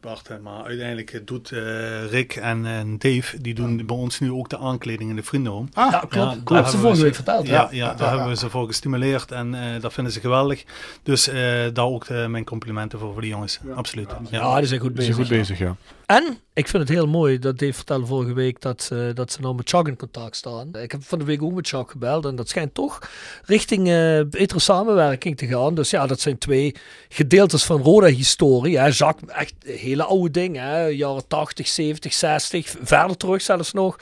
Bart, 0.00 0.30
maar 0.42 0.64
uiteindelijk 0.64 1.20
doet 1.24 1.50
uh, 1.50 2.10
Rick 2.10 2.36
en, 2.36 2.66
en, 2.66 2.98
Dave, 2.98 3.40
die 3.40 3.54
doen 3.54 3.86
bij 3.86 3.96
ons 3.96 4.20
nu 4.20 4.32
ook 4.32 4.48
de 4.48 4.58
aankleding 4.58 5.10
in 5.10 5.16
de 5.16 5.22
vriendenhome. 5.22 5.68
Ah, 5.72 5.90
ja, 5.90 5.98
klopt. 5.98 6.14
Ja, 6.14 6.24
dat 6.44 6.54
hebben 6.54 6.70
ze 6.70 6.78
vorige 6.78 7.02
week 7.02 7.14
verteld. 7.14 7.46
Ja, 7.46 7.52
ja, 7.52 7.68
ja 7.70 7.94
daar 7.94 8.10
hebben 8.10 8.28
we 8.28 8.36
ze 8.36 8.50
voor 8.50 8.66
gestimuleerd 8.66 9.32
en 9.32 9.54
uh, 9.54 9.60
dat 9.80 9.92
vinden 9.92 10.12
ze 10.12 10.20
geweldig. 10.20 10.64
Dus 11.02 11.30
daar 11.72 11.84
ook 11.84 12.08
mijn 12.08 12.44
complimenten 12.44 12.98
voor 12.98 13.12
voor 13.12 13.20
die 13.20 13.30
jongens, 13.30 13.60
absoluut. 13.74 14.10
Ja, 14.30 14.40
ah, 14.40 14.56
die 14.56 14.66
zijn 14.66 14.80
goed 14.80 14.94
bezig. 14.94 15.14
Zijn 15.14 15.26
goed 15.26 15.36
bezig, 15.36 15.58
ja. 15.58 15.76
En 16.08 16.38
ik 16.52 16.68
vind 16.68 16.82
het 16.82 16.92
heel 16.92 17.06
mooi 17.06 17.38
dat 17.38 17.58
Dave 17.58 17.72
vertelde 17.72 18.06
vorige 18.06 18.32
week 18.32 18.60
dat, 18.60 18.90
uh, 18.92 19.14
dat 19.14 19.32
ze 19.32 19.40
nou 19.40 19.54
met 19.54 19.68
Chuck 19.68 19.88
in 19.88 19.96
contact 19.96 20.36
staan. 20.36 20.74
Ik 20.74 20.92
heb 20.92 21.04
van 21.04 21.18
de 21.18 21.24
week 21.24 21.42
ook 21.42 21.52
met 21.52 21.68
Chuck 21.68 21.90
gebeld 21.90 22.24
en 22.24 22.36
dat 22.36 22.48
schijnt 22.48 22.74
toch 22.74 22.98
richting 23.44 23.88
uh, 23.88 24.20
betere 24.30 24.58
samenwerking 24.58 25.36
te 25.36 25.46
gaan. 25.46 25.74
Dus 25.74 25.90
ja, 25.90 26.06
dat 26.06 26.20
zijn 26.20 26.38
twee 26.38 26.74
gedeeltes 27.08 27.64
van 27.64 27.82
Roda-historie. 27.82 28.90
Jacques, 28.90 29.30
echt 29.30 29.54
hele 29.64 30.04
oude 30.04 30.30
dingen, 30.30 30.96
jaren 30.96 31.26
80, 31.26 31.68
70, 31.68 32.12
60, 32.12 32.74
verder 32.82 33.16
terug 33.16 33.42
zelfs 33.42 33.72
nog. 33.72 33.98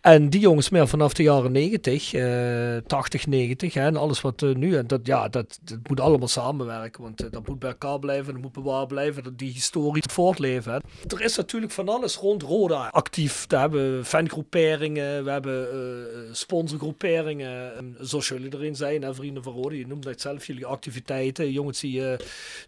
En 0.00 0.30
die 0.30 0.40
jongens 0.40 0.68
meer 0.68 0.88
vanaf 0.88 1.12
de 1.12 1.22
jaren 1.22 1.52
90, 1.52 2.12
uh, 2.14 2.76
80, 2.86 3.26
90 3.26 3.74
hè, 3.74 3.86
en 3.86 3.96
alles 3.96 4.20
wat 4.20 4.42
uh, 4.42 4.54
nu. 4.54 4.76
En 4.76 4.86
dat, 4.86 5.00
ja, 5.02 5.28
dat, 5.28 5.60
moet 5.82 6.00
allemaal 6.00 6.28
samenwerken, 6.28 7.02
want 7.02 7.32
dat 7.32 7.48
moet 7.48 7.58
bij 7.58 7.70
elkaar 7.70 7.98
blijven, 7.98 8.32
dat 8.32 8.42
moet 8.42 8.52
bewaard 8.52 8.88
blijven, 8.88 9.24
dat 9.24 9.38
die 9.38 9.52
historie 9.52 10.02
voortleven. 10.10 10.72
Hè. 10.72 10.78
Er 11.16 11.22
is 11.22 11.33
natuurlijk 11.36 11.72
van 11.72 11.88
alles 11.88 12.16
rond 12.16 12.42
Roda 12.42 12.88
actief. 12.88 13.46
Daar 13.46 13.60
hebben 13.60 14.04
fangroeperingen, 14.04 15.24
we 15.24 15.30
hebben 15.30 15.68
uh, 15.74 16.34
sponsorgroeperingen, 16.34 17.96
zoals 18.00 18.28
jullie 18.28 18.54
erin 18.54 18.76
zijn, 18.76 19.02
hè, 19.02 19.14
vrienden 19.14 19.42
van 19.42 19.52
Roda. 19.52 19.74
Je 19.74 19.86
noemt 19.86 20.02
dat 20.02 20.20
zelf 20.20 20.46
jullie 20.46 20.66
activiteiten. 20.66 21.52
Jongens 21.52 21.80
die, 21.80 22.02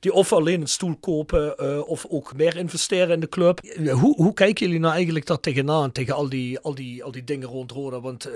die 0.01 0.13
of 0.13 0.33
alleen 0.33 0.61
een 0.61 0.67
stoel 0.67 0.97
kopen 0.97 1.87
of 1.87 2.07
ook 2.09 2.37
meer 2.37 2.57
investeren 2.57 3.15
in 3.15 3.21
de 3.21 3.29
club. 3.29 3.61
Hoe, 3.91 4.15
hoe 4.15 4.35
kijken 4.35 4.67
jullie 4.67 4.81
nou 4.81 4.95
eigenlijk 4.95 5.27
daar 5.27 5.41
tegenaan, 5.41 5.93
tegen 5.93 6.15
al 6.15 6.29
die, 6.29 6.59
al 6.59 6.75
die, 6.75 7.05
al 7.05 7.11
die 7.11 7.25
dingen 7.25 7.49
rond 7.49 7.73
Roda? 7.73 8.01
Want 8.01 8.31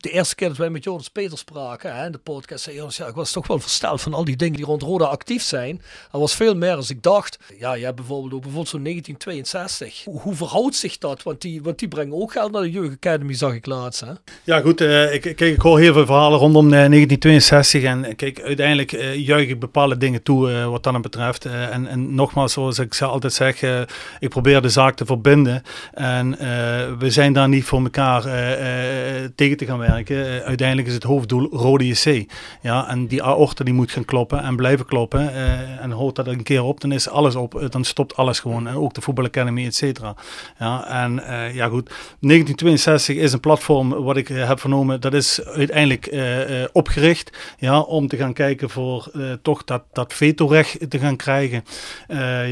de 0.00 0.10
eerste 0.10 0.34
keer 0.34 0.48
dat 0.48 0.56
wij 0.56 0.70
met 0.70 0.84
Jonas 0.84 1.08
Peter 1.08 1.38
spraken 1.38 1.96
hè, 1.96 2.06
in 2.06 2.12
de 2.12 2.18
podcast, 2.18 2.64
zei 2.64 2.76
Jonas, 2.76 2.96
ja, 2.96 3.06
ik 3.06 3.14
was 3.14 3.32
toch 3.32 3.46
wel 3.46 3.58
versteld 3.58 4.00
van 4.00 4.14
al 4.14 4.24
die 4.24 4.36
dingen 4.36 4.56
die 4.56 4.64
rond 4.64 4.82
Roda 4.82 5.04
actief 5.04 5.42
zijn. 5.42 5.82
Er 6.12 6.18
was 6.18 6.34
veel 6.34 6.54
meer 6.54 6.74
als 6.74 6.90
ik 6.90 7.02
dacht. 7.02 7.38
Ja, 7.58 7.72
je 7.74 7.84
hebt 7.84 7.96
bijvoorbeeld 7.96 8.32
ook 8.32 8.40
bijvoorbeeld 8.40 8.68
zo'n 8.68 8.82
1962. 8.82 10.04
Hoe, 10.22 10.34
verhoudt 10.34 10.74
zich 10.76 10.98
dat? 10.98 11.22
Want 11.22 11.40
die, 11.40 11.62
want 11.62 11.78
die 11.78 11.88
brengen 11.88 12.14
ook 12.14 12.32
geld 12.32 12.52
naar 12.52 12.62
de 12.62 12.70
Jeugd 12.70 12.92
Academy, 12.92 13.34
zag 13.34 13.54
ik 13.54 13.66
laatst. 13.66 14.00
Hè? 14.00 14.12
Ja, 14.44 14.60
goed. 14.60 14.80
eh, 14.80 15.14
ik, 15.14 15.20
kijk, 15.20 15.40
ik 15.40 15.60
hoor 15.60 15.78
heel 15.78 15.92
veel 15.92 16.06
verhalen 16.06 16.38
rondom 16.38 16.64
eh, 16.64 16.70
1962. 16.70 17.82
En 17.82 18.04
eh, 18.04 18.16
kijk, 18.16 18.40
uiteindelijk 18.42 18.92
eh, 18.92 19.14
juich 19.26 19.48
ik 19.48 19.60
bepaalde 19.60 19.96
dingen 19.96 20.22
toe 20.22 20.52
eh, 20.52 20.66
wat 20.66 20.82
dat 20.82 21.02
betreft. 21.02 21.44
Eh, 21.44 21.74
en, 21.74 21.86
en 21.86 22.14
nogmaals, 22.14 22.52
zoals 22.52 22.78
ik 22.78 23.00
altijd 23.00 23.32
zeg, 23.32 23.62
eh, 23.62 23.80
ik 24.18 24.28
probeer 24.28 24.62
de 24.62 24.68
zaak 24.68 24.96
te 24.96 25.04
verbinden. 25.04 25.62
En 25.92 26.38
eh, 26.38 26.48
we 26.98 27.10
zijn 27.10 27.32
daar 27.32 27.48
niet 27.48 27.64
voor 27.64 27.82
elkaar 27.82 28.24
eh, 28.24 29.22
eh, 29.24 29.30
tegen 29.34 29.56
te 29.56 29.64
gaan 29.64 29.78
werken. 29.78 29.88
Eh, 29.96 30.38
uiteindelijk 30.38 30.88
is 30.88 30.94
het 30.94 31.02
hoofddoel 31.02 31.48
Rode 31.52 31.86
JC. 31.86 32.24
Ja, 32.62 32.88
en 32.88 33.06
die 33.06 33.22
aorta 33.22 33.64
die 33.64 33.74
moet 33.74 33.90
gaan 33.90 34.04
kloppen 34.04 34.42
en 34.42 34.56
blijven 34.56 34.86
kloppen. 34.86 35.34
eh, 35.34 35.82
en 35.82 35.90
houdt 35.90 36.16
dat 36.16 36.26
een 36.26 36.42
keer 36.42 36.62
op, 36.62 36.80
dan 36.80 36.92
is 36.92 37.08
alles 37.08 37.34
op. 37.34 37.54
Eh, 37.54 37.70
dan 37.70 37.84
stopt 37.84 38.16
alles 38.16 38.40
gewoon. 38.40 38.66
En 38.66 38.74
ook 38.74 38.94
de 38.94 39.00
Voetbal 39.00 39.24
Academy, 39.24 39.66
et 39.66 39.74
cetera. 39.74 40.14
Ja, 40.58 40.86
en 40.86 41.12
ja 41.54 41.68
goed, 41.68 41.90
1962 42.20 43.16
is 43.16 43.32
een 43.32 43.40
platform 43.40 43.88
wat 43.88 44.16
ik 44.16 44.28
heb 44.28 44.60
vernomen. 44.60 45.00
Dat 45.00 45.14
is 45.14 45.44
uiteindelijk 45.44 46.14
opgericht 46.72 47.54
ja, 47.58 47.80
om 47.80 48.08
te 48.08 48.16
gaan 48.16 48.32
kijken 48.32 48.70
voor 48.70 49.10
toch 49.42 49.64
dat, 49.64 49.82
dat 49.92 50.14
vetorecht 50.14 50.90
te 50.90 50.98
gaan 50.98 51.16
krijgen. 51.16 51.64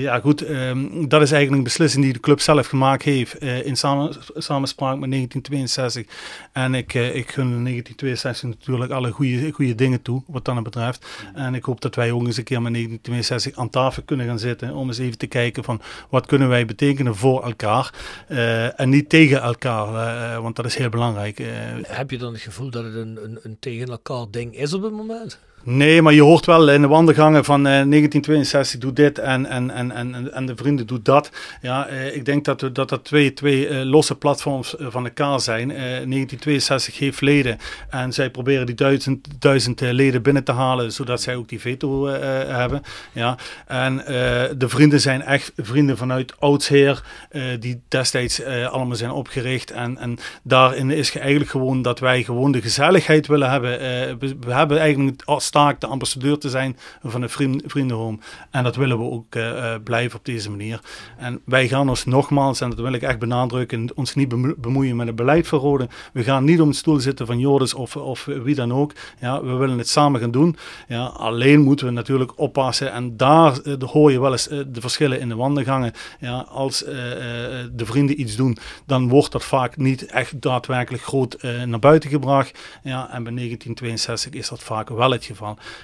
Ja 0.00 0.20
goed, 0.20 0.42
ehm, 0.42 1.08
dat 1.08 1.22
is 1.22 1.30
eigenlijk 1.30 1.50
een 1.50 1.62
beslissing 1.62 2.04
die 2.04 2.12
de 2.12 2.20
club 2.20 2.40
zelf 2.40 2.66
gemaakt 2.66 3.02
heeft 3.02 3.34
in 3.42 3.76
samen, 3.76 4.16
samenspraak 4.34 4.98
met 4.98 5.08
1962. 5.08 6.06
En 6.52 6.74
ik, 6.74 6.94
eh, 6.94 7.14
ik 7.28 7.34
gun 7.34 7.64
1962 7.64 8.48
natuurlijk 8.48 8.90
alle 8.90 9.10
goede, 9.10 9.52
goede 9.52 9.74
dingen 9.74 10.02
toe, 10.02 10.22
wat 10.26 10.44
dat 10.44 10.62
betreft. 10.62 11.06
En 11.34 11.54
ik 11.54 11.64
hoop 11.64 11.80
dat 11.80 11.94
wij 11.94 12.12
ook 12.12 12.26
eens 12.26 12.36
een 12.36 12.44
keer 12.44 12.62
met 12.62 12.72
1962 12.72 13.62
aan 13.62 13.70
tafel 13.70 14.02
kunnen 14.02 14.26
gaan 14.26 14.38
zitten 14.38 14.74
om 14.74 14.86
eens 14.88 14.98
even 14.98 15.18
te 15.18 15.26
kijken 15.26 15.64
van 15.64 15.80
wat 16.08 16.26
kunnen 16.26 16.48
wij 16.48 16.64
betekenen 16.64 17.16
voor 17.16 17.44
elkaar 17.44 17.94
eh, 18.28 18.80
en 18.80 18.88
niet 18.88 19.08
tegen 19.08 19.40
elkaar, 19.42 19.86
eh, 20.34 20.42
want 20.42 20.56
dat 20.56 20.64
is 20.64 20.76
heel 20.76 20.88
belangrijk. 20.88 21.38
eh. 21.40 21.46
Heb 21.82 22.10
je 22.10 22.18
dan 22.18 22.32
het 22.32 22.42
gevoel 22.42 22.70
dat 22.70 22.84
het 22.84 22.94
een, 22.94 23.18
een, 23.24 23.38
een 23.42 23.56
tegen 23.60 23.88
elkaar 23.88 24.26
ding 24.30 24.56
is 24.56 24.72
op 24.72 24.82
het 24.82 24.92
moment? 24.92 25.38
Nee, 25.62 26.02
maar 26.02 26.12
je 26.12 26.22
hoort 26.22 26.46
wel 26.46 26.70
in 26.70 26.80
de 26.80 26.86
wandelgangen 26.88 27.44
van 27.44 27.58
eh, 27.58 27.62
1962 27.72 28.80
doet 28.80 28.96
dit 28.96 29.18
en, 29.18 29.46
en, 29.46 29.70
en, 29.70 29.90
en, 29.92 30.32
en 30.32 30.46
de 30.46 30.56
vrienden 30.56 30.86
doet 30.86 31.04
dat. 31.04 31.30
Ja, 31.62 31.86
eh, 31.86 32.16
ik 32.16 32.24
denk 32.24 32.44
dat 32.44 32.60
dat, 32.60 32.88
dat 32.88 33.04
twee, 33.04 33.32
twee 33.34 33.68
eh, 33.68 33.84
losse 33.84 34.14
platforms 34.14 34.76
eh, 34.76 34.86
van 34.90 35.04
elkaar 35.04 35.40
zijn. 35.40 35.70
Eh, 35.70 35.76
1962 35.76 36.98
heeft 36.98 37.20
leden 37.20 37.58
en 37.90 38.12
zij 38.12 38.30
proberen 38.30 38.66
die 38.66 38.74
duizend, 38.74 39.28
duizend 39.38 39.82
eh, 39.82 39.92
leden 39.92 40.22
binnen 40.22 40.44
te 40.44 40.52
halen, 40.52 40.92
zodat 40.92 41.22
zij 41.22 41.36
ook 41.36 41.48
die 41.48 41.60
veto 41.60 42.06
eh, 42.06 42.40
eh, 42.50 42.56
hebben. 42.56 42.82
Ja. 43.12 43.36
En 43.66 44.06
eh, 44.06 44.14
de 44.56 44.68
vrienden 44.68 45.00
zijn 45.00 45.22
echt 45.22 45.52
vrienden 45.56 45.96
vanuit 45.96 46.34
oudsheer, 46.38 47.02
eh, 47.30 47.42
die 47.60 47.80
destijds 47.88 48.40
eh, 48.42 48.66
allemaal 48.66 48.96
zijn 48.96 49.10
opgericht. 49.10 49.70
En, 49.70 49.98
en 49.98 50.18
daarin 50.42 50.90
is 50.90 51.10
ge- 51.10 51.18
eigenlijk 51.18 51.50
gewoon 51.50 51.82
dat 51.82 51.98
wij 51.98 52.22
gewoon 52.22 52.52
de 52.52 52.60
gezelligheid 52.62 53.26
willen 53.26 53.50
hebben. 53.50 53.80
Eh, 53.80 54.14
we, 54.18 54.36
we 54.40 54.52
hebben 54.52 54.78
eigenlijk 54.78 55.22
als 55.24 55.47
taak 55.50 55.80
de 55.80 55.86
ambassadeur 55.86 56.38
te 56.38 56.50
zijn 56.50 56.76
van 57.02 57.22
een 57.22 57.30
vriend, 57.30 57.62
vriendenhome. 57.66 58.18
En 58.50 58.64
dat 58.64 58.76
willen 58.76 58.98
we 58.98 59.04
ook 59.04 59.34
eh, 59.34 59.74
eh, 59.74 59.82
blijven 59.82 60.18
op 60.18 60.24
deze 60.24 60.50
manier. 60.50 60.80
En 61.16 61.40
wij 61.44 61.68
gaan 61.68 61.88
ons 61.88 62.04
nogmaals, 62.04 62.60
en 62.60 62.70
dat 62.70 62.78
wil 62.78 62.92
ik 62.92 63.02
echt 63.02 63.18
benadrukken, 63.18 63.88
ons 63.94 64.14
niet 64.14 64.28
bemo- 64.28 64.54
bemoeien 64.56 64.96
met 64.96 65.06
het 65.06 65.16
beleid 65.16 65.46
van 65.48 65.58
Rode. 65.58 65.88
We 66.12 66.22
gaan 66.22 66.44
niet 66.44 66.60
om 66.60 66.68
de 66.68 66.76
stoel 66.76 67.00
zitten 67.00 67.26
van 67.26 67.38
Joris 67.38 67.74
of, 67.74 67.96
of 67.96 68.24
wie 68.24 68.54
dan 68.54 68.72
ook. 68.72 68.92
Ja, 69.20 69.42
we 69.42 69.52
willen 69.52 69.78
het 69.78 69.88
samen 69.88 70.20
gaan 70.20 70.30
doen. 70.30 70.56
Ja, 70.88 71.04
alleen 71.04 71.60
moeten 71.60 71.86
we 71.86 71.92
natuurlijk 71.92 72.32
oppassen. 72.38 72.92
En 72.92 73.16
daar 73.16 73.60
eh, 73.60 73.74
hoor 73.78 74.12
je 74.12 74.20
wel 74.20 74.32
eens 74.32 74.48
de 74.48 74.80
verschillen 74.80 75.20
in 75.20 75.28
de 75.28 75.34
wandelgangen. 75.34 75.92
Ja, 76.20 76.38
als 76.38 76.78
de 76.78 77.84
vrienden 77.84 78.20
iets 78.20 78.36
doen, 78.36 78.56
dan 78.86 79.08
wordt 79.08 79.32
dat 79.32 79.44
vaak 79.44 79.76
niet 79.76 80.06
echt 80.06 80.42
daadwerkelijk 80.42 81.02
groot 81.02 81.42
naar 81.66 81.78
buiten 81.78 82.10
gebracht. 82.10 82.58
Ja, 82.82 83.10
en 83.12 83.22
bij 83.22 83.32
1962 83.32 84.32
is 84.32 84.48
dat 84.48 84.62
vaak 84.62 84.88
wel 84.88 85.10
het 85.10 85.24
geval. 85.24 85.37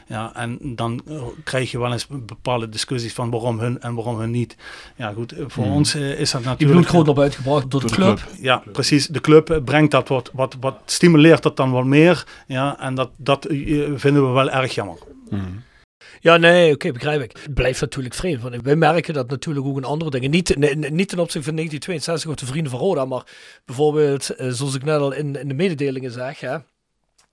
Ja, 0.06 0.34
en 0.34 0.58
dan 0.62 1.02
eh, 1.08 1.22
krijg 1.44 1.70
je 1.70 1.78
wel 1.78 1.92
eens 1.92 2.06
bepaalde 2.06 2.68
discussies 2.68 3.12
van 3.12 3.30
waarom 3.30 3.58
hun 3.58 3.80
en 3.80 3.94
waarom 3.94 4.18
hun 4.18 4.30
niet. 4.30 4.56
Ja, 4.96 5.12
goed, 5.12 5.32
eh, 5.32 5.44
voor 5.46 5.64
Hmm. 5.64 5.72
ons 5.72 5.94
eh, 5.94 6.20
is 6.20 6.30
dat 6.30 6.40
Die 6.40 6.50
natuurlijk... 6.50 6.78
bloed 6.78 6.90
groot 6.90 7.06
naar 7.06 7.14
buiten 7.14 7.42
gebracht 7.42 7.70
door 7.70 7.80
de 7.80 7.90
club. 7.90 8.26
Ja, 8.40 8.62
precies. 8.72 9.06
De 9.06 9.20
club 9.20 9.60
brengt 9.64 9.90
dat 9.90 10.08
wat, 10.08 10.30
wat, 10.32 10.56
wat 10.60 10.76
stimuleert 10.84 11.42
dat 11.42 11.56
dan 11.56 11.70
wat 11.70 11.84
meer. 11.84 12.26
Ja, 12.46 12.80
en 12.80 12.94
dat, 12.94 13.10
dat 13.16 13.46
vinden 13.94 14.26
we 14.26 14.32
wel 14.32 14.50
erg 14.50 14.74
jammer. 14.74 14.98
Ja, 16.20 16.36
nee, 16.36 16.72
oké, 16.72 16.92
begrijp 16.92 17.22
ik. 17.22 17.36
Het 17.42 17.54
blijft 17.54 17.80
natuurlijk 17.80 18.14
vreemd. 18.14 18.42
Want 18.42 18.62
wij 18.62 18.76
merken 18.76 19.14
dat 19.14 19.30
natuurlijk 19.30 19.66
ook 19.66 19.76
in 19.76 19.84
andere 19.84 20.10
dingen. 20.10 20.30
Niet, 20.30 20.56
nee, 20.56 20.74
niet 20.76 21.08
ten 21.08 21.18
opzichte 21.18 21.46
van 21.46 21.54
1962 21.56 22.30
of 22.30 22.36
de 22.36 22.46
Vrienden 22.46 22.70
van 22.70 22.80
Roda, 22.80 23.04
maar 23.04 23.26
bijvoorbeeld, 23.64 24.30
zoals 24.38 24.74
ik 24.74 24.84
net 24.84 25.00
al 25.00 25.12
in, 25.12 25.40
in 25.40 25.48
de 25.48 25.54
mededelingen 25.54 26.10
zeg, 26.10 26.40
hè, 26.40 26.56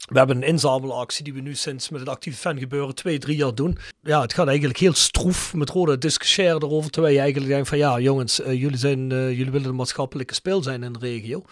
we 0.09 0.17
hebben 0.17 0.35
een 0.35 0.47
inzamelactie 0.47 1.23
die 1.23 1.33
we 1.33 1.41
nu 1.41 1.55
sinds 1.55 1.89
met 1.89 1.99
het 1.99 2.09
actieve 2.09 2.37
fan 2.37 2.59
gebeuren 2.59 2.95
twee, 2.95 3.17
drie 3.17 3.37
jaar 3.37 3.55
doen. 3.55 3.77
Ja, 4.03 4.21
het 4.21 4.33
gaat 4.33 4.47
eigenlijk 4.47 4.79
heel 4.79 4.93
stroef 4.93 5.53
met 5.53 5.69
Roda 5.69 5.95
discussiëren 5.95 6.63
erover. 6.63 6.91
Terwijl 6.91 7.13
je 7.13 7.19
eigenlijk 7.19 7.51
denkt 7.51 7.69
van 7.69 7.77
ja, 7.77 7.99
jongens, 7.99 8.41
eh, 8.41 8.61
jullie, 8.61 8.77
zijn, 8.77 9.11
eh, 9.11 9.29
jullie 9.29 9.51
willen 9.51 9.69
een 9.69 9.75
maatschappelijke 9.75 10.33
speel 10.33 10.63
zijn 10.63 10.83
in 10.83 10.93
de 10.93 10.99
regio. 10.99 11.43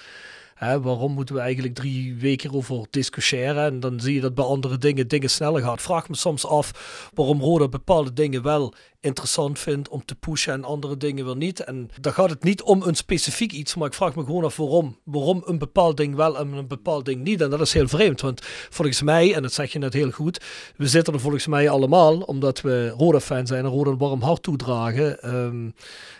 Hè, 0.55 0.81
waarom 0.81 1.11
moeten 1.11 1.35
we 1.35 1.41
eigenlijk 1.41 1.75
drie 1.75 2.15
weken 2.15 2.53
over 2.53 2.85
discussiëren? 2.89 3.65
En 3.65 3.79
dan 3.79 3.99
zie 3.99 4.13
je 4.13 4.21
dat 4.21 4.35
bij 4.35 4.45
andere 4.45 4.77
dingen 4.77 5.07
dingen 5.07 5.29
sneller 5.29 5.61
gaat. 5.61 5.81
Vraag 5.81 6.09
me 6.09 6.15
soms 6.15 6.45
af 6.45 7.09
waarom 7.13 7.41
Roda 7.41 7.67
bepaalde 7.67 8.13
dingen 8.13 8.43
wel 8.43 8.73
interessant 9.01 9.59
vindt 9.59 9.89
om 9.89 10.05
te 10.05 10.15
pushen 10.15 10.53
en 10.53 10.63
andere 10.63 10.97
dingen 10.97 11.25
weer 11.25 11.35
niet. 11.35 11.59
En 11.59 11.89
dan 12.01 12.13
gaat 12.13 12.29
het 12.29 12.43
niet 12.43 12.61
om 12.61 12.81
een 12.81 12.95
specifiek 12.95 13.51
iets, 13.51 13.75
maar 13.75 13.87
ik 13.87 13.93
vraag 13.93 14.15
me 14.15 14.23
gewoon 14.23 14.43
af 14.43 14.57
waarom. 14.57 14.97
Waarom 15.03 15.41
een 15.45 15.57
bepaald 15.57 15.97
ding 15.97 16.15
wel 16.15 16.37
en 16.37 16.51
een 16.51 16.67
bepaald 16.67 17.05
ding 17.05 17.23
niet. 17.23 17.41
En 17.41 17.49
dat 17.49 17.61
is 17.61 17.73
heel 17.73 17.87
vreemd, 17.87 18.21
want 18.21 18.41
volgens 18.69 19.01
mij, 19.01 19.33
en 19.33 19.41
dat 19.41 19.53
zeg 19.53 19.71
je 19.71 19.79
net 19.79 19.93
heel 19.93 20.11
goed, 20.11 20.43
we 20.75 20.87
zitten 20.87 21.13
er 21.13 21.19
volgens 21.19 21.47
mij 21.47 21.69
allemaal, 21.69 22.19
omdat 22.19 22.61
we 22.61 22.89
Roda-fan 22.89 23.47
zijn 23.47 23.63
en 23.65 23.71
Roda 23.71 23.89
een 23.89 23.97
warm 23.97 24.21
hart 24.21 24.43
toedragen. 24.43 25.17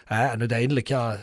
Hè, 0.10 0.28
en 0.28 0.40
uiteindelijk, 0.40 0.88
ja, 0.88 1.20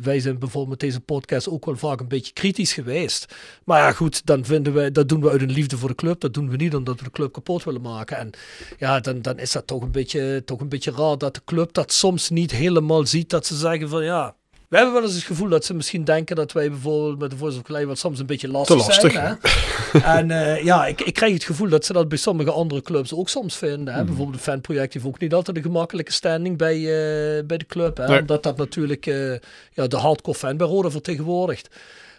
wij 0.00 0.20
zijn 0.20 0.38
bijvoorbeeld 0.38 0.80
met 0.80 0.90
deze 0.90 1.00
podcast 1.00 1.48
ook 1.48 1.64
wel 1.64 1.76
vaak 1.76 2.00
een 2.00 2.08
beetje 2.08 2.32
kritisch 2.32 2.72
geweest. 2.72 3.34
Maar 3.64 3.78
ja, 3.78 3.92
goed, 3.92 4.26
dan 4.26 4.44
vinden 4.44 4.72
we, 4.72 4.92
dat 4.92 5.08
doen 5.08 5.20
we 5.20 5.30
uit 5.30 5.42
een 5.42 5.52
liefde 5.52 5.76
voor 5.76 5.88
de 5.88 5.94
club. 5.94 6.20
Dat 6.20 6.34
doen 6.34 6.50
we 6.50 6.56
niet 6.56 6.74
omdat 6.74 6.98
we 6.98 7.04
de 7.04 7.10
club 7.10 7.32
kapot 7.32 7.64
willen 7.64 7.80
maken. 7.80 8.16
En 8.16 8.30
ja, 8.78 9.00
dan, 9.00 9.22
dan 9.22 9.38
is 9.38 9.52
dat 9.52 9.66
toch 9.66 9.82
een, 9.82 9.90
beetje, 9.90 10.42
toch 10.44 10.60
een 10.60 10.68
beetje 10.68 10.81
raar 10.90 11.18
dat 11.18 11.34
de 11.34 11.40
club 11.44 11.72
dat 11.72 11.92
soms 11.92 12.30
niet 12.30 12.50
helemaal 12.50 13.06
ziet. 13.06 13.30
Dat 13.30 13.46
ze 13.46 13.56
zeggen 13.56 13.88
van 13.88 14.04
ja. 14.04 14.34
We 14.72 14.78
hebben 14.78 14.96
wel 14.96 15.04
eens 15.04 15.14
het 15.14 15.24
gevoel 15.24 15.48
dat 15.48 15.64
ze 15.64 15.74
misschien 15.74 16.04
denken 16.04 16.36
dat 16.36 16.52
wij 16.52 16.70
bijvoorbeeld 16.70 17.18
met 17.18 17.30
de 17.30 17.36
Voice 17.36 17.58
of 17.58 17.84
wat 17.84 17.98
soms 17.98 18.18
een 18.18 18.26
beetje 18.26 18.48
lastig, 18.48 18.76
Te 18.76 18.86
lastig. 18.86 19.12
zijn. 19.12 19.38
Hè? 19.40 19.98
en 20.18 20.30
eh, 20.30 20.64
ja, 20.64 20.86
ik, 20.86 21.00
ik 21.00 21.14
krijg 21.14 21.32
het 21.32 21.44
gevoel 21.44 21.68
dat 21.68 21.84
ze 21.84 21.92
dat 21.92 22.08
bij 22.08 22.18
sommige 22.18 22.50
andere 22.50 22.82
clubs 22.82 23.14
ook 23.14 23.28
soms 23.28 23.56
vinden. 23.56 23.94
Hè? 23.94 24.04
Bijvoorbeeld 24.04 24.36
de 24.36 24.42
fanproject 24.42 24.92
heeft 24.92 25.06
ook 25.06 25.18
niet 25.18 25.34
altijd 25.34 25.56
een 25.56 25.62
gemakkelijke 25.62 26.12
standing 26.12 26.58
bij, 26.58 26.76
eh, 26.76 27.44
bij 27.44 27.56
de 27.56 27.66
club. 27.66 27.96
Hè? 27.96 28.06
Nee. 28.06 28.20
Omdat 28.20 28.42
dat 28.42 28.56
natuurlijk 28.56 29.06
eh, 29.06 29.32
ja, 29.72 29.86
de 29.86 29.96
hardcore 29.96 30.38
fan 30.38 30.56
bij 30.56 30.66
Roda 30.66 30.90
vertegenwoordigt. 30.90 31.68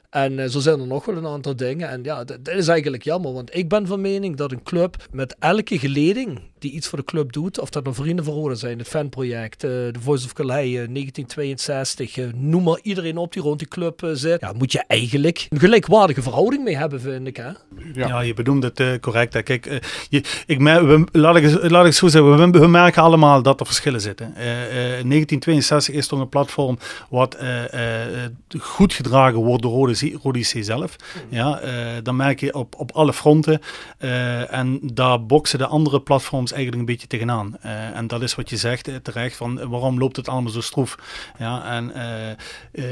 En 0.09 0.51
zo 0.51 0.59
zijn 0.59 0.79
er 0.79 0.87
nog 0.87 1.05
wel 1.05 1.17
een 1.17 1.27
aantal 1.27 1.55
dingen. 1.55 1.89
En 1.89 2.03
ja, 2.03 2.23
dat, 2.23 2.45
dat 2.45 2.55
is 2.55 2.67
eigenlijk 2.67 3.03
jammer. 3.03 3.33
Want 3.33 3.55
ik 3.55 3.69
ben 3.69 3.87
van 3.87 4.01
mening 4.01 4.35
dat 4.35 4.51
een 4.51 4.63
club 4.63 4.95
met 5.11 5.35
elke 5.39 5.79
geleding 5.79 6.39
die 6.63 6.71
iets 6.71 6.87
voor 6.87 6.97
de 6.97 7.03
club 7.05 7.31
doet, 7.33 7.59
of 7.59 7.69
dat 7.69 7.83
nou 7.83 7.95
Vrienden 7.95 8.25
van 8.25 8.33
Roda 8.33 8.55
zijn, 8.55 8.77
het 8.77 8.87
fanproject, 8.87 9.63
eh, 9.63 9.69
de 9.69 9.99
Voice 9.99 10.25
of 10.25 10.33
Calais, 10.33 10.75
eh, 10.75 10.87
1962, 10.87 12.17
eh, 12.17 12.25
noem 12.35 12.63
maar 12.63 12.79
iedereen 12.81 13.17
op 13.17 13.33
die 13.33 13.41
rond 13.41 13.59
die 13.59 13.67
club 13.67 14.03
eh, 14.03 14.09
zit. 14.13 14.41
Ja, 14.41 14.53
moet 14.57 14.71
je 14.71 14.83
eigenlijk 14.87 15.47
een 15.49 15.59
gelijkwaardige 15.59 16.21
verhouding 16.21 16.63
mee 16.63 16.77
hebben, 16.77 17.01
vind 17.01 17.27
ik. 17.27 17.37
Hè? 17.37 17.49
Ja, 17.93 18.19
je 18.21 18.33
benoemt 18.33 18.63
het 18.63 18.79
eh, 18.79 18.87
correct. 19.01 19.33
hè. 19.33 19.41
Kijk, 19.41 19.65
eh, 19.65 19.77
je, 20.09 20.23
ik 20.45 20.59
we, 20.59 21.05
laat, 21.11 21.35
ik, 21.35 21.69
laat 21.71 21.85
ik 21.85 21.93
zo 21.93 22.07
zeggen, 22.07 22.51
we, 22.51 22.59
we 22.59 22.67
merken 22.67 23.01
allemaal 23.01 23.41
dat 23.41 23.59
er 23.59 23.65
verschillen 23.65 24.01
zitten. 24.01 24.35
Eh, 24.35 24.61
eh, 24.61 25.05
1962 25.05 25.95
is 25.95 26.07
toch 26.07 26.19
een 26.19 26.29
platform 26.29 26.77
wat 27.09 27.35
eh, 27.35 28.23
eh, 28.23 28.29
goed 28.59 28.93
gedragen 28.93 29.39
wordt 29.39 29.61
door 29.61 29.71
Rode 29.71 29.93
C- 29.93 30.23
Rode 30.23 30.39
IC 30.39 30.63
zelf. 30.63 30.95
Ja, 31.29 31.59
eh, 31.59 31.71
dan 32.03 32.15
merk 32.15 32.39
je 32.39 32.53
op, 32.53 32.75
op 32.77 32.91
alle 32.91 33.13
fronten. 33.13 33.59
Eh, 33.97 34.53
en 34.53 34.79
daar 34.93 35.25
boksen 35.25 35.59
de 35.59 35.65
andere 35.67 36.01
platforms 36.01 36.52
eigenlijk 36.53 36.79
een 36.79 36.93
beetje 36.93 37.07
tegenaan. 37.07 37.57
Eh, 37.61 37.97
en 37.97 38.07
dat 38.07 38.21
is 38.21 38.35
wat 38.35 38.49
je 38.49 38.57
zegt 38.57 38.87
eh, 38.87 38.95
terecht, 38.95 39.35
van 39.35 39.59
eh, 39.59 39.67
waarom 39.67 39.99
loopt 39.99 40.15
het 40.15 40.27
allemaal 40.27 40.51
zo 40.51 40.61
stroef? 40.61 40.97
Ja, 41.39 41.63
en 41.65 41.91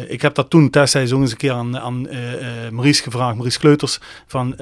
ik 0.07 0.21
heb 0.21 0.35
dat 0.35 0.49
toen 0.49 0.69
testseizoen 0.69 1.21
eens 1.21 1.31
een 1.31 1.37
keer 1.37 1.51
aan, 1.51 1.79
aan 1.79 2.01
Maurice 2.71 3.03
gevraagd, 3.03 3.35
Maurice 3.35 3.59
Kleuters, 3.59 3.99
van 4.27 4.55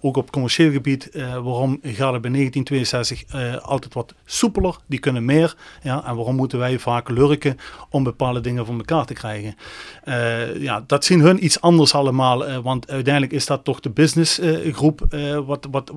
ook 0.00 0.16
op 0.16 0.30
commercieel 0.30 0.70
gebied, 0.70 1.08
waarom 1.42 1.78
gaat 1.82 2.12
het 2.12 2.22
bij 2.22 2.30
1962 2.30 3.24
eh, 3.28 3.56
altijd 3.56 3.94
wat 3.94 4.14
soepeler, 4.24 4.76
die 4.86 4.98
kunnen 4.98 5.24
meer, 5.24 5.54
ja, 5.82 6.04
en 6.06 6.16
waarom 6.16 6.36
moeten 6.36 6.58
wij 6.58 6.78
vaak 6.78 7.08
lurken 7.08 7.56
om 7.90 8.02
bepaalde 8.02 8.40
dingen 8.40 8.66
voor 8.66 8.74
elkaar 8.74 9.04
te 9.04 9.14
krijgen? 9.14 9.54
Ja, 10.58 10.84
dat 10.86 11.04
zien 11.04 11.20
hun 11.20 11.44
iets 11.44 11.60
anders 11.60 11.94
allemaal. 11.94 12.62
want 12.62 12.90
uiteindelijk 12.90 13.32
is 13.32 13.46
dat 13.46 13.64
toch 13.64 13.80
de 13.80 13.90
businessgroep. 13.90 15.06
wat, 15.46 15.66
wat, 15.70 15.92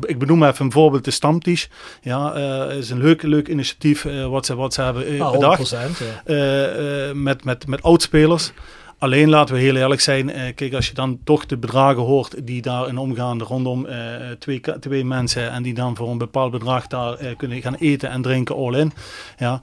ik 0.00 0.18
benoem 0.18 0.44
even 0.44 0.64
een 0.64 0.72
voorbeeld, 0.72 1.04
de 1.04 1.10
Stamtisch. 1.10 1.69
Ja, 2.02 2.32
eh, 2.32 2.76
is 2.76 2.90
een 2.90 3.00
leuk, 3.00 3.22
leuk 3.22 3.48
initiatief 3.48 4.04
eh, 4.04 4.26
wat, 4.26 4.46
ze, 4.46 4.54
wat 4.54 4.74
ze 4.74 4.82
hebben 4.82 5.06
eh, 5.06 5.20
Ah, 5.20 5.32
bedacht. 5.32 5.74
100%, 5.74 5.78
ja. 6.24 7.12
Met, 7.14 7.44
met, 7.44 7.66
met 7.66 7.82
oudspelers. 7.82 8.52
Alleen 9.00 9.28
laten 9.28 9.54
we 9.54 9.60
heel 9.60 9.76
eerlijk 9.76 10.00
zijn, 10.00 10.30
eh, 10.30 10.54
kijk, 10.54 10.74
als 10.74 10.88
je 10.88 10.94
dan 10.94 11.18
toch 11.24 11.46
de 11.46 11.56
bedragen 11.56 12.02
hoort 12.02 12.46
die 12.46 12.62
daarin 12.62 12.98
omgaan 12.98 13.42
rondom 13.42 13.86
eh, 13.86 13.98
twee, 14.38 14.60
twee 14.80 15.04
mensen 15.04 15.50
en 15.50 15.62
die 15.62 15.74
dan 15.74 15.96
voor 15.96 16.08
een 16.08 16.18
bepaald 16.18 16.50
bedrag 16.50 16.86
daar 16.86 17.14
eh, 17.14 17.36
kunnen 17.36 17.62
gaan 17.62 17.74
eten 17.74 18.10
en 18.10 18.22
drinken 18.22 18.56
all 18.56 18.74
in. 18.74 18.92
Ja, 19.38 19.60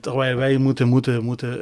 terwijl 0.00 0.36
wij 0.36 0.56
moeten, 0.56 0.88
moeten, 0.88 1.24
moeten 1.24 1.60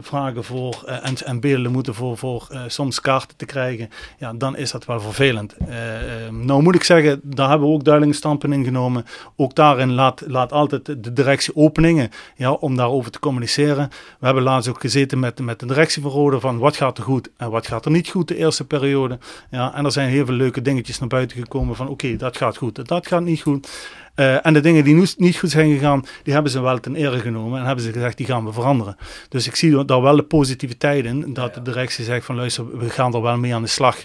vragen 0.00 0.44
voor 0.44 0.82
en, 0.84 1.14
en 1.24 1.40
beelden 1.40 1.72
moeten 1.72 1.94
voor, 1.94 2.16
voor 2.16 2.48
soms 2.66 3.00
kaarten 3.00 3.36
te 3.36 3.46
krijgen, 3.46 3.88
ja, 4.18 4.32
dan 4.32 4.56
is 4.56 4.70
dat 4.70 4.84
wel 4.84 5.00
vervelend. 5.00 5.56
Eh, 5.68 6.26
eh, 6.26 6.32
nou 6.32 6.62
moet 6.62 6.74
ik 6.74 6.84
zeggen, 6.84 7.20
daar 7.22 7.48
hebben 7.48 7.68
we 7.68 7.74
ook 7.74 7.84
duidelijke 7.84 8.18
stampen 8.18 8.52
in 8.52 8.64
genomen. 8.64 9.04
Ook 9.36 9.54
daarin 9.54 9.92
laat, 9.92 10.22
laat 10.26 10.52
altijd 10.52 10.86
de 10.86 11.12
directie 11.12 11.56
openingen 11.56 12.10
ja, 12.36 12.52
om 12.52 12.76
daarover 12.76 13.10
te 13.10 13.18
communiceren. 13.18 13.88
We 14.18 14.26
hebben 14.26 14.42
laatst 14.42 14.68
ook 14.68 14.80
gezeten 14.80 15.18
met, 15.18 15.40
met 15.40 15.60
de 15.60 15.66
directie 15.66 16.02
van 16.40 16.58
wat 16.58 16.76
gaat 16.76 16.98
er 16.98 17.04
goed 17.04 17.30
en 17.36 17.50
wat 17.50 17.66
gaat 17.66 17.84
er 17.84 17.90
niet 17.90 18.08
goed 18.08 18.28
de 18.28 18.36
eerste 18.36 18.64
periode. 18.66 19.18
Ja, 19.50 19.74
en 19.74 19.84
er 19.84 19.92
zijn 19.92 20.08
heel 20.08 20.26
veel 20.26 20.34
leuke 20.34 20.62
dingetjes 20.62 20.98
naar 20.98 21.08
buiten 21.08 21.36
gekomen 21.36 21.76
van 21.76 21.88
oké, 21.88 22.16
dat 22.16 22.36
gaat 22.36 22.56
goed 22.56 22.78
en 22.78 22.84
dat 22.84 23.06
gaat 23.06 23.22
niet 23.22 23.40
goed. 23.40 23.68
Eh, 24.14 24.46
en 24.46 24.52
de 24.52 24.60
dingen 24.60 24.84
die 24.84 24.94
nu- 24.94 25.06
niet 25.16 25.38
goed 25.38 25.50
zijn 25.50 25.72
gegaan, 25.72 26.04
die 26.22 26.32
hebben 26.32 26.52
ze 26.52 26.60
wel 26.60 26.80
ten 26.80 26.94
ere 26.94 27.18
genomen 27.18 27.60
en 27.60 27.66
hebben 27.66 27.84
ze 27.84 27.92
gezegd, 27.92 28.16
die 28.16 28.26
gaan 28.26 28.44
we 28.44 28.52
veranderen. 28.52 28.96
Dus 29.28 29.46
ik 29.46 29.56
zie 29.56 29.84
daar 29.84 30.02
wel 30.02 30.16
de 30.16 30.22
positiviteit 30.22 31.04
in, 31.04 31.32
dat 31.34 31.54
de 31.54 31.62
directie 31.62 32.04
zegt 32.04 32.24
van 32.26 32.36
luister, 32.36 32.78
we 32.78 32.90
gaan 32.90 33.14
er 33.14 33.22
wel 33.22 33.36
mee 33.36 33.54
aan 33.54 33.62
de 33.62 33.68
slag. 33.68 33.96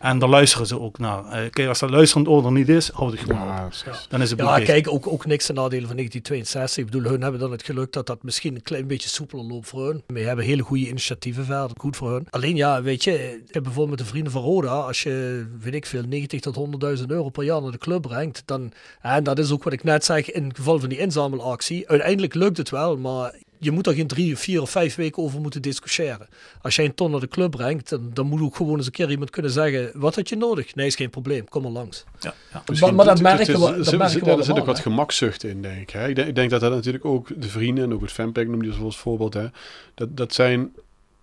En 0.00 0.18
daar 0.18 0.28
luisteren 0.28 0.66
ze 0.66 0.80
ook 0.80 0.98
naar. 0.98 1.24
Eh, 1.24 1.50
kijk, 1.50 1.68
als 1.68 1.78
dat 1.78 1.90
luisterend 1.90 2.28
oor 2.28 2.44
er 2.44 2.52
niet 2.52 2.68
is, 2.68 2.88
houd 2.90 3.10
het 3.12 3.20
gewoon 3.20 3.46
Ja, 3.46 3.64
op. 3.64 3.68
precies. 3.70 4.06
Dan 4.08 4.22
is 4.22 4.30
het 4.30 4.38
Ja, 4.40 4.60
kijk, 4.60 4.88
ook, 4.92 5.06
ook 5.06 5.26
niks 5.26 5.46
ten 5.46 5.54
nadele 5.54 5.86
van 5.86 5.96
1962. 5.96 6.84
Ik 6.84 6.90
bedoel, 6.90 7.10
hun 7.10 7.22
hebben 7.22 7.40
dan 7.40 7.50
het 7.50 7.62
geluk 7.62 7.92
dat 7.92 8.06
dat 8.06 8.22
misschien 8.22 8.54
een 8.54 8.62
klein 8.62 8.86
beetje 8.86 9.08
soepeler 9.08 9.44
loopt 9.44 9.68
voor 9.68 9.86
hun. 9.86 10.02
We 10.06 10.20
hebben 10.20 10.44
hele 10.44 10.62
goede 10.62 10.88
initiatieven 10.88 11.44
verder, 11.44 11.70
goed 11.76 11.96
voor 11.96 12.12
hun. 12.12 12.26
Alleen 12.30 12.56
ja, 12.56 12.82
weet 12.82 13.04
je, 13.04 13.12
ik 13.46 13.54
heb 13.54 13.62
bijvoorbeeld 13.62 13.88
met 13.96 13.98
de 14.06 14.12
Vrienden 14.12 14.32
van 14.32 14.42
Roda, 14.42 14.68
als 14.80 15.02
je, 15.02 15.46
weet 15.60 15.74
ik 15.74 15.86
veel, 15.86 16.02
90 16.02 16.40
tot 16.40 16.56
100.000 17.00 17.06
euro 17.06 17.28
per 17.28 17.44
jaar 17.44 17.62
naar 17.62 17.70
de 17.70 17.78
club 17.78 18.02
brengt, 18.02 18.42
dan, 18.44 18.72
en 19.00 19.24
dat 19.24 19.38
is 19.38 19.50
ook 19.52 19.64
wat 19.64 19.72
ik 19.72 19.84
net 19.84 20.04
zeg 20.04 20.30
in 20.30 20.44
het 20.44 20.56
geval 20.56 20.80
van 20.80 20.88
die 20.88 20.98
inzamelactie, 20.98 21.88
uiteindelijk 21.88 22.34
lukt 22.34 22.56
het 22.56 22.70
wel, 22.70 22.96
maar 22.96 23.34
je 23.60 23.70
moet 23.70 23.86
er 23.86 23.94
geen 23.94 24.06
drie, 24.06 24.36
vier 24.36 24.62
of 24.62 24.70
vijf 24.70 24.94
weken 24.94 25.22
over 25.22 25.40
moeten 25.40 25.62
discussiëren. 25.62 26.28
Als 26.62 26.76
jij 26.76 26.84
een 26.84 26.94
ton 26.94 27.10
naar 27.10 27.20
de 27.20 27.28
club 27.28 27.50
brengt, 27.50 27.88
dan, 27.88 28.10
dan 28.12 28.26
moet 28.26 28.40
ook 28.40 28.56
gewoon 28.56 28.76
eens 28.76 28.86
een 28.86 28.92
keer 28.92 29.10
iemand 29.10 29.30
kunnen 29.30 29.50
zeggen, 29.50 29.90
wat 29.94 30.14
had 30.14 30.28
je 30.28 30.36
nodig? 30.36 30.74
Nee, 30.74 30.86
is 30.86 30.94
geen 30.94 31.10
probleem, 31.10 31.48
kom 31.48 31.64
er 31.64 31.70
langs. 31.70 32.04
Ja, 32.20 32.34
ja. 32.52 32.62
Maar, 32.80 32.94
maar 32.94 33.04
dat 33.04 33.20
merken 33.20 33.46
we, 33.46 33.82
dat 33.82 33.98
merken 33.98 34.24
we 34.24 34.30
Er 34.30 34.44
zit 34.44 34.58
ook 34.58 34.66
wat 34.66 34.78
gemakzucht 34.78 35.44
in, 35.44 35.62
denk 35.62 35.80
ik. 35.80 35.90
Hè? 35.90 36.08
Ik, 36.08 36.14
denk, 36.14 36.28
ik 36.28 36.34
denk 36.34 36.50
dat 36.50 36.60
dat 36.60 36.72
natuurlijk 36.72 37.04
ook 37.04 37.28
de 37.36 37.48
vrienden 37.48 37.84
en 37.84 37.92
ook 37.92 38.00
het 38.00 38.12
fanpack 38.12 38.46
noem 38.46 38.62
je 38.62 38.72
zoals 38.72 38.98
voorbeeld. 38.98 39.34
Hè? 39.34 39.46
Dat, 39.94 40.16
dat 40.16 40.34
zijn 40.34 40.72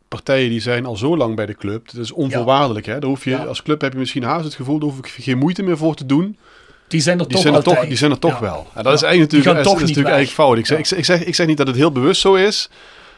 partijen 0.07 0.49
die 0.49 0.61
zijn 0.61 0.85
al 0.85 0.95
zo 0.95 1.17
lang 1.17 1.35
bij 1.35 1.45
de 1.45 1.55
club. 1.55 1.91
Dat 1.91 2.01
is 2.03 2.11
onvoorwaardelijk. 2.11 2.85
Hè? 2.85 2.99
Daar 2.99 3.09
hoef 3.09 3.23
je, 3.23 3.29
Ja. 3.29 3.45
Als 3.45 3.63
club 3.63 3.81
heb 3.81 3.93
je 3.93 3.99
misschien 3.99 4.23
haast 4.23 4.45
het 4.45 4.55
gevoel, 4.55 4.79
daar 4.79 4.89
hoef 4.89 4.97
ik 4.97 5.07
geen 5.07 5.37
moeite 5.37 5.63
meer 5.63 5.77
voor 5.77 5.95
te 5.95 6.05
doen. 6.05 6.37
Die 6.87 7.01
zijn 7.01 7.19
er 7.19 7.23
Die 7.25 7.33
toch 7.33 7.41
zijn 7.41 7.53
er 7.53 7.59
altijd. 7.59 7.77
toch, 7.79 7.87
die 7.87 7.97
zijn 7.97 8.11
er 8.11 8.19
toch 8.19 8.33
Ja. 8.33 8.39
wel. 8.41 8.67
En 8.73 8.83
dat 8.83 8.93
is 8.93 9.01
eigenlijk 9.01 9.33
natuurlijk, 9.33 9.65
is, 9.81 9.87
niet 9.87 9.97
eigenlijk 9.97 10.29
fout. 10.29 10.57
Ik 10.57 10.65
zeg, 10.65 10.77
ik, 10.77 10.85
zeg, 11.05 11.23
ik, 11.23 11.35
zeg, 11.35 11.47
niet 11.47 11.57
dat 11.57 11.67
het 11.67 11.75
heel 11.75 11.91
bewust 11.91 12.21
zo 12.21 12.33
is. 12.35 12.69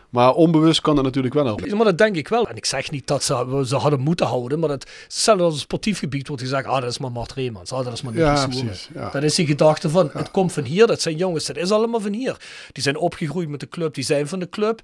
Maar 0.09 0.33
onbewust 0.33 0.81
kan 0.81 0.95
dat 0.95 1.03
natuurlijk 1.03 1.33
wel. 1.33 1.59
Ja, 1.65 1.75
Maar 1.75 1.85
dat 1.85 1.97
denk 1.97 2.15
ik 2.15 2.27
wel. 2.27 2.47
En 2.47 2.55
ik 2.55 2.65
zeg 2.65 2.91
niet 2.91 3.07
dat 3.07 3.23
ze, 3.23 3.63
ze 3.67 3.75
hadden 3.75 3.99
moeten 3.99 4.25
houden, 4.25 4.59
maar 4.59 4.69
het 4.69 4.89
hetzelfde 5.03 5.43
als 5.43 5.59
sportief 5.59 5.99
gebied 5.99 6.27
wordt 6.27 6.43
gezegd, 6.43 6.65
ah, 6.65 6.81
dat 6.81 6.89
is 6.89 6.97
maar 6.97 7.11
Mart 7.11 7.33
Reemans, 7.33 7.71
ah, 7.71 7.83
dat 7.85 7.93
is 7.93 8.01
maar 8.01 8.13
Nicky 8.13 8.25
Ja, 8.25 8.35
Soeren. 8.35 8.59
precies. 8.59 8.89
Ja. 8.93 9.09
Dat 9.09 9.23
is 9.23 9.35
die 9.35 9.45
gedachte 9.45 9.89
van, 9.89 10.09
het 10.13 10.31
komt 10.31 10.51
van 10.53 10.63
hier, 10.63 10.87
dat 10.87 11.01
zijn 11.01 11.15
jongens, 11.15 11.45
dat 11.45 11.57
is 11.57 11.71
allemaal 11.71 11.99
van 11.99 12.13
hier. 12.13 12.37
Die 12.71 12.83
zijn 12.83 12.97
opgegroeid 12.97 13.49
met 13.49 13.59
de 13.59 13.67
club, 13.67 13.93
die 13.93 14.03
zijn 14.03 14.27
van 14.27 14.39
de 14.39 14.49
club. 14.49 14.81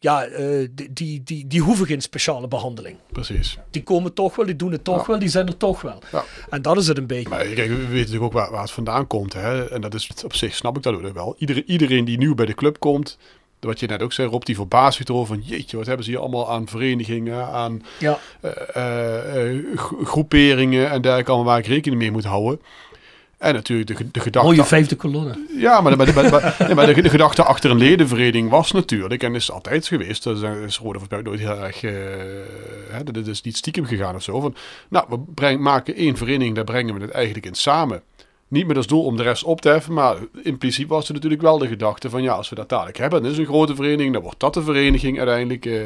Ja, 0.00 0.24
eh, 0.24 0.68
die, 0.70 0.92
die, 0.92 1.22
die, 1.24 1.46
die 1.46 1.60
hoeven 1.60 1.86
geen 1.86 2.00
speciale 2.00 2.48
behandeling. 2.48 2.96
Precies. 3.12 3.58
Die 3.70 3.82
komen 3.82 4.14
toch 4.14 4.36
wel, 4.36 4.46
die 4.46 4.56
doen 4.56 4.72
het 4.72 4.84
toch 4.84 5.00
Ja. 5.00 5.06
wel, 5.06 5.18
die 5.18 5.28
zijn 5.28 5.46
er 5.46 5.56
toch 5.56 5.80
wel. 5.80 5.98
Ja. 6.12 6.24
En 6.50 6.62
dat 6.62 6.76
is 6.76 6.86
het 6.88 6.98
een 6.98 7.06
beetje. 7.06 7.28
Maar 7.28 7.44
kijk, 7.44 7.68
we 7.68 7.76
weten 7.76 7.92
natuurlijk 7.96 8.24
ook 8.24 8.32
waar, 8.32 8.50
waar 8.50 8.60
het 8.60 8.70
vandaan 8.70 9.06
komt. 9.06 9.32
Hè? 9.32 9.70
En 9.70 9.80
dat 9.80 9.94
is 9.94 10.10
op 10.24 10.34
zich, 10.34 10.54
snap 10.54 10.76
ik 10.76 10.82
dat 10.82 10.94
ook 10.94 11.12
wel. 11.14 11.34
Iedereen, 11.38 11.64
iedereen 11.66 12.04
die 12.04 12.18
nieuw 12.18 12.34
bij 12.34 12.46
de 12.46 12.54
club 12.54 12.78
komt, 12.78 13.18
wat 13.60 13.80
je 13.80 13.86
net 13.86 14.02
ook 14.02 14.12
zei, 14.12 14.28
Rob, 14.28 14.42
die 14.44 14.54
verbaast 14.54 14.96
zich 14.96 15.06
erover 15.06 15.34
van, 15.34 15.44
jeetje, 15.44 15.76
wat 15.76 15.86
hebben 15.86 16.04
ze 16.04 16.10
hier 16.10 16.20
allemaal 16.20 16.50
aan 16.50 16.68
verenigingen, 16.68 17.46
aan 17.46 17.82
Ja. 17.98 18.18
eh, 18.40 19.50
eh, 19.54 19.64
gro- 19.74 20.04
groeperingen 20.04 20.90
en 20.90 21.00
dergelijke, 21.02 21.30
allemaal 21.32 21.48
waar 21.52 21.58
ik 21.58 21.66
rekening 21.66 22.00
mee 22.00 22.10
moet 22.10 22.24
houden. 22.24 22.60
En 23.38 23.54
natuurlijk 23.54 23.88
de, 23.88 23.94
ge- 23.96 24.10
de 24.10 24.20
gedachte... 24.20 24.48
Mooie 24.48 24.64
vijfde 24.64 24.96
kolonne. 24.96 25.44
Ja, 25.56 25.80
maar, 25.80 25.96
de, 25.96 26.04
maar, 26.04 26.14
maar, 26.14 26.30
maar- 26.30 26.56
nee, 26.58 26.74
maar 26.74 26.86
de, 26.94 27.02
de 27.02 27.08
gedachte 27.08 27.42
achter 27.44 27.70
een 27.70 27.76
ledenvereniging 27.78 28.50
was 28.50 28.72
natuurlijk, 28.72 29.22
en 29.22 29.34
is 29.34 29.50
altijd 29.50 29.86
geweest, 29.86 30.22
dat 30.22 30.36
is, 30.36 30.42
is 30.66 30.78
Rode 30.78 30.98
Voorspel 30.98 31.22
nooit 31.22 31.40
heel 31.40 31.58
erg, 31.58 31.82
eh, 31.82 31.92
hè, 32.90 33.04
dat 33.04 33.26
is 33.26 33.42
niet 33.42 33.56
stiekem 33.56 33.84
gegaan 33.84 34.14
of 34.14 34.22
zo, 34.22 34.40
van, 34.40 34.54
nou, 34.88 35.06
we 35.08 35.18
breng, 35.34 35.60
maken 35.60 35.94
één 35.94 36.16
vereniging, 36.16 36.54
daar 36.54 36.64
brengen 36.64 36.94
we 36.94 37.00
het 37.00 37.10
eigenlijk 37.10 37.46
in 37.46 37.54
samen. 37.54 38.02
Niet 38.48 38.66
met 38.66 38.76
als 38.76 38.86
doel 38.86 39.04
om 39.04 39.16
de 39.16 39.22
rest 39.22 39.44
op 39.44 39.60
te 39.60 39.68
heffen, 39.68 39.92
maar 39.94 40.16
impliciet 40.42 40.88
was 40.88 41.08
er 41.08 41.14
natuurlijk 41.14 41.42
wel 41.42 41.58
de 41.58 41.66
gedachte 41.68 42.10
van, 42.10 42.22
ja, 42.22 42.32
als 42.32 42.48
we 42.48 42.54
dat 42.54 42.68
dadelijk 42.68 42.98
hebben, 42.98 43.22
dan 43.22 43.30
is 43.30 43.38
een 43.38 43.46
grote 43.46 43.74
vereniging, 43.74 44.12
dan 44.12 44.22
wordt 44.22 44.40
dat 44.40 44.54
de 44.54 44.62
vereniging 44.62 45.18
uiteindelijk. 45.18 45.66
eh, 45.66 45.80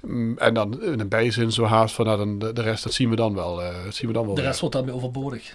mm, 0.00 0.38
en 0.38 0.54
dan 0.54 0.82
in 0.82 1.00
een 1.00 1.08
bijzin 1.08 1.52
zo 1.52 1.64
haast 1.64 1.94
van, 1.94 2.04
nou, 2.06 2.18
dan, 2.18 2.52
de, 2.54 2.62
rest, 2.62 2.84
dat 2.84 2.92
zien 2.92 3.10
we 3.10 3.16
dan 3.16 3.34
wel. 3.34 3.62
eh, 3.62 3.74
zien 3.88 4.06
we 4.08 4.12
dan 4.14 4.24
wel 4.26 4.34
De 4.34 4.40
weer. 4.40 4.50
rest 4.50 4.60
wordt 4.60 4.74
daarmee 4.74 4.94
overbodig. 4.94 5.54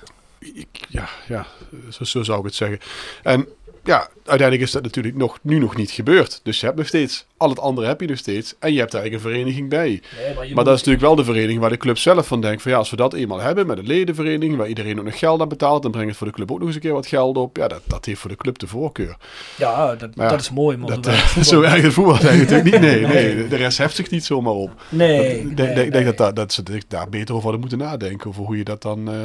Ik- 0.54 0.86
ja, 0.90 1.10
ja 1.28 1.48
zo, 1.90 2.04
zo 2.04 2.24
zou 2.24 2.40
ik 2.40 2.46
het 2.46 2.56
zeggen. 2.56 2.80
En 3.24 3.48
ja, 3.84 4.10
uiteindelijk 4.26 4.62
is 4.68 4.72
dat 4.72 4.84
natuurlijk 4.84 5.16
nog, 5.16 5.40
nu 5.42 5.60
nog 5.60 5.76
niet 5.76 5.92
gebeurd. 5.92 6.40
Dus 6.44 6.60
je 6.60 6.66
hebt 6.66 6.78
nog 6.78 6.88
steeds, 6.88 7.26
al 7.38 7.50
het 7.50 7.60
andere 7.60 7.88
heb 7.88 8.02
je 8.02 8.08
nog 8.08 8.18
steeds. 8.18 8.56
En 8.60 8.74
je 8.74 8.80
hebt 8.80 8.94
er 8.94 9.00
eigenlijk 9.00 9.26
een 9.26 9.32
vereniging 9.32 9.70
bij. 9.70 9.88
Nee, 9.88 10.00
maar 10.20 10.28
je 10.28 10.36
Maar 10.36 10.48
moet- 10.48 10.56
dat 10.66 10.68
is 10.74 10.84
natuurlijk 10.84 11.02
wel 11.06 11.16
de 11.16 11.24
vereniging 11.24 11.60
waar 11.60 11.70
de 11.70 11.78
club 11.78 11.98
zelf 11.98 12.28
van 12.28 12.42
denkt. 12.42 12.62
Van 12.62 12.72
ja, 12.72 12.78
als 12.78 12.90
we 12.90 12.96
dat 12.96 13.14
eenmaal 13.14 13.40
hebben 13.40 13.68
met 13.68 13.78
een 13.78 13.88
ledenvereniging, 13.88 14.56
waar 14.58 14.68
iedereen 14.68 15.00
ook 15.00 15.06
nog 15.06 15.20
geld 15.20 15.42
aan 15.42 15.48
betaalt, 15.50 15.82
dan 15.82 15.92
brengt 15.92 16.10
het 16.10 16.18
voor 16.18 16.28
de 16.28 16.34
club 16.34 16.52
ook 16.52 16.58
nog 16.58 16.68
eens 16.68 16.76
een 16.76 16.82
keer 16.82 16.94
wat 16.94 17.08
geld 17.08 17.38
op. 17.38 17.58
Ja, 17.58 17.68
dat, 17.68 17.82
dat 17.88 18.06
heeft 18.06 18.20
voor 18.20 18.30
de 18.30 18.36
club 18.36 18.58
de 18.60 18.68
voorkeur. 18.68 19.16
Ja, 19.58 19.96
dat, 19.96 20.16
Maar 20.16 20.30
dat 20.30 20.40
is 20.40 20.52
mooi. 20.52 20.78
Maar 20.78 20.88
Dat, 20.88 21.08
eh, 21.08 21.14
voetbal- 21.34 21.44
zo 21.44 21.62
erg 21.62 21.82
het 21.82 21.94
voetbal 21.94 22.20
eigenlijk 22.20 22.64
niet. 22.64 22.80
Nee, 22.80 23.00
nee, 23.06 23.48
de 23.48 23.56
rest 23.56 23.78
heft 23.78 23.96
zich 23.96 24.10
niet 24.10 24.26
zomaar 24.26 24.54
op. 24.54 24.72
Nee, 24.90 25.40
ik 25.40 25.58
denk, 25.58 25.76
nee, 25.76 25.90
nee. 25.90 26.14
dat, 26.14 26.36
dat, 26.36 26.54
ze 26.54 26.64
daar 26.88 27.10
beter 27.10 27.32
over 27.36 27.42
hadden 27.42 27.60
moeten 27.60 27.78
nadenken. 27.78 28.30
Over 28.30 28.44
hoe 28.44 28.58
je 28.58 28.64
dat 28.64 28.82
dan 28.82 29.10
eh, 29.10 29.16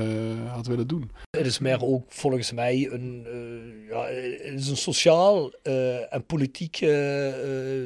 had 0.55 0.67
willen 0.67 0.87
doen. 0.87 1.11
Het 1.31 1.47
is 1.47 1.59
meer 1.59 1.85
ook 1.85 2.05
volgens 2.09 2.53
mij 2.53 2.89
een, 2.93 3.27
eh, 3.27 3.91
ja, 3.91 4.05
het 4.51 4.61
is 4.61 4.69
een 4.69 4.77
sociaal 4.93 5.53
eh, 5.63 6.15
en 6.15 6.25
politiek 6.27 6.77
eh, 6.81 6.89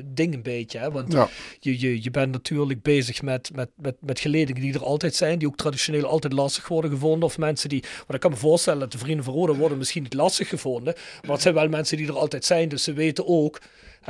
ding 0.04 0.34
een 0.34 0.42
beetje. 0.42 0.78
Hè? 0.78 0.90
Want 0.90 1.12
Ja. 1.12 1.28
je, 1.60 1.80
je, 1.80 2.02
je 2.02 2.10
bent 2.10 2.32
natuurlijk 2.32 2.82
bezig 2.82 3.22
met, 3.22 3.50
met, 3.54 3.68
met, 3.76 3.94
met 4.00 4.20
geledingen 4.20 4.62
die 4.62 4.74
er 4.74 4.84
altijd 4.84 5.14
zijn, 5.14 5.38
die 5.38 5.48
ook 5.48 5.56
traditioneel 5.56 6.04
altijd 6.06 6.32
lastig 6.32 6.68
worden 6.68 6.90
gevonden. 6.90 7.22
Of 7.28 7.38
mensen 7.38 7.68
die, 7.68 7.82
maar 8.06 8.14
ik 8.14 8.20
kan 8.20 8.30
me 8.30 8.36
voorstellen 8.36 8.80
dat 8.80 8.92
de 8.92 8.98
Vrienden 8.98 9.24
van 9.24 9.34
Roda 9.34 9.54
worden 9.54 9.78
misschien 9.78 10.02
niet 10.02 10.14
lastig 10.14 10.48
gevonden. 10.48 10.94
Maar 11.22 11.32
het 11.32 11.42
zijn 11.42 11.54
wel 11.54 11.68
mensen 11.68 11.96
die 11.96 12.06
er 12.06 12.18
altijd 12.18 12.44
zijn, 12.44 12.68
dus 12.68 12.82
ze 12.82 12.92
weten 12.92 13.26
ook. 13.26 13.60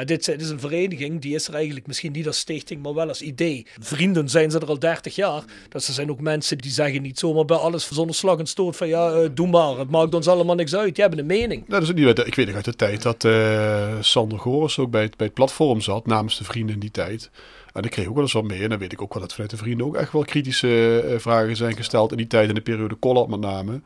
Dit, 0.05 0.29
is 0.29 0.51
een 0.51 0.61
vereniging, 0.61 1.21
die 1.21 1.35
is 1.35 1.49
er 1.49 1.55
eigenlijk 1.55 1.87
misschien 1.87 2.13
niet 2.13 2.27
als 2.27 2.39
stichting, 2.39 2.83
maar 2.83 2.95
wel 2.95 3.09
als 3.09 3.23
idee. 3.23 3.67
Vrienden 3.81 4.29
zijn 4.29 4.51
ze 4.51 4.59
er 4.59 4.69
al 4.69 4.79
30 4.79 5.15
jaar. 5.15 5.43
Dus 5.69 5.89
er 5.89 5.95
zijn 5.95 6.11
ook 6.11 6.21
mensen 6.21 6.59
die 6.59 6.71
zeggen 6.71 7.03
niet 7.03 7.19
zomaar 7.19 7.45
bij 7.45 7.57
alles 7.57 7.89
zonder 7.89 8.15
slag 8.15 8.39
en 8.39 8.47
stoot 8.47 8.77
van 8.77 8.89
ja, 8.89 9.11
eh, 9.13 9.29
doe 9.35 9.47
maar, 9.47 9.79
het 9.79 9.91
maakt 9.91 10.15
ons 10.15 10.29
allemaal 10.29 10.55
niks 10.55 10.75
uit. 10.75 10.95
Die 10.95 11.05
hebben 11.05 11.21
een 11.21 11.27
mening. 11.27 11.69
Nou, 11.69 11.81
dat 11.81 11.97
is 11.97 12.05
niet, 12.05 12.19
ik 12.27 12.35
weet 12.35 12.47
nog 12.47 12.55
uit 12.55 12.65
de 12.65 12.77
tijd 12.77 13.03
dat 13.03 13.25
eh, 13.25 13.95
Sander 14.01 14.39
Goris 14.39 14.79
ook 14.79 14.91
bij 14.91 15.03
het, 15.03 15.17
bij 15.17 15.27
het 15.27 15.35
platform 15.35 15.81
zat, 15.81 16.07
namens 16.07 16.39
de 16.39 16.45
vrienden 16.45 16.75
in 16.75 16.81
die 16.81 16.91
tijd. 16.91 17.31
En 17.73 17.83
ik 17.83 17.91
kreeg 17.91 18.07
ook 18.07 18.15
wel 18.15 18.23
eens 18.23 18.33
wat 18.33 18.45
mee. 18.45 18.63
En 18.63 18.69
dan 18.69 18.79
weet 18.79 18.93
ik 18.93 19.03
ook 19.03 19.13
wel 19.13 19.23
dat 19.23 19.33
vanuit 19.33 19.51
de 19.51 19.57
vrienden 19.57 19.87
ook 19.87 19.97
echt 19.97 20.13
wel 20.13 20.25
kritische 20.25 21.01
eh, 21.01 21.19
vragen 21.19 21.57
zijn 21.57 21.77
gesteld. 21.77 22.11
In 22.11 22.17
die 22.17 22.27
tijd, 22.27 22.49
in 22.49 22.55
de 22.55 22.61
periode 22.61 22.99
Collard 22.99 23.29
met 23.29 23.41
name. 23.41 23.81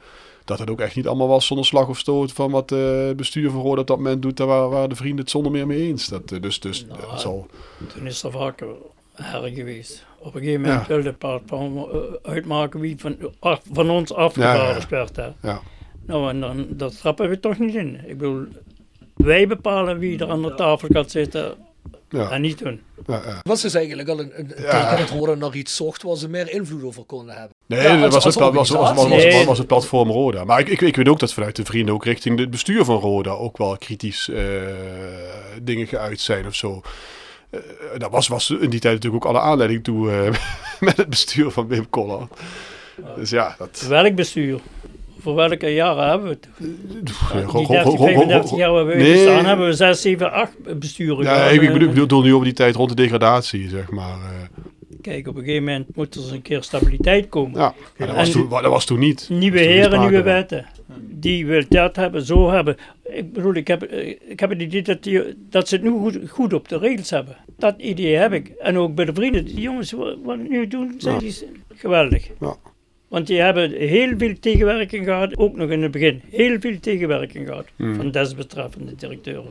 Dat 0.46 0.58
het 0.58 0.70
ook 0.70 0.80
echt 0.80 0.96
niet 0.96 1.06
allemaal 1.06 1.28
was 1.28 1.46
zonder 1.46 1.66
slag 1.66 1.88
of 1.88 1.98
stoot 1.98 2.32
van 2.32 2.50
wat 2.50 2.72
eh, 2.72 3.06
het 3.06 3.16
bestuur 3.16 3.50
van 3.50 3.60
Roda 3.60 3.80
op 3.80 3.86
dat 3.86 3.96
moment 3.96 4.22
doet. 4.22 4.36
Daar 4.36 4.46
waren, 4.46 4.88
de 4.88 4.94
vrienden 4.96 5.20
het 5.20 5.30
zonder 5.30 5.52
meer 5.52 5.66
mee 5.66 5.82
eens. 5.88 6.08
Dat, 6.08 6.32
eh, 6.32 6.40
dus 6.42 6.60
dus 6.60 6.86
Nou, 6.86 7.00
dat 7.10 7.20
zal... 7.20 7.46
Toen 7.94 8.06
is 8.06 8.22
er 8.22 8.30
vaker 8.30 8.66
her 9.12 9.48
geweest. 9.48 10.06
Op 10.18 10.34
een 10.34 10.40
gegeven 10.40 10.60
moment 10.60 10.80
Ja. 10.80 10.86
wilde 10.86 11.08
het 11.08 11.18
platform 11.18 11.76
eh, 11.78 11.84
uitmaken 12.22 12.80
wie 12.80 12.94
van, 12.98 13.16
af- 13.38 13.62
van 13.72 13.90
ons 13.90 14.12
afgevaardigd 14.14 14.88
werd. 14.88 15.16
Hè. 15.16 15.28
Ja. 15.42 15.60
Nou, 16.06 16.28
en 16.28 16.40
dan, 16.40 16.66
dat 16.70 16.98
trappen 16.98 17.28
we 17.28 17.40
toch 17.40 17.58
niet 17.58 17.74
in. 17.74 18.00
Ik 18.06 18.18
bedoel, 18.18 18.44
wij 19.14 19.46
bepalen 19.46 19.98
wie 19.98 20.18
er 20.18 20.30
aan 20.30 20.42
de 20.42 20.54
tafel 20.54 20.88
gaat 20.92 21.10
zitten 21.10 21.54
Ja. 22.08 22.30
en 22.30 22.40
niet 22.40 22.60
hun. 22.60 22.80
Ja, 23.06 23.22
ja. 23.26 23.40
Was 23.42 23.62
dus 23.62 23.74
eigenlijk 23.74 24.08
al 24.08 24.20
een, 24.20 24.38
een 24.38 24.46
teken 24.46 24.96
dat 24.98 25.10
Roda 25.10 25.34
naar 25.34 25.54
iets 25.54 25.76
zocht 25.76 26.02
waar 26.02 26.16
ze 26.16 26.28
meer 26.28 26.50
invloed 26.50 26.82
over 26.82 27.04
konden 27.04 27.34
hebben. 27.34 27.54
Nee, 27.66 27.80
Ja, 27.82 28.00
dat 28.00 28.12
was, 28.12 28.24
het, 28.24 28.34
was, 28.34 28.52
was, 28.52 28.68
was, 28.70 28.78
was, 28.78 28.98
organisatie. 28.98 29.36
was, 29.36 29.44
was 29.46 29.58
het 29.58 29.66
platform 29.66 30.10
Roda. 30.10 30.44
Maar 30.44 30.60
ik, 30.60 30.68
ik, 30.68 30.80
ik 30.80 30.96
weet 30.96 31.08
ook 31.08 31.18
dat 31.18 31.32
vanuit 31.32 31.56
de 31.56 31.64
vrienden 31.64 31.94
ook 31.94 32.04
richting 32.04 32.38
het 32.38 32.50
bestuur 32.50 32.84
van 32.84 32.96
Roda 32.96 33.30
ook 33.30 33.58
wel 33.58 33.76
kritisch 33.76 34.28
eh, 34.28 34.42
dingen 35.62 35.86
geuit 35.86 36.20
zijn 36.20 36.46
of 36.46 36.54
zo. 36.54 36.80
eh, 37.50 37.60
dat 37.98 38.10
was, 38.10 38.28
was 38.28 38.50
in 38.50 38.70
die 38.70 38.80
tijd 38.80 38.94
natuurlijk 38.94 39.24
ook 39.24 39.30
alle 39.34 39.40
aanleiding 39.40 39.84
toe 39.84 40.10
eh, 40.12 40.32
met 40.86 40.96
het 40.96 41.08
bestuur 41.08 41.50
van 41.50 41.66
Wim 41.68 41.90
Koller. 41.90 42.28
Dus 43.16 43.30
ja, 43.30 43.54
dat... 43.58 43.84
Welk 43.88 44.14
bestuur? 44.14 44.60
Voor 45.26 45.34
welke 45.34 45.68
jaren 45.74 46.08
hebben 46.08 46.28
we 46.28 46.34
het? 46.34 46.48
Ja, 46.58 46.66
Die 47.04 47.14
go- 47.14 47.64
go- 47.64 47.66
30, 47.72 47.82
go- 47.90 47.96
go- 47.96 48.04
35 48.04 48.56
jaar 48.56 48.72
waar 48.72 48.86
we 48.86 48.94
Nee. 48.94 49.12
bestaan, 49.12 49.44
hebben 49.44 49.66
we 49.66 49.72
6, 49.72 50.00
7, 50.00 50.32
8 50.32 50.78
besturen 50.78 51.24
Ja, 51.24 51.34
gehad. 51.34 51.52
ik 51.52 51.62
Eh, 51.62 51.72
bedoel, 51.72 51.88
ik 51.88 51.94
bedoel 51.94 52.22
nu 52.22 52.32
over 52.32 52.44
die 52.44 52.54
tijd 52.54 52.74
rond 52.74 52.88
de 52.88 52.94
degradatie, 52.96 53.68
zeg 53.68 53.90
maar. 53.90 54.10
eh. 54.18 54.60
Kijk, 55.00 55.28
op 55.28 55.36
een 55.36 55.40
gegeven 55.44 55.64
moment 55.64 55.96
moet 55.96 56.14
er 56.14 56.20
eens 56.20 56.30
een 56.30 56.42
keer 56.42 56.62
stabiliteit 56.62 57.28
komen. 57.28 57.60
ja, 57.60 57.74
dat 57.96 58.14
was, 58.14 58.26
En- 58.26 58.32
toen, 58.32 58.48
dat 58.48 58.62
was 58.64 58.84
toen 58.84 58.98
niet. 58.98 59.26
Nieuwe 59.30 59.58
toen 59.58 59.66
heren, 59.66 60.00
nieuwe 60.00 60.22
wetten. 60.22 60.66
Die 61.10 61.46
wil 61.46 61.62
dat 61.68 61.96
hebben, 61.96 62.22
zo 62.22 62.50
hebben. 62.50 62.76
Ik 63.04 63.32
bedoel, 63.32 63.54
ik 63.54 63.68
heb, 63.68 63.82
eh, 63.82 64.08
ik 64.28 64.40
heb 64.40 64.50
het 64.50 64.60
idee 64.62 64.82
dat, 64.82 65.02
die, 65.02 65.22
dat 65.50 65.68
ze 65.68 65.74
het 65.74 65.84
nu 65.84 65.90
goed, 65.90 66.18
goed 66.28 66.52
op 66.52 66.68
de 66.68 66.78
regels 66.78 67.10
hebben. 67.10 67.36
Dat 67.58 67.74
idee 67.78 68.14
heb 68.16 68.32
ik. 68.32 68.48
En 68.48 68.76
ook 68.78 68.94
bij 68.94 69.04
de 69.04 69.14
vrienden. 69.14 69.44
Die 69.44 69.60
jongens, 69.60 69.92
wat, 70.24 70.38
nu 70.48 70.66
doen, 70.68 70.94
zijn 70.98 71.14
Ja. 71.14 71.20
die 71.20 71.34
geweldig. 71.74 72.28
Ja. 72.40 72.56
Want 73.08 73.26
die 73.26 73.40
hebben 73.40 73.70
heel 73.72 74.14
veel 74.18 74.34
tegenwerking 74.40 75.04
gehad, 75.04 75.36
ook 75.36 75.56
nog 75.56 75.70
in 75.70 75.82
het 75.82 75.90
begin. 75.90 76.20
Heel 76.30 76.60
veel 76.60 76.80
tegenwerking 76.80 77.46
gehad 77.46 77.66
Hmm. 77.76 77.94
van 77.94 78.10
desbetreffende 78.10 78.94
directeuren. 78.94 79.50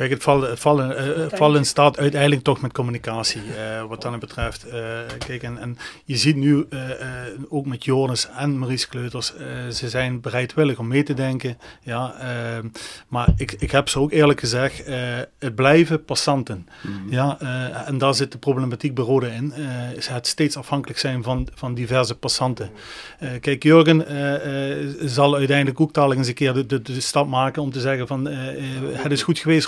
Kijk, 0.00 0.12
het 0.12 0.22
vallen, 0.22 0.50
het 0.50 0.60
vallen, 0.60 0.96
eh, 0.96 1.22
het 1.22 1.36
vallen 1.36 1.64
staat 1.64 1.98
uiteindelijk 1.98 2.42
toch 2.42 2.60
met 2.60 2.72
communicatie, 2.72 3.40
eh, 3.56 3.84
wat 3.88 4.02
dat 4.02 4.18
betreft. 4.20 4.68
Eh, 4.68 4.80
kijk, 5.26 5.42
en, 5.42 5.58
en 5.58 5.76
je 6.04 6.16
ziet 6.16 6.36
nu 6.36 6.66
eh, 6.70 6.90
eh, 6.90 7.06
ook 7.48 7.66
met 7.66 7.84
Joris 7.84 8.28
en 8.36 8.58
Maurice 8.58 8.88
Kleuters, 8.88 9.34
eh, 9.36 9.46
ze 9.72 9.88
zijn 9.88 10.20
bereidwillig 10.20 10.78
om 10.78 10.88
mee 10.88 11.02
te 11.02 11.14
denken. 11.14 11.58
Ja, 11.82 12.14
ehm, 12.18 12.66
maar 13.08 13.28
ik, 13.36 13.52
ik 13.58 13.70
heb 13.70 13.88
ze 13.88 13.98
ook 13.98 14.12
eerlijk 14.12 14.40
gezegd, 14.40 14.84
eh, 14.84 14.96
het 15.38 15.54
blijven 15.54 16.04
passanten. 16.04 16.66
Ja, 17.10 17.36
eh, 17.40 17.88
en 17.88 17.98
daar 17.98 18.14
zit 18.14 18.32
de 18.32 18.38
problematiek 18.38 18.94
bij 18.94 19.04
Rode 19.04 19.30
in. 19.30 19.52
eh, 19.52 19.92
is 19.96 20.06
het 20.08 20.26
steeds 20.26 20.56
afhankelijk 20.56 20.98
zijn 20.98 21.22
van, 21.22 21.48
van 21.54 21.74
diverse 21.74 22.14
passanten. 22.14 22.70
Eh, 23.18 23.28
kijk, 23.40 23.62
Jurgen 23.62 24.06
eh, 24.06 24.70
eh, 24.80 24.86
zal 25.00 25.36
uiteindelijk 25.36 25.80
ook 25.80 25.92
dadelijk 25.94 26.18
eens 26.20 26.28
een 26.28 26.34
keer 26.34 26.52
de, 26.52 26.66
de, 26.66 26.82
de 26.82 27.00
stap 27.00 27.26
maken 27.28 27.62
om 27.62 27.70
te 27.72 27.80
zeggen 27.80 28.06
van 28.06 28.28
eh, 28.28 28.48
eh, 28.48 28.64
het 28.92 29.12
is 29.12 29.22
goed 29.22 29.38
geweest, 29.38 29.66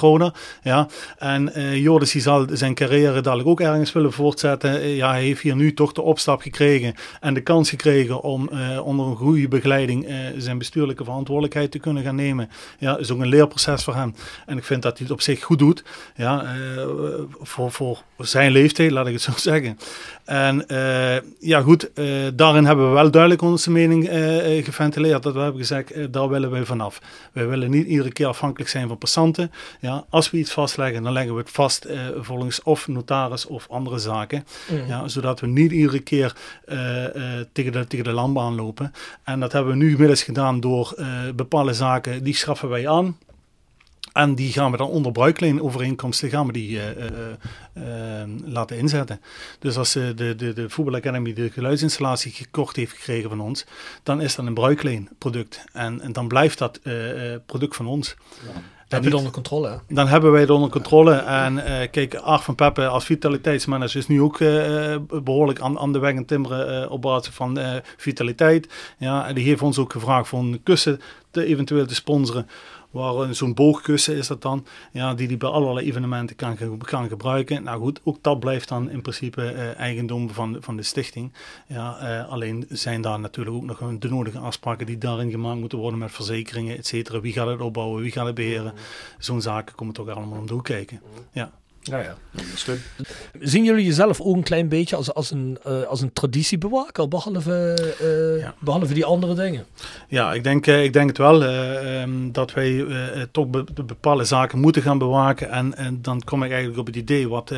Ja, 0.63 0.89
en 1.19 1.55
eh 1.55 1.77
Joris 1.77 2.11
zal 2.11 2.47
zijn 2.51 2.75
carrière 2.75 3.21
dadelijk 3.21 3.49
ook 3.49 3.61
ergens 3.61 3.93
willen 3.93 4.13
voortzetten. 4.13 4.81
Eh, 4.81 4.97
ja, 4.97 5.11
hij 5.11 5.23
heeft 5.23 5.43
hier 5.43 5.57
nu 5.57 5.75
toch 5.75 5.93
de 5.93 6.03
opstap 6.03 6.41
gekregen 6.41 6.95
en 7.21 7.35
de 7.35 7.41
kans 7.41 7.71
gekregen 7.71 8.23
om 8.23 8.49
eh, 8.49 8.87
onder 8.87 9.07
een 9.07 9.17
goede 9.17 9.49
begeleiding 9.49 10.07
zijn 10.37 10.59
bestuurlijke 10.59 11.05
verantwoordelijkheid 11.05 11.71
te 11.71 11.79
kunnen 11.79 12.03
gaan 12.03 12.15
nemen. 12.15 12.51
Ja, 12.79 12.99
is 12.99 13.11
ook 13.11 13.21
een 13.21 13.29
leerproces 13.29 13.85
voor 13.85 13.95
hem. 13.95 14.15
En 14.47 14.57
ik 14.57 14.65
vind 14.65 14.83
dat 14.83 14.99
hij 14.99 15.07
het 15.07 15.17
op 15.17 15.21
zich 15.21 15.43
goed 15.43 15.59
doet. 15.59 15.85
Ja, 16.17 16.57
voor, 17.41 17.73
voor 17.73 18.03
zijn 18.17 18.53
leeftijd, 18.53 18.91
laat 18.91 19.07
ik 19.07 19.13
het 19.13 19.23
zo 19.23 19.33
zeggen. 19.51 19.79
En 20.25 20.65
ja, 21.41 21.61
goed, 21.61 21.91
daarin 22.35 22.65
hebben 22.65 22.89
we 22.89 22.95
wel 22.95 23.11
duidelijk 23.11 23.43
onze 23.43 23.71
mening 23.71 24.09
geventileerd. 24.65 25.23
Dat 25.23 25.35
we 25.35 25.41
hebben 25.41 25.61
gezegd, 25.61 26.13
daar 26.13 26.29
willen 26.29 26.51
we 26.51 26.67
vanaf. 26.67 27.01
We 27.33 27.45
willen 27.45 27.71
niet 27.71 27.87
iedere 27.87 28.13
keer 28.13 28.27
afhankelijk 28.27 28.71
zijn 28.71 28.89
van 28.89 28.99
passanten. 28.99 29.51
Ja, 29.81 30.05
als 30.13 30.31
we 30.31 30.39
iets 30.39 30.53
vastleggen, 30.53 31.03
dan 31.03 31.13
leggen 31.13 31.35
we 31.35 31.41
het 31.41 31.51
vast 31.51 31.85
eh, 31.85 32.07
volgens 32.17 32.63
of 32.63 32.89
notaris 32.89 33.47
of 33.47 33.67
andere 33.69 33.99
zaken. 33.99 34.47
Ja, 34.89 35.09
zodat 35.09 35.41
we 35.41 35.47
niet 35.47 35.73
iedere 35.73 36.01
keer 36.01 36.37
eh, 36.65 37.05
eh, 37.05 37.47
tegen, 37.53 37.73
de, 37.73 37.87
tegen 37.87 38.05
de 38.05 38.13
landbaan 38.13 38.55
lopen. 38.55 38.93
En 39.25 39.41
dat 39.41 39.53
hebben 39.53 39.73
we 39.73 39.79
nu 39.79 39.91
inmiddels 39.91 40.23
gedaan 40.23 40.61
door 40.61 40.95
bepaalde 41.35 41.75
zaken, 41.75 42.25
die 42.25 42.35
schaffen 42.35 42.69
wij 42.69 42.89
aan. 42.89 43.19
En 44.13 44.35
die 44.35 44.53
gaan 44.53 44.71
we 44.71 44.77
dan 44.77 44.89
onder 44.89 45.13
bruikleenovereenkomsten 45.13 46.31
gaan 46.31 46.47
we 46.47 46.53
die, 46.53 46.81
laten 48.45 48.79
inzetten. 48.79 49.21
Dus 49.59 49.77
als 49.77 49.93
de, 49.93 50.15
de, 50.15 50.53
de 50.53 50.71
Voetbal 50.71 50.95
Academy 50.95 51.33
de 51.33 51.51
geluidsinstallatie 51.51 52.33
gekocht 52.33 52.77
heeft 52.77 52.93
gekregen 52.93 53.29
van 53.29 53.41
ons, 53.41 53.67
dan 54.03 54.21
is 54.21 54.35
dat 54.35 54.47
een 54.47 54.55
bruikleenproduct. 54.55 55.65
En, 55.73 56.01
en 56.01 56.13
dan 56.13 56.29
blijft 56.29 56.59
dat 56.59 56.81
product 57.47 57.77
van 57.77 57.87
ons. 57.87 58.17
Dat 58.45 58.63
heb 58.95 59.05
je 59.05 59.11
dan 59.11 59.19
onder 59.19 59.33
controle? 59.35 59.81
Dan 59.89 60.07
hebben 60.07 60.33
wij 60.33 60.41
het 60.41 60.51
onder 60.51 60.71
controle. 60.71 61.15
En 61.15 61.65
eh, 61.65 61.91
kijk, 61.91 62.15
Art 62.15 62.43
van 62.43 62.55
Peppe 62.55 62.87
als 62.87 63.05
vitaliteitsmanager 63.05 63.97
is 63.97 64.09
nu 64.09 64.23
ook 64.23 64.41
eh, 64.41 64.97
behoorlijk 65.23 65.61
aan, 65.61 65.79
aan 65.79 65.93
de 65.93 65.99
weg 65.99 66.15
en 66.15 66.25
timmeren 66.25 66.83
eh, 66.83 66.91
op 66.91 67.03
basis 67.03 67.35
van 67.35 67.59
eh, 67.59 67.77
vitaliteit. 67.97 68.69
Ja, 68.99 69.27
en 69.27 69.35
die 69.35 69.45
heeft 69.45 69.63
ons 69.63 69.79
ook 69.79 69.93
gevraagd 69.93 70.29
voor 70.29 70.39
een 70.39 70.61
kussen 70.63 71.01
te 71.31 71.45
eventueel 71.45 71.87
te 71.87 71.95
sponsoren. 71.95 72.47
Waar 72.93 73.15
een- 73.15 73.35
zo'n 73.37 73.55
boogkussen 73.55 74.17
is 74.17 74.27
dat 74.27 74.43
dan, 74.43 74.67
ja, 74.93 75.15
die 75.15 75.29
die 75.29 75.37
bij 75.37 75.49
allerlei 75.49 75.87
evenementen 75.87 76.37
kan, 76.37 76.57
kan 76.79 77.09
gebruiken. 77.09 77.63
Nou 77.63 77.81
goed, 77.81 78.01
ook 78.05 78.19
dat 78.23 78.41
blijft 78.41 78.69
dan 78.69 78.91
in 78.91 79.03
principe 79.03 79.43
eh, 79.43 79.79
eigendom 79.79 80.31
van, 80.31 80.57
van 80.61 80.77
de 80.77 80.83
stichting. 80.83 81.33
Ja, 81.67 81.99
eh, 81.99 82.29
alleen 82.29 82.65
zijn 82.69 83.01
daar 83.03 83.21
natuurlijk 83.21 83.57
ook 83.57 83.65
nog 83.65 83.99
de 83.99 84.09
nodige 84.09 84.39
afspraken 84.39 84.87
die 84.87 84.99
daarin 84.99 85.31
gemaakt 85.31 85.61
moeten 85.61 85.79
worden 85.79 85.99
met 85.99 86.13
verzekeringen, 86.13 86.77
et 86.77 86.87
cetera. 86.87 87.21
Wie 87.21 87.33
gaat 87.33 87.47
het 87.49 87.61
opbouwen, 87.61 88.03
wie 88.03 88.13
gaat 88.13 88.27
het 88.27 88.35
beheren? 88.35 88.73
Zo'n 89.19 89.41
zaken 89.43 89.75
komen 89.75 89.95
toch 89.95 90.09
allemaal 90.09 90.39
om 90.39 90.47
de 90.47 90.53
hoek 90.53 90.65
kijken. 90.65 91.01
Ja. 91.33 91.51
Ja, 91.83 91.99
ja. 91.99 92.17
Zien 93.41 93.65
jullie 93.65 93.85
jezelf 93.85 94.21
ook 94.21 94.37
een 94.37 94.43
klein 94.43 94.69
beetje 94.69 94.97
als, 94.97 95.15
als, 95.15 95.31
een, 95.31 95.59
eh, 95.65 95.83
als 95.83 96.01
een 96.01 96.13
traditiebewaker, 96.13 97.09
behalve, 97.09 97.75
eh, 98.01 98.41
Ja. 98.41 98.55
behalve 98.61 98.95
die 98.95 99.05
andere 99.05 99.35
dingen? 99.35 99.65
Ja, 100.09 100.33
ik 100.33 100.45
denk, 100.45 100.67
eh, 100.67 100.85
ik 100.85 100.93
denk 100.93 101.09
het 101.09 101.19
wel 101.19 101.45
eh, 101.45 102.03
ehm, 102.03 102.11
dat 102.33 102.53
wij 102.53 102.85
toch 103.33 103.47
be- 103.49 103.65
de 103.75 103.83
bepaalde 103.83 104.25
zaken 104.25 104.59
moeten 104.61 104.83
gaan 104.83 104.99
bewaken. 104.99 105.51
En, 105.51 105.77
en 105.77 105.99
dan 106.03 106.23
kom 106.25 106.43
ik 106.43 106.51
eigenlijk 106.51 106.81
op 106.81 106.87
het 106.87 106.97
idee 106.97 107.29
wat 107.29 107.49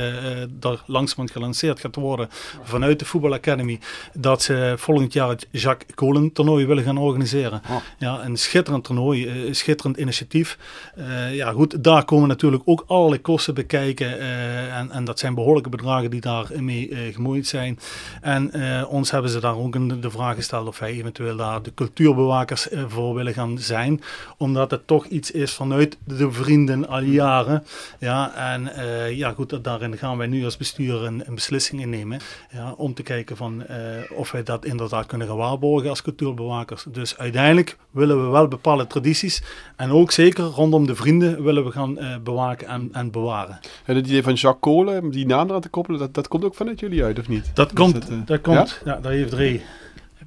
daar 0.51 0.83
langzamerhand 0.87 1.31
gelanceerd 1.31 1.81
gaat 1.81 1.95
worden 1.97 2.29
vanuit 2.63 2.99
de 2.99 3.05
Voetbal 3.05 3.33
Academy. 3.33 3.79
Dat 4.13 4.43
ze 4.43 4.75
volgend 4.77 5.13
jaar 5.13 5.29
het 5.29 5.47
Jacques 5.51 5.95
Kolen 5.95 6.33
toernooi 6.33 6.67
willen 6.67 6.85
gaan 6.85 6.99
organiseren. 6.99 7.63
Oh. 7.71 7.77
Ja, 7.99 8.25
een 8.25 8.37
schitterend 8.37 8.85
toernooi, 8.85 9.29
een 9.47 9.55
schitterend 9.55 9.97
initiatief. 9.97 10.59
Eh, 10.97 11.35
ja 11.35 11.51
goed, 11.53 11.85
daar 11.85 12.05
komen 12.05 12.29
natuurlijk 12.29 12.63
ook 12.65 12.85
allerlei 12.87 13.21
kosten 13.21 13.55
bekijken. 13.55 14.14
Eh, 14.19 14.77
en, 14.77 14.91
en 14.91 15.05
dat 15.05 15.19
zijn 15.19 15.35
behoorlijke 15.35 15.69
bedragen 15.69 16.11
die 16.11 16.21
daarmee 16.21 16.89
eh 16.89 17.15
gemoeid 17.15 17.47
zijn. 17.47 17.79
En 18.21 18.53
eh, 18.53 18.93
ons 18.93 19.11
hebben 19.11 19.31
ze 19.31 19.41
daar 19.41 19.57
ook 19.57 20.03
de 20.03 20.11
vraag 20.11 20.35
gesteld 20.35 20.69
of 20.69 20.79
wij 20.79 20.93
eventueel 20.93 21.37
daar 21.37 21.63
de 21.63 21.75
cultuurbewakers 21.75 22.69
voor 22.87 23.15
willen 23.15 23.35
gaan 23.35 23.59
zijn. 23.59 24.03
Omdat 24.37 24.71
het 24.71 24.87
toch 24.87 25.07
iets 25.07 25.31
is 25.31 25.53
vanuit 25.53 25.99
de 26.05 26.33
vrienden 26.33 26.89
al 26.89 27.03
jaren. 27.03 27.65
Ja, 27.99 28.35
en 28.35 28.71
ja 29.17 29.33
goed, 29.33 29.65
daarin 29.65 29.97
gaan 29.97 30.17
wij 30.19 30.27
nu 30.27 30.45
als 30.45 30.57
bestuur 30.57 31.05
een, 31.05 31.23
een 31.27 31.35
beslissing 31.35 31.81
in 31.81 31.91
nemen. 31.91 32.21
Ja, 32.51 32.73
om 32.73 32.95
te 32.95 33.03
kijken 33.03 33.37
van, 33.37 33.65
of 34.11 34.31
wij 34.31 34.43
dat 34.43 34.65
inderdaad 34.65 35.07
kunnen 35.07 35.27
gaan 35.27 35.37
waarborgen 35.37 35.91
als 35.91 36.03
cultuurbewakers. 36.03 36.85
Dus 36.89 37.19
uiteindelijk 37.19 37.77
willen 37.91 38.25
we 38.25 38.31
wel 38.31 38.49
bepaalde 38.49 38.87
tradities. 38.87 39.43
En 39.77 39.91
ook 39.91 40.13
zeker 40.13 40.45
rondom 40.45 40.87
de 40.87 40.95
vrienden 40.95 41.43
willen 41.43 41.65
we 41.65 41.71
gaan 41.71 41.99
bewaken 42.25 42.69
en, 42.69 42.89
en 42.93 43.11
bewaren. 43.11 43.61
En 43.85 43.95
het 44.05 44.13
idee 44.13 44.23
van 44.23 44.35
Jacques 44.35 44.61
Kolen, 44.75 45.11
die 45.11 45.27
naam 45.27 45.49
eraan 45.49 45.61
te 45.61 45.69
koppelen, 45.69 45.99
dat, 46.01 46.15
dat 46.15 46.29
komt 46.29 46.45
ook 46.45 46.55
vanuit 46.55 46.81
jullie 46.81 47.05
uit, 47.05 47.19
of 47.19 47.29
niet? 47.29 47.51
Dat 47.55 47.67
Is 47.69 47.75
komt, 47.75 47.93
dat, 47.95 48.09
eh, 48.09 48.17
dat 48.25 48.41
komt. 48.41 48.81
Ja, 48.85 48.97
daar 49.01 49.13
heeft 49.13 49.33
Ray. 49.33 49.63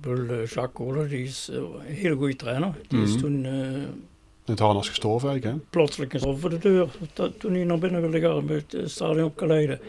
Bedoel, 0.01 0.27
eh, 0.29 0.45
Jacques 0.45 0.71
Kohler, 0.73 1.09
die 1.09 1.23
is 1.23 1.49
eh, 1.51 1.55
een 1.57 1.71
hele 1.95 2.15
goede 2.15 2.35
trainer. 2.35 2.73
Die 2.87 3.01
is 3.01 3.11
Mhm. 3.11 3.19
toen 3.19 3.45
Het 4.45 4.59
harnas 4.59 4.89
gestorven 4.89 5.29
eigenlijk, 5.29 5.57
hè? 5.61 5.65
plotseling 5.69 6.13
eens 6.13 6.23
over 6.25 6.49
de 6.49 6.57
deur. 6.57 6.87
Dat, 7.13 7.39
toen 7.39 7.53
hij 7.53 7.63
naar 7.63 7.79
binnen 7.79 8.01
wilde 8.01 8.19
gaan 8.19 8.45
bij 8.45 8.55
het 8.55 8.73
eh, 8.73 8.85
stadion 8.85 9.23
op 9.23 9.35
Kaleide. 9.35 9.79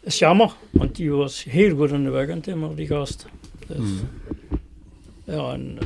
is 0.00 0.18
jammer, 0.18 0.52
want 0.70 0.96
die 0.96 1.10
was 1.12 1.44
heel 1.44 1.76
goed 1.76 1.92
aan 1.92 2.02
de 2.04 2.10
weg 2.10 2.30
aan 2.30 2.40
timmer, 2.40 2.76
die 2.76 2.86
gast. 2.86 3.26
Dus, 3.66 3.88
Ja, 5.24 5.52
en 5.52 5.78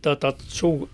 dat 0.00 0.20
dat 0.20 0.42
zo 0.46 0.88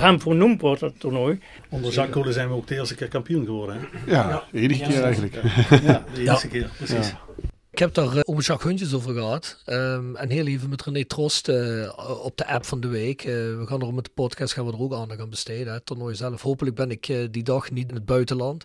hem 0.00 0.20
vernoemd 0.20 0.60
wordt, 0.60 0.80
dat 0.80 0.92
toernooi. 0.98 1.40
Onder 1.70 1.92
Jacques 1.92 2.34
zijn 2.34 2.48
we 2.48 2.54
ook 2.54 2.66
de 2.66 2.74
eerste 2.74 2.94
keer 2.94 3.08
kampioen 3.08 3.44
geworden. 3.44 3.76
Hè? 3.80 4.12
Ja, 4.12 4.44
de 4.52 4.60
enige 4.60 4.84
keer 4.84 5.02
eigenlijk. 5.02 5.34
Ja, 5.82 6.04
de 6.14 6.20
eerste 6.20 6.48
keer, 6.48 6.70
precies. 6.76 7.08
Ja. 7.08 7.22
Ik 7.70 7.80
heb 7.80 7.94
daar 7.94 8.16
uh, 8.16 8.20
over 8.24 8.42
Jacques 8.42 8.68
Huntjes 8.68 8.94
over 8.94 9.14
gehad. 9.14 9.62
Um, 9.66 10.16
en 10.16 10.30
heel 10.30 10.46
even 10.46 10.68
met 10.68 10.82
René 10.82 11.04
Trost 11.04 11.48
uh, 11.48 11.92
op 12.22 12.36
de 12.36 12.46
app 12.46 12.64
van 12.64 12.80
de 12.80 12.88
week. 12.88 13.24
Uh, 13.24 13.32
we 13.32 13.64
gaan 13.66 13.80
er 13.80 13.94
met 13.94 14.04
de 14.04 14.10
podcast 14.14 14.52
gaan 14.52 14.66
we 14.66 14.72
er 14.72 14.80
ook 14.80 14.94
aandacht 14.94 15.20
aan 15.20 15.30
besteden. 15.30 15.72
Het 15.72 15.86
toernooi 15.86 16.14
zelf. 16.14 16.42
Hopelijk 16.42 16.76
ben 16.76 16.90
ik 16.90 17.08
uh, 17.08 17.26
die 17.30 17.42
dag 17.42 17.70
niet 17.70 17.88
in 17.88 17.94
het 17.94 18.06
buitenland. 18.06 18.64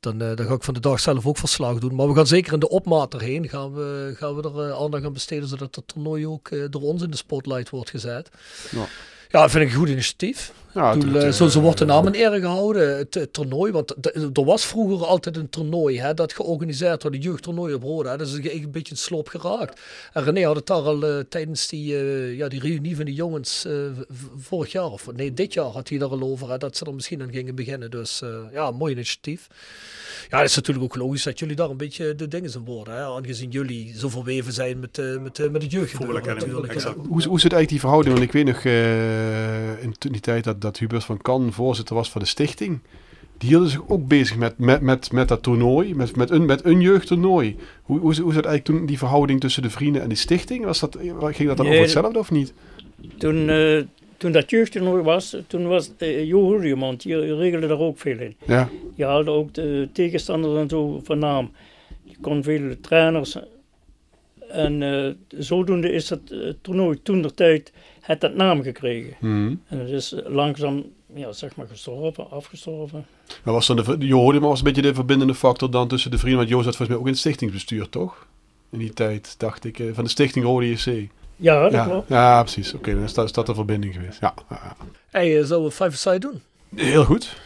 Dan, 0.00 0.18
dan 0.18 0.46
ga 0.46 0.54
ik 0.54 0.62
van 0.62 0.74
de 0.74 0.80
dag 0.80 1.00
zelf 1.00 1.26
ook 1.26 1.38
verslag 1.38 1.78
doen. 1.78 1.94
Maar 1.94 2.08
we 2.08 2.14
gaan 2.14 2.26
zeker 2.26 2.52
in 2.52 2.60
de 2.60 2.68
opmaat 2.68 3.14
erheen. 3.14 3.48
Gaan 3.48 3.74
we, 3.74 4.14
gaan 4.16 4.36
we 4.36 4.42
er 4.42 4.72
aandacht 4.72 5.04
aan 5.04 5.12
besteden. 5.12 5.48
Zodat 5.48 5.74
het 5.74 5.88
toernooi 5.88 6.26
ook 6.26 6.50
door 6.70 6.82
ons 6.82 7.02
in 7.02 7.10
de 7.10 7.16
spotlight 7.16 7.70
wordt 7.70 7.90
gezet. 7.90 8.30
Ja. 8.70 8.86
Ja, 9.28 9.48
vind 9.48 9.64
ik 9.64 9.70
een 9.70 9.78
goed 9.78 9.88
initiatief. 9.88 10.52
Ja, 10.74 10.92
Toen, 10.92 11.08
het- 11.14 11.16
eh, 11.16 11.38
het, 11.40 11.52
zo, 11.52 11.60
wordt 11.60 11.78
de 11.78 11.84
naam 11.84 12.06
in 12.06 12.12
ere 12.12 12.40
gehouden, 12.40 12.96
het, 12.96 13.14
het 13.14 13.32
toernooi. 13.32 13.72
Want 13.72 13.94
er 14.38 14.44
was 14.44 14.64
vroeger 14.66 15.06
altijd 15.06 15.36
een 15.36 15.48
toernooi 15.50 16.00
hè, 16.00 16.14
dat 16.14 16.32
georganiseerd 16.32 17.02
werd, 17.02 17.14
een 17.14 17.20
jeugdtoernooi 17.20 17.74
op 17.74 17.82
Roda. 17.82 18.16
Dat 18.16 18.26
is 18.26 18.32
een, 18.32 18.70
beetje 18.70 18.92
een 18.92 18.98
sloop 18.98 19.28
geraakt. 19.28 19.80
En 20.12 20.24
René 20.24 20.44
had 20.44 20.56
het 20.56 20.66
daar 20.66 20.76
al 20.82 21.06
eh, 21.06 21.18
tijdens 21.28 21.66
die, 21.68 21.96
eh, 21.96 22.36
ja, 22.36 22.48
die 22.48 22.60
reunie 22.60 22.96
van 22.96 23.04
de 23.04 23.14
jongens 23.14 23.66
vorig 24.36 24.72
jaar, 24.72 24.90
of 24.90 25.12
nee, 25.16 25.34
dit 25.34 25.52
jaar 25.52 25.64
had 25.64 25.88
hij 25.88 25.98
daar 25.98 26.08
al 26.08 26.22
over, 26.22 26.50
hè, 26.50 26.58
dat 26.58 26.76
ze 26.76 26.84
er 26.84 26.94
misschien 26.94 27.22
aan 27.22 27.32
gingen 27.32 27.54
beginnen. 27.54 27.90
Dus 27.90 28.22
eh, 28.22 28.28
ja, 28.52 28.70
mooi 28.70 28.92
initiatief. 28.92 29.46
Ja, 30.28 30.38
het 30.38 30.48
is 30.48 30.56
natuurlijk 30.56 30.84
ook 30.84 30.96
logisch 30.96 31.22
dat 31.22 31.38
jullie 31.38 31.56
daar 31.56 31.70
een 31.70 31.76
beetje 31.76 32.14
de 32.14 32.28
dingen 32.28 32.50
zijn 32.50 32.64
worden. 32.64 32.94
Hè, 32.94 33.02
aangezien 33.02 33.50
jullie 33.50 33.94
zo 33.98 34.08
verweven 34.08 34.52
zijn 34.52 34.78
met, 34.80 34.96
met, 35.20 35.52
met 35.52 35.62
het 35.62 35.72
hè. 35.72 36.90
Hoe, 37.08 37.22
hoe 37.24 37.40
zit 37.40 37.52
eigenlijk 37.52 37.68
die 37.68 37.80
verhouding? 37.80 38.14
Want 38.14 38.26
ik 38.26 38.32
weet 38.32 38.46
nog 38.46 38.64
eh, 38.64 39.82
in 39.82 39.94
die 39.98 40.20
tijd 40.20 40.44
dat, 40.44 40.57
dat 40.58 40.78
Hubert 40.78 41.04
van 41.04 41.18
Kan 41.18 41.52
voorzitter 41.52 41.94
was 41.94 42.10
van 42.10 42.20
de 42.20 42.26
stichting. 42.26 42.80
Die 43.38 43.48
hielden 43.48 43.68
zich 43.68 43.88
ook 43.88 44.08
bezig 44.08 44.36
met, 44.36 44.58
met, 44.58 44.80
met, 44.80 45.12
met 45.12 45.28
dat 45.28 45.42
toernooi, 45.42 45.94
met, 45.94 46.16
met, 46.16 46.30
een, 46.30 46.46
met 46.46 46.64
een 46.64 46.80
jeugdtoernooi. 46.80 47.56
Hoe, 47.82 47.98
hoe, 47.98 48.20
hoe 48.20 48.32
zat 48.32 48.44
eigenlijk 48.44 48.64
toen 48.64 48.86
die 48.86 48.98
verhouding 48.98 49.40
tussen 49.40 49.62
de 49.62 49.70
vrienden 49.70 50.02
en 50.02 50.08
die 50.08 50.16
stichting? 50.16 50.64
Was 50.64 50.80
dat, 50.80 50.96
ging 51.00 51.48
dat 51.48 51.56
dan 51.56 51.56
Nee, 51.56 51.66
over 51.66 51.80
hetzelfde 51.80 52.18
of 52.18 52.30
niet? 52.30 52.52
Toen, 53.18 53.48
eh, 53.48 53.82
toen 54.16 54.32
dat 54.32 54.50
jeugdtoernooi 54.50 55.02
was, 55.02 55.36
toen 55.46 55.66
was 55.66 55.90
uh, 55.98 56.24
Jo 56.24 56.60
die 56.96 57.34
regelde 57.34 57.66
daar 57.66 57.78
ook 57.78 57.98
veel 57.98 58.18
in. 58.18 58.36
Ja. 58.46 58.68
Je 58.94 59.04
haalde 59.04 59.30
ook 59.30 59.54
de 59.54 59.88
tegenstanders 59.92 60.60
en 60.60 60.68
zo 60.68 61.00
van 61.04 61.18
naam. 61.18 61.50
Je 62.02 62.16
kon 62.20 62.42
vele 62.42 62.80
trainers. 62.80 63.38
En 64.48 64.82
eh, 64.82 65.10
zodoende 65.40 65.92
is 65.92 66.10
het 66.10 66.30
eh, 66.30 66.38
toernooi 66.60 67.02
toen 67.02 67.22
de 67.22 67.34
tijd 67.34 67.72
het 68.08 68.20
dat 68.20 68.34
naam 68.34 68.62
gekregen. 68.62 69.16
Mhm. 69.20 69.54
En 69.68 69.78
het 69.78 69.88
is 69.88 70.14
langzaam, 70.26 70.84
ja, 71.14 71.32
zeg 71.32 71.56
maar, 71.56 71.66
gestorven, 71.66 72.30
afgestorven. 72.30 73.06
Maar 73.42 73.54
was 73.54 73.66
dan 73.66 73.76
de, 73.76 73.84
ver- 73.84 73.98
Jo 73.98 74.18
Hoordeman 74.18 74.48
was 74.48 74.58
een 74.58 74.64
beetje 74.64 74.82
de 74.82 74.94
verbindende 74.94 75.34
factor 75.34 75.70
dan 75.70 75.88
tussen 75.88 76.10
de 76.10 76.18
vrienden. 76.18 76.38
Want 76.40 76.50
Jo 76.50 76.56
zat 76.62 76.76
volgens 76.76 76.88
mij 76.88 76.96
ook 76.98 77.04
in 77.04 77.10
het 77.10 77.20
stichtingsbestuur, 77.20 77.88
toch? 77.88 78.26
In 78.70 78.78
die 78.78 78.92
tijd, 78.92 79.34
dacht 79.38 79.64
ik, 79.64 79.78
eh, 79.78 79.86
van 79.92 80.04
de 80.04 80.10
stichting 80.10 80.44
Rode 80.44 80.70
JC. 80.70 81.08
Ja, 81.36 81.62
dat 81.62 81.72
ja, 81.72 81.84
klopt. 81.84 82.08
Ja, 82.08 82.42
precies. 82.42 82.74
Oké, 82.74 82.94
dan 82.94 83.02
is 83.02 83.14
dat, 83.14 83.24
is 83.24 83.32
dat 83.32 83.46
de 83.46 83.54
verbinding 83.54 83.94
geweest. 83.94 84.20
Ja. 84.20 84.34
Hey, 85.10 85.38
eh, 85.38 85.44
zullen 85.44 85.64
we 85.64 85.70
Five 85.70 85.84
Aside 86.08 86.18
doen? 86.18 86.42
Heel 86.76 87.04
goed. 87.04 87.36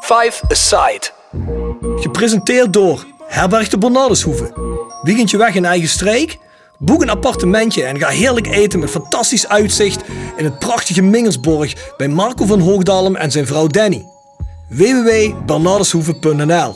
Five 0.00 0.42
Aside. 0.48 1.10
Gepresenteerd 1.96 2.72
door 2.72 3.04
Herberg 3.26 3.68
de 3.68 3.78
Bernardeshoeve. 3.78 4.52
Weekendje 5.02 5.36
weg 5.36 5.54
in 5.54 5.64
eigen 5.64 5.88
streek? 5.88 6.38
Boek 6.78 7.02
een 7.02 7.10
appartementje 7.10 7.84
en 7.84 7.98
ga 7.98 8.08
heerlijk 8.08 8.46
eten 8.46 8.78
met 8.78 8.90
fantastisch 8.90 9.48
uitzicht 9.48 10.02
in 10.36 10.44
het 10.44 10.58
prachtige 10.58 11.02
Mingersborg 11.02 11.92
bij 11.96 12.08
Marco 12.08 12.46
van 12.46 12.60
Hoogdalem 12.60 13.16
en 13.16 13.30
zijn 13.30 13.46
vrouw 13.46 13.66
Danny. 13.66 14.06
www.bernardeshoeve.nl 14.68 16.74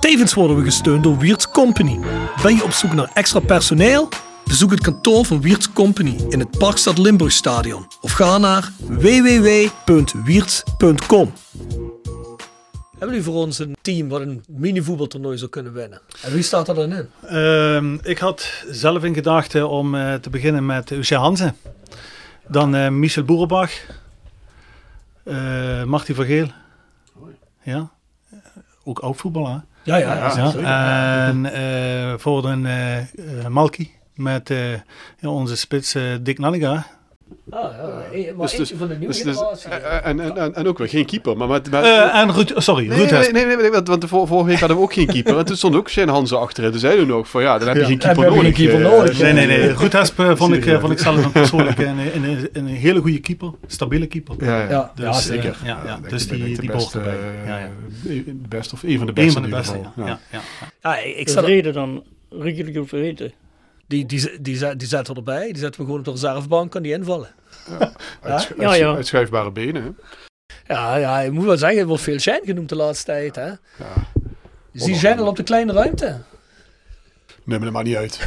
Tevens 0.00 0.34
worden 0.34 0.56
we 0.56 0.64
gesteund 0.64 1.02
door 1.02 1.18
Wiert's 1.18 1.48
Company. 1.48 1.98
Ben 2.42 2.56
je 2.56 2.64
op 2.64 2.72
zoek 2.72 2.92
naar 2.92 3.10
extra 3.14 3.40
personeel? 3.40 4.08
Bezoek 4.44 4.70
het 4.70 4.80
kantoor 4.80 5.24
van 5.24 5.40
Wiert's 5.40 5.72
Company 5.72 6.16
in 6.28 6.38
het 6.38 6.58
Parkstad 6.58 6.98
Limburgstadion 6.98 7.86
of 8.00 8.12
ga 8.12 8.38
naar 8.38 8.72
www.wierts.com. 8.88 11.32
Hebben 13.02 13.20
jullie 13.20 13.32
voor 13.32 13.42
ons 13.44 13.58
een 13.58 13.76
team 13.80 14.08
wat 14.08 14.20
een 14.20 14.44
mini-voetbaltoernooi 14.48 15.38
zou 15.38 15.50
kunnen 15.50 15.72
winnen? 15.72 16.00
En 16.22 16.32
wie 16.32 16.42
staat 16.42 16.68
er 16.68 16.74
dan 16.74 16.92
in? 16.92 17.08
Ehm, 17.26 17.94
ik 18.02 18.18
had 18.18 18.64
zelf 18.70 19.04
in 19.04 19.14
gedachten 19.14 19.68
om 19.68 19.94
eh, 19.94 20.14
te 20.14 20.30
beginnen 20.30 20.66
met 20.66 20.90
Uche 20.90 21.14
Hansen. 21.14 21.56
Dan 22.48 22.74
eh, 22.74 22.88
Michel 22.88 23.22
Boerenbach. 23.24 23.70
eh 25.24 25.84
Marty 25.84 26.14
van 26.14 26.24
Geel. 26.24 26.46
Ja. 27.62 27.90
Ook 28.84 28.98
oud 28.98 29.16
voetballer. 29.16 29.62
Ja, 29.82 29.96
ja, 29.96 30.14
ja. 30.14 30.52
Ja, 30.56 31.26
en 31.26 32.20
voor 32.20 32.44
een 32.44 32.66
Malky 33.48 33.90
met 34.14 34.52
onze 35.22 35.56
spits 35.56 35.94
Dick 36.20 36.38
Nanninga. 36.38 36.86
Ah, 37.50 37.60
ja. 37.60 38.02
eh, 38.18 38.34
Maar 38.36 38.46
Dus- 38.46 38.58
eentje 38.58 38.76
van 38.76 38.88
de 38.88 38.94
nieuwe 38.96 39.14
Dus, 39.14 39.22
dus, 39.22 39.36
generatie. 39.36 39.68
eh, 39.70 40.06
en, 40.06 40.20
en, 40.20 40.36
en, 40.36 40.54
en 40.54 40.66
ook 40.68 40.78
weer 40.78 40.88
geen 40.88 41.06
keeper. 41.06 41.36
Maar 41.36 41.48
met, 41.48 41.70
met, 41.70 41.84
Eh, 41.84 42.14
en 42.20 42.32
Ruud, 42.32 42.52
sorry, 42.56 42.86
nee, 42.86 42.98
Ruud 42.98 43.10
nee, 43.10 43.32
nee, 43.32 43.46
nee, 43.46 43.56
nee, 43.56 43.70
want, 43.70 44.00
de 44.00 44.08
vor- 44.08 44.26
vorige 44.26 44.46
week 44.48 44.58
hadden 44.58 44.76
we 44.76 44.82
ook 44.82 44.92
geen 44.92 45.06
keeper. 45.06 45.38
En 45.38 45.44
toen 45.44 45.56
stond 45.56 45.76
ook 45.76 45.88
Shane 45.90 46.10
Hansen 46.12 46.38
achterin. 46.40 46.70
Toen 46.70 46.80
zeiden 46.80 47.06
we 47.06 47.12
nog 47.12 47.28
van 47.28 47.42
ja, 47.42 47.58
dan 47.58 47.68
heb 47.68 47.76
je 47.76 47.82
Ja. 47.82 47.88
geen 47.88 47.98
Dan 47.98 48.14
keeper 48.14 48.24
heb 48.24 48.32
je 48.34 48.42
nodig. 48.42 48.56
geen 48.56 48.66
keeper 48.68 48.86
eh, 48.86 48.96
nodig. 48.98 49.18
Nee, 49.20 49.32
nee, 49.32 49.46
nee. 49.46 49.72
Ruud 49.74 49.92
Hesp 49.92 50.18
eh, 50.18 50.36
vond, 50.36 50.54
ik, 50.54 50.66
eh, 50.66 50.80
vond 50.80 50.92
ik 50.92 50.98
zelf 50.98 51.24
een 51.24 51.32
persoonlijk 51.32 51.78
een, 51.78 51.98
een, 51.98 52.24
een, 52.24 52.48
een 52.52 52.66
hele 52.66 53.00
goede 53.00 53.20
keeper. 53.20 53.50
Stabiele 53.66 54.06
keeper. 54.06 54.34
Ja, 54.44 54.62
ja. 54.62 54.68
Ja, 54.70 54.92
Dus, 54.94 55.04
ja, 55.04 55.10
eh, 55.10 55.16
zeker. 55.16 55.56
ja, 55.64 55.80
ja, 55.84 56.00
dus 56.08 56.28
die, 56.28 56.58
die 56.58 56.70
beste, 56.72 56.98
erbij. 56.98 57.12
eh, 57.14 57.46
Ja, 57.46 57.58
ja. 57.58 57.68
de 58.24 58.34
beste 58.48 58.74
of 58.74 58.82
een 58.82 58.96
van 58.98 59.06
de 59.06 59.12
beste 59.12 59.26
Een 59.28 59.42
van 59.42 59.50
de 59.50 59.56
beste, 59.56 59.78
ja. 59.78 59.92
ja, 60.06 60.18
ja. 60.32 60.40
Ja, 60.82 60.98
ik, 60.98 61.28
zat, 61.28 61.44
reden 61.44 61.72
dan 61.72 62.02
Ricky 62.30 62.82
vergeten. 62.84 63.32
Die, 63.92 64.06
die, 64.06 64.40
die, 64.40 64.76
die 64.76 64.88
zetten 64.88 65.14
we 65.14 65.18
erbij. 65.20 65.46
Die 65.46 65.58
zetten 65.58 65.80
we 65.80 65.86
gewoon 65.86 65.98
op 66.00 66.04
de 66.04 66.10
reservebank. 66.10 66.70
Kan 66.70 66.82
die 66.82 66.92
invallen. 66.92 67.28
Uitschu- 68.22 68.54
Ja, 68.60 68.74
ja. 68.74 68.94
Uitschuifbare 68.94 69.50
benen. 69.50 69.82
Hè? 69.82 69.90
Ja, 70.74 70.96
ja, 70.96 71.20
ik 71.20 71.32
moet 71.32 71.44
wel 71.44 71.56
zeggen. 71.56 71.78
Er 71.80 71.86
wordt 71.86 72.02
veel 72.02 72.18
Shine 72.18 72.40
genoemd 72.44 72.68
de 72.68 72.76
laatste 72.76 73.04
tijd. 73.04 73.34
Hè? 73.36 73.46
Ja. 73.46 73.56
Je 74.70 74.80
ziet 74.80 74.96
Shine 74.96 75.16
al 75.16 75.26
op 75.26 75.36
de 75.36 75.42
kleine 75.42 75.72
ruimte. 75.72 76.18
Nee, 77.44 77.58
maar 77.58 77.72
dat 77.72 77.72
maakt 77.72 77.86
niet 77.86 77.96
uit. 77.96 78.20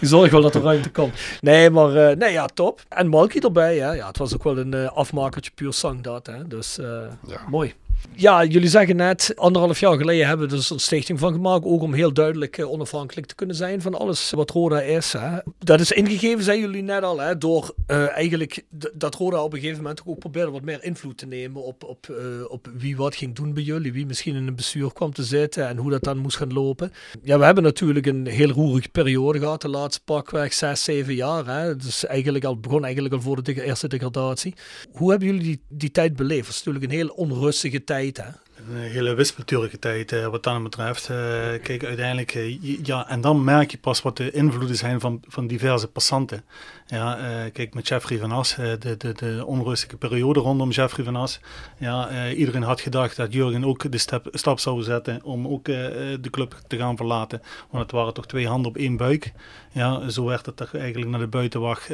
Ik 0.00 0.08
zorg 0.08 0.30
wel 0.30 0.42
dat 0.42 0.54
er 0.54 0.62
ruimte 0.62 0.90
komt. 0.90 1.14
Nee, 1.40 1.70
maar 1.70 1.96
eh, 1.96 2.16
nee, 2.16 2.32
ja, 2.32 2.46
top. 2.46 2.80
En 2.88 3.08
Malky 3.08 3.38
erbij. 3.38 3.76
Hè? 3.78 3.92
Ja, 3.92 4.06
het 4.06 4.18
was 4.18 4.34
ook 4.34 4.44
wel 4.44 4.58
een 4.58 4.74
eh, 4.74 4.86
afmakertje 4.92 5.50
puur 5.54 5.72
zang 5.72 6.02
dat. 6.02 6.26
Hè? 6.26 6.46
Dus 6.48 6.78
eh, 6.78 6.86
Ja. 7.26 7.40
mooi. 7.48 7.74
Ja, 8.12 8.44
jullie 8.44 8.68
zeggen 8.68 8.96
net, 8.96 9.32
anderhalf 9.36 9.80
jaar 9.80 9.96
geleden 9.96 10.26
hebben 10.26 10.48
we 10.48 10.54
dus 10.54 10.70
een 10.70 10.78
stichting 10.78 11.18
van 11.18 11.32
gemaakt. 11.32 11.64
Ook 11.64 11.82
om 11.82 11.92
heel 11.94 12.12
duidelijk 12.12 12.58
eh, 12.58 12.70
onafhankelijk 12.70 13.26
te 13.26 13.34
kunnen 13.34 13.56
zijn 13.56 13.82
van 13.82 13.94
alles 13.94 14.30
wat 14.30 14.50
Roda 14.50 14.80
is. 14.80 15.14
Dat 15.58 15.80
is 15.80 15.92
ingegeven, 15.92 16.44
zijn 16.44 16.60
jullie 16.60 16.82
net 16.82 17.02
al. 17.02 17.20
Hè, 17.20 17.38
door 17.38 17.74
eh, 17.86 18.16
eigenlijk 18.16 18.64
dat 18.94 19.14
Roda 19.14 19.42
op 19.42 19.52
een 19.52 19.58
gegeven 19.58 19.82
moment 19.82 20.02
ook 20.04 20.18
probeerde 20.18 20.50
wat 20.50 20.62
meer 20.62 20.84
invloed 20.84 21.18
te 21.18 21.26
nemen 21.26 21.62
op, 21.62 21.84
op, 21.84 22.08
eh, 22.08 22.16
op 22.48 22.68
wie 22.76 22.96
wat 22.96 23.16
ging 23.16 23.34
doen 23.34 23.54
bij 23.54 23.62
jullie. 23.62 23.92
Wie 23.92 24.06
misschien 24.06 24.36
in 24.36 24.46
een 24.46 24.56
bestuur 24.56 24.92
kwam 24.92 25.12
te 25.12 25.24
zitten 25.24 25.68
en 25.68 25.76
hoe 25.76 25.90
dat 25.90 26.02
dan 26.02 26.18
moest 26.18 26.36
gaan 26.36 26.52
lopen. 26.52 26.92
Ja, 27.22 27.38
we 27.38 27.44
hebben 27.44 27.64
natuurlijk 27.64 28.06
een 28.06 28.26
heel 28.26 28.50
roerige 28.50 28.88
periode 28.88 29.38
gehad. 29.38 29.62
De 29.62 29.68
laatste 29.68 30.02
pakweg 30.04 30.52
zes, 30.52 30.84
zeven 30.84 31.14
jaar. 31.14 31.46
Hè. 31.46 31.76
Dus 31.76 32.06
eigenlijk 32.06 32.44
al, 32.44 32.58
begon 32.58 32.84
eigenlijk 32.84 33.14
al 33.14 33.20
voor 33.20 33.42
de 33.42 33.64
eerste 33.64 33.88
degradatie. 33.88 34.54
Hoe 34.92 35.10
hebben 35.10 35.28
jullie 35.28 35.42
die, 35.42 35.62
die 35.68 35.90
tijd 35.90 36.16
beleefd? 36.16 36.46
Het 36.46 36.56
is 36.56 36.62
natuurlijk 36.62 36.92
een 36.92 36.98
heel 36.98 37.08
onrustige 37.08 37.84
tijd. 37.84 37.93
Hè? 37.94 38.30
Een 38.72 38.76
hele 38.76 39.14
wispelturige 39.14 39.78
tijd 39.78 40.12
eh, 40.12 40.26
wat 40.26 40.42
dat 40.42 40.62
betreft. 40.62 41.10
Eh, 41.10 41.16
kijk, 41.62 41.84
uiteindelijk, 41.84 42.34
eh, 42.34 42.84
ja, 42.84 43.08
en 43.08 43.20
dan 43.20 43.44
merk 43.44 43.70
je 43.70 43.78
pas 43.78 44.02
wat 44.02 44.16
de 44.16 44.30
invloeden 44.30 44.76
zijn 44.76 45.00
van, 45.00 45.20
van 45.26 45.46
diverse 45.46 45.88
passanten. 45.88 46.44
Ja, 46.86 47.18
kijk, 47.52 47.74
met 47.74 47.88
Jeffrey 47.88 48.18
van 48.18 48.32
As, 48.32 48.54
de, 48.54 48.96
de, 48.98 49.12
de 49.12 49.42
onrustige 49.46 49.96
periode 49.96 50.40
rondom 50.40 50.70
Jeffrey 50.70 51.04
van 51.04 51.16
As. 51.16 51.40
Ja, 51.78 52.30
iedereen 52.30 52.62
had 52.62 52.80
gedacht 52.80 53.16
dat 53.16 53.32
Jurgen 53.32 53.64
ook 53.64 53.92
de 53.92 53.98
stap, 54.32 54.58
zou 54.58 54.82
zetten 54.82 55.22
om 55.22 55.48
ook 55.48 55.64
de 55.64 56.28
club 56.30 56.56
te 56.66 56.76
gaan 56.76 56.96
verlaten. 56.96 57.42
Want 57.70 57.82
het 57.82 57.92
waren 57.92 58.14
toch 58.14 58.26
twee 58.26 58.48
handen 58.48 58.70
op 58.70 58.76
één 58.76 58.96
buik. 58.96 59.32
Ja, 59.72 60.08
zo 60.08 60.24
werd 60.24 60.46
het 60.46 60.56
toch 60.56 60.74
eigenlijk 60.74 61.10
naar 61.10 61.20
de 61.20 61.26
buitenwacht 61.26 61.90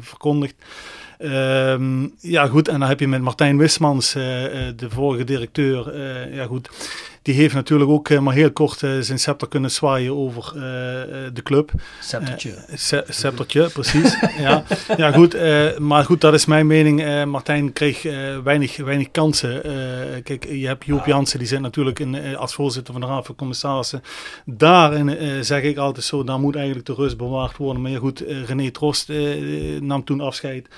verkondigd. 0.00 0.54
Ehm, 1.18 2.06
ja, 2.18 2.46
goed. 2.46 2.68
En 2.68 2.78
dan 2.80 2.88
heb 2.88 3.00
je 3.00 3.08
met 3.08 3.20
Martijn 3.20 3.58
Wismans, 3.58 4.14
eh, 4.14 4.68
eh, 4.68 4.76
de 4.76 4.90
vorige 4.90 5.24
directeur. 5.24 5.88
eh, 5.92 6.34
ja, 6.34 6.46
goed. 6.46 6.70
Die 7.24 7.34
heeft 7.34 7.54
natuurlijk 7.54 7.90
ook 7.90 8.08
eh, 8.08 8.18
maar 8.18 8.34
heel 8.34 8.52
kort 8.52 8.82
eh, 8.82 8.90
zijn 9.00 9.18
scepter 9.18 9.48
kunnen 9.48 9.70
zwaaien 9.70 10.16
over 10.16 10.44
eh, 10.46 10.60
de 11.32 11.40
club. 11.42 11.72
Sceptertje. 12.00 12.54
Ce- 12.74 13.04
sceptertje, 13.08 13.68
precies. 13.68 14.18
ja. 14.38 14.64
ja, 14.96 15.12
goed. 15.12 15.36
maar 15.78 16.04
goed, 16.04 16.20
dat 16.20 16.34
is 16.34 16.46
mijn 16.46 16.66
mening. 16.66 17.24
Martijn 17.24 17.72
kreeg 17.72 18.02
weinig, 18.44 18.76
weinig 18.76 19.10
kansen. 19.10 19.62
Kijk, 20.22 20.46
je 20.48 20.66
hebt 20.66 20.84
Joop 20.84 21.06
Jansen, 21.06 21.38
die 21.38 21.48
zit 21.48 21.60
natuurlijk 21.60 21.98
in, 21.98 22.36
als 22.36 22.54
voorzitter 22.54 22.92
van 22.92 23.02
de 23.02 23.08
Raad 23.08 23.26
van 23.26 23.34
Commissarissen. 23.34 24.02
Daarin 24.44 25.44
zeg 25.44 25.62
ik 25.62 25.76
altijd 25.76 26.04
zo, 26.04 26.24
daar 26.24 26.40
moet 26.40 26.56
eigenlijk 26.56 26.86
de 26.86 26.94
rust 26.94 27.16
bewaard 27.16 27.56
worden. 27.56 27.82
Maar 27.82 27.90
ja, 27.90 27.98
goed, 27.98 28.24
René 28.46 28.70
Trost 28.70 29.12
nam 29.80 30.04
toen 30.04 30.20
afscheid. 30.20 30.68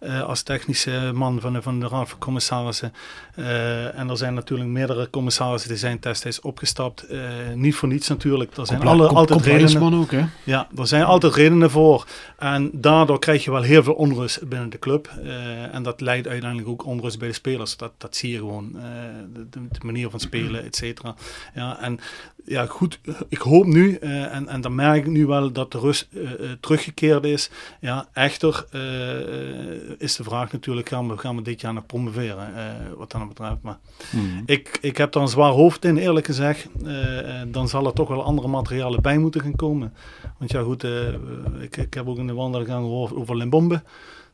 Eh, 0.00 0.22
als 0.22 0.42
technische 0.42 1.10
man 1.14 1.40
van 1.40 1.52
de, 1.52 1.62
van 1.62 1.80
de 1.80 1.88
Raad 1.88 2.08
van 2.08 2.18
Commissarissen. 2.18 2.92
Eh, 3.34 3.98
en 3.98 4.08
er 4.10 4.16
zijn 4.16 4.34
natuurlijk 4.34 4.70
meerdere 4.70 5.10
commissarissen 5.10 5.68
die 5.70 5.78
zijn 5.78 5.96
destijds 6.00 6.40
opgestapt. 6.40 7.02
Eh, 7.02 7.20
niet 7.54 7.74
voor 7.74 7.88
niets 7.88 8.08
natuurlijk. 8.08 8.56
Er 8.56 8.66
zijn 8.66 8.82
alle, 8.82 9.08
altijd 9.08 9.42
redenen. 9.42 9.94
ook, 9.94 10.10
hè? 10.10 10.24
Ja, 10.44 10.68
er 10.76 10.86
zijn 10.86 11.04
altijd 11.04 11.34
redenen 11.34 11.70
voor. 11.70 12.06
En 12.38 12.70
daardoor 12.72 13.18
krijg 13.18 13.44
je 13.44 13.50
wel 13.50 13.62
heel 13.62 13.82
veel 13.82 13.94
onrust 13.94 14.48
binnen 14.48 14.70
de 14.70 14.78
club. 14.78 15.12
En 15.72 15.82
dat 15.82 16.00
leidt 16.00 16.28
uiteindelijk 16.28 16.68
ook 16.70 16.86
onrust 16.86 17.18
bij 17.18 17.28
de 17.28 17.34
spelers. 17.34 17.76
Dat, 17.76 17.92
dat 17.98 18.16
zie 18.16 18.30
je 18.30 18.38
gewoon. 18.38 18.72
de, 19.32 19.48
de- 19.50 19.60
de 19.70 19.78
manier 19.82 20.10
van 20.10 20.20
spelen, 20.20 20.64
et 20.64 20.76
cetera. 20.76 21.14
Ja, 21.54 21.80
en 21.80 22.00
ja, 22.46 22.66
goed, 22.66 23.00
ik 23.28 23.38
hoop 23.38 23.66
nu, 23.66 23.98
uh, 24.00 24.34
en, 24.34 24.48
en 24.48 24.60
dan 24.60 24.74
merk 24.74 24.96
ik 24.96 25.06
nu 25.06 25.26
wel 25.26 25.52
dat 25.52 25.72
de 25.72 25.78
rust 25.78 26.08
uh, 26.10 26.22
uh, 26.22 26.50
teruggekeerd 26.60 27.24
is. 27.24 27.50
Ja, 27.80 28.08
echter 28.12 28.66
is 29.98 30.16
de 30.16 30.24
vraag 30.24 30.52
natuurlijk, 30.52 30.88
gaan 30.88 31.08
we, 31.08 31.18
gaan 31.18 31.36
we 31.36 31.42
dit 31.42 31.60
jaar 31.60 31.72
nog 31.72 31.86
promoveren, 31.86 32.52
wat 32.96 33.10
dat 33.10 33.28
betreft. 33.28 33.62
Maar 33.62 33.78
hmm. 34.10 34.42
ik, 34.46 34.78
ik 34.80 34.96
heb 34.96 35.12
daar 35.12 35.22
een 35.22 35.28
zwaar 35.28 35.50
hoofd 35.50 35.84
in, 35.84 35.96
eerlijk 35.96 36.26
gezegd. 36.26 36.68
dan 37.46 37.68
zal 37.68 37.86
er 37.86 37.92
toch 37.92 38.08
wel 38.08 38.24
andere 38.24 38.48
materialen 38.48 39.02
bij 39.02 39.18
moeten 39.18 39.40
gaan 39.40 39.56
komen. 39.56 39.92
Want 40.38 40.50
ja 40.50 40.62
goed, 40.62 40.84
ik, 41.60 41.76
ik 41.76 41.94
heb 41.94 42.08
ook 42.08 42.18
in 42.18 42.26
de 42.26 42.34
wandeling 42.34 42.70
gehoord 42.70 43.14
over 43.14 43.36
Limbombe. 43.36 43.82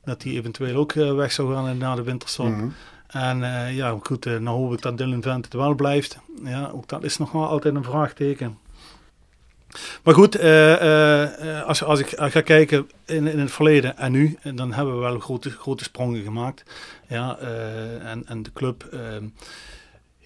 Dat 0.05 0.20
die 0.20 0.39
eventueel 0.39 0.77
ook 0.77 0.93
weg 0.93 1.32
zou 1.32 1.55
gaan 1.55 1.78
na 1.78 1.95
de 1.95 2.03
winterstop. 2.03 2.47
Hmm. 2.47 2.73
En 3.11 3.39
uh, 3.39 3.77
ja, 3.77 3.99
goed, 4.03 4.27
uh, 4.27 4.39
nou 4.39 4.59
hoop 4.59 4.73
ik 4.73 4.82
dat 4.82 4.99
Dylan 4.99 5.23
Vent 5.23 5.45
het 5.45 5.55
wel 5.55 5.74
blijft. 5.74 6.19
Ja, 6.45 6.70
ook 6.74 6.89
dat 6.89 7.05
is 7.05 7.16
nog 7.16 7.32
wel 7.32 7.47
altijd 7.47 7.74
een 7.74 7.85
vraagteken. 7.85 8.59
Maar 10.03 10.15
goed, 10.15 10.41
uh, 10.41 11.62
als, 11.62 11.85
als 11.85 12.01
ik 12.01 12.12
ga 12.16 12.41
kijken 12.41 12.91
in, 13.05 13.27
in 13.27 13.39
het 13.39 13.51
verleden 13.51 13.97
en 13.97 14.12
nu, 14.12 14.39
dan 14.55 14.73
hebben 14.73 14.95
we 14.95 15.01
wel 15.01 15.19
grote, 15.19 15.51
grote 15.51 15.85
sprongen 15.85 16.23
gemaakt. 16.23 16.62
Ja, 17.09 17.39
en, 18.03 18.27
en 18.27 18.43
de 18.43 18.53
club 18.53 18.89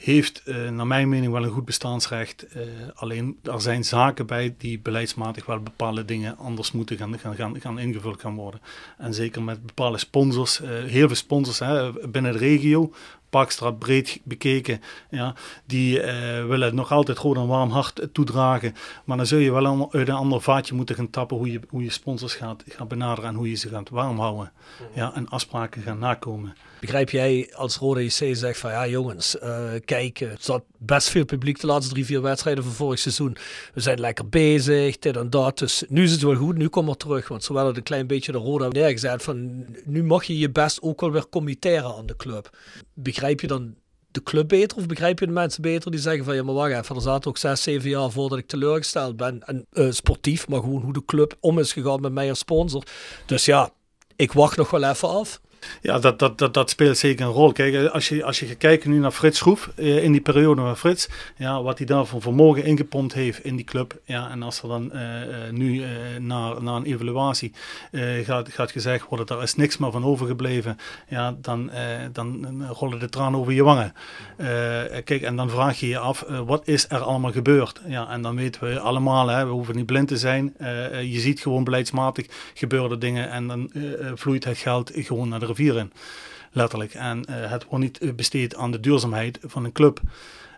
heeft 0.04 0.42
uh, 0.44 0.70
naar 0.70 0.86
mijn 0.86 1.08
mening 1.08 1.32
wel 1.32 1.44
een 1.44 1.50
goed 1.50 1.64
bestaansrecht. 1.64 2.46
Uh, 2.56 2.62
alleen 2.94 3.38
er 3.42 3.60
zijn 3.60 3.84
zaken 3.84 4.26
bij 4.26 4.54
die 4.58 4.78
beleidsmatig 4.78 5.46
wel 5.46 5.60
bepaalde 5.60 6.04
dingen 6.04 6.36
anders 6.36 6.72
moeten 6.72 6.96
gaan, 6.96 7.18
gaan, 7.18 7.34
gaan, 7.34 7.60
gaan 7.60 7.78
ingevuld 7.78 8.20
gaan 8.20 8.34
worden. 8.34 8.60
En 8.98 9.14
zeker 9.14 9.42
met 9.42 9.66
bepaalde 9.66 9.98
sponsors, 9.98 10.60
uh, 10.60 10.68
heel 10.68 11.06
veel 11.06 11.16
sponsors 11.16 11.58
hè, 11.58 11.92
binnen 12.08 12.32
de 12.32 12.38
regio, 12.38 12.92
Parkstraat 13.34 13.78
breed 13.78 14.20
bekeken, 14.24 14.80
ja, 15.10 15.34
die 15.66 16.00
willen 16.46 16.74
nog 16.74 16.92
altijd 16.92 17.18
gewoon 17.18 17.36
een 17.36 17.46
warm 17.46 17.70
hart 17.70 18.08
toedragen. 18.12 18.74
Maar 19.04 19.16
dan 19.16 19.26
zul 19.26 19.38
je 19.38 19.52
wel 19.52 19.92
uit 19.92 20.08
een 20.08 20.14
ander 20.14 20.40
vaatje 20.40 20.74
moeten 20.74 20.94
gaan 20.94 21.10
tappen 21.10 21.36
hoe 21.36 21.52
je, 21.52 21.60
hoe 21.68 21.82
je 21.82 21.90
sponsors 21.90 22.34
gaat, 22.34 22.62
gaat 22.68 22.88
benaderen 22.88 23.30
en 23.30 23.36
hoe 23.36 23.50
je 23.50 23.54
ze 23.54 23.68
gaat 23.68 23.88
warm 23.88 24.18
houden. 24.18 24.52
Ja, 24.94 25.14
en 25.14 25.28
afspraken 25.28 25.82
gaan 25.82 25.98
nakomen. 25.98 26.56
Begrijp 26.80 27.10
jij 27.10 27.52
als 27.54 27.76
Rode 27.76 28.04
JC 28.04 28.36
zegt 28.36 28.58
van 28.58 28.70
ja 28.70 28.86
jongens, 28.86 29.36
uh, 29.42 29.70
kijk, 29.84 30.20
er 30.20 30.36
zat 30.40 30.62
best 30.86 31.08
veel 31.08 31.24
publiek 31.24 31.60
de 31.60 31.66
laatste 31.66 31.92
drie, 31.92 32.04
vier 32.04 32.22
wedstrijden 32.22 32.64
van 32.64 32.72
vorig 32.72 32.98
seizoen. 32.98 33.36
We 33.74 33.80
zijn 33.80 34.00
lekker 34.00 34.28
bezig, 34.28 34.98
dit 34.98 35.16
en 35.16 35.30
dat. 35.30 35.58
Dus 35.58 35.84
nu 35.88 36.02
is 36.02 36.12
het 36.12 36.22
wel 36.22 36.34
goed, 36.34 36.56
nu 36.56 36.68
komen 36.68 36.92
we 36.92 36.98
terug. 36.98 37.28
Want 37.28 37.44
zowel 37.44 37.66
het 37.66 37.76
een 37.76 37.82
klein 37.82 38.06
beetje 38.06 38.32
de 38.32 38.38
Rode 38.38 38.68
neergezet 38.68 39.22
van 39.22 39.66
nu 39.84 40.04
mag 40.04 40.24
je 40.24 40.38
je 40.38 40.50
best 40.50 40.82
ook 40.82 41.00
wel 41.00 41.12
weer 41.12 41.28
committeren 41.28 41.96
aan 41.96 42.06
de 42.06 42.16
club. 42.16 42.56
Begrijp 42.94 43.40
je 43.40 43.46
dan 43.46 43.74
de 44.10 44.22
club 44.22 44.48
beter 44.48 44.78
of 44.78 44.86
begrijp 44.86 45.18
je 45.18 45.26
de 45.26 45.32
mensen 45.32 45.62
beter 45.62 45.90
die 45.90 46.00
zeggen 46.00 46.24
van 46.24 46.34
ja 46.34 46.42
maar 46.42 46.54
wacht 46.54 46.72
even, 46.72 46.96
er 46.96 47.02
zaten 47.02 47.30
ook 47.30 47.38
zes, 47.38 47.62
zeven 47.62 47.90
jaar 47.90 48.10
voordat 48.10 48.38
ik 48.38 48.46
teleurgesteld 48.46 49.16
ben. 49.16 49.42
En 49.46 49.66
uh, 49.72 49.90
sportief, 49.90 50.48
maar 50.48 50.60
gewoon 50.60 50.82
hoe 50.82 50.92
de 50.92 51.04
club 51.04 51.36
om 51.40 51.58
is 51.58 51.72
gegaan 51.72 52.00
met 52.00 52.12
mij 52.12 52.28
als 52.28 52.38
sponsor. 52.38 52.82
Dus 53.26 53.44
ja, 53.44 53.70
ik 54.16 54.32
wacht 54.32 54.56
nog 54.56 54.70
wel 54.70 54.82
even 54.82 55.08
af. 55.08 55.40
Ja, 55.80 55.98
dat, 55.98 56.18
dat, 56.18 56.38
dat, 56.38 56.54
dat 56.54 56.70
speelt 56.70 56.98
zeker 56.98 57.26
een 57.26 57.32
rol. 57.32 57.52
Kijk, 57.52 57.86
als 57.86 58.08
je, 58.08 58.24
als 58.24 58.40
je 58.40 58.46
gaat 58.46 58.56
kijken 58.56 58.90
nu 58.90 58.98
naar 58.98 59.10
Frits 59.10 59.38
Schroef, 59.38 59.70
eh, 59.76 60.02
in 60.02 60.12
die 60.12 60.20
periode 60.20 60.60
van 60.60 60.76
Frits, 60.76 61.08
ja, 61.36 61.62
wat 61.62 61.78
hij 61.78 61.86
daar 61.86 62.04
van 62.04 62.20
vermogen 62.20 62.64
ingepompt 62.64 63.14
heeft 63.14 63.44
in 63.44 63.56
die 63.56 63.64
club. 63.64 64.00
Ja, 64.04 64.30
en 64.30 64.42
als 64.42 64.62
er 64.62 64.68
dan 64.68 64.90
uh, 64.94 65.00
nu 65.50 65.74
uh, 65.74 65.86
naar, 66.18 66.62
naar 66.62 66.74
een 66.74 66.84
evaluatie 66.84 67.52
gaat, 68.22 68.48
gaat 68.52 68.70
gezegd 68.70 69.08
worden, 69.08 69.26
daar 69.26 69.42
is 69.42 69.54
niks 69.54 69.76
meer 69.76 69.90
van 69.90 70.04
overgebleven, 70.04 70.78
ja, 71.08 71.36
dan, 71.40 71.70
dan 72.12 72.64
rollen 72.66 72.98
de 72.98 73.08
tranen 73.08 73.40
over 73.40 73.52
je 73.52 73.62
wangen. 73.62 73.92
kijk, 75.04 75.22
en 75.22 75.36
dan 75.36 75.50
vraag 75.50 75.80
je 75.80 75.88
je 75.88 75.98
af, 75.98 76.24
wat 76.46 76.68
is 76.68 76.86
er 76.88 77.00
allemaal 77.00 77.32
gebeurd? 77.32 77.80
Ja, 77.86 78.10
en 78.10 78.22
dan 78.22 78.36
weten 78.36 78.68
we 78.68 78.80
allemaal, 78.80 79.28
hè, 79.28 79.44
we 79.44 79.50
hoeven 79.50 79.76
niet 79.76 79.86
blind 79.86 80.08
te 80.08 80.16
zijn. 80.16 80.54
je 81.02 81.20
ziet 81.20 81.40
gewoon 81.40 81.64
beleidsmatig 81.64 82.26
gebeurde 82.54 82.98
dingen 82.98 83.30
en 83.30 83.46
dan 83.46 83.70
vloeit 84.14 84.44
het 84.44 84.58
geld 84.58 84.90
gewoon 84.94 85.28
naar 85.28 85.40
de 85.40 85.46
rivier 85.54 85.88
Letterlijk. 86.52 86.94
En 86.94 87.24
uh, 87.30 87.50
het 87.50 87.64
wordt 87.68 87.84
niet 87.84 88.16
besteed 88.16 88.56
aan 88.56 88.70
de 88.70 88.80
duurzaamheid 88.80 89.38
van 89.42 89.64
een 89.64 89.72
club. 89.72 90.00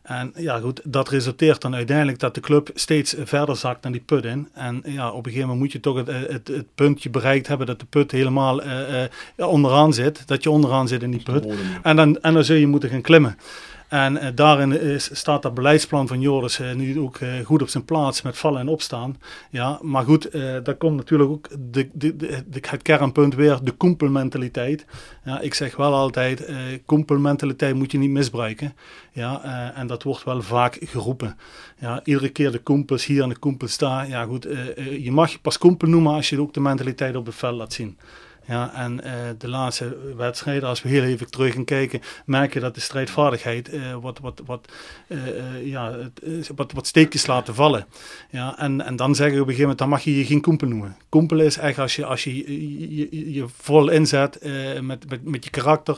En 0.03 0.33
ja, 0.37 0.59
goed, 0.59 0.81
dat 0.85 1.09
resulteert 1.09 1.61
dan 1.61 1.75
uiteindelijk 1.75 2.19
dat 2.19 2.35
de 2.35 2.41
club 2.41 2.71
steeds 2.75 3.15
verder 3.19 3.57
zakt 3.57 3.83
naar 3.83 3.93
die 3.93 4.01
put 4.01 4.25
in. 4.25 4.49
En 4.53 4.83
ja, 4.85 5.11
op 5.11 5.17
een 5.17 5.33
gegeven 5.33 5.49
moment 5.49 5.59
moet 5.59 5.73
je 5.73 5.81
toch 5.81 5.97
het, 5.97 6.07
het, 6.07 6.49
het 6.49 6.75
puntje 6.75 7.11
bereikt 7.11 7.47
hebben 7.47 7.67
dat 7.67 7.81
de 7.81 7.87
put 7.87 8.11
helemaal 8.11 8.65
uh, 8.65 9.03
uh, 9.37 9.49
onderaan 9.49 9.93
zit. 9.93 10.27
Dat 10.27 10.43
je 10.43 10.51
onderaan 10.51 10.89
zit 10.89 11.03
in 11.03 11.11
die 11.11 11.23
put. 11.23 11.47
En 11.83 11.97
dan, 11.97 12.21
en 12.21 12.35
dan 12.35 12.45
zul 12.45 12.57
je 12.57 12.67
moeten 12.67 12.91
gaan 12.91 13.01
klimmen. 13.01 13.37
En 13.89 14.15
uh, 14.15 14.27
daarin 14.35 14.81
is, 14.81 15.11
staat 15.13 15.43
dat 15.43 15.55
beleidsplan 15.55 16.07
van 16.07 16.21
Joris 16.21 16.61
uh, 16.61 16.73
nu 16.73 17.01
ook 17.01 17.21
uh, 17.21 17.45
goed 17.45 17.63
op 17.63 17.69
zijn 17.69 17.85
plaats 17.85 18.23
met 18.23 18.39
vallen 18.39 18.61
en 18.61 18.69
opstaan. 18.69 19.17
Ja, 19.51 19.79
maar 19.83 20.05
goed, 20.05 20.33
daar 20.33 20.75
komt 20.75 20.97
natuurlijk 20.97 21.31
ook 21.31 21.49
de, 21.59 21.89
de, 21.93 22.17
de, 22.17 22.43
het 22.61 22.83
kernpunt 22.83 23.35
weer, 23.35 23.59
de 23.63 23.71
kompelmentaliteit. 23.71 24.87
Ja, 25.25 25.41
ik 25.41 25.55
zeg 25.55 25.77
wel 25.77 25.95
altijd, 25.95 26.51
kompelmentaliteit 26.85 27.75
moet 27.75 27.93
je 27.93 27.99
niet 27.99 28.11
misbruiken. 28.11 28.75
Ja, 29.13 29.73
en 29.75 29.87
dat 29.87 30.03
wordt 30.03 30.25
wel 30.25 30.43
vaak 30.43 30.79
geroepen. 30.81 31.37
Ja, 31.79 32.01
iedere 32.05 32.29
keer 32.29 32.53
de 32.53 32.59
kompels 32.59 33.07
hier 33.07 33.23
en 33.23 33.29
de 33.29 33.39
kompels 33.39 33.79
daar. 33.79 34.09
Ja 34.09 34.25
goed, 34.25 34.47
je 35.01 35.13
mag 35.13 35.33
je 35.33 35.39
pas 35.39 35.59
kompel 35.59 35.89
noemen 35.89 36.13
als 36.13 36.29
je 36.29 36.41
ook 36.41 36.55
de 36.55 36.61
mentaliteit 36.61 37.17
op 37.17 37.27
het 37.27 37.35
veld 37.35 37.57
laat 37.57 37.73
zien. 37.73 37.99
Ja, 38.49 38.75
en 38.75 39.01
uh, 39.05 39.13
de 39.39 39.49
laatste 39.49 40.15
wedstrijden, 40.17 40.69
als 40.69 40.83
we 40.83 40.89
heel 40.89 41.03
even 41.03 41.31
terug 41.31 41.55
gaan 41.55 41.65
kijken, 41.65 42.01
merk 42.25 42.53
je 42.53 42.61
dat 42.61 42.75
de 42.75 42.81
strijdvaardigheid 42.81 43.75
uh, 43.75 43.95
wat, 44.01 44.19
wat, 44.19 44.43
wat, 44.47 44.73
uh, 45.09 45.67
ja, 45.67 45.97
wat, 46.55 46.73
wat 46.73 46.87
steekjes 46.87 47.27
laten 47.27 47.55
vallen. 47.55 47.87
Ja, 48.31 48.59
en, 48.59 48.81
en 48.81 48.97
dan 48.97 49.15
zeggen 49.15 49.37
we 49.37 49.43
op 49.43 49.49
een 49.49 49.55
gegeven 49.55 49.63
moment, 49.63 49.79
dan 49.79 49.89
mag 49.89 50.03
je 50.03 50.19
je 50.19 50.25
geen 50.25 50.41
kompel 50.41 50.69
noemen. 50.69 50.97
Kompel 51.09 51.41
is 51.41 51.57
echt 51.57 51.79
als 51.79 51.97
je 51.97 52.05
als 52.05 52.25
je, 52.25 52.37
je, 52.37 53.11
je, 53.11 53.33
je 53.33 53.45
vol 53.49 53.89
inzet 53.89 54.39
met, 54.81 55.09
met, 55.09 55.25
met 55.25 55.45
je 55.45 55.51
karakter 55.51 55.97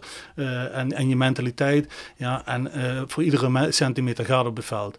en, 0.73 0.93
en 0.93 1.09
je 1.09 1.17
mentaliteit. 1.17 1.93
Ja, 2.17 2.47
en 2.47 2.71
voor 3.07 3.23
iedere 3.23 3.73
centimeter 3.73 4.25
gaat 4.25 4.47
op 4.47 4.57
het 4.57 4.65
veld. 4.65 4.99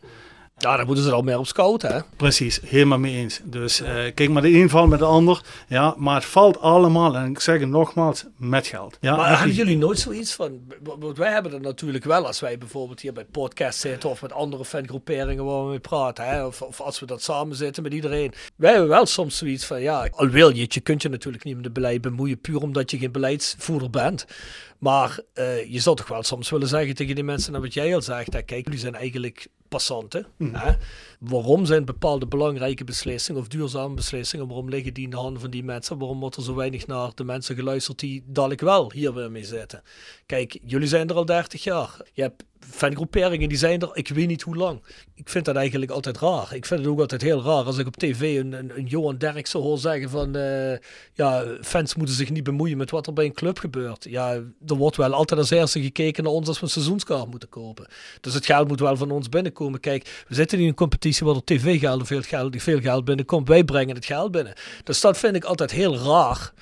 Ja, 0.60 0.78
daar 0.78 0.86
moeten 0.86 1.04
ze 1.04 1.12
al 1.12 1.22
meer 1.22 1.38
op 1.38 1.48
scouten, 1.48 1.94
hè? 1.94 2.00
Precies, 2.16 2.60
helemaal 2.66 3.00
mee 3.00 3.16
eens. 3.16 3.42
Dus 3.44 3.82
uh, 3.82 3.88
kijk, 3.88 4.30
maar 4.30 4.42
de 4.42 4.54
een 4.54 4.70
valt 4.70 4.90
met 4.90 5.00
de 5.00 5.06
ander. 5.06 5.42
Ja, 5.68 5.94
maar 5.98 6.16
het 6.16 6.26
valt 6.26 6.60
allemaal, 6.60 7.16
en 7.16 7.30
ik 7.30 7.40
zeg 7.40 7.60
het 7.60 7.70
nogmaals, 7.70 8.26
met 8.38 8.68
geld. 8.68 8.98
Ja, 9.02 9.16
maar 9.16 9.38
hebben 9.38 9.56
jullie 9.56 9.78
nooit 9.78 10.00
zoiets 10.00 10.34
van... 10.34 10.60
Want 11.00 11.18
wij 11.18 11.32
hebben 11.32 11.52
het 11.52 11.62
natuurlijk 11.62 12.04
wel 12.04 12.28
als 12.28 12.40
wij 12.40 12.58
bijvoorbeeld 12.58 13.02
hier 13.02 13.14
bij 13.14 13.26
podcast 13.26 13.80
zitten... 13.80 14.10
of 14.10 14.22
met 14.22 14.34
andere 14.34 14.66
fangroeperingen 14.66 15.46
waar 15.46 15.64
we 15.64 15.70
mee 15.70 15.80
praten, 15.80 16.26
hè? 16.26 16.46
Of, 16.46 16.62
of 16.62 16.82
als 16.82 17.00
we 17.00 17.06
dat 17.06 17.22
samen 17.22 17.56
zitten 17.56 17.84
met 17.84 17.94
iedereen. 17.94 18.34
Wij 18.56 18.72
hebben 18.72 18.90
wel 18.90 19.06
soms 19.06 19.38
zoiets 19.38 19.66
van, 19.66 19.82
ja, 19.82 20.08
al 20.12 20.28
wil 20.28 20.56
je 20.56 20.62
het, 20.62 20.74
je 20.74 20.80
kunt 20.80 21.02
je 21.02 21.10
natuurlijk 21.10 21.44
niet 21.44 21.56
met 21.56 21.64
het 21.64 21.74
beleid 21.74 22.02
bemoeien... 22.02 22.42
puur 22.42 22.62
omdat 22.62 22.92
je 22.92 22.98
geen 22.98 23.12
beleidsvoerder 23.12 23.90
bent. 23.90 24.26
Maar 24.80 25.20
uh, 25.34 25.66
je 25.66 25.80
zou 25.80 25.96
toch 25.96 26.08
wel 26.08 26.24
soms 26.24 26.50
willen 26.50 26.68
zeggen 26.68 26.96
tegen 26.96 27.16
die 27.16 27.24
mensen, 27.24 27.52
nou 27.52 27.64
wat 27.64 27.74
jij 27.74 27.96
al 27.96 28.02
zegt, 28.02 28.34
hè, 28.34 28.42
kijk, 28.42 28.64
jullie 28.64 28.80
zijn 28.80 28.96
eigenlijk 28.96 29.48
passanten. 29.70 30.26
Mm. 30.38 30.56
Hè? 30.56 30.74
Waarom 31.20 31.66
zijn 31.66 31.86
bepaalde 31.86 32.28
belangrijke 32.28 32.84
beslissingen 32.84 33.42
of 33.42 33.48
duurzame 33.48 33.94
beslissingen, 33.94 34.48
waarom 34.48 34.70
liggen 34.70 34.94
die 34.94 35.04
in 35.04 35.10
de 35.10 35.18
handen 35.18 35.42
van 35.42 35.50
die 35.50 35.64
mensen? 35.64 35.98
Waarom 35.98 36.20
wordt 36.20 36.36
er 36.36 36.44
zo 36.44 36.56
weinig 36.56 36.88
naar 36.88 37.12
de 37.16 37.24
mensen 37.24 37.56
geluisterd 37.56 38.00
die 38.00 38.24
dadelijk 38.26 38.62
wel 38.62 38.92
hier 38.92 39.14
weer 39.14 39.32
mee 39.32 39.46
zitten? 39.46 39.82
Kijk, 40.26 40.60
jullie 40.66 40.88
zijn 40.88 41.10
er 41.10 41.16
al 41.16 41.26
30 41.26 41.64
jaar. 41.64 41.98
Je 42.14 42.22
hebt 42.22 42.44
fangroeperingen 42.60 43.50
die 43.50 43.58
zijn 43.58 43.82
er, 43.82 43.90
ik 43.94 44.08
weet 44.08 44.28
niet 44.28 44.42
hoe 44.42 44.56
lang. 44.56 44.82
Ik 45.16 45.30
vind 45.30 45.46
dat 45.46 45.56
eigenlijk 45.56 45.92
altijd 45.92 46.18
raar. 46.18 46.56
Ik 46.56 46.66
vind 46.66 46.80
het 46.80 46.90
ook 46.90 47.00
altijd 47.00 47.22
heel 47.22 47.44
raar 47.44 47.64
als 47.64 47.78
ik 47.78 47.88
op 47.88 47.96
tv 47.96 48.40
een, 48.40 48.72
Johan 48.86 49.18
Derksen 49.18 49.60
hoor 49.60 49.78
zeggen 49.78 50.10
van 50.10 50.38
uh, 50.38 50.78
ja, 51.14 51.46
fans 51.62 51.96
moeten 51.96 52.16
zich 52.16 52.30
niet 52.30 52.44
bemoeien 52.44 52.78
met 52.78 52.92
wat 52.92 53.08
er 53.08 53.14
bij 53.14 53.26
een 53.26 53.34
club 53.34 53.60
gebeurt. 53.60 54.06
Ja, 54.10 54.34
er 54.68 54.76
wordt 54.76 54.98
wel 54.98 55.14
altijd 55.14 55.40
als 55.40 55.50
eerste 55.50 55.82
gekeken 55.82 56.24
naar 56.24 56.34
ons 56.34 56.48
als 56.48 56.60
we 56.60 56.66
een 56.66 56.72
seizoenskaart 56.72 57.30
moeten 57.30 57.50
kopen. 57.50 57.88
Dus 58.22 58.34
het 58.34 58.46
geld 58.46 58.68
moet 58.68 58.80
wel 58.80 58.98
van 58.98 59.12
ons 59.12 59.30
binnenkomen. 59.30 59.80
Kijk, 59.80 60.24
we 60.28 60.36
zitten 60.36 60.60
in 60.60 60.68
een 60.68 60.74
competitie 60.74 61.26
waar 61.26 61.36
er 61.36 61.44
tv-geld 61.44 62.08
veel 62.08 62.22
geld, 62.22 62.62
veel 62.62 62.80
geld 62.80 63.06
binnenkomt. 63.06 63.48
Wij 63.48 63.64
brengen 63.64 63.96
het 63.96 64.06
geld 64.06 64.32
binnen. 64.32 64.54
Dus 64.84 65.02
dat 65.02 65.18
vind 65.18 65.36
ik 65.36 65.44
altijd 65.44 65.72
heel 65.72 65.98
raar. 65.98 66.54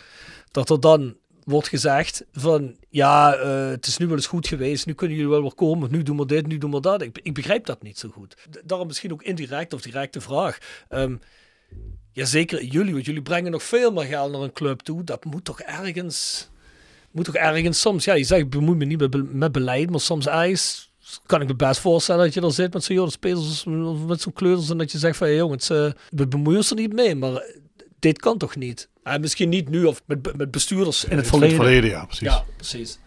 Dat 0.51 0.69
er 0.69 0.79
dan 0.79 1.15
wordt 1.47 1.67
gezegd 1.67 2.25
van 2.31 2.75
ja, 2.89 3.39
uh, 3.39 3.69
het 3.69 3.87
is 3.87 3.97
nu 3.97 4.07
wel 4.07 4.15
eens 4.15 4.27
goed 4.27 4.47
geweest, 4.47 4.85
nu 4.85 4.93
kunnen 4.93 5.15
jullie 5.17 5.31
wel 5.31 5.41
weer 5.41 5.53
komen, 5.53 5.91
nu 5.91 6.03
doen 6.03 6.17
we 6.17 6.25
dit, 6.25 6.47
nu 6.47 6.57
doen 6.57 6.71
we 6.71 6.81
dat. 6.81 7.01
Ik, 7.01 7.19
ik 7.23 7.33
begrijp 7.33 7.65
dat 7.65 7.81
niet 7.81 7.99
zo 7.99 8.09
goed. 8.09 8.35
Daarom 8.63 8.87
misschien 8.87 9.11
ook 9.11 9.23
indirect 9.23 9.73
of 9.73 9.81
directe 9.81 10.21
vraag. 10.21 10.57
Um, 10.89 11.19
ja, 12.11 12.25
zeker 12.25 12.63
jullie, 12.63 12.93
want 12.93 13.05
jullie 13.05 13.21
brengen 13.21 13.51
nog 13.51 13.63
veel 13.63 13.91
meer 13.91 14.03
geld 14.03 14.31
naar 14.31 14.41
een 14.41 14.53
club 14.53 14.79
toe. 14.79 15.03
Dat 15.03 15.25
moet 15.25 15.45
toch 15.45 15.59
ergens, 15.61 16.49
moet 17.11 17.25
toch 17.25 17.35
ergens 17.35 17.81
soms, 17.81 18.05
ja, 18.05 18.13
je 18.13 18.23
zegt 18.23 18.49
bemoei 18.49 18.77
me 18.77 18.85
niet 18.85 18.99
met, 18.99 19.33
met 19.33 19.51
beleid, 19.51 19.89
maar 19.89 19.99
soms 19.99 20.27
ergens 20.27 20.91
kan 21.25 21.41
ik 21.41 21.47
me 21.47 21.55
best 21.55 21.79
voorstellen 21.79 22.25
dat 22.25 22.33
je 22.33 22.41
er 22.41 22.51
zit 22.51 22.73
met 22.73 22.83
zo'n 22.83 23.11
spelers, 23.11 23.63
met 24.07 24.21
zo'n 24.21 24.33
kleuters 24.33 24.69
en 24.69 24.77
dat 24.77 24.91
je 24.91 24.97
zegt 24.97 25.17
van, 25.17 25.35
jongens, 25.35 25.69
uh, 25.69 25.91
we 26.09 26.27
bemoeien 26.27 26.57
ons 26.57 26.69
er 26.69 26.75
niet 26.75 26.93
mee, 26.93 27.15
maar 27.15 27.43
dit 27.99 28.19
kan 28.19 28.37
toch 28.37 28.55
niet? 28.55 28.89
Uh, 29.03 29.17
misschien 29.17 29.49
niet 29.49 29.69
nu 29.69 29.85
of 29.85 30.01
met, 30.05 30.37
met 30.37 30.51
bestuurders 30.51 31.05
in 31.05 31.17
het 31.17 31.27
verleden. 31.27 31.55
Het 31.55 31.65
verleden, 31.65 31.89
ja, 31.89 32.05
precies. 32.05 32.27
Ja, 32.27 32.45
precies. 32.55 32.99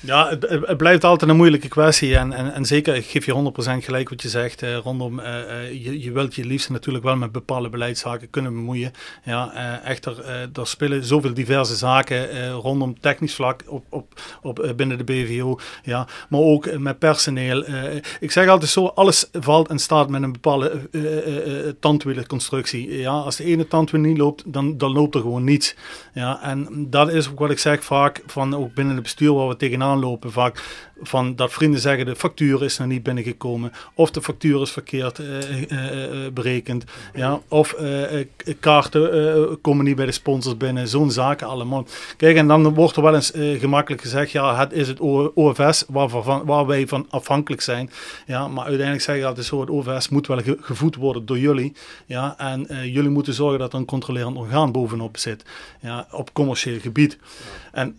Ja, 0.00 0.28
het, 0.28 0.76
blijft 0.76 1.04
altijd 1.04 1.30
een 1.30 1.36
moeilijke 1.36 1.68
kwestie. 1.68 2.16
En, 2.16 2.32
en, 2.32 2.52
en 2.54 2.64
zeker, 2.64 2.94
ik 2.94 3.04
geef 3.04 3.26
je 3.26 3.52
100% 3.80 3.84
gelijk 3.84 4.08
wat 4.08 4.22
je 4.22 4.28
zegt. 4.28 4.62
Eh, 4.62 4.76
rondom, 4.76 5.20
eh, 5.20 5.64
eh, 5.66 5.84
je, 5.84 6.00
je 6.00 6.12
wilt 6.12 6.34
je 6.34 6.44
liefst 6.44 6.70
natuurlijk 6.70 7.04
wel 7.04 7.16
met 7.16 7.32
bepaalde 7.32 7.68
beleidszaken 7.68 8.30
kunnen 8.30 8.54
bemoeien. 8.54 8.92
Ja, 9.24 9.52
eh, 9.54 9.90
echter, 9.90 10.20
eh, 10.20 10.40
er 10.40 10.66
spelen 10.66 11.04
zoveel 11.04 11.34
diverse 11.34 11.76
zaken 11.76 12.30
eh, 12.30 12.50
rondom 12.50 13.00
technisch 13.00 13.34
vlak 13.34 13.62
op, 13.66 13.84
op, 13.88 14.20
op, 14.42 14.58
eh, 14.60 14.74
binnen 14.74 14.98
de 14.98 15.04
BVO. 15.04 15.58
Ja, 15.82 16.06
maar 16.28 16.40
ook 16.40 16.66
eh, 16.66 16.78
met 16.78 16.98
personeel. 16.98 17.64
Eh, 17.64 17.96
ik 18.20 18.30
zeg 18.30 18.48
altijd 18.48 18.70
zo, 18.70 18.86
alles 18.86 19.28
valt 19.32 19.68
en 19.68 19.78
staat 19.78 20.08
met 20.08 20.22
een 20.22 20.32
bepaalde 20.32 20.88
eh, 20.92 21.18
eh, 21.18 21.66
eh, 21.66 21.74
tandwielenconstructie. 21.80 22.98
Ja, 22.98 23.10
als 23.10 23.36
de 23.36 23.44
ene 23.44 23.68
tandwiel 23.68 24.00
niet 24.00 24.18
loopt, 24.18 24.42
dan, 24.46 24.78
dan 24.78 24.92
loopt 24.92 25.14
er 25.14 25.20
gewoon 25.20 25.44
niets. 25.44 25.74
Ja, 26.14 26.42
en 26.42 26.86
dat 26.90 27.12
is 27.12 27.28
ook 27.30 27.38
wat 27.38 27.50
ik 27.50 27.58
zeg 27.58 27.84
vaak, 27.84 28.22
van 28.26 28.56
ook 28.56 28.74
binnen 28.74 28.94
het 28.94 29.02
bestuur 29.02 29.34
waar 29.34 29.48
we 29.48 29.56
tegenaan 29.56 29.86
vaak 30.20 30.62
van 31.02 31.36
dat 31.36 31.52
vrienden 31.52 31.80
zeggen 31.80 32.06
de 32.06 32.16
factuur 32.16 32.64
is 32.64 32.78
nog 32.78 32.88
niet 32.88 33.02
binnengekomen, 33.02 33.72
of 33.94 34.10
de 34.10 34.22
factuur 34.22 34.60
is 34.60 34.70
verkeerd 34.70 35.18
eh, 35.18 35.62
eh, 35.70 36.26
eh, 36.26 36.32
berekend, 36.32 36.84
ja, 37.14 37.40
of 37.48 37.76
kaarten 38.60 39.58
komen 39.60 39.84
niet 39.84 39.96
bij 39.96 40.06
de 40.06 40.12
sponsors 40.12 40.56
binnen, 40.56 40.88
zo'n 40.88 41.10
zaken 41.10 41.46
allemaal. 41.46 41.86
Kijk, 42.16 42.36
en 42.36 42.46
dan 42.48 42.74
wordt 42.74 42.96
er 42.96 43.02
wel 43.02 43.14
eens 43.14 43.32
gemakkelijk 43.34 44.02
gezegd, 44.02 44.30
ja, 44.30 44.56
het 44.56 44.72
is 44.72 44.88
het 44.88 45.00
OFS 45.34 45.84
waar, 45.88 46.44
waar 46.44 46.66
wij 46.66 46.86
van 46.86 47.06
afhankelijk 47.10 47.62
zijn, 47.62 47.90
ja, 48.26 48.48
maar 48.48 48.64
uiteindelijk 48.64 49.04
zeg 49.04 49.16
ik 49.16 49.22
altijd 49.22 49.46
zo, 49.46 49.60
het 49.60 49.70
OFS 49.70 50.08
moet 50.08 50.26
wel 50.26 50.42
ge- 50.42 50.58
gevoed 50.60 50.96
worden 50.96 51.26
door 51.26 51.38
jullie, 51.38 51.72
ja, 52.06 52.34
en 52.38 52.66
jullie 52.92 53.10
moeten 53.10 53.34
zorgen 53.34 53.58
dat 53.58 53.72
er 53.72 53.78
een 53.78 53.84
controlerend 53.84 54.36
orgaan 54.36 54.72
bovenop 54.72 55.16
zit, 55.16 55.44
ja, 55.80 56.06
op 56.10 56.32
commercieel 56.32 56.78
gebied. 56.80 57.18
En 57.72 57.98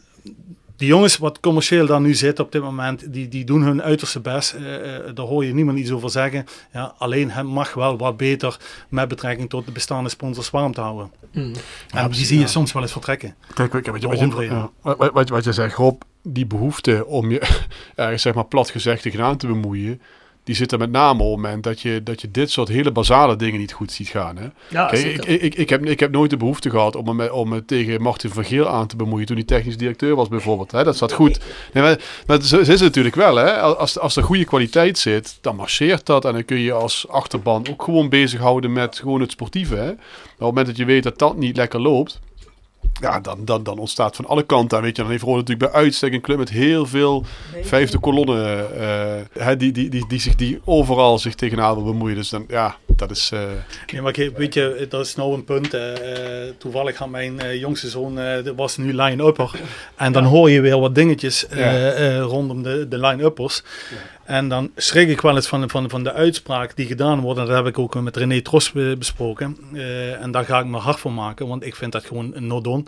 die 0.80 0.88
jongens 0.88 1.18
wat 1.18 1.40
commercieel 1.40 1.86
daar 1.86 2.02
nu 2.02 2.14
zitten 2.14 2.46
op 2.46 2.52
dit 2.52 2.62
moment, 2.62 3.14
die, 3.14 3.28
die 3.28 3.46
doen 3.46 3.62
hun 3.62 3.82
uiterste 3.82 4.20
best. 4.20 4.54
Eh, 4.54 4.96
eh, 4.96 5.16
daar 5.16 5.26
hoor 5.26 5.46
je 5.46 5.54
niemand 5.54 5.78
iets 5.78 5.92
over 5.92 6.10
zeggen. 6.10 6.46
Ja, 6.74 6.94
alleen 6.98 7.32
het 7.32 7.46
mag 7.46 7.74
wel 7.74 7.98
wat 7.98 8.18
beter 8.18 8.58
met 8.90 9.08
betrekking 9.08 9.50
tot 9.50 9.66
de 9.66 9.72
bestaande 9.72 10.10
sponsors 10.10 10.50
warm 10.50 10.74
te 10.74 10.82
houden. 10.82 11.12
Mm. 11.32 11.54
en 11.90 12.12
die 12.12 12.26
zie 12.26 12.40
je 12.40 12.48
soms 12.48 12.72
wel 12.72 12.82
eens 12.82 12.92
vertrekken. 12.92 13.36
Kijk, 13.54 13.70
kijk, 13.70 13.86
wat, 13.86 14.02
je, 14.02 14.08
wat, 14.08 14.20
je, 14.20 14.70
wat, 14.82 14.98
wat, 14.98 15.12
wat, 15.12 15.30
wat 15.30 15.44
je 15.44 15.54
zegt, 15.54 15.76
Rob, 15.76 16.02
die 16.24 16.46
behoefte 16.46 17.06
om 17.06 17.32
je 17.32 17.42
ergens 17.96 18.22
zeg 18.22 18.34
maar 18.34 18.46
plat 18.46 18.70
gezegd 18.70 19.02
tegenaan 19.02 19.38
te 19.38 19.48
bemoeien, 19.48 20.02
die 20.50 20.58
zit 20.58 20.72
er 20.72 20.78
met 20.78 20.92
name 20.92 21.24
op 21.24 21.30
het 21.30 21.42
moment 21.42 21.64
dat 21.64 21.82
je, 21.82 22.04
dat 22.04 22.22
je 22.22 22.32
dit 22.32 22.52
soort 22.52 22.68
hele 22.68 22.92
basale 22.92 23.36
dingen 23.36 23.60
niet 23.60 23.72
goed 23.72 23.92
ziet 23.92 24.08
gaan. 24.08 24.38
Hè? 24.38 24.48
Ja, 24.68 24.86
Kijk, 24.86 25.02
zeker. 25.02 25.28
ik, 25.28 25.42
ik, 25.42 25.56
ik, 25.56 25.70
heb, 25.70 25.86
ik 25.86 26.00
heb 26.00 26.12
nooit 26.12 26.30
de 26.30 26.38
behoefte 26.38 26.70
gehad 26.70 26.96
om 26.96 27.16
me, 27.16 27.34
om 27.34 27.50
me 27.50 27.66
tegen 27.66 28.02
Martin 28.02 28.30
van 28.30 28.46
Geel 28.46 28.68
aan 28.68 28.88
te 28.88 28.96
bemoeien 28.96 29.26
toen 29.26 29.36
hij 29.36 29.46
technisch 29.46 29.78
directeur 29.78 30.16
was 30.16 30.28
bijvoorbeeld. 30.28 30.72
Hè? 30.72 30.84
Dat 30.84 30.98
zat 30.98 31.12
goed. 31.12 31.40
Nee, 31.74 31.84
maar, 31.84 32.00
maar 32.28 32.42
zo 32.42 32.60
is 32.60 32.68
het 32.68 32.80
natuurlijk 32.80 33.16
wel. 33.16 33.36
Hè? 33.36 33.52
Als, 33.62 34.00
als 34.00 34.16
er 34.16 34.24
goede 34.24 34.46
kwaliteit 34.46 34.98
zit, 34.98 35.38
dan 35.42 35.56
marcheert 35.56 36.06
dat. 36.06 36.26
En 36.26 36.34
dan 36.34 36.46
kun 36.46 36.60
je 36.60 36.72
als 36.72 37.08
achterban 37.08 37.66
ook 37.70 37.84
gewoon 37.84 38.10
bezighouden 38.10 38.74
met 38.74 39.00
gewoon 39.00 39.22
het 39.22 39.32
sportieve. 39.32 39.76
Hè? 39.76 39.86
Maar 39.86 39.94
op 39.94 40.38
het 40.38 40.40
moment 40.40 40.68
dat 40.68 40.78
je 40.78 40.86
weet 40.86 41.04
dat 41.04 41.20
dat 41.20 41.38
niet 41.38 41.58
lekker 41.58 41.82
loopt, 41.82 42.20
ja, 43.02 43.20
dan, 43.20 43.46
dan, 43.46 43.64
dan 43.64 43.78
ontstaat 43.78 44.16
van 44.16 44.26
alle 44.26 44.44
kanten. 44.44 44.78
En 44.78 44.84
weet 44.84 44.96
je, 44.96 45.02
dan 45.02 45.12
heeft 45.12 45.24
Rode 45.24 45.38
natuurlijk 45.38 45.72
bij 45.72 45.82
uitstek 45.82 46.14
een 46.14 46.22
club 46.22 46.38
met 46.38 46.50
heel 46.50 46.86
veel 46.86 47.24
vijfde 47.62 48.00
kolonnen. 48.00 48.68
eh, 48.82 49.44
hè, 49.46 49.58
die, 49.58 49.72
die, 49.72 49.90
die, 49.90 50.06
die, 50.08 50.20
zich, 50.20 50.36
die 50.36 50.60
overal 50.66 51.20
zich 51.20 51.36
tegenaan 51.36 51.76
wil 51.76 51.84
bemoeien. 51.84 52.16
Dus 52.16 52.30
dan, 52.30 52.46
ja, 52.48 52.76
dat 52.88 53.12
is... 53.12 53.30
eh, 53.34 53.40
Nee, 53.92 54.02
maar 54.02 54.12
kijk, 54.12 54.38
weet 54.38 54.54
je, 54.54 54.86
dat 54.90 55.06
is 55.06 55.16
nou 55.16 55.34
een 55.34 55.44
punt. 55.44 55.74
eh, 55.74 55.82
toevallig 56.58 56.98
had 56.98 57.10
mijn 57.10 57.58
jongste 57.60 57.90
zoon, 57.90 58.20
eh, 58.20 58.44
dat 58.44 58.56
was 58.56 58.78
nu 58.78 58.94
line-upper. 58.94 59.52
En 59.96 60.12
dan 60.12 60.24
hoor 60.24 60.50
je 60.50 60.62
weer 60.62 60.80
wat 60.80 60.96
dingetjes 60.96 61.48
eh, 61.48 61.60
Ja. 61.60 61.92
eh, 61.92 62.20
rondom 62.20 62.64
de, 62.64 62.88
de 62.88 62.98
line-uppers. 63.00 63.64
En 64.30 64.48
dan 64.48 64.72
schrik 64.76 65.10
ik 65.10 65.22
wel 65.22 65.36
eens 65.36 65.48
van, 65.48 65.70
van, 65.70 65.90
van 65.90 66.04
de 66.04 66.14
uitspraak 66.14 66.76
die 66.76 66.86
gedaan 66.86 67.20
wordt. 67.20 67.40
En 67.40 67.46
dat 67.46 67.56
heb 67.56 67.68
ik 67.68 67.80
ook 67.80 68.02
met 68.02 68.18
René 68.18 68.42
Tros 68.42 68.72
besproken. 68.72 69.58
Eh, 69.74 70.22
en 70.22 70.32
daar 70.32 70.46
ga 70.46 70.60
ik 70.60 70.66
me 70.66 70.78
hard 70.78 71.00
voor 71.00 71.12
maken, 71.12 71.48
want 71.48 71.66
ik 71.66 71.76
vind 71.76 71.92
dat 71.92 72.06
gewoon 72.06 72.32
een 72.36 72.48
no-don. 72.48 72.88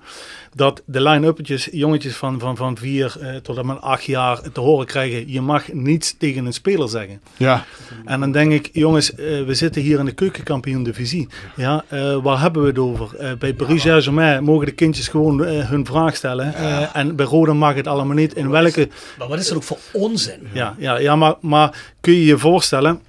Dat 0.55 0.81
de 0.85 1.01
line-uppertjes, 1.01 1.67
jongetjes 1.71 2.15
van, 2.15 2.39
van, 2.39 2.57
van 2.57 2.77
vier 2.77 3.15
eh, 3.19 3.35
tot 3.35 3.57
en 3.57 3.65
met 3.65 3.81
acht 3.81 4.03
jaar 4.03 4.41
te 4.51 4.59
horen 4.59 4.85
krijgen... 4.85 5.31
je 5.31 5.41
mag 5.41 5.73
niets 5.73 6.15
tegen 6.17 6.45
een 6.45 6.53
speler 6.53 6.89
zeggen. 6.89 7.21
ja, 7.37 7.65
En 8.05 8.19
dan 8.19 8.31
denk 8.31 8.51
ik, 8.51 8.69
jongens, 8.73 9.15
eh, 9.15 9.43
we 9.43 9.53
zitten 9.53 9.81
hier 9.81 9.99
in 9.99 10.05
de 10.05 10.11
keukenkampioen 10.11 10.83
divisie. 10.83 11.27
Ja, 11.55 11.83
waar 12.23 12.39
hebben 12.39 12.61
we 12.61 12.67
het 12.67 12.79
over? 12.79 13.37
Bij 13.39 13.53
Paris 13.53 13.81
Saint-Germain 13.81 14.43
mogen 14.43 14.65
de 14.65 14.71
kindjes 14.71 15.07
gewoon 15.07 15.39
hun 15.41 15.85
vraag 15.85 16.15
stellen. 16.15 16.53
En 16.93 17.15
bij 17.15 17.25
Roda 17.25 17.53
mag 17.53 17.75
het 17.75 17.87
allemaal 17.87 18.15
niet. 18.15 18.35
In 18.35 18.49
welke... 18.49 18.89
Maar 19.17 19.27
wat 19.27 19.39
is 19.39 19.47
dat 19.47 19.57
ook 19.57 19.63
voor 19.63 19.77
onzin? 19.91 20.47
Ja, 20.53 20.75
ja, 20.77 20.97
ja 20.97 21.15
maar, 21.15 21.30
maar 21.39 21.93
kun 22.01 22.13
je 22.13 22.25
je 22.25 22.37
voorstellen 22.37 23.01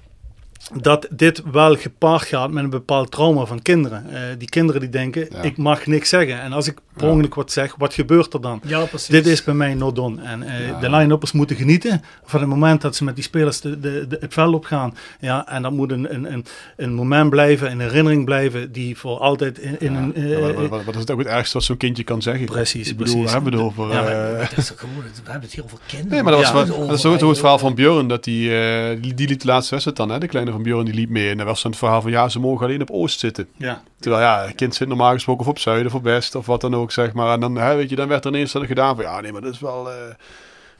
dat 0.81 1.07
dit 1.09 1.41
wel 1.51 1.75
gepaard 1.75 2.21
gaat 2.23 2.51
met 2.51 2.63
een 2.63 2.69
bepaald 2.69 3.11
trauma 3.11 3.45
van 3.45 3.61
kinderen. 3.61 4.05
Eh, 4.09 4.19
die 4.37 4.49
kinderen 4.49 4.81
die 4.81 4.89
denken, 4.89 5.27
Ja. 5.31 5.41
ik 5.41 5.57
mag 5.57 5.85
niks 5.85 6.09
zeggen. 6.09 6.41
En 6.41 6.53
als 6.53 6.67
ik 6.67 6.77
per 6.97 7.07
ongeluk 7.09 7.35
wat 7.35 7.51
zeg, 7.51 7.75
wat 7.77 7.93
gebeurt 7.93 8.33
er 8.33 8.41
dan? 8.41 8.61
Ja, 8.65 8.85
precies. 8.85 9.07
Dit 9.07 9.25
is 9.27 9.43
bij 9.43 9.53
mij 9.53 9.73
no 9.73 9.91
done. 9.91 10.21
En 10.21 10.43
eh, 10.43 10.79
de 10.79 10.89
line-uppers 10.89 11.31
moeten 11.31 11.55
genieten 11.55 12.01
van 12.25 12.39
het 12.39 12.49
moment 12.49 12.81
dat 12.81 12.95
ze 12.95 13.03
met 13.03 13.15
die 13.15 13.23
spelers 13.23 13.61
de, 13.61 13.79
de, 13.79 14.05
de, 14.07 14.17
het 14.19 14.33
veld 14.33 14.53
op 14.53 14.65
gaan. 14.65 14.95
Ja, 15.19 15.47
en 15.47 15.61
dat 15.61 15.71
moet 15.71 15.91
een, 15.91 16.13
een, 16.13 16.33
een, 16.33 16.45
een 16.77 16.93
moment 16.93 17.29
blijven, 17.29 17.71
een 17.71 17.79
herinnering 17.79 18.25
blijven, 18.25 18.71
die 18.71 18.97
voor 18.97 19.17
altijd 19.19 19.57
in, 19.59 19.75
in 19.79 19.95
een... 19.95 20.15
eh, 20.15 20.29
Ja, 20.31 20.39
wat, 20.39 20.53
wat, 20.55 20.69
wat- 20.69 20.83
wat 20.83 20.93
is 20.95 21.01
het 21.01 21.11
ook 21.11 21.17
het 21.19 21.27
ergste 21.27 21.53
wat 21.57 21.63
zo'n 21.63 21.77
kindje 21.77 22.03
kan 22.03 22.21
zeggen? 22.21 22.45
Precies, 22.45 22.89
Ik 22.89 22.97
bedoel, 22.97 23.13
precies. 23.13 23.31
we 23.31 23.41
hebben 23.41 23.53
het 23.53 23.61
over... 23.61 23.91
Ja, 23.91 24.37
Dat 24.39 24.57
is 24.57 24.73
gewoon, 24.75 24.95
we 24.95 25.01
hebben 25.23 25.41
het 25.41 25.53
hier 25.53 25.63
over 25.63 25.77
kinderen. 25.87 26.11
Nee, 26.13 26.23
maar 26.23 26.31
dat 26.31 26.41
was, 26.41 26.49
Ja, 26.49 26.53
dat 26.87 26.97
is 26.97 27.05
ook, 27.05 27.19
het 27.29 27.37
verhaal 27.39 27.59
van 27.59 27.75
Björn. 27.75 28.07
Dat 28.07 28.23
die, 28.23 28.57
eh, 28.59 29.01
die, 29.01 29.13
die 29.13 29.27
liet 29.27 29.41
de 29.41 29.47
laatste 29.47 29.69
wedstrijd 29.71 29.97
dan, 29.97 30.09
hè, 30.09 30.19
de 30.19 30.27
kleine 30.27 30.51
van 30.53 30.63
Björn, 30.63 30.85
die 30.85 30.93
liep 30.93 31.09
mee. 31.09 31.29
En 31.29 31.37
dat 31.37 31.45
was 31.45 31.61
dan 31.61 31.71
het 31.71 31.79
verhaal 31.79 32.01
van, 32.01 32.11
ja, 32.11 32.29
ze 32.29 32.39
mogen 32.39 32.65
alleen 32.65 32.81
op 32.81 32.89
Oost 32.91 33.19
zitten. 33.19 33.47
ja. 33.57 33.83
Terwijl, 33.99 34.23
ja, 34.23 34.45
een 34.45 34.55
kind 34.55 34.75
zit 34.75 34.87
normaal 34.87 35.13
gesproken 35.13 35.41
of 35.41 35.47
op 35.47 35.59
Zuiden 35.59 35.87
of 35.87 35.93
op 35.95 36.03
West 36.03 36.35
of 36.35 36.45
wat 36.45 36.61
dan 36.61 36.75
ook, 36.75 36.91
zeg 36.91 37.13
maar. 37.13 37.33
En 37.33 37.39
dan, 37.39 37.55
hè, 37.55 37.75
weet 37.75 37.89
je, 37.89 37.95
dan 37.95 38.07
werd 38.07 38.25
er 38.25 38.31
ineens 38.31 38.51
dan 38.51 38.65
gedaan 38.65 38.95
van, 38.95 39.03
ja, 39.05 39.21
nee, 39.21 39.31
maar 39.31 39.41
dat 39.41 39.53
is 39.53 39.59
wel... 39.59 39.89
eh, 39.91 39.95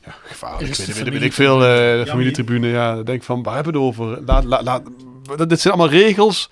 ja, 0.05 0.15
gevaarlijk. 0.23 0.69
Ik 0.69 0.75
weet, 0.85 0.95
weet, 1.03 1.09
weet 1.09 1.21
ik 1.21 1.33
veel, 1.33 1.53
eh, 1.55 1.67
de 1.99 2.03
familietribune. 2.07 2.67
Ja, 2.67 2.95
dan 2.95 3.03
denk 3.03 3.23
van, 3.23 3.43
waar 3.43 3.55
hebben 3.55 3.73
we 3.73 3.79
het 3.79 3.87
over? 3.87 4.21
Laat, 4.25 4.43
laat, 4.43 4.63
laat, 4.63 4.81
dat- 5.37 5.49
dit 5.49 5.59
zijn 5.59 5.73
allemaal 5.73 5.91
regels 5.91 6.47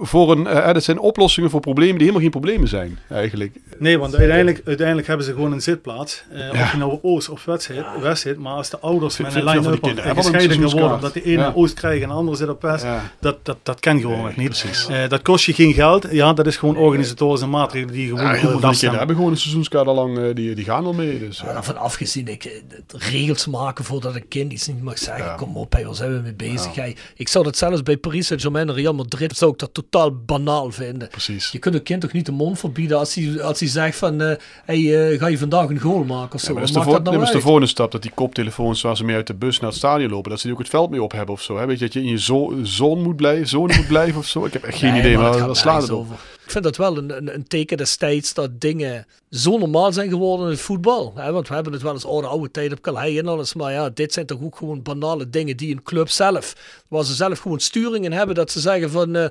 voor 0.00 0.30
een... 0.32 0.46
eh, 0.46 0.72
dit 0.72 0.84
zijn 0.84 0.98
oplossingen 0.98 1.50
voor 1.50 1.60
problemen 1.60 1.92
die 1.94 2.00
helemaal 2.00 2.20
geen 2.22 2.30
problemen 2.30 2.68
zijn, 2.68 2.98
eigenlijk. 3.10 3.56
Nee, 3.78 3.98
want 3.98 4.16
uiteindelijk, 4.16 4.60
uiteindelijk 4.64 5.06
hebben 5.06 5.26
ze 5.26 5.32
gewoon 5.32 5.52
een 5.52 5.60
zitplaats. 5.62 6.24
Eh, 6.30 6.38
Ja. 6.52 6.62
Of 6.62 6.72
je 6.72 6.78
nou 6.78 6.92
op 6.92 7.04
Oost 7.04 7.28
of 7.28 7.44
West 7.44 7.62
zit, 7.62 7.84
West 8.00 8.22
zit. 8.22 8.38
Maar 8.38 8.52
als 8.52 8.70
de 8.70 8.78
ouders 8.78 9.16
met 9.18 9.34
een 9.34 9.42
van 9.42 9.52
line-up 9.60 9.84
en 9.84 10.16
gescheiden 10.16 10.70
worden, 10.70 11.00
dat 11.00 11.12
de 11.14 11.22
ene 11.22 11.42
Ja. 11.42 11.52
Oost 11.54 11.74
krijgt 11.74 12.02
en 12.02 12.08
de 12.08 12.14
andere 12.14 12.36
zit 12.36 12.48
op 12.48 12.62
West, 12.62 12.84
Ja. 12.84 13.10
dat, 13.20 13.36
dat, 13.42 13.56
dat 13.62 13.80
kan 13.80 14.00
gewoon 14.00 14.32
niet. 14.36 14.46
precies. 14.48 14.86
Eh, 14.86 15.08
dat 15.08 15.22
kost 15.22 15.44
je 15.44 15.52
geen 15.52 15.72
geld. 15.72 16.06
Ja, 16.10 16.32
dat 16.32 16.46
is 16.46 16.56
gewoon 16.56 16.76
organisatorische 16.76 17.46
maatregelen 17.46 17.94
die 17.94 18.02
je 18.02 18.08
gewoon, 18.08 18.24
Ja, 18.34 18.42
moet 18.42 18.60
van 18.60 18.62
afstemmen. 18.64 18.98
hebben 18.98 19.16
gewoon 19.16 19.30
een 19.30 19.36
seizoenskaart 19.38 19.86
al 19.86 19.94
lang, 19.94 20.18
eh, 20.18 20.34
die, 20.34 20.54
die 20.54 20.64
gaan 20.64 20.84
al 20.84 20.92
mee. 20.92 21.18
Dus, 21.18 21.38
Ja, 21.38 21.46
ja. 21.46 21.52
daarvan 21.52 21.76
afgezien, 21.76 22.28
ik, 22.28 22.44
eh, 22.44 22.52
regels 22.88 23.46
maken 23.46 23.84
voordat 23.84 24.14
een 24.14 24.28
kind 24.28 24.52
iets 24.52 24.66
niet 24.66 24.82
mag 24.82 24.98
zeggen. 24.98 25.24
Ja. 25.24 25.34
Kom 25.34 25.56
op, 25.56 25.72
hey, 25.72 25.84
waar 25.84 25.94
zijn 25.94 26.12
we 26.14 26.20
mee 26.20 26.34
bezig? 26.34 26.74
Hey, 26.74 26.96
ik 27.16 27.28
zou 27.28 27.44
dat 27.44 27.56
zelfs 27.56 27.82
bij 27.82 27.96
Paris 27.96 28.26
Saint-Germain 28.26 28.68
en 28.68 28.74
Real 28.74 28.94
Madrid 28.94 29.36
zou 29.36 29.52
ik 29.52 29.58
dat 29.58 29.74
totaal 29.90 30.14
banaal 30.26 30.70
vinden. 30.70 31.08
Precies. 31.08 31.50
Je 31.50 31.58
kunt 31.58 31.74
een 31.74 31.82
kind 31.82 32.00
toch 32.00 32.12
niet 32.12 32.26
de 32.26 32.32
mond 32.32 32.58
verbieden 32.58 32.98
als 32.98 33.14
hij, 33.14 33.42
als 33.42 33.60
hij 33.60 33.68
zegt 33.68 33.96
van, 33.98 34.20
eh, 34.20 34.36
hey, 34.64 35.10
eh, 35.12 35.18
ga 35.18 35.26
je 35.26 35.38
vandaag 35.38 35.68
een 35.68 35.78
goal 35.78 36.04
maken 36.04 36.34
of 36.34 36.40
zo? 36.40 36.46
Ja, 36.46 36.52
maar 36.52 36.60
dat 36.60 36.68
is, 36.70 36.76
de, 36.76 36.82
voor, 36.82 37.02
dat 37.02 37.12
nou 37.12 37.22
is 37.24 37.30
de 37.30 37.40
volgende 37.40 37.66
stap. 37.66 37.92
Dat 37.92 38.02
die 38.02 38.10
koptelefoons 38.14 38.82
waar 38.82 38.96
ze 38.96 39.04
mee 39.04 39.16
uit 39.16 39.26
de 39.26 39.34
bus 39.34 39.60
naar 39.60 39.68
het 39.70 39.78
stadion 39.78 40.10
lopen, 40.10 40.30
dat 40.30 40.40
ze 40.40 40.46
die 40.46 40.54
ook 40.56 40.62
het 40.62 40.70
veld 40.70 40.90
mee 40.90 41.02
op 41.02 41.12
hebben 41.12 41.34
of 41.34 41.42
zo. 41.42 41.58
Hè? 41.58 41.66
Weet 41.66 41.78
je, 41.78 41.84
dat 41.84 41.92
je 41.92 42.00
in 42.00 42.06
je 42.08 42.20
zo, 42.20 42.54
zone 42.62 43.02
moet 43.02 43.16
blijven, 43.16 43.48
zone 43.48 43.76
moet 43.76 43.86
blijven 43.86 44.18
of 44.18 44.26
zo. 44.26 44.44
Ik 44.44 44.52
heb 44.52 44.62
echt 44.62 44.78
geen 44.78 44.90
Nee, 44.90 45.00
idee, 45.00 45.18
maar 45.18 45.30
maar 45.38 45.46
waar 45.46 45.56
slaat 45.56 45.82
het 45.82 45.90
op? 45.90 45.98
over. 45.98 46.16
Ik 46.44 46.50
vind 46.50 46.64
dat 46.64 46.76
wel 46.76 46.96
een, 46.96 47.16
een, 47.16 47.34
een 47.34 47.46
teken 47.46 47.76
destijds 47.76 48.34
dat 48.34 48.60
dingen 48.60 49.06
zo 49.30 49.58
normaal 49.58 49.92
zijn 49.92 50.08
geworden 50.08 50.46
in 50.46 50.52
het 50.52 50.60
voetbal. 50.60 51.12
Hè? 51.16 51.32
Want 51.32 51.48
we 51.48 51.54
hebben 51.54 51.72
het 51.72 51.82
wel 51.82 51.92
eens 51.92 52.06
oude, 52.06 52.26
oude 52.26 52.50
tijd 52.50 52.72
op 52.72 52.80
Calais 52.80 53.18
en 53.18 53.26
alles. 53.28 53.54
Maar 53.54 53.72
ja, 53.72 53.90
dit 53.90 54.12
zijn 54.12 54.26
toch 54.26 54.42
ook 54.42 54.56
gewoon 54.56 54.82
banale 54.82 55.30
dingen 55.30 55.56
die 55.56 55.74
een 55.74 55.82
club 55.82 56.08
zelf, 56.08 56.54
waar 56.88 57.04
ze 57.04 57.14
zelf 57.14 57.38
gewoon 57.38 57.60
sturingen 57.60 58.12
hebben, 58.12 58.34
dat 58.34 58.50
ze 58.50 58.60
zeggen 58.60 58.90
van... 58.90 59.16
eh, 59.16 59.26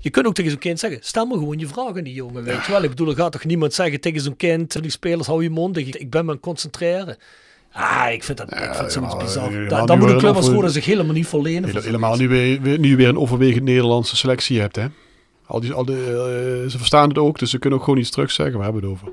je 0.00 0.10
kunt 0.10 0.26
ook 0.26 0.34
tegen 0.34 0.50
zo'n 0.50 0.60
kind 0.60 0.78
zeggen, 0.78 1.00
stel 1.02 1.26
me 1.26 1.34
gewoon 1.34 1.58
je 1.58 1.66
vragen 1.66 2.04
die 2.04 2.14
jongen, 2.14 2.44
weet 2.44 2.64
je 2.66 2.72
wel. 2.72 2.82
Ik 2.82 2.88
bedoel, 2.90 3.08
er 3.08 3.16
gaat 3.16 3.32
toch 3.32 3.44
niemand 3.44 3.74
zeggen 3.74 4.00
tegen 4.00 4.20
zo'n 4.20 4.36
kind, 4.36 4.82
die 4.82 4.90
spelers, 4.90 5.26
hou 5.26 5.42
je 5.42 5.50
mond 5.50 5.74
dicht. 5.74 6.00
Ik 6.00 6.10
ben 6.10 6.22
me 6.24 6.28
aan 6.30 6.36
het 6.36 6.44
concentreren. 6.44 7.16
Ah, 7.72 8.06
ik 8.12 8.24
vind 8.24 8.38
dat 8.38 8.50
ik 8.52 8.58
vind 8.74 8.92
zoiets 8.92 9.16
bizar. 9.16 9.50
Dan 9.86 9.98
moet 9.98 10.10
een 10.10 10.18
club 10.18 10.34
als 10.34 10.46
Roda 10.54 10.68
zich 10.68 10.84
helemaal 10.84 11.12
niet 11.14 11.26
verlenen. 11.26 11.64
Hele-. 11.64 11.80
Helemaal 11.84 12.16
nu 12.16 12.28
weer, 12.28 12.60
weer- 12.62 12.78
nu 12.78 12.96
weer 12.96 13.08
een 13.08 13.18
overwegend 13.18 13.62
Nederlandse 13.64 14.16
selectie 14.16 14.60
hebt, 14.60 14.76
hè? 14.76 14.86
Al 15.46 15.60
die, 15.60 15.72
al 15.72 15.84
de, 15.84 15.92
eh, 15.92 16.70
ze 16.70 16.78
verstaan 16.78 17.08
het 17.08 17.18
ook, 17.18 17.38
dus 17.38 17.50
ze 17.50 17.58
kunnen 17.58 17.78
ook 17.78 17.84
gewoon 17.84 18.00
iets 18.00 18.10
terug 18.10 18.30
zeggen. 18.30 18.58
We 18.58 18.64
hebben 18.64 18.82
het 18.82 18.90
over. 18.90 19.08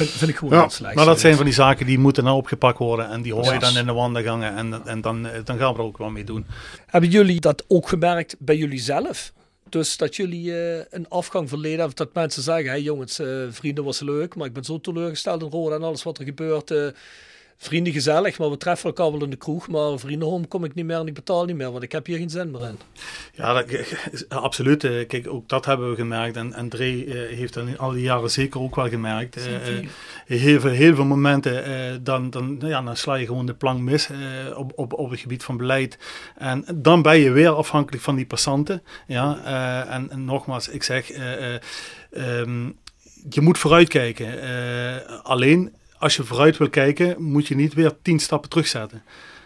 Vind, 0.00 0.10
vind 0.10 0.30
ik 0.30 0.36
gewoon 0.36 0.54
Ja, 0.54 0.60
heel 0.60 0.70
slecht. 0.70 0.94
maar 0.94 1.04
dat 1.04 1.20
zijn 1.20 1.36
van 1.36 1.44
die 1.44 1.54
zaken 1.54 1.86
die 1.86 1.98
moeten 1.98 2.24
nou 2.24 2.36
opgepakt 2.36 2.78
worden. 2.78 3.10
En 3.10 3.22
die 3.22 3.34
hoor 3.34 3.52
je 3.52 3.58
dan 3.58 3.76
in 3.76 3.86
de 3.86 3.92
wandelgangen. 3.92 4.56
En, 4.56 4.86
en 4.86 5.00
dan, 5.00 5.26
eh, 5.26 5.40
dan 5.44 5.58
gaan 5.58 5.72
we 5.72 5.78
er 5.78 5.84
ook 5.84 5.98
wel 5.98 6.10
mee 6.10 6.24
doen. 6.24 6.46
Hebben 6.86 7.10
jullie 7.10 7.40
dat 7.40 7.64
ook 7.68 7.88
gemerkt 7.88 8.36
bij 8.38 8.56
jullie 8.56 8.80
zelf? 8.80 9.32
Dus 9.68 9.96
dat 9.96 10.16
jullie 10.16 10.58
eh, 10.62 10.84
een 10.90 11.08
afgang 11.08 11.48
verleden 11.48 11.78
hebben, 11.78 11.96
dat 11.96 12.14
mensen 12.14 12.42
zeggen, 12.42 12.70
hey 12.70 12.82
jongens, 12.82 13.18
eh, 13.18 13.26
vrienden 13.50 13.84
was 13.84 14.00
leuk, 14.00 14.34
maar 14.34 14.46
ik 14.46 14.52
ben 14.52 14.64
zo 14.64 14.80
teleurgesteld 14.80 15.42
in 15.42 15.50
Roda 15.50 15.74
en 15.74 15.82
alles 15.82 16.02
wat 16.02 16.18
er 16.18 16.24
gebeurt. 16.24 16.72
Vrienden 17.62 17.92
gezellig, 17.92 18.38
maar 18.38 18.50
we 18.50 18.56
treffen 18.56 18.86
elkaar 18.88 19.10
wel 19.12 19.22
in 19.24 19.30
de 19.30 19.36
kroeg. 19.36 19.68
Maar 19.68 19.98
vriendenhome 19.98 20.46
kom 20.46 20.64
ik 20.64 20.74
niet 20.74 20.84
meer 20.84 20.98
en 20.98 21.06
ik 21.06 21.14
betaal 21.14 21.44
niet 21.44 21.56
meer, 21.56 21.70
want 21.70 21.82
ik 21.82 21.92
heb 21.92 22.06
hier 22.06 22.18
geen 22.18 22.30
zin 22.30 22.50
meer 22.50 22.60
in. 22.60 22.78
Ja, 23.34 23.52
dat, 23.52 23.66
absoluut. 24.28 24.84
eh, 24.84 25.06
Kijk, 25.06 25.28
ook 25.28 25.48
dat 25.48 25.64
hebben 25.64 25.90
we 25.90 25.96
gemerkt. 25.96 26.36
En, 26.36 26.52
en 26.52 26.68
Dre 26.68 27.04
eh, 27.04 27.36
heeft 27.36 27.54
dat 27.54 27.66
in 27.66 27.78
al 27.78 27.90
die 27.90 28.02
jaren 28.02 28.30
zeker 28.30 28.60
ook 28.60 28.74
wel 28.76 28.88
gemerkt. 28.88 29.36
Eh, 29.36 29.88
heel, 30.26 30.60
veel, 30.60 30.70
heel 30.70 30.94
veel 30.94 31.04
momenten, 31.04 31.64
eh, 31.64 31.96
dan, 32.00 32.30
dan, 32.30 32.56
ja, 32.60 32.82
dan 32.82 32.96
sla 32.96 33.14
je 33.14 33.26
gewoon 33.26 33.46
de 33.46 33.54
plank 33.54 33.80
mis 33.80 34.08
eh, 34.10 34.58
op, 34.58 34.72
op, 34.74 34.92
op 34.92 35.10
het 35.10 35.20
gebied 35.20 35.44
van 35.44 35.56
beleid. 35.56 35.98
En 36.36 36.64
dan 36.74 37.02
ben 37.02 37.18
je 37.18 37.30
weer 37.30 37.50
afhankelijk 37.50 38.02
van 38.02 38.16
die 38.16 38.26
passanten. 38.26 38.82
Ja, 39.06 39.40
eh, 39.44 39.94
en, 39.94 40.10
en 40.10 40.24
nogmaals, 40.24 40.68
ik 40.68 40.82
zeg, 40.82 41.10
eh, 41.10 41.54
eh, 41.54 41.60
ehm, 42.10 42.66
je 43.30 43.40
moet 43.40 43.58
vooruitkijken. 43.58 44.40
Eh, 44.42 45.20
alleen 45.22 45.78
als 46.00 46.16
je 46.16 46.24
vooruit 46.24 46.56
wil 46.56 46.70
kijken, 46.70 47.22
moet 47.22 47.46
je 47.46 47.54
niet 47.54 47.74
weer 47.74 47.92
tien 48.02 48.18
stappen 48.18 48.50
terugzetten. 48.50 49.02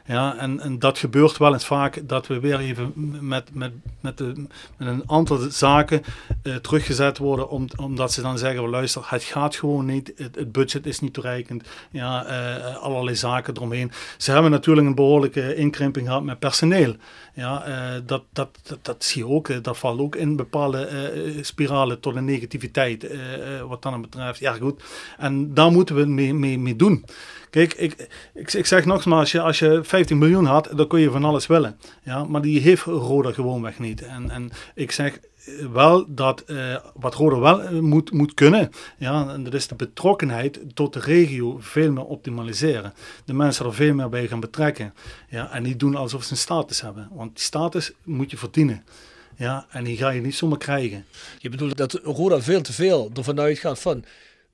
Ja, 0.06 0.36
en, 0.36 0.60
en 0.60 0.78
dat 0.78 0.98
gebeurt 0.98 1.36
wel 1.36 1.52
eens 1.52 1.66
vaak 1.66 2.08
dat 2.08 2.26
we 2.26 2.40
weer 2.40 2.58
even 2.58 2.92
met, 3.20 3.54
met, 3.54 3.72
met, 4.00 4.18
de, 4.18 4.32
met 4.76 4.88
een 4.88 5.02
aantal 5.06 5.38
zaken 5.38 6.02
eh, 6.42 6.54
teruggezet 6.54 7.18
worden, 7.18 7.48
om, 7.48 7.66
omdat 7.76 8.12
ze 8.12 8.22
dan 8.22 8.38
zeggen: 8.38 8.68
luister, 8.68 9.02
het 9.06 9.22
gaat 9.22 9.56
gewoon 9.56 9.86
niet, 9.86 10.12
het, 10.16 10.52
budget 10.52 10.86
is 10.86 11.00
niet 11.00 11.12
toereikend, 11.12 11.64
ja, 11.90 12.24
eh, 12.24 12.76
allerlei 12.76 13.16
zaken 13.16 13.56
eromheen. 13.56 13.92
Ze 14.16 14.32
hebben 14.32 14.50
natuurlijk 14.50 14.86
een 14.86 14.94
behoorlijke 14.94 15.54
inkrimping 15.54 16.06
gehad 16.06 16.22
met 16.22 16.38
personeel. 16.38 16.94
Ja, 17.34 17.64
eh, 17.64 18.00
dat, 18.06 18.22
dat, 18.32 18.76
dat, 18.82 19.04
zie 19.04 19.26
je 19.26 19.28
ook, 19.30 19.64
dat 19.64 19.78
valt 19.78 20.00
ook 20.00 20.16
in 20.16 20.36
bepaalde 20.36 20.88
spiralen 21.40 22.00
tot 22.00 22.16
een 22.16 22.24
negativiteit, 22.24 23.06
wat 23.68 23.82
dan 23.82 24.00
betreft. 24.00 24.38
Ja, 24.38 24.52
goed. 24.52 24.82
En 25.18 25.54
daar 25.54 25.70
moeten 25.70 25.94
we 25.94 26.04
mee, 26.04 26.34
mee, 26.34 26.58
mee 26.58 26.76
doen. 26.76 27.04
Kijk, 27.54 27.74
ik, 27.74 28.08
ik, 28.34 28.52
ik 28.52 28.66
zeg 28.66 28.84
nogmaals, 28.84 29.20
als 29.20 29.32
je, 29.32 29.40
als 29.40 29.58
je 29.58 29.80
15 29.84 30.18
miljoen 30.18 30.44
had, 30.44 30.68
dan 30.76 30.88
kun 30.88 31.00
je 31.00 31.10
van 31.10 31.24
alles 31.24 31.46
willen. 31.46 31.78
Ja, 32.02 32.24
maar 32.24 32.42
die 32.42 32.60
heeft 32.60 32.82
Roda 32.82 33.32
gewoonweg 33.32 33.78
niet. 33.78 34.02
En, 34.02 34.30
en 34.30 34.50
ik 34.74 34.90
zeg 34.90 35.20
wel 35.72 36.04
dat 36.08 36.40
eh, 36.40 36.76
wat 36.94 37.14
Roda 37.14 37.38
wel 37.38 37.62
eh, 37.62 37.78
moet, 37.78 38.12
moet 38.12 38.34
kunnen, 38.34 38.70
ja, 38.98 39.28
en 39.28 39.44
dat 39.44 39.54
is 39.54 39.66
de 39.66 39.74
betrokkenheid 39.74 40.60
tot 40.74 40.92
de 40.92 41.00
regio 41.00 41.58
veel 41.60 41.92
meer 41.92 42.04
optimaliseren. 42.04 42.94
De 43.24 43.34
mensen 43.34 43.66
er 43.66 43.74
veel 43.74 43.94
meer 43.94 44.08
bij 44.08 44.26
gaan 44.26 44.40
betrekken. 44.40 44.94
Ja, 45.28 45.52
en 45.52 45.62
niet 45.62 45.80
doen 45.80 45.94
alsof 45.94 46.24
ze 46.24 46.30
een 46.30 46.36
status 46.36 46.80
hebben. 46.80 47.08
Want 47.12 47.34
die 47.34 47.44
status 47.44 47.92
moet 48.02 48.30
je 48.30 48.36
verdienen. 48.36 48.84
Ja, 49.36 49.66
en 49.70 49.84
die 49.84 49.96
ga 49.96 50.10
je 50.10 50.20
niet 50.20 50.34
zomaar 50.34 50.58
krijgen. 50.58 51.04
Je 51.38 51.48
bedoelt 51.48 51.76
dat 51.76 51.92
Roda 51.92 52.40
veel 52.40 52.62
te 52.62 52.72
veel 52.72 53.10
ervan 53.14 53.40
uitgaat 53.40 53.78
van... 53.78 54.04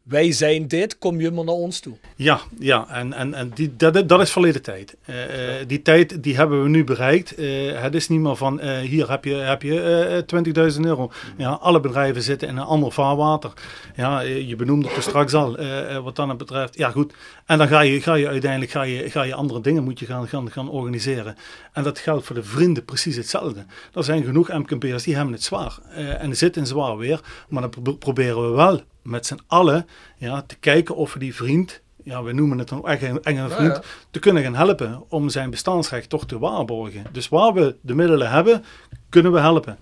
Wij 0.03 0.33
zijn 0.33 0.69
dit, 0.69 0.99
kom 0.99 1.21
je 1.21 1.31
maar 1.31 1.45
naar 1.45 1.55
ons 1.55 1.81
toe. 1.81 1.97
Ja, 2.17 2.41
ja 2.59 2.89
en, 2.89 3.13
en, 3.13 3.35
en 3.35 3.51
die, 3.55 3.77
dat, 3.77 4.09
dat 4.09 4.21
is 4.21 4.31
verleden 4.31 4.63
tijd. 4.63 4.97
Eh, 5.05 5.59
eh, 5.61 5.69
die 5.69 5.83
tijd 5.83 6.23
die 6.23 6.37
hebben 6.37 6.63
we 6.63 6.69
nu 6.69 6.85
bereikt. 6.85 7.35
Eh, 7.35 7.81
het 7.83 7.95
is 7.95 8.09
niet 8.09 8.21
meer 8.21 8.37
van 8.37 8.61
hier 8.61 9.11
heb 9.11 9.25
je, 9.25 9.35
heb 9.35 9.63
je 9.63 9.81
eh, 10.27 10.73
20.000 10.75 10.81
euro. 10.81 11.11
Ja, 11.37 11.51
alle 11.51 11.81
bedrijven 11.81 12.23
zitten 12.23 12.49
in 12.49 12.57
een 12.57 12.65
ander 12.65 12.93
vaarwater. 12.93 13.53
Ja, 13.97 14.21
je 14.21 14.57
benoemde 14.57 14.87
het 14.89 14.97
er 14.97 15.03
straks 15.03 15.35
al, 15.35 15.57
wat 16.03 16.17
dan 16.17 16.37
betreft. 16.37 16.77
Ja, 16.77 16.91
goed. 16.91 17.13
En 17.47 17.59
dan 17.59 17.69
ga 17.69 17.81
je, 17.81 18.01
ga 18.01 18.15
je 18.15 18.29
uiteindelijk 18.29 18.71
ga 18.71 18.83
je, 18.83 19.11
ga 19.11 19.23
je 19.23 19.35
andere 19.35 19.61
dingen 19.61 19.85
moet 19.85 19.99
je 19.99 20.07
gaan, 20.07 20.29
gaan, 20.29 20.51
gaan 20.51 20.71
organiseren. 20.71 21.37
En 21.73 21.83
dat 21.83 21.99
geldt 21.99 22.27
voor 22.27 22.37
de 22.37 22.43
vrienden 22.43 22.85
precies 22.85 23.17
hetzelfde. 23.17 23.65
Er 23.95 24.05
zijn 24.05 24.25
genoeg 24.25 24.49
MKB'ers 24.49 25.03
die 25.03 25.15
hebben 25.15 25.33
het 25.35 25.43
zwaar. 25.43 25.79
En 25.95 26.37
zitten 26.37 26.67
zwaar 26.67 26.97
weer. 26.97 27.21
Maar 27.49 27.61
dan 27.63 27.71
pro- 27.83 27.93
proberen 27.95 28.43
we 28.51 28.57
wel 28.57 28.81
met 29.03 29.27
z'n 29.27 29.39
allen 29.47 29.87
ja, 30.17 30.43
te 30.43 30.57
kijken 30.57 30.97
of 30.97 31.13
we 31.13 31.19
die 31.19 31.35
vriend, 31.35 31.81
ja, 32.05 32.23
we 32.23 32.33
noemen 32.33 32.59
het 32.59 32.69
dan 32.69 32.87
echt 32.89 33.03
een, 33.03 33.19
een 33.23 33.51
vriend, 33.51 33.73
ja. 33.77 33.83
te 34.11 34.19
kunnen 34.19 34.43
gaan 34.43 34.55
helpen 34.55 35.03
om 35.09 35.29
zijn 35.29 35.51
bestaansrecht 35.51 36.09
toch 36.09 36.27
te 36.27 36.39
waarborgen. 36.39 37.05
Dus 37.13 37.29
waar 37.29 37.53
we 37.53 37.77
de 37.81 37.95
middelen 37.95 38.31
hebben, 38.31 38.65
kunnen 39.09 39.33
we 39.33 39.39
helpen. 39.41 39.79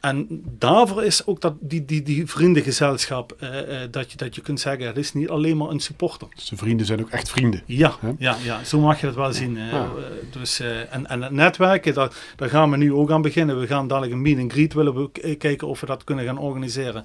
En 0.00 0.26
daarvoor 0.58 1.04
is 1.04 1.26
ook 1.26 1.40
dat, 1.40 1.54
die, 1.60 1.84
die, 1.84 2.02
die 2.02 2.26
vriendengezelschap, 2.26 3.32
eh, 3.38 3.82
eh, 3.82 3.88
dat, 3.90 4.10
je, 4.10 4.16
dat 4.16 4.34
je 4.34 4.40
kunt 4.40 4.60
zeggen, 4.60 4.86
het 4.86 4.96
is 4.96 5.12
niet 5.12 5.28
alleen 5.28 5.56
maar 5.56 5.68
een 5.68 5.80
supporter. 5.80 6.28
Dus 6.34 6.48
de 6.48 6.56
vrienden 6.56 6.86
zijn 6.86 7.00
ook 7.00 7.10
echt 7.10 7.30
vrienden. 7.30 7.62
Ja, 7.66 7.96
Hè? 8.00 8.12
ja, 8.18 8.36
ja, 8.42 8.64
zo 8.64 8.80
mag 8.80 9.00
je 9.00 9.06
dat 9.06 9.14
wel 9.14 9.32
zien. 9.32 9.56
eh, 9.56 9.70
Ja. 9.70 9.88
dus, 10.30 10.60
eh, 10.60 10.94
en, 10.94 11.06
en 11.06 11.22
het 11.22 11.32
netwerken, 11.32 11.94
daar, 11.94 12.12
daar 12.36 12.48
gaan 12.48 12.70
we 12.70 12.76
nu 12.76 12.92
ook 12.92 13.10
aan 13.10 13.22
beginnen. 13.22 13.60
We 13.60 13.66
gaan 13.66 13.88
dadelijk 13.88 14.12
een 14.12 14.22
meet 14.22 14.38
and 14.38 14.52
greet 14.52 14.72
willen 14.74 14.94
we 14.94 15.36
kijken 15.36 15.68
of 15.68 15.80
we 15.80 15.86
dat 15.86 16.04
kunnen 16.04 16.24
gaan 16.24 16.38
organiseren. 16.38 17.04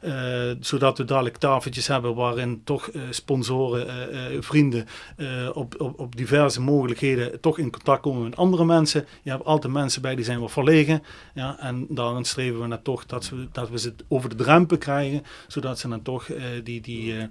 Eh, 0.00 0.50
zodat 0.60 0.98
we 0.98 1.04
dadelijk 1.04 1.36
tafeltjes 1.36 1.86
hebben 1.86 2.14
waarin 2.14 2.60
toch 2.64 2.88
eh, 2.88 3.02
sponsoren, 3.10 3.88
eh, 3.88 4.34
eh, 4.34 4.42
vrienden 4.42 4.86
eh, 5.16 5.48
op, 5.52 5.80
op, 5.80 6.00
op 6.00 6.16
diverse 6.16 6.60
mogelijkheden 6.60 7.40
toch 7.40 7.58
in 7.58 7.70
contact 7.70 8.00
komen 8.02 8.22
met 8.22 8.36
andere 8.36 8.64
mensen. 8.64 9.06
Je 9.22 9.30
hebt 9.30 9.44
altijd 9.44 9.72
mensen 9.72 10.02
bij 10.02 10.14
die 10.14 10.24
zijn 10.24 10.40
wat 10.40 10.50
verlegen. 10.52 11.02
Ja, 11.34 11.58
en 11.58 11.86
daarin 11.88 12.24
streven 12.24 12.60
we 12.60 12.66
naar 12.66 12.82
toch 12.82 13.06
dat 13.06 13.28
we, 13.28 13.48
dat 13.52 13.70
we 13.70 13.78
ze 13.78 13.94
over 14.08 14.28
de 14.28 14.34
drempel 14.34 14.78
krijgen, 14.78 15.22
zodat 15.48 15.78
ze 15.78 15.88
dan 15.88 16.02
toch 16.02 16.28
eh, 16.28 16.44
die, 16.64 16.80
die, 16.80 17.18
eh, 17.18 17.24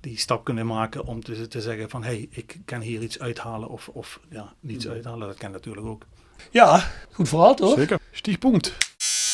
die 0.00 0.18
stap 0.18 0.44
kunnen 0.44 0.66
maken 0.66 1.04
om 1.04 1.24
te, 1.24 1.48
te 1.48 1.60
zeggen 1.60 1.90
van 1.90 2.02
hé, 2.04 2.10
hey, 2.10 2.28
ik 2.30 2.56
kan 2.64 2.80
hier 2.80 3.02
iets 3.02 3.18
uithalen 3.18 3.68
of, 3.68 3.88
of 3.88 4.20
ja, 4.30 4.52
niets 4.60 4.88
uithalen. 4.88 5.28
Dat 5.28 5.38
kan 5.38 5.50
natuurlijk 5.50 5.86
ook. 5.86 6.02
Ja, 6.50 6.90
goed 7.12 7.28
verhaal 7.28 7.54
toch? 7.54 7.78
Zeker. 7.78 7.98
Stichtpunt. 8.10 8.72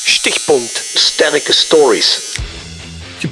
Stichtpunt 0.03 0.69
Sterke 0.95 1.53
Stories. 1.53 2.37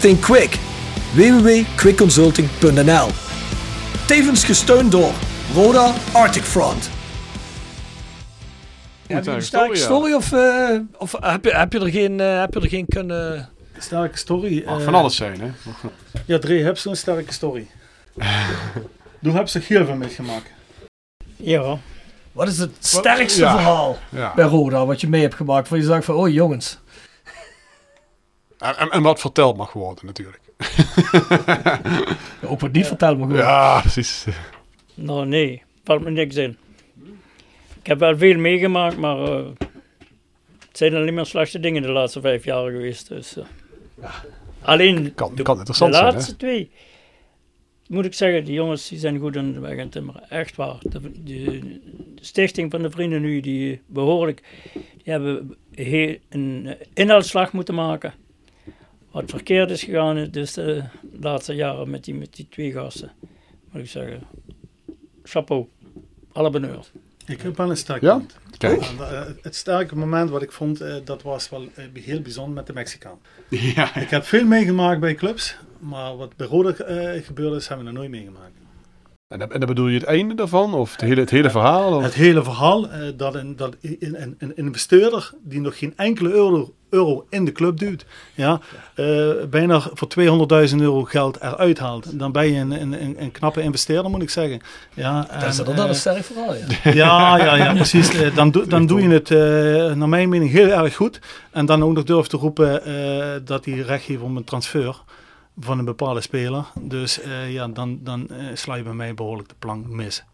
think 0.00 0.20
quick. 0.20 0.58
www.quickconsulting.nl 1.14 3.08
Tevens 4.06 4.44
gesteund 4.44 4.92
door 4.92 5.12
Roda 5.54 5.92
Arctic 6.12 6.42
Front. 6.42 6.90
Heb 9.06 9.24
je 9.24 9.30
een 9.30 9.42
sterke 9.42 9.76
story, 9.76 10.12
of, 10.12 10.32
eh, 10.32 10.78
of 10.98 11.14
heb, 11.20 11.44
je, 11.44 11.50
heb, 11.50 11.72
je 11.72 11.80
er 11.80 11.90
geen, 11.90 12.20
eh, 12.20 12.40
heb 12.40 12.54
je 12.54 12.60
er 12.60 12.68
geen 12.68 12.86
kunnen... 12.88 13.48
Sterke 13.78 14.18
story. 14.18 14.62
Mag 14.66 14.78
eh, 14.78 14.84
van 14.84 14.94
alles 14.94 15.16
zijn, 15.16 15.40
hè? 15.40 15.50
Ja, 16.32 16.38
Dre, 16.38 16.62
heb 16.62 16.78
zo'n 16.78 16.96
sterke 16.96 17.32
story. 17.32 17.66
Doe 19.20 19.32
heb 19.32 19.48
ze 19.48 19.58
heel 19.62 19.84
veel 19.84 19.94
meegemaakt. 19.94 20.50
Ja, 21.36 21.78
Wat 22.32 22.48
is 22.48 22.58
het 22.58 22.70
sterkste 22.78 23.40
Ja. 23.40 23.50
verhaal 23.54 23.98
Ja. 24.08 24.32
bij 24.34 24.44
Roda 24.44 24.86
wat 24.86 25.00
je 25.00 25.08
mee 25.08 25.22
hebt 25.22 25.34
gemaakt? 25.34 25.68
Waar 25.68 25.78
je 25.78 25.84
zegt 25.84 26.04
van, 26.04 26.14
oh 26.14 26.28
jongens, 26.32 26.78
En, 28.58 29.02
wat 29.02 29.20
verteld 29.20 29.56
mag 29.56 29.72
worden, 29.72 30.06
natuurlijk. 30.06 30.40
ook 32.50 32.60
wat 32.60 32.72
niet 32.72 32.86
verteld 32.86 33.18
mag 33.18 33.26
worden. 33.28 33.46
Ja, 33.46 33.80
precies. 33.80 34.26
nou 34.94 35.26
nee, 35.26 35.62
valt 35.84 36.02
me 36.02 36.10
niks 36.10 36.36
in. 36.36 36.56
Ik 37.80 37.86
heb 37.86 37.98
wel 37.98 38.16
veel 38.18 38.38
meegemaakt, 38.38 38.96
maar 38.96 39.16
eh, 39.18 39.46
het 40.68 40.76
zijn 40.78 40.94
alleen 40.94 41.14
maar 41.14 41.26
slechte 41.26 41.60
dingen 41.60 41.82
de 41.82 41.88
laatste 41.88 42.20
vijf 42.20 42.44
jaar 42.44 42.70
geweest. 42.70 43.08
Dus, 43.08 43.36
eh. 43.36 43.44
Alleen 44.62 45.14
Kan, 45.14 45.34
de, 45.34 45.42
kan 45.42 45.52
de 45.54 45.58
interessant 45.58 45.94
zijn, 45.94 46.06
hè? 46.06 46.12
laatste 46.12 46.36
twee, 46.36 46.70
moet 47.88 48.04
ik 48.04 48.14
zeggen, 48.14 48.44
die 48.44 48.54
jongens 48.54 48.88
die 48.88 48.98
zijn 48.98 49.18
goed 49.18 49.36
aan 49.36 49.52
de 49.52 49.60
weg 49.60 49.72
aan 49.72 49.78
het 49.78 49.92
timmeren. 49.92 50.30
Echt 50.30 50.56
waar. 50.56 50.76
De, 50.80 51.00
de- 51.22 51.58
de 52.14 52.24
stichting 52.24 52.70
van 52.70 52.82
de 52.82 52.90
vrienden 52.90 53.20
nu, 53.20 53.40
die 53.40 53.80
behoorlijk, 53.86 54.42
die 54.72 55.12
hebben 55.12 55.56
heel, 55.74 56.16
een 56.28 56.76
inhaalslag 56.94 57.52
moeten 57.52 57.74
maken. 57.74 58.14
Wat 59.16 59.30
verkeerd 59.30 59.70
is 59.70 59.82
gegaan, 59.84 60.28
dus 60.30 60.52
de 60.52 60.82
laatste 61.20 61.54
jaren 61.54 61.90
met 61.90 62.04
die, 62.04 62.14
met 62.14 62.34
die 62.36 62.46
twee 62.50 62.72
gasten. 62.72 63.12
Moet 63.70 63.82
ik 63.82 63.88
zeggen, 63.88 64.20
chapeau. 65.22 65.66
Alle 66.32 66.50
beneurs. 66.50 66.90
Ik 67.26 67.40
heb 67.40 67.56
wel 67.56 67.70
een 67.70 67.76
sterk 67.76 68.02
Ja? 68.02 68.16
punt. 68.16 68.36
Kijk. 68.58 68.80
Eh, 68.82 69.22
het 69.42 69.54
sterke 69.54 69.96
moment 69.96 70.30
wat 70.30 70.42
ik 70.42 70.52
vond, 70.52 70.80
eh, 70.80 70.94
dat 71.04 71.22
was 71.22 71.48
wel 71.48 71.68
eh, 71.74 71.84
heel 72.04 72.20
bijzonder 72.20 72.54
met 72.54 72.66
de 72.66 72.72
Mexicaan. 72.72 73.18
Ja, 73.74 73.96
Ik 73.96 74.10
heb 74.10 74.24
veel 74.24 74.44
meegemaakt 74.44 75.00
bij 75.00 75.14
clubs, 75.14 75.56
maar 75.78 76.16
wat 76.16 76.36
bij 76.36 76.46
Roda 76.46 76.70
eh, 76.84 77.24
gebeurd 77.24 77.54
is, 77.54 77.68
hebben 77.68 77.86
we 77.86 77.92
nog 77.92 78.00
nooit 78.00 78.12
meegemaakt. 78.14 78.52
En, 79.28 79.38
dan- 79.38 79.52
en 79.52 79.58
dan 79.60 79.68
bedoel 79.68 79.86
je 79.88 79.98
het 79.98 80.06
einde 80.06 80.34
daarvan? 80.34 80.74
Of 80.74 80.92
het 80.92 81.00
hele, 81.00 81.20
het 81.20 81.30
hele 81.30 81.50
verhaal? 81.50 81.92
Of? 81.96 82.02
Het 82.02 82.14
hele 82.14 82.42
verhaal 82.42 82.88
eh, 82.88 83.00
dat, 83.16 83.34
een, 83.34 83.56
dat 83.56 83.76
een, 83.82 84.22
een, 84.22 84.34
een 84.38 84.56
investeerder 84.56 85.30
die 85.42 85.60
nog 85.60 85.78
geen 85.78 85.92
enkele 85.96 86.30
euro, 86.32 86.74
euro 86.90 87.26
in 87.30 87.44
de 87.44 87.52
club 87.52 87.78
duwt, 87.78 88.06
ja, 88.34 88.60
eh, 88.94 89.28
bijna 89.50 89.80
voor 89.94 90.08
200.000 90.70 90.76
euro 90.76 91.02
geld 91.04 91.36
eruit 91.40 91.78
haalt, 91.78 92.18
dan 92.18 92.32
ben 92.32 92.52
je 92.52 92.60
een, 92.60 92.70
een, 92.70 93.02
een, 93.02 93.16
een 93.22 93.30
knappe 93.32 93.62
investeerder, 93.62 94.10
moet 94.10 94.22
ik 94.22 94.30
zeggen. 94.30 94.60
Ja, 94.94 95.20
Dat 95.40 95.48
is 95.48 95.58
eh, 95.58 95.66
een 95.88 95.94
sterk 95.94 96.24
verhaal, 96.24 96.54
ja. 96.54 96.66
ja, 97.02 97.36
ja, 97.44 97.56
ja, 97.56 97.74
precies. 97.74 98.08
Eh, 98.14 98.34
Dan, 98.36 98.50
doe- 98.50 98.66
dan 98.66 98.86
doe 98.86 99.02
je 99.02 99.08
het, 99.08 99.30
eh, 99.30 99.38
naar 99.96 100.08
mijn 100.08 100.28
mening, 100.28 100.50
heel 100.50 100.68
erg 100.68 100.94
goed. 100.94 101.20
En 101.50 101.66
dan 101.66 101.82
ook 101.84 101.92
nog 101.94 102.04
durf 102.04 102.26
te 102.26 102.36
roepen 102.36 102.84
eh, 102.84 103.26
dat 103.44 103.64
hij 103.64 103.74
recht 103.74 104.04
heeft 104.04 104.22
om 104.22 104.36
een 104.36 104.44
transfer 104.44 105.02
van 105.58 105.78
een 105.78 105.84
bepaalde 105.84 106.20
speler. 106.20 106.64
Dus 106.80 107.20
eh, 107.20 107.52
ja, 107.52 107.68
dan, 107.68 107.98
dan 108.02 108.28
eh, 108.28 108.46
sla 108.54 108.74
je 108.74 108.82
bij 108.82 108.92
mij 108.92 109.14
behoorlijk 109.14 109.48
de 109.48 109.54
plank 109.58 109.86
mis. 109.86 110.24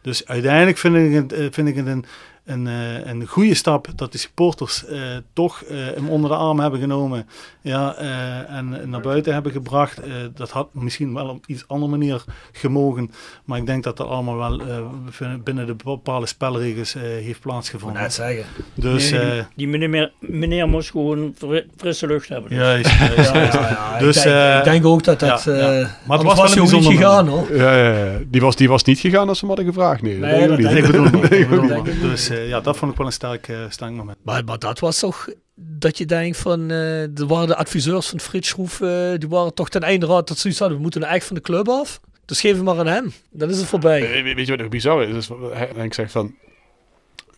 Dus 0.00 0.26
uiteindelijk 0.26 0.78
vind 0.78 0.96
ik 0.96 1.12
het, 1.12 1.32
eh, 1.32 1.46
vind 1.50 1.68
ik 1.68 1.76
het 1.76 1.86
een, 1.86 2.04
een, 2.44 2.66
eh, 2.66 3.06
een 3.06 3.26
goede 3.26 3.54
stap 3.54 3.86
dat 3.96 4.12
de 4.12 4.18
supporters 4.18 4.86
eh, 4.86 4.98
toch 5.32 5.62
eh, 5.62 5.76
hem 5.94 6.08
onder 6.08 6.30
de 6.30 6.36
arm 6.36 6.60
hebben 6.60 6.80
genomen 6.80 7.28
ja, 7.60 7.94
eh, 7.94 8.56
en 8.56 8.90
naar 8.90 9.00
buiten 9.00 9.32
hebben 9.32 9.52
gebracht. 9.52 9.98
Eh, 10.00 10.10
dat 10.34 10.50
had 10.50 10.68
misschien 10.72 11.14
wel 11.14 11.28
op 11.28 11.44
iets 11.46 11.64
andere 11.66 11.90
manier 11.90 12.24
gemogen. 12.52 13.10
Maar 13.44 13.58
ik 13.58 13.66
denk 13.66 13.84
dat 13.84 13.96
dat 13.96 14.06
allemaal 14.08 14.36
wel 14.36 14.60
eh, 14.60 15.28
binnen 15.44 15.66
de 15.66 15.74
bepaalde 15.84 16.26
spelregels 16.26 16.94
eh, 16.94 17.02
heeft 17.02 17.40
plaatsgevonden. 17.40 18.02
Net 18.02 18.12
zeggen. 18.12 18.44
Dus 18.74 19.10
Nee, 19.10 19.20
eh, 19.20 19.44
die, 19.56 19.68
meneer, 19.68 20.12
meneer 20.20 20.68
moest 20.68 20.90
gewoon 20.90 21.34
fri- 21.38 21.66
frisse 21.76 22.06
lucht 22.06 22.28
hebben. 22.28 22.50
dus. 22.50 22.58
juist, 22.58 22.90
juist, 22.98 23.32
Ja, 23.32 23.40
ja, 23.60 23.68
ja, 23.92 23.98
Dus, 23.98 24.16
ik, 24.16 24.22
denk, 24.22 24.36
eh, 24.36 24.58
ik 24.58 24.64
denk 24.64 24.86
ook 24.86 25.04
dat 25.04 25.20
dat... 25.20 25.42
ja, 25.44 25.52
eh 25.52 25.80
ja. 25.80 25.96
Maar 26.06 26.18
het 26.18 26.26
was 26.26 26.58
ook 26.58 26.70
niet 26.70 26.86
gegaan, 26.86 27.28
hoor. 27.28 27.56
Ja, 27.56 27.76
ja, 27.76 28.04
ja. 28.04 28.18
Die, 28.26 28.40
was, 28.40 28.56
die 28.56 28.68
was 28.68 28.84
niet 28.84 28.98
gegaan 28.98 29.28
als 29.28 29.38
ze 29.38 29.46
hem 29.46 29.54
hadden 29.56 29.74
gevraagd. 29.74 30.02
Nee, 30.02 30.20
dat 30.20 30.30
Nee, 30.30 30.38
denk 30.38 30.86
ik 30.86 30.92
dat 30.92 31.12
niet. 31.12 31.32
Ik 31.32 31.48
bedoel 31.48 31.82
bedoel 31.82 32.10
Dus 32.10 32.30
eh, 32.32 32.48
ja, 32.48 32.60
dat 32.60 32.76
vond 32.76 32.92
ik 32.92 32.98
wel 32.98 33.06
een 33.06 33.12
sterk, 33.12 33.48
eh, 33.48 33.56
sterk 33.68 33.92
moment. 33.92 34.18
Maar, 34.22 34.44
maar 34.44 34.58
dat 34.58 34.78
was 34.78 34.98
toch 34.98 35.28
dat 35.54 35.98
je 35.98 36.06
denkt 36.06 36.36
van, 36.36 36.70
eh 36.70 37.18
er 37.18 37.26
waren 37.26 37.48
de 37.48 37.56
adviseurs 37.56 38.08
van 38.08 38.20
Frits 38.20 38.48
Schroef, 38.48 38.80
eh, 38.80 39.12
die 39.16 39.28
waren 39.28 39.54
toch 39.54 39.68
ten 39.68 39.82
einde 39.82 40.06
raad 40.06 40.28
dat 40.28 40.36
ze 40.36 40.42
zoiets 40.42 40.58
hadden, 40.58 40.76
we 40.76 40.82
moeten 40.82 41.00
nou 41.00 41.12
echt 41.12 41.26
van 41.26 41.36
de 41.36 41.42
club 41.42 41.68
af. 41.68 42.00
Dus 42.24 42.40
geef 42.40 42.54
hem 42.54 42.64
maar 42.64 42.78
aan 42.78 42.86
hem. 42.86 43.12
Dan 43.30 43.50
is 43.50 43.58
het 43.58 43.66
voorbij. 43.66 44.22
Weet 44.22 44.46
je 44.46 44.52
wat 44.52 44.60
nog 44.60 44.68
bizar 44.68 45.02
is? 45.02 45.16
is 45.16 45.30
Henk 45.74 45.94
zegt 45.94 46.12
van... 46.12 46.34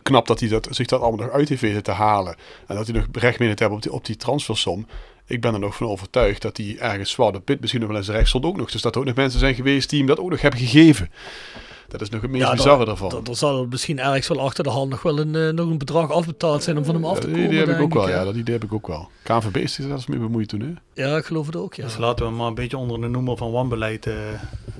Knap 0.03 0.27
dat 0.27 0.39
hij 0.39 0.49
dat, 0.49 0.67
zich 0.69 0.87
dat 0.87 1.01
allemaal 1.01 1.25
nog 1.25 1.35
uit 1.35 1.49
heeft 1.49 1.61
weten 1.61 1.83
te 1.83 1.91
halen. 1.91 2.35
En 2.67 2.75
dat 2.75 2.87
hij 2.87 2.95
nog 2.95 3.05
recht 3.11 3.39
meen 3.39 3.55
te 3.55 3.61
hebben 3.61 3.77
op 3.77 3.83
die, 3.83 3.91
op 3.91 4.05
die 4.05 4.15
transfersom. 4.15 4.87
Ik 5.27 5.41
ben 5.41 5.53
er 5.53 5.59
nog 5.59 5.75
van 5.75 5.87
overtuigd 5.87 6.41
dat 6.41 6.57
hij 6.57 6.77
ergens 6.79 7.11
zwart 7.11 7.35
op 7.35 7.47
wit 7.47 7.59
misschien 7.59 7.81
nog 7.81 7.89
wel 7.89 7.99
eens 7.99 8.09
recht 8.09 8.27
stond 8.27 8.45
ook 8.45 8.57
nog. 8.57 8.71
Dus 8.71 8.81
dat 8.81 8.93
er 8.95 8.99
ook 8.99 9.07
nog 9.07 9.15
mensen 9.15 9.39
zijn 9.39 9.55
geweest 9.55 9.89
die 9.89 9.99
hem 9.99 10.07
dat 10.07 10.19
ook 10.19 10.29
nog 10.29 10.41
hebben 10.41 10.59
gegeven. 10.59 11.11
Dat 11.87 12.01
is 12.01 12.09
nog 12.09 12.21
het 12.21 12.31
meest 12.31 12.43
Ja, 12.43 12.51
bizarre 12.51 12.85
daarvan. 12.85 13.09
dat- 13.09 13.27
Er 13.27 13.35
zal 13.35 13.65
misschien 13.69 13.99
ergens 13.99 14.27
wel 14.27 14.39
achter 14.39 14.63
de 14.63 14.69
hand 14.69 14.89
nog 14.89 15.01
wel 15.01 15.19
een, 15.19 15.35
eh, 15.35 15.49
nog 15.49 15.69
een 15.69 15.77
bedrag 15.77 16.11
afbetaald 16.11 16.63
zijn 16.63 16.77
om 16.77 16.85
van 16.85 16.95
hem 16.95 17.05
af 17.05 17.19
te 17.19 17.27
Ja, 17.27 17.33
komen. 17.33 17.49
die 17.49 17.59
idee 17.59 17.67
heb 17.67 17.77
ik 17.77 17.83
ook 17.83 17.93
wel, 17.93 18.09
ja. 18.09 18.23
Dat 18.23 18.35
idee 18.35 18.53
heb 18.53 18.63
ik 18.63 18.73
ook 18.73 18.87
wel. 18.87 19.09
KNVB 19.23 19.55
is 19.55 19.73
zich 19.73 19.85
zelfs 19.85 20.05
mee 20.07 20.19
bemoeid 20.19 20.47
toen, 20.47 20.59
hè? 20.93 21.03
Ja, 21.03 21.17
ik 21.17 21.25
geloof 21.25 21.45
het 21.45 21.55
ook, 21.55 21.73
ja. 21.73 21.83
Dus 21.83 21.97
laten 21.97 22.25
we 22.25 22.31
maar 22.31 22.47
een 22.47 22.53
beetje 22.55 22.77
onder 22.77 23.01
de 23.01 23.07
noemer 23.07 23.37
van 23.37 23.51
wanbeleid. 23.51 24.05
eh 24.05 24.13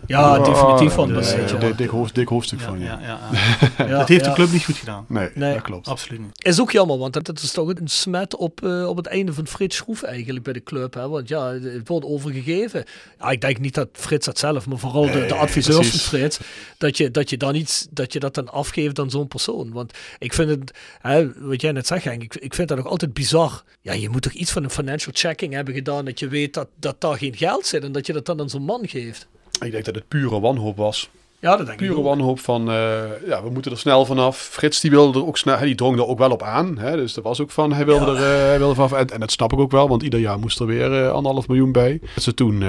Ja, 0.08 0.40
definitief 0.40 0.94
van 0.94 1.08
dus, 1.14 1.30
beleid, 1.32 1.52
eh, 1.52 1.60
ja. 1.62 1.68
Dik, 1.68 1.78
dik, 1.78 1.90
hoofd- 1.90 2.16
dik 2.16 2.28
hoofdstuk 2.28 2.60
ja, 2.60 2.66
van, 2.66 2.80
ja. 2.80 3.00
ja, 3.02 3.20
ja, 3.78 3.86
Ja, 3.88 3.98
dat 3.98 4.08
heeft 4.08 4.24
ja. 4.26 4.30
de 4.30 4.36
club 4.36 4.52
niet 4.52 4.64
goed 4.66 4.76
gedaan. 4.76 5.06
Nee, 5.08 5.30
Nee. 5.34 5.54
dat 5.54 5.62
klopt. 5.62 5.88
Absoluut 5.88 6.20
niet. 6.22 6.46
Is 6.46 6.62
ook 6.62 6.72
jammer, 6.72 6.98
want 6.98 7.14
dat, 7.14 7.26
dat 7.26 7.40
is 7.42 7.52
toch 7.52 7.68
een 7.70 7.88
smet 7.88 8.36
op, 8.36 8.64
eh, 8.64 8.88
op 8.88 8.98
het 8.98 9.06
einde 9.08 9.34
van 9.34 9.48
Frits 9.48 9.76
Schroef 9.76 10.04
eigenlijk 10.04 10.44
bij 10.44 10.54
de 10.54 10.64
club. 10.64 10.94
Hè? 10.94 11.10
Want 11.10 11.28
ja, 11.28 11.52
het 11.54 11.88
wordt 11.88 12.06
overgegeven. 12.06 12.84
Ja, 13.20 13.30
ik 13.30 13.42
denk 13.42 13.60
niet 13.60 13.74
dat 13.74 13.88
Frits 13.92 14.26
dat 14.26 14.38
zelf, 14.40 14.68
maar 14.68 14.78
vooral 14.78 15.12
de, 15.12 15.34
adviseurs 15.34 15.90
van 15.90 16.00
Frits, 16.00 16.40
dat 16.78 16.98
je, 16.98 17.12
dat 17.12 17.30
je 17.30 17.38
dan 17.38 17.56
iets, 17.56 17.88
dat 17.92 18.14
je 18.14 18.20
dat 18.20 18.34
dan 18.36 18.50
afgeeft 18.52 19.00
aan 19.00 19.10
zo'n 19.10 19.28
persoon. 19.28 19.72
Want 19.72 19.94
ik 20.20 20.34
vind 20.34 20.50
het, 20.50 20.72
hè, 21.02 21.32
wat 21.40 21.62
jij 21.62 21.72
net 21.72 21.88
zegt 21.88 22.04
Henk, 22.04 22.24
ik, 22.24 22.36
ik 22.36 22.54
vind 22.54 22.68
dat 22.68 22.78
nog 22.78 22.88
altijd 22.88 23.14
bizar. 23.14 23.64
Ja, 23.82 23.94
je 23.94 24.10
moet 24.10 24.22
toch 24.22 24.32
iets 24.34 24.52
van 24.52 24.64
een 24.64 24.70
financial 24.70 25.14
checking 25.18 25.54
hebben 25.54 25.74
gedaan, 25.74 26.06
dat 26.06 26.20
je 26.20 26.28
weet 26.28 26.54
dat, 26.54 26.68
dat 26.80 27.02
daar 27.02 27.18
geen 27.18 27.36
geld 27.36 27.66
zit 27.66 27.84
en 27.84 27.92
dat 27.92 28.06
je 28.06 28.14
dat 28.14 28.26
dan 28.26 28.40
aan 28.40 28.50
zo'n 28.50 28.64
man 28.64 28.88
geeft. 28.88 29.28
Ik 29.62 29.72
denk 29.72 29.86
dat 29.86 29.96
het 29.96 30.08
pure 30.08 30.40
wanhoop 30.40 30.78
was. 30.78 31.10
Ja, 31.46 31.58
dat 31.58 31.66
denk 31.66 31.82
ik 31.82 31.88
Pure 31.88 32.02
wanhoop 32.02 32.40
van, 32.40 32.70
eh, 32.70 33.28
ja, 33.28 33.44
we 33.44 33.50
moeten 33.50 33.72
er 33.72 33.78
snel 33.78 34.06
vanaf. 34.06 34.38
Frits 34.38 34.80
die 34.80 34.92
wilde 34.92 35.20
er 35.20 35.26
ook 35.26 35.38
snel, 35.38 35.58
hij 35.58 35.66
die 35.66 35.76
drong 35.76 35.98
er 35.98 36.08
ook 36.08 36.18
wel 36.18 36.32
op 36.32 36.44
aan. 36.44 36.78
Hè, 36.78 36.96
dus 36.96 37.14
dat 37.14 37.24
was 37.24 37.42
ook 37.42 37.52
van, 37.52 37.74
hij 37.74 37.86
wilde 37.86 38.06
er 38.06 38.16
eh, 38.16 38.48
hij 38.48 38.58
wilde 38.58 38.76
vanaf. 38.76 38.92
En, 38.92 39.08
en 39.10 39.20
dat 39.20 39.32
snap 39.32 39.54
ik 39.54 39.60
ook 39.60 39.72
wel, 39.72 39.88
want 39.88 40.04
ieder 40.04 40.20
jaar 40.20 40.40
moest 40.40 40.60
er 40.60 40.66
weer 40.66 41.04
eh, 41.04 41.12
anderhalf 41.12 41.48
miljoen 41.48 41.72
bij. 41.72 42.00
Dat 42.14 42.24
ze 42.24 42.34
toen, 42.34 42.64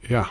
ja, 0.00 0.28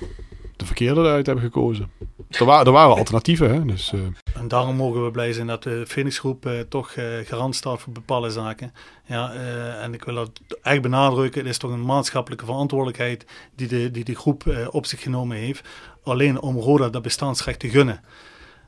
de 0.58 0.66
verkeerde 0.66 1.02
eruit 1.02 1.26
hebben 1.26 1.44
gekozen. 1.44 1.92
Er, 2.30 2.46
waren 2.46 2.66
er 2.66 2.72
waren 2.72 2.96
alternatieven, 2.96 3.54
hè. 3.54 3.66
Dus, 3.66 3.94
eh, 3.94 4.00
En 4.34 4.48
daarom 4.48 4.76
mogen 4.76 5.04
we 5.04 5.12
blij 5.12 5.34
zijn 5.34 5.48
dat 5.48 5.64
de 5.64 5.84
Phoenix 5.88 6.20
Groep 6.20 6.46
eh, 6.46 6.60
toch 6.60 6.92
eh, 6.92 7.06
garant 7.26 7.56
staat 7.56 7.80
voor 7.82 7.94
bepaalde 7.94 8.30
zaken. 8.30 8.74
Ja, 9.06 9.34
en 9.82 9.94
ik 9.94 10.04
wil 10.04 10.16
dat 10.16 10.32
echt 10.62 10.82
benadrukken. 10.82 11.42
Het 11.42 11.50
is 11.50 11.58
toch 11.58 11.72
een 11.72 11.86
maatschappelijke 11.86 12.46
verantwoordelijkheid 12.46 13.26
die 13.56 13.68
de, 13.68 13.92
die 13.92 14.04
de 14.04 14.16
groep 14.16 14.68
op 14.72 14.86
zich 14.86 15.02
genomen 15.02 15.38
heeft. 15.38 15.68
Alleen 16.04 16.42
om 16.42 16.58
Roda 16.58 16.90
dat 16.90 17.02
bestaansrecht 17.02 17.60
te 17.60 17.70
gunnen. 17.70 18.02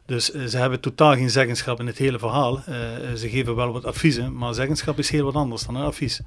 Dus 0.09 0.31
eh, 0.31 0.41
ze 0.45 0.57
hebben 0.57 0.79
totaal 0.79 1.13
geen 1.13 1.29
zeggenschap 1.29 1.79
in 1.79 1.87
het 1.87 1.97
hele 1.97 2.19
verhaal. 2.19 2.61
Eh, 2.65 2.73
ze 3.17 3.29
geven 3.29 3.55
wel 3.55 3.71
wat 3.71 3.85
adviezen, 3.85 4.37
maar 4.37 4.53
zeggenschap 4.53 4.97
is 4.99 5.09
heel 5.09 5.25
wat 5.25 5.33
anders 5.35 5.65
dan 5.65 5.75
een 5.75 5.83
advies. 5.83 6.21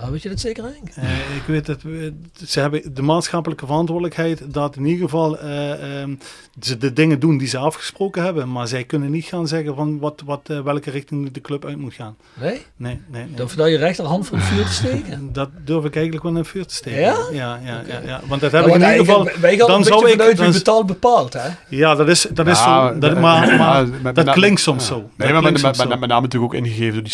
Ja, 0.00 0.10
weet 0.10 0.22
je 0.22 0.28
dat 0.28 0.40
zeker, 0.40 0.62
Henk? 0.64 0.88
Eh, 0.94 1.10
ik 1.36 1.42
weet 1.46 1.66
dat 1.66 1.82
we, 1.82 2.12
ze 2.46 2.60
hebben 2.60 2.94
de 2.94 3.02
maatschappelijke 3.02 3.66
verantwoordelijkheid 3.66 4.54
dat 4.54 4.76
in 4.76 4.84
ieder 4.86 5.04
geval 5.04 5.38
eh, 5.38 6.00
ehm, 6.02 6.14
ze 6.60 6.76
de 6.78 6.92
dingen 6.92 7.20
doen 7.20 7.38
die 7.38 7.48
ze 7.48 7.58
afgesproken 7.58 8.22
hebben, 8.22 8.52
maar 8.52 8.68
zij 8.68 8.84
kunnen 8.84 9.10
niet 9.10 9.24
gaan 9.24 9.48
zeggen 9.48 9.74
van 9.74 9.98
wat, 9.98 10.22
wat, 10.24 10.40
welke 10.64 10.90
richting 10.90 11.32
de 11.32 11.40
club 11.40 11.64
uit 11.64 11.76
moet 11.76 11.94
gaan. 11.94 12.16
Nee? 12.40 12.50
Nee, 12.50 12.62
nee, 12.76 13.00
nee. 13.24 13.34
Durf 13.34 13.50
je 13.50 13.56
daar 13.56 13.68
je 13.70 13.76
rechterhand 13.76 14.26
voor 14.26 14.36
het 14.36 14.46
vuur 14.46 14.64
te 14.64 14.72
steken? 14.72 15.12
En 15.12 15.28
Dat 15.40 15.48
durf 15.64 15.84
ik 15.84 15.94
eigenlijk 15.94 16.22
wel 16.24 16.32
in 16.32 16.38
het 16.38 16.48
vuur 16.48 16.66
te 16.66 16.74
steken. 16.74 17.00
Ja? 17.00 17.16
Ja, 17.32 17.60
ja, 17.64 17.82
ja, 17.86 18.00
ja. 18.04 18.20
Want 18.26 18.40
dat 18.40 18.50
Ja, 18.50 18.56
heb 18.56 18.66
ik 18.66 18.72
want 18.72 18.82
in 18.82 18.90
ieder 18.98 19.04
geval. 19.06 19.24
Wij 19.40 19.50
gaan 19.56 19.58
dan 19.58 19.68
dan 19.68 19.84
zou 19.84 19.98
zou 19.98 20.10
ik- 20.12 20.18
vanuit 20.18 20.38
wie 20.38 20.52
betaalt 20.52 20.86
bepaalt, 20.86 21.32
hè? 21.32 21.48
Ja, 21.68 21.94
dat 21.94 22.08
is, 22.08 22.26
dat 22.32 22.46
is 22.46 22.58
Ja, 22.58 22.88
zo. 22.92 22.98
Dat, 22.98 23.09
maar 23.18 23.88
met- 24.02 24.14
dat 24.14 24.30
klinkt 24.30 24.60
soms 24.60 24.86
zo. 24.86 24.96
Nee, 24.96 25.32
Dat 25.32 25.42
maar 25.42 25.52
met, 25.52 25.62
met, 25.62 25.88
met, 25.88 26.08
name 26.08 26.20
natuurlijk 26.20 26.52
ook 26.52 26.58
ingegeven 26.64 26.92
door 26.92 27.02
die 27.02 27.10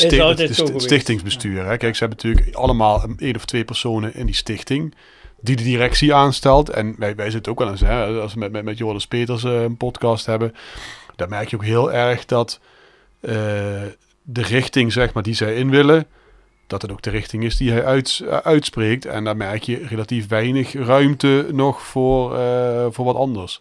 geweest. 0.66 0.82
stichtingsbestuur. 0.82 1.66
Hè. 1.66 1.76
Kijk, 1.76 1.96
ze 1.96 2.04
hebben 2.04 2.18
natuurlijk 2.24 2.56
allemaal 2.56 3.02
een 3.04 3.16
één 3.18 3.36
of 3.36 3.44
twee 3.44 3.64
personen 3.64 4.14
in 4.14 4.26
die 4.26 4.34
stichting 4.34 4.94
die 5.40 5.56
de 5.56 5.62
directie 5.62 6.14
aanstelt. 6.14 6.68
En 6.70 6.94
wij, 6.98 7.14
wij 7.14 7.30
zitten 7.30 7.52
ook 7.52 7.58
wel 7.58 7.68
eens, 7.70 7.80
hè, 7.80 8.04
als 8.06 8.32
we 8.34 8.38
met, 8.38 8.52
met, 8.52 8.64
met 8.64 8.78
Joris 8.78 9.06
Peters 9.06 9.44
eh, 9.44 9.62
een 9.62 9.76
podcast 9.76 10.26
hebben, 10.26 10.54
dan 11.16 11.28
merk 11.28 11.48
je 11.50 11.56
ook 11.56 11.64
heel 11.64 11.92
erg 11.92 12.24
dat 12.24 12.60
eh, 13.20 13.32
de 14.22 14.42
richting 14.42 14.92
zeg 14.92 15.12
maar, 15.12 15.22
die 15.22 15.34
zij 15.34 15.54
in 15.54 15.70
willen, 15.70 16.06
dat 16.66 16.82
het 16.82 16.90
ook 16.92 17.02
de 17.02 17.10
richting 17.10 17.44
is 17.44 17.56
die 17.56 17.70
hij 17.70 17.84
uit, 17.84 18.22
eh, 18.28 18.36
uitspreekt. 18.36 19.04
En 19.04 19.24
daar 19.24 19.36
merk 19.36 19.62
je 19.62 19.86
relatief 19.88 20.28
weinig 20.28 20.72
ruimte 20.72 21.46
nog 21.52 21.82
voor, 21.82 22.38
eh, 22.38 22.86
voor 22.90 23.04
wat 23.04 23.16
anders. 23.16 23.60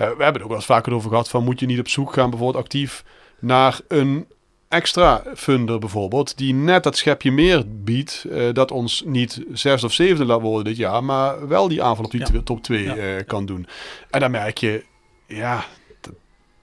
Eh, 0.00 0.06
we 0.06 0.22
hebben 0.22 0.32
het 0.32 0.42
ook 0.42 0.48
wel 0.48 0.56
eens 0.56 0.66
vaker 0.66 0.92
over 0.94 1.10
gehad 1.10 1.28
van 1.28 1.44
moet 1.44 1.60
je 1.60 1.66
niet 1.66 1.78
op 1.78 1.88
zoek 1.88 2.12
gaan 2.12 2.30
bijvoorbeeld 2.30 2.64
actief 2.64 3.04
naar 3.38 3.80
een 3.88 4.26
extra 4.68 5.22
funder 5.34 5.78
bijvoorbeeld, 5.78 6.38
die 6.38 6.54
net 6.54 6.82
dat 6.82 6.96
schepje 6.96 7.32
meer 7.32 7.64
biedt, 7.68 8.24
eh, 8.30 8.52
dat 8.52 8.70
ons 8.70 9.02
niet 9.06 9.44
zesde 9.52 9.86
of 9.86 9.92
zevende 9.92 10.24
laat 10.24 10.40
worden 10.40 10.64
dit 10.64 10.76
jaar, 10.76 11.04
maar 11.04 11.48
wel 11.48 11.68
die 11.68 11.82
aanval 11.82 12.04
op 12.04 12.10
die 12.10 12.20
Ja. 12.32 12.40
top 12.44 12.62
2 12.62 12.82
Ja. 12.84 13.22
kan 13.22 13.46
doen. 13.46 13.66
En 14.10 14.20
dan 14.20 14.30
merk 14.30 14.58
je, 14.58 14.84
ja, 15.26 15.64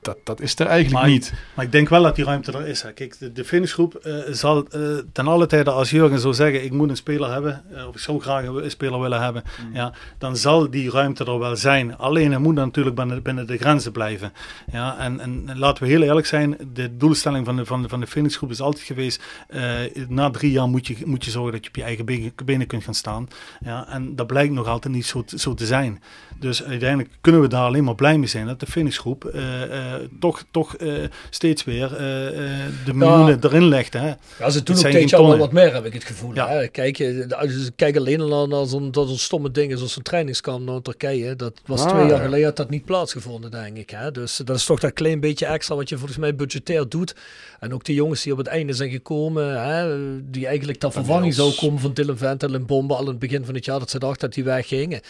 dat, 0.07 0.17
dat, 0.23 0.41
is 0.41 0.59
er 0.59 0.65
eigenlijk 0.65 1.03
Maar- 1.03 1.13
niet. 1.13 1.33
Maar 1.53 1.65
ik 1.65 1.71
denk 1.71 1.89
wel 1.89 2.03
dat 2.03 2.15
die 2.15 2.25
ruimte 2.25 2.51
er 2.51 2.67
is. 2.67 2.81
Hè. 2.81 2.93
Kijk, 2.93 3.19
de, 3.19 3.31
de 3.31 3.45
finishgroep 3.45 3.95
eh, 3.95 4.13
zal 4.31 4.65
eh, 4.67 4.81
ten 5.11 5.27
alle 5.27 5.45
tijde 5.45 5.71
als 5.71 5.89
Jurgen 5.89 6.19
zou 6.19 6.33
zeggen, 6.33 6.63
ik 6.63 6.71
moet 6.71 6.89
een 6.89 6.95
speler 6.95 7.31
hebben, 7.31 7.63
eh, 7.73 7.87
of 7.87 7.95
ik 7.95 8.01
zou 8.01 8.21
graag 8.21 8.45
een 8.45 8.71
speler 8.71 8.99
willen 8.99 9.21
hebben, 9.21 9.43
ja, 9.73 9.93
dan 10.17 10.37
zal 10.37 10.69
die 10.69 10.89
ruimte 10.91 11.25
er 11.25 11.39
wel 11.39 11.55
zijn. 11.55 11.97
Alleen 11.97 12.31
het 12.31 12.41
moet 12.41 12.55
dan 12.55 12.65
natuurlijk 12.65 12.95
binnen, 12.95 13.21
binnen 13.21 13.47
de 13.47 13.57
grenzen 13.57 13.91
blijven. 13.91 14.33
Ja, 14.71 14.97
en, 14.97 15.19
en 15.19 15.57
laten 15.57 15.83
we 15.83 15.89
heel 15.89 16.01
eerlijk 16.01 16.27
zijn, 16.27 16.57
de 16.73 16.97
doelstelling 16.97 17.45
van 17.45 17.55
de, 17.55 17.65
van 17.65 17.81
de, 17.81 17.89
van 17.89 17.99
de 17.99 18.07
finishgroep 18.07 18.49
is 18.49 18.61
altijd 18.61 18.83
geweest, 18.83 19.23
eh, 19.47 19.61
na 20.07 20.29
drie 20.29 20.51
jaar 20.51 20.67
moet 20.67 20.87
je, 20.87 20.95
moet 21.05 21.25
je 21.25 21.31
zorgen 21.31 21.51
dat 21.51 21.63
je 21.63 21.69
op 21.69 21.75
je 21.75 21.83
eigen 21.83 22.05
benen, 22.05 22.31
benen 22.45 22.67
kunt 22.67 22.83
gaan 22.83 22.93
staan. 22.93 23.27
Ja, 23.59 23.87
en 23.89 24.15
dat 24.15 24.27
blijkt 24.27 24.53
nog 24.53 24.67
altijd 24.67 24.93
niet 24.93 25.05
zo, 25.05 25.23
zo 25.25 25.53
te 25.53 25.65
zijn. 25.65 26.01
Dus 26.39 26.63
uiteindelijk 26.63 27.09
kunnen 27.21 27.41
we 27.41 27.47
daar 27.47 27.63
alleen 27.65 27.83
maar 27.83 27.95
blij 27.95 28.17
mee 28.17 28.27
zijn 28.27 28.45
dat 28.45 28.59
de 28.59 28.65
finishgroep 28.65 29.25
eh, 29.25 29.93
eh, 29.93 30.01
toch, 30.19 30.43
toch 30.51 30.75
eh, 30.75 30.93
steeds 31.29 31.63
weer 31.63 31.95
eh, 31.95 32.27
eh, 32.27 32.67
de 32.85 32.93
miljoenen 32.93 33.39
erin 33.43 33.67
legt. 33.67 33.93
Hè. 33.93 34.07
Ja, 34.07 34.15
ze 34.15 34.17
doen 34.39 34.49
Het 34.49 34.69
ook 34.69 34.77
zijn 34.77 34.93
tegen 34.93 35.09
geen 35.09 35.17
al 35.19 35.27
wel 35.27 35.29
tonnen. 35.37 35.37
wat 35.39 35.51
meer, 35.51 35.73
heb 35.73 35.85
ik 35.85 35.93
het 35.93 36.03
gevoel. 36.03 36.33
Ja. 36.33 36.47
Hè? 36.49 36.67
Kijk, 36.67 36.97
je- 36.97 37.25
als 37.37 37.51
je 37.51 37.71
kijkt 37.75 37.97
alleen 37.97 38.21
al 38.21 38.47
naar, 38.47 38.65
zo'n 38.65 38.91
dat 38.91 39.09
stomme 39.19 39.51
dingen 39.51 39.77
zoals 39.77 39.95
een 39.95 40.03
trainingskamp 40.03 40.65
naar 40.65 40.81
Turkije. 40.81 41.35
Dat 41.35 41.61
was 41.65 41.81
Ah, 41.83 41.89
twee 41.89 42.05
jaar 42.07 42.17
ja. 42.17 42.23
geleden 42.23 42.45
had 42.45 42.55
dat 42.55 42.69
niet 42.69 42.85
plaatsgevonden, 42.85 43.51
denk 43.51 43.77
ik. 43.77 43.89
Hè? 43.89 44.11
Dus 44.11 44.37
dat 44.43 44.55
is 44.55 44.65
toch 44.65 44.79
dat 44.79 44.93
klein 44.93 45.19
beetje 45.19 45.45
extra 45.45 45.75
wat 45.75 45.89
je 45.89 45.97
volgens 45.97 46.17
mij 46.19 46.35
budgetair 46.35 46.89
doet. 46.89 47.15
En 47.59 47.73
ook 47.73 47.83
die 47.85 47.95
jongens 47.95 48.23
die 48.23 48.31
op 48.31 48.37
het 48.37 48.47
einde 48.47 48.73
zijn 48.73 48.89
gekomen, 48.89 49.61
hè, 49.67 49.97
die 50.31 50.47
eigenlijk 50.47 50.79
ter 50.79 50.91
vervanging 50.91 51.33
zou 51.33 51.53
komen 51.55 51.79
van 51.79 51.93
Dylan 51.93 52.17
Ventel 52.17 52.53
en 52.53 52.65
Bombe 52.65 52.93
al 52.93 53.01
in 53.01 53.07
het 53.07 53.19
begin 53.19 53.45
van 53.45 53.53
het 53.55 53.65
jaar 53.65 53.79
dat 53.79 53.89
ze 53.89 53.99
dachten 53.99 54.19
dat 54.19 54.33
die 54.33 54.43
weggingen. 54.43 55.01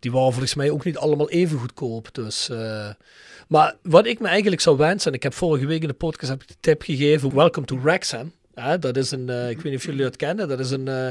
Die 0.00 0.12
waren 0.12 0.32
volgens 0.32 0.54
mij 0.54 0.70
ook 0.70 0.84
niet 0.84 0.96
allemaal 0.96 1.30
even 1.30 1.58
goedkoop. 1.58 2.14
Dus, 2.14 2.48
eh, 2.48 2.88
maar 3.48 3.76
wat 3.82 4.06
ik 4.06 4.20
me 4.20 4.28
eigenlijk 4.28 4.60
zou 4.60 4.76
wensen, 4.76 5.10
en 5.10 5.16
ik 5.16 5.22
heb 5.22 5.34
vorige 5.34 5.66
week 5.66 5.82
in 5.82 5.88
de 5.88 5.94
podcast 5.94 6.30
heb 6.30 6.42
ik 6.42 6.48
de 6.48 6.56
tip 6.60 6.82
gegeven, 6.82 7.34
Welcome 7.34 7.66
to 7.66 7.80
Wrexham. 7.80 8.32
Dat 8.80 8.96
is 8.96 9.10
een, 9.10 9.28
uh, 9.28 9.50
ik 9.50 9.56
weet 9.56 9.64
niet 9.64 9.74
of 9.74 9.84
jullie 9.84 10.02
dat 10.02 10.16
kennen, 10.16 10.48
dat 10.48 10.58
is, 10.60 10.70
een, 10.70 10.86
uh, 10.86 11.06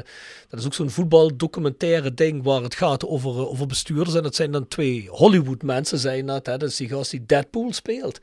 dat 0.50 0.60
is 0.60 0.66
ook 0.66 0.74
zo'n 0.74 0.90
voetbaldocumentaire 0.90 2.14
ding 2.14 2.44
waar 2.44 2.62
het 2.62 2.76
gaat 2.76 3.06
over, 3.06 3.48
over 3.48 3.66
bestuurders. 3.68 4.16
En 4.16 4.24
dat 4.24 4.36
zijn 4.36 4.52
dan 4.52 4.68
twee 4.68 5.08
Hollywood 5.10 5.62
mensen, 5.62 5.98
zijn 5.98 6.26
dat. 6.26 6.46
Dat 6.46 6.64
is 6.64 6.76
die 6.76 6.90
gast 6.90 7.12
die 7.12 7.26
Deadpool 7.26 7.74
speelt. 7.74 8.20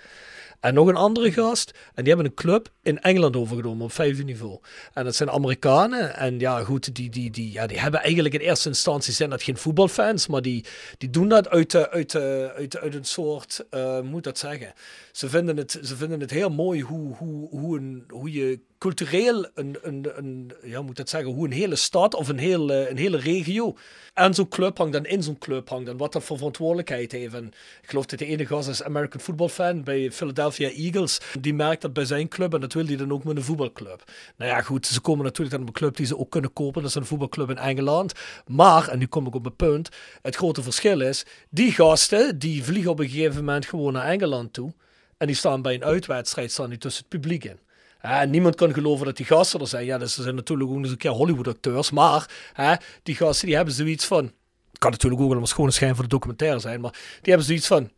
En 0.61 0.75
nog 0.75 0.89
een 0.89 0.97
andere 0.97 1.33
gast. 1.33 1.71
En 1.95 2.05
die 2.05 2.15
hebben 2.15 2.27
een 2.27 2.35
club 2.35 2.69
in 2.83 3.01
Engeland 3.01 3.37
overgenomen 3.37 3.85
op 3.85 3.93
vijfde 3.93 4.25
niveau. 4.25 4.59
En 4.93 5.05
dat 5.05 5.15
zijn 5.15 5.31
Amerikanen. 5.31 6.17
En 6.17 6.39
ja, 6.39 6.65
goed, 6.65 6.95
die, 6.95 7.11
die, 7.11 7.31
die, 7.31 7.53
ja, 7.53 7.67
die 7.67 7.81
hebben 7.81 8.03
eigenlijk 8.03 8.35
in 8.35 8.41
eerste 8.41 8.69
instantie 8.69 9.13
zijn 9.13 9.31
dat 9.31 9.43
geen 9.43 9.57
voetbalfans. 9.57 10.27
Maar 10.27 10.43
die, 10.43 10.65
die 10.99 11.11
doen 11.11 11.29
dat 11.29 11.49
uit, 11.49 11.75
uit, 11.75 12.15
uit, 12.15 12.79
uit 12.79 12.95
een 12.95 13.05
soort, 13.05 13.65
uh, 13.71 14.01
moet 14.01 14.25
dat 14.25 14.39
zeggen. 14.39 14.73
Ze 15.13 15.29
vinden 15.29 15.57
het, 15.57 15.79
ze 15.83 15.97
vinden 15.97 16.21
het 16.21 16.31
heel 16.31 16.51
mooi 16.51 16.83
hoe, 16.83 17.15
hoe, 17.17 17.49
hoe, 17.49 17.79
een, 17.79 18.05
hoe 18.09 18.33
je 18.33 18.61
cultureel 18.87 19.47
een, 19.55 19.77
een, 19.83 20.07
een, 20.17 20.53
ja, 20.63 20.83
moet 20.83 21.09
zeggen, 21.09 21.33
hoe 21.33 21.45
een 21.47 21.53
hele 21.53 21.77
stad 21.77 22.15
of 22.15 22.29
een 22.29 22.39
hele, 22.39 22.89
een 22.89 22.97
hele 22.97 23.17
regio 23.17 23.77
aan 24.13 24.35
zo'n 24.35 24.49
club 24.49 24.79
hangt 24.79 24.95
en 24.95 25.05
in 25.05 25.23
zo'n 25.23 25.39
club 25.39 25.69
hangt 25.69 25.89
en 25.89 25.97
wat 25.97 26.13
dat 26.13 26.25
voor 26.25 26.37
verantwoordelijkheid 26.37 27.13
heeft. 27.13 27.35
Ik 27.35 27.53
geloof 27.83 28.07
dat 28.07 28.19
de 28.19 28.27
ene 28.27 28.47
gast 28.47 28.69
is 28.69 28.83
American 28.83 29.21
football 29.21 29.49
fan 29.49 29.83
bij 29.83 30.13
Philadelphia 30.13 30.69
Eagles. 30.69 31.21
Die 31.41 31.55
merkt 31.55 31.83
dat 31.83 31.93
bij 31.93 32.05
zijn 32.05 32.29
club 32.29 32.55
en 32.55 32.61
dat 32.61 32.73
wil 32.73 32.87
hij 32.87 32.97
dan 32.97 33.13
ook 33.13 33.25
met 33.25 33.37
een 33.37 33.43
voetbalclub. 33.43 34.05
Nou 34.37 34.51
ja, 34.51 34.63
goed, 34.63 34.87
ze 34.87 35.01
komen 35.01 35.25
natuurlijk 35.25 35.57
dan 35.57 35.67
een 35.67 35.73
club 35.73 35.97
die 35.97 36.07
ze 36.07 36.19
ook 36.19 36.31
kunnen 36.31 36.53
kopen. 36.53 36.83
Dat 36.83 36.91
is 36.91 36.97
een 36.97 37.07
voetbalclub 37.07 37.51
in 37.51 37.59
Engeland. 37.59 38.13
Maar, 38.47 38.89
en 38.89 38.99
nu 38.99 39.07
kom 39.07 39.27
ik 39.27 39.35
op 39.35 39.43
mijn 39.43 39.57
punt, 39.57 39.89
het 40.23 40.37
grote 40.37 40.63
verschil 40.63 41.01
is, 41.01 41.25
die 41.51 41.73
gasten 41.73 42.39
die 42.39 42.65
vliegen 42.65 42.91
op 42.91 42.99
een 42.99 43.09
gegeven 43.09 43.45
moment 43.45 43.67
gewoon 43.67 43.93
naar 43.93 44.07
Engeland 44.07 44.53
toe. 44.53 44.73
En 45.17 45.27
die 45.27 45.37
staan 45.37 45.63
bij 45.63 45.75
een 45.75 45.85
uitwedstrijd 45.85 46.53
staan 46.53 46.69
die 46.69 46.79
tussen 46.79 47.05
het 47.09 47.21
publiek 47.21 47.45
in. 47.45 47.66
Niemand 48.29 48.55
kan 48.55 48.73
geloven 48.73 49.07
dat 49.07 49.17
die 49.17 49.27
gasten 49.27 49.61
er 49.61 49.67
zijn. 49.67 49.85
Ja, 49.85 49.99
dus 49.99 50.15
ze 50.15 50.23
zijn 50.23 50.35
natuurlijk 50.35 50.71
ook 50.71 50.77
eens 50.77 50.91
een 50.91 50.97
keer 50.97 51.11
Hollywood-acteurs. 51.11 51.91
Maar 51.91 52.51
hè, 52.53 52.75
die 53.03 53.15
gasten 53.15 53.47
die 53.47 53.57
hebben 53.57 53.75
zoiets 53.75 54.05
van. 54.05 54.33
Kan 54.79 54.91
natuurlijk 54.91 55.23
ook 55.23 55.31
een 55.31 55.47
schone 55.47 55.71
schijn 55.71 55.95
voor 55.95 56.05
de 56.05 56.11
documentaire 56.11 56.59
zijn. 56.59 56.81
Maar 56.81 56.91
die 56.93 57.33
hebben 57.33 57.47
zoiets 57.47 57.67
van. 57.67 57.91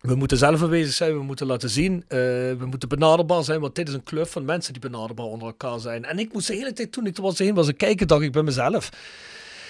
We 0.00 0.14
moeten 0.14 0.38
zelf 0.38 0.62
aanwezig 0.62 0.94
zijn, 0.94 1.12
we 1.12 1.22
moeten 1.22 1.46
laten 1.46 1.70
zien, 1.70 1.94
uh, 1.94 2.08
we 2.08 2.66
moeten 2.66 2.88
benaderbaar 2.88 3.44
zijn, 3.44 3.60
want 3.60 3.74
dit 3.74 3.88
is 3.88 3.94
een 3.94 4.02
club 4.02 4.28
van 4.28 4.44
mensen 4.44 4.72
die 4.72 4.82
benaderbaar 4.82 5.26
onder 5.26 5.46
elkaar 5.46 5.80
zijn. 5.80 6.04
En 6.04 6.18
ik 6.18 6.32
moest 6.32 6.46
de 6.46 6.54
hele 6.54 6.72
tijd, 6.72 6.92
toen 6.92 7.06
ik 7.06 7.16
er 7.16 7.22
was 7.22 7.38
heen 7.38 7.54
was 7.54 7.68
ik 7.68 7.76
kijken, 7.76 8.06
dacht 8.06 8.22
ik 8.22 8.32
bij 8.32 8.42
mezelf. 8.42 8.88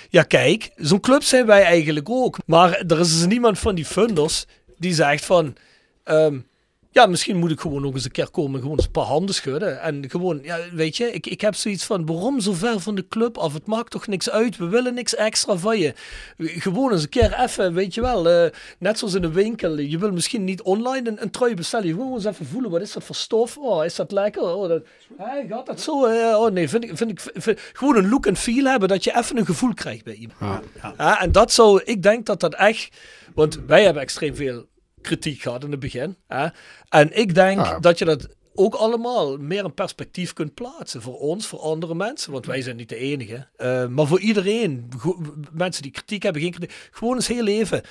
Ja, 0.08 0.22
kijk, 0.22 0.70
zo'n 0.76 1.00
club 1.00 1.22
zijn 1.22 1.46
wij 1.46 1.62
eigenlijk 1.62 2.10
ook. 2.10 2.38
Maar 2.46 2.72
er 2.72 3.00
is 3.00 3.18
dus 3.18 3.26
niemand 3.26 3.58
van 3.58 3.74
die 3.74 3.84
funders 3.84 4.44
die 4.78 4.94
zegt 4.94 5.24
van. 5.24 5.56
Um, 6.04 6.48
ja, 6.92 7.06
misschien 7.06 7.36
moet 7.36 7.50
ik 7.50 7.60
gewoon 7.60 7.82
nog 7.82 7.94
eens 7.94 8.04
een 8.04 8.10
keer 8.10 8.30
komen, 8.30 8.60
gewoon 8.60 8.76
eens 8.76 8.84
een 8.84 8.90
paar 8.90 9.04
handen 9.04 9.34
schudden. 9.34 9.80
En 9.80 10.10
gewoon, 10.10 10.40
ja, 10.42 10.58
weet 10.72 10.96
je, 10.96 11.12
ik, 11.12 11.26
ik 11.26 11.40
heb 11.40 11.54
zoiets 11.54 11.84
van, 11.84 12.06
waarom 12.06 12.40
zo 12.40 12.52
ver 12.52 12.80
van 12.80 12.94
de 12.94 13.08
club 13.08 13.38
af? 13.38 13.52
Het 13.52 13.66
maakt 13.66 13.90
toch 13.90 14.06
niks 14.06 14.30
uit, 14.30 14.56
we 14.56 14.68
willen 14.68 14.94
niks 14.94 15.14
extra 15.14 15.56
van 15.56 15.78
je. 15.78 15.94
Gewoon 16.38 16.92
eens 16.92 17.02
een 17.02 17.08
keer 17.08 17.40
even, 17.40 17.74
weet 17.74 17.94
je 17.94 18.00
wel, 18.00 18.44
uh, 18.44 18.50
net 18.78 18.98
zoals 18.98 19.14
in 19.14 19.24
een 19.24 19.32
winkel. 19.32 19.78
Je 19.78 19.98
wil 19.98 20.12
misschien 20.12 20.44
niet 20.44 20.62
online 20.62 21.08
een, 21.08 21.22
een 21.22 21.30
trui 21.30 21.54
bestellen, 21.54 21.86
je 21.86 21.92
gewoon 21.92 22.14
eens 22.14 22.24
even 22.24 22.46
voelen, 22.46 22.70
wat 22.70 22.80
is 22.80 22.92
dat 22.92 23.04
voor 23.04 23.14
stof? 23.14 23.58
Oh, 23.58 23.84
is 23.84 23.94
dat 23.94 24.12
lekker? 24.12 24.42
Oh, 24.42 24.68
dat, 24.68 24.82
hey, 25.16 25.46
gaat 25.48 25.66
dat 25.66 25.80
zo? 25.80 26.06
Uh, 26.06 26.40
oh 26.40 26.50
nee, 26.50 26.68
vind 26.68 26.84
ik, 26.84 26.96
vind 26.96 27.10
ik 27.10 27.20
vind, 27.34 27.60
gewoon 27.72 27.96
een 27.96 28.08
look 28.08 28.26
en 28.26 28.36
feel 28.36 28.64
hebben, 28.64 28.88
dat 28.88 29.04
je 29.04 29.16
even 29.16 29.36
een 29.36 29.46
gevoel 29.46 29.74
krijgt 29.74 30.04
bij 30.04 30.14
iemand. 30.14 30.64
Ja. 30.82 30.94
ja 30.98 31.20
en 31.20 31.32
dat 31.32 31.52
zou, 31.52 31.82
ik 31.84 32.02
denk 32.02 32.26
dat 32.26 32.40
dat 32.40 32.54
echt, 32.54 32.96
want 33.34 33.60
wij 33.66 33.84
hebben 33.84 34.02
extreem 34.02 34.34
veel 34.34 34.68
kritiek 35.00 35.42
gehad 35.42 35.64
in 35.64 35.70
het 35.70 35.80
begin. 35.80 36.16
Hè? 36.26 36.46
En 36.88 37.18
ik 37.18 37.34
denk 37.34 37.82
dat 37.82 37.98
je 37.98 38.04
dat 38.04 38.28
ook 38.54 38.74
allemaal 38.74 39.36
meer 39.36 39.64
een 39.64 39.74
perspectief 39.74 40.32
kunt 40.32 40.54
plaatsen. 40.54 41.02
Voor 41.02 41.18
ons, 41.18 41.46
voor 41.46 41.58
andere 41.58 41.94
mensen. 41.94 42.32
Want 42.32 42.46
wij 42.46 42.62
zijn 42.62 42.76
niet 42.76 42.88
de 42.88 42.96
enige. 42.96 43.46
Uh, 43.58 43.86
maar 43.86 44.06
voor 44.06 44.20
iedereen. 44.20 44.88
Mensen 45.52 45.82
die 45.82 45.92
kritiek 45.92 46.22
hebben, 46.22 46.42
geen 46.42 46.50
kritiek. 46.50 46.88
Gewoon 46.90 47.14
eens 47.14 47.28
heel 47.28 47.46
even. 47.46 47.82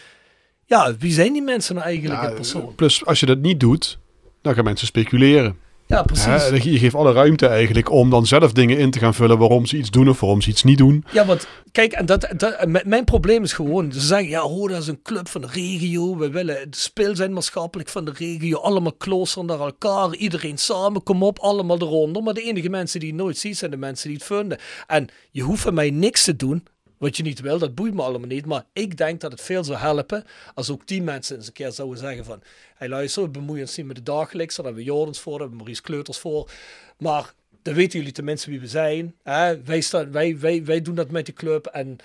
Ja, 0.65 0.95
wie 0.97 1.11
zijn 1.11 1.33
die 1.33 1.41
mensen 1.41 1.75
nou 1.75 1.87
eigenlijk 1.87 2.23
in 2.23 2.35
persoon? 2.35 2.75
Plus, 2.75 3.05
als 3.05 3.19
je 3.19 3.25
dat 3.25 3.37
niet 3.37 3.59
doet, 3.59 3.99
dan 4.41 4.53
gaan 4.53 4.63
mensen 4.63 4.87
speculeren. 4.87 5.57
Ja, 5.89 6.03
precies. 6.03 6.25
Hè, 6.25 6.55
je 6.55 6.79
geeft 6.79 6.95
alle 6.95 7.11
ruimte 7.11 7.47
eigenlijk 7.47 7.91
om 7.91 8.09
dan 8.09 8.25
zelf 8.25 8.51
dingen 8.51 8.77
in 8.77 8.91
te 8.91 8.99
gaan 8.99 9.13
vullen 9.13 9.37
waarom 9.37 9.65
ze 9.65 9.77
iets 9.77 9.91
doen 9.91 10.09
of 10.09 10.19
waarom 10.19 10.41
ze 10.41 10.49
iets 10.49 10.63
niet 10.63 10.77
doen. 10.77 11.05
Ja, 11.11 11.25
want 11.25 11.47
kijk, 11.71 11.91
en 11.91 12.05
dat, 12.05 12.33
dat, 12.37 12.85
mijn 12.85 13.03
probleem 13.03 13.43
is 13.43 13.53
gewoon, 13.53 13.91
ze 13.91 13.99
zeggen, 13.99 14.29
ja, 14.29 14.41
hoor, 14.41 14.69
dat 14.69 14.81
is 14.81 14.87
een 14.87 15.01
club 15.01 15.27
van 15.27 15.41
de 15.41 15.47
regio, 15.51 16.17
we 16.17 16.29
willen 16.29 16.59
het 16.59 16.75
speel 16.75 17.15
zijn 17.15 17.33
maatschappelijk 17.33 17.89
van 17.89 18.05
de 18.05 18.13
regio, 18.17 18.57
allemaal 18.57 18.97
closer 18.97 19.45
naar 19.45 19.59
elkaar, 19.59 20.15
iedereen 20.15 20.57
samen, 20.57 21.03
kom 21.03 21.23
op, 21.23 21.39
allemaal 21.39 21.81
eronder. 21.81 22.23
Maar 22.23 22.33
de 22.33 22.43
enige 22.43 22.69
mensen 22.69 22.99
die 22.99 23.09
het 23.09 23.17
nooit 23.17 23.37
zien 23.37 23.55
zijn 23.55 23.71
de 23.71 23.77
mensen 23.77 24.07
die 24.07 24.17
het 24.17 24.25
vinden. 24.25 24.57
En 24.87 25.07
je 25.31 25.41
hoeft 25.41 25.61
van 25.61 25.73
mij 25.73 25.89
niks 25.89 26.23
te 26.23 26.35
doen 26.35 26.63
wat 26.99 27.17
je 27.17 27.23
niet 27.23 27.39
wil, 27.39 27.57
dat 27.57 27.75
boeit 27.75 27.93
me 27.93 28.01
allemaal 28.01 28.27
niet. 28.27 28.45
Maar 28.45 28.63
ik 28.73 28.97
denk 28.97 29.21
dat 29.21 29.31
het 29.31 29.41
veel 29.41 29.63
zou 29.63 29.77
helpen 29.77 30.23
als 30.53 30.69
ook 30.69 30.87
die 30.87 31.01
mensen 31.01 31.35
eens 31.35 31.47
een 31.47 31.53
keer 31.53 31.71
zouden 31.71 31.97
zeggen 31.97 32.25
van... 32.25 32.41
Hey 32.75 32.89
luister, 32.89 33.23
we 33.23 33.29
bemoeien 33.29 33.61
ons 33.61 33.77
niet 33.77 33.85
met 33.85 33.95
de 33.95 34.03
dagelijks. 34.03 34.55
Daar 34.55 34.65
hebben 34.65 34.83
we 34.83 34.89
Jordans 34.89 35.19
voor, 35.19 35.31
daar 35.31 35.41
hebben 35.41 35.57
we 35.57 35.63
Maurice 35.63 35.81
Kleuters 35.81 36.17
voor. 36.17 36.51
Maar 36.97 37.33
dan 37.61 37.73
weten 37.73 37.99
jullie 37.99 38.13
tenminste 38.13 38.49
wie 38.49 38.59
we 38.59 38.67
zijn. 38.67 39.15
Hè? 39.23 39.63
Wij, 39.63 39.81
staan, 39.81 40.11
wij, 40.11 40.39
wij, 40.39 40.65
wij 40.65 40.81
doen 40.81 40.95
dat 40.95 41.11
met 41.11 41.25
die 41.25 41.33
club 41.33 41.65
en... 41.65 41.97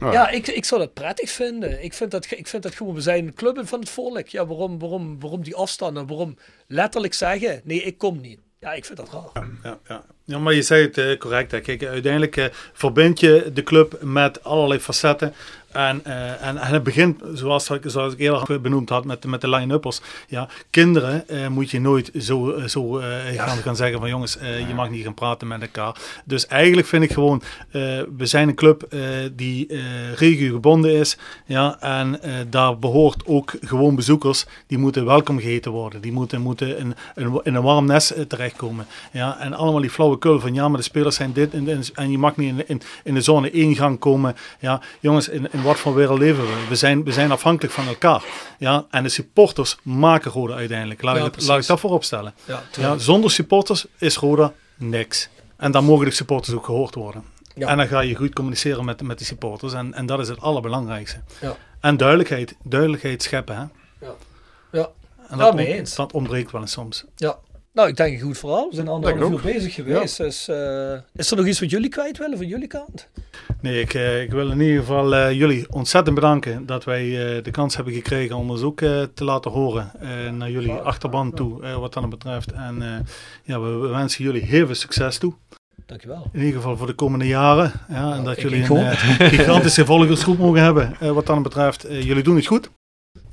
Oh. 0.00 0.12
Ja, 0.12 0.28
ik, 0.28 0.46
ik 0.46 0.64
zou 0.64 0.80
dat 0.80 0.94
prettig 0.94 1.30
vinden. 1.30 1.84
Ik 1.84 1.94
vind 1.94 2.10
dat, 2.10 2.30
ik 2.30 2.46
vind 2.46 2.62
dat 2.62 2.74
gewoon, 2.74 2.94
we 2.94 3.00
zijn 3.00 3.26
een 3.26 3.34
club 3.34 3.60
van 3.64 3.80
het 3.80 3.88
volk. 3.88 4.28
Ja, 4.28 4.46
waarom, 4.46 4.78
waarom, 4.78 5.20
waarom 5.20 5.42
die 5.42 5.54
afstanden? 5.54 6.06
Waarom 6.06 6.36
letterlijk 6.66 7.14
zeggen, 7.14 7.60
nee, 7.64 7.82
ik 7.82 7.98
kom 7.98 8.20
niet. 8.20 8.38
Ja, 8.66 8.72
ik 8.72 8.84
vind 8.84 8.98
dat 8.98 9.10
raar. 9.12 9.48
Ja, 9.62 9.78
ja, 9.88 10.04
ja. 10.24 10.38
maar 10.38 10.54
je 10.54 10.62
zei 10.62 10.82
het 10.82 10.98
uh, 10.98 11.18
correct. 11.18 11.50
Hè. 11.50 11.60
Kijk, 11.60 11.84
uiteindelijk 11.84 12.36
uh, 12.36 12.44
verbind 12.72 13.20
je 13.20 13.50
de 13.54 13.62
club 13.62 13.98
met 14.02 14.44
allerlei 14.44 14.80
facetten. 14.80 15.34
En, 15.76 16.02
uh, 16.06 16.46
en, 16.46 16.56
en, 16.56 16.72
het 16.72 16.82
begint, 16.82 17.20
zoals, 17.34 17.70
zoals 17.82 18.12
ik 18.12 18.18
eerder 18.18 18.60
benoemd 18.60 18.88
had, 18.88 19.04
met, 19.04 19.24
met 19.24 19.40
de 19.40 19.48
line-uppers. 19.48 20.00
Ja, 20.28 20.48
kinderen 20.70 21.24
uh, 21.30 21.48
moet 21.48 21.70
je 21.70 21.80
nooit 21.80 22.10
zo, 22.18 22.58
zo 22.66 22.98
uh, 22.98 23.04
gaan, 23.36 23.56
gaan 23.56 23.76
zeggen 23.76 23.98
van 23.98 24.08
jongens, 24.08 24.38
je 24.68 24.74
mag 24.74 24.90
niet 24.90 25.04
gaan 25.04 25.14
praten 25.14 25.48
met 25.48 25.60
elkaar. 25.60 25.96
Dus 26.24 26.46
eigenlijk 26.46 26.86
vind 26.86 27.02
ik 27.02 27.12
gewoon, 27.12 27.42
we 28.16 28.26
zijn 28.26 28.48
een 28.48 28.54
club 28.54 28.96
die 29.32 29.80
regio 30.14 30.52
gebonden 30.52 30.92
is. 30.92 31.18
Ja, 31.46 31.80
en 31.80 32.20
daar 32.50 32.78
behoort 32.78 33.22
ook 33.26 33.54
gewoon 33.60 33.94
bezoekers, 33.94 34.46
die 34.66 34.78
moeten 34.78 35.04
welkom 35.04 35.38
geheten 35.38 35.72
worden. 35.72 36.00
Die 36.00 36.12
moeten, 36.12 36.40
moeten 36.40 36.78
in, 36.78 36.94
in, 37.14 37.40
in 37.42 37.54
een 37.54 37.62
warm 37.62 37.86
nest 37.86 38.14
terechtkomen. 38.28 38.86
Ja, 39.12 39.38
en 39.38 39.54
allemaal 39.54 39.80
die 39.80 39.90
flauwekul 39.90 40.40
van 40.40 40.54
ja, 40.54 40.68
maar 40.68 40.78
de 40.78 40.84
spelers 40.84 41.16
zijn 41.16 41.32
dit 41.32 41.54
en, 41.54 41.82
en 41.94 42.10
je 42.10 42.18
mag 42.18 42.36
niet 42.36 42.48
in, 42.48 42.68
in, 42.68 42.80
in 43.04 43.14
de 43.14 43.20
zone 43.20 43.50
ingang 43.50 43.98
komen. 43.98 44.36
Ja, 44.58 44.80
jongens, 45.00 45.28
in, 45.28 45.48
in 45.52 45.62
wat 45.66 45.78
voor 45.78 45.94
wereld 45.94 46.18
leven 46.18 46.44
we? 46.44 46.66
We 46.68 46.74
zijn, 46.74 47.04
we 47.04 47.12
zijn 47.12 47.32
afhankelijk 47.32 47.74
van 47.74 47.86
elkaar. 47.86 48.24
Ja? 48.58 48.86
En 48.90 49.02
de 49.02 49.08
supporters 49.08 49.76
maken 49.82 50.30
Roda 50.30 50.54
uiteindelijk. 50.54 51.02
Laat, 51.02 51.16
ik, 51.16 51.42
laat 51.42 51.60
ik 51.60 51.66
dat 51.66 51.80
voorop 51.80 52.04
stellen. 52.04 52.34
Ja, 52.44 52.62
ja, 52.72 52.98
zonder 52.98 53.30
supporters 53.30 53.86
is 53.98 54.16
Roda 54.16 54.52
niks. 54.76 55.28
En 55.56 55.70
dan 55.70 55.84
mogen 55.84 56.04
de 56.04 56.10
supporters 56.10 56.56
ook 56.56 56.64
gehoord 56.64 56.94
worden. 56.94 57.24
Ja. 57.54 57.68
En 57.68 57.76
dan 57.76 57.86
ga 57.86 58.00
je 58.00 58.14
goed 58.14 58.34
communiceren 58.34 58.84
met, 58.84 59.02
met 59.02 59.18
de 59.18 59.24
supporters. 59.24 59.72
En, 59.72 59.94
en 59.94 60.06
dat 60.06 60.18
is 60.20 60.28
het 60.28 60.40
allerbelangrijkste. 60.40 61.20
Ja. 61.40 61.56
En 61.80 61.96
duidelijkheid. 61.96 62.54
Duidelijkheid 62.62 63.22
scheppen. 63.22 63.56
Hè? 63.56 63.64
Ja. 64.06 64.14
ja. 64.72 64.88
En 65.28 65.38
dat, 65.38 65.54
on, 65.54 65.86
dat 65.96 66.12
ontbreekt 66.12 66.52
wel 66.52 66.60
eens 66.60 66.72
soms. 66.72 67.04
Ja. 67.16 67.38
Nou, 67.76 67.88
ik 67.88 67.96
denk 67.96 68.14
een 68.14 68.26
goed 68.26 68.38
verhaal. 68.38 68.68
We 68.68 68.74
zijn 68.74 68.88
anderhalf 68.88 69.32
uur 69.32 69.52
bezig 69.52 69.74
geweest. 69.74 70.16
Dus, 70.16 70.48
uh, 70.48 70.92
is 71.14 71.30
er 71.30 71.36
nog 71.36 71.46
iets 71.46 71.60
wat 71.60 71.70
jullie 71.70 71.88
kwijt 71.88 72.18
willen 72.18 72.36
van 72.36 72.46
jullie 72.46 72.66
kant? 72.66 73.08
Nee, 73.60 73.80
ik, 73.80 73.94
uh, 73.94 74.22
ik 74.22 74.30
wil 74.30 74.50
in 74.50 74.60
ieder 74.60 74.78
geval 74.78 75.14
uh, 75.14 75.32
jullie 75.32 75.66
ontzettend 75.70 76.14
bedanken 76.14 76.66
dat 76.66 76.84
wij 76.84 77.08
de 77.42 77.50
kans 77.50 77.76
hebben 77.76 77.94
gekregen 77.94 78.36
om 78.36 78.50
ons 78.50 78.62
ook 78.62 78.78
te 78.78 79.24
laten 79.24 79.50
horen 79.50 79.90
naar 80.36 80.50
jullie 80.50 80.72
achterban 80.72 81.32
toe, 81.32 81.78
wat 81.78 81.92
dat 81.92 82.10
betreft. 82.10 82.52
En 82.52 83.06
ja, 83.42 83.60
we, 83.60 83.68
we, 83.68 83.88
wensen 83.88 84.24
jullie 84.24 84.42
heel 84.42 84.66
veel 84.66 84.74
succes 84.74 85.18
toe. 85.18 85.34
Dankjewel. 85.86 86.30
In 86.32 86.40
ieder 86.40 86.54
geval 86.54 86.76
voor 86.76 86.86
de 86.86 86.94
komende 86.94 87.26
jaren. 87.26 87.72
Ja, 87.88 88.14
en 88.14 88.24
dat 88.24 88.40
jullie 88.40 88.70
een 88.70 88.96
gigantische 89.36 89.84
volgersgroep 89.84 90.38
mogen 90.38 90.62
hebben, 90.62 91.14
wat 91.14 91.26
dat 91.26 91.42
betreft. 91.42 91.86
jullie 91.88 92.22
doen 92.22 92.36
het 92.36 92.46
goed. 92.46 92.70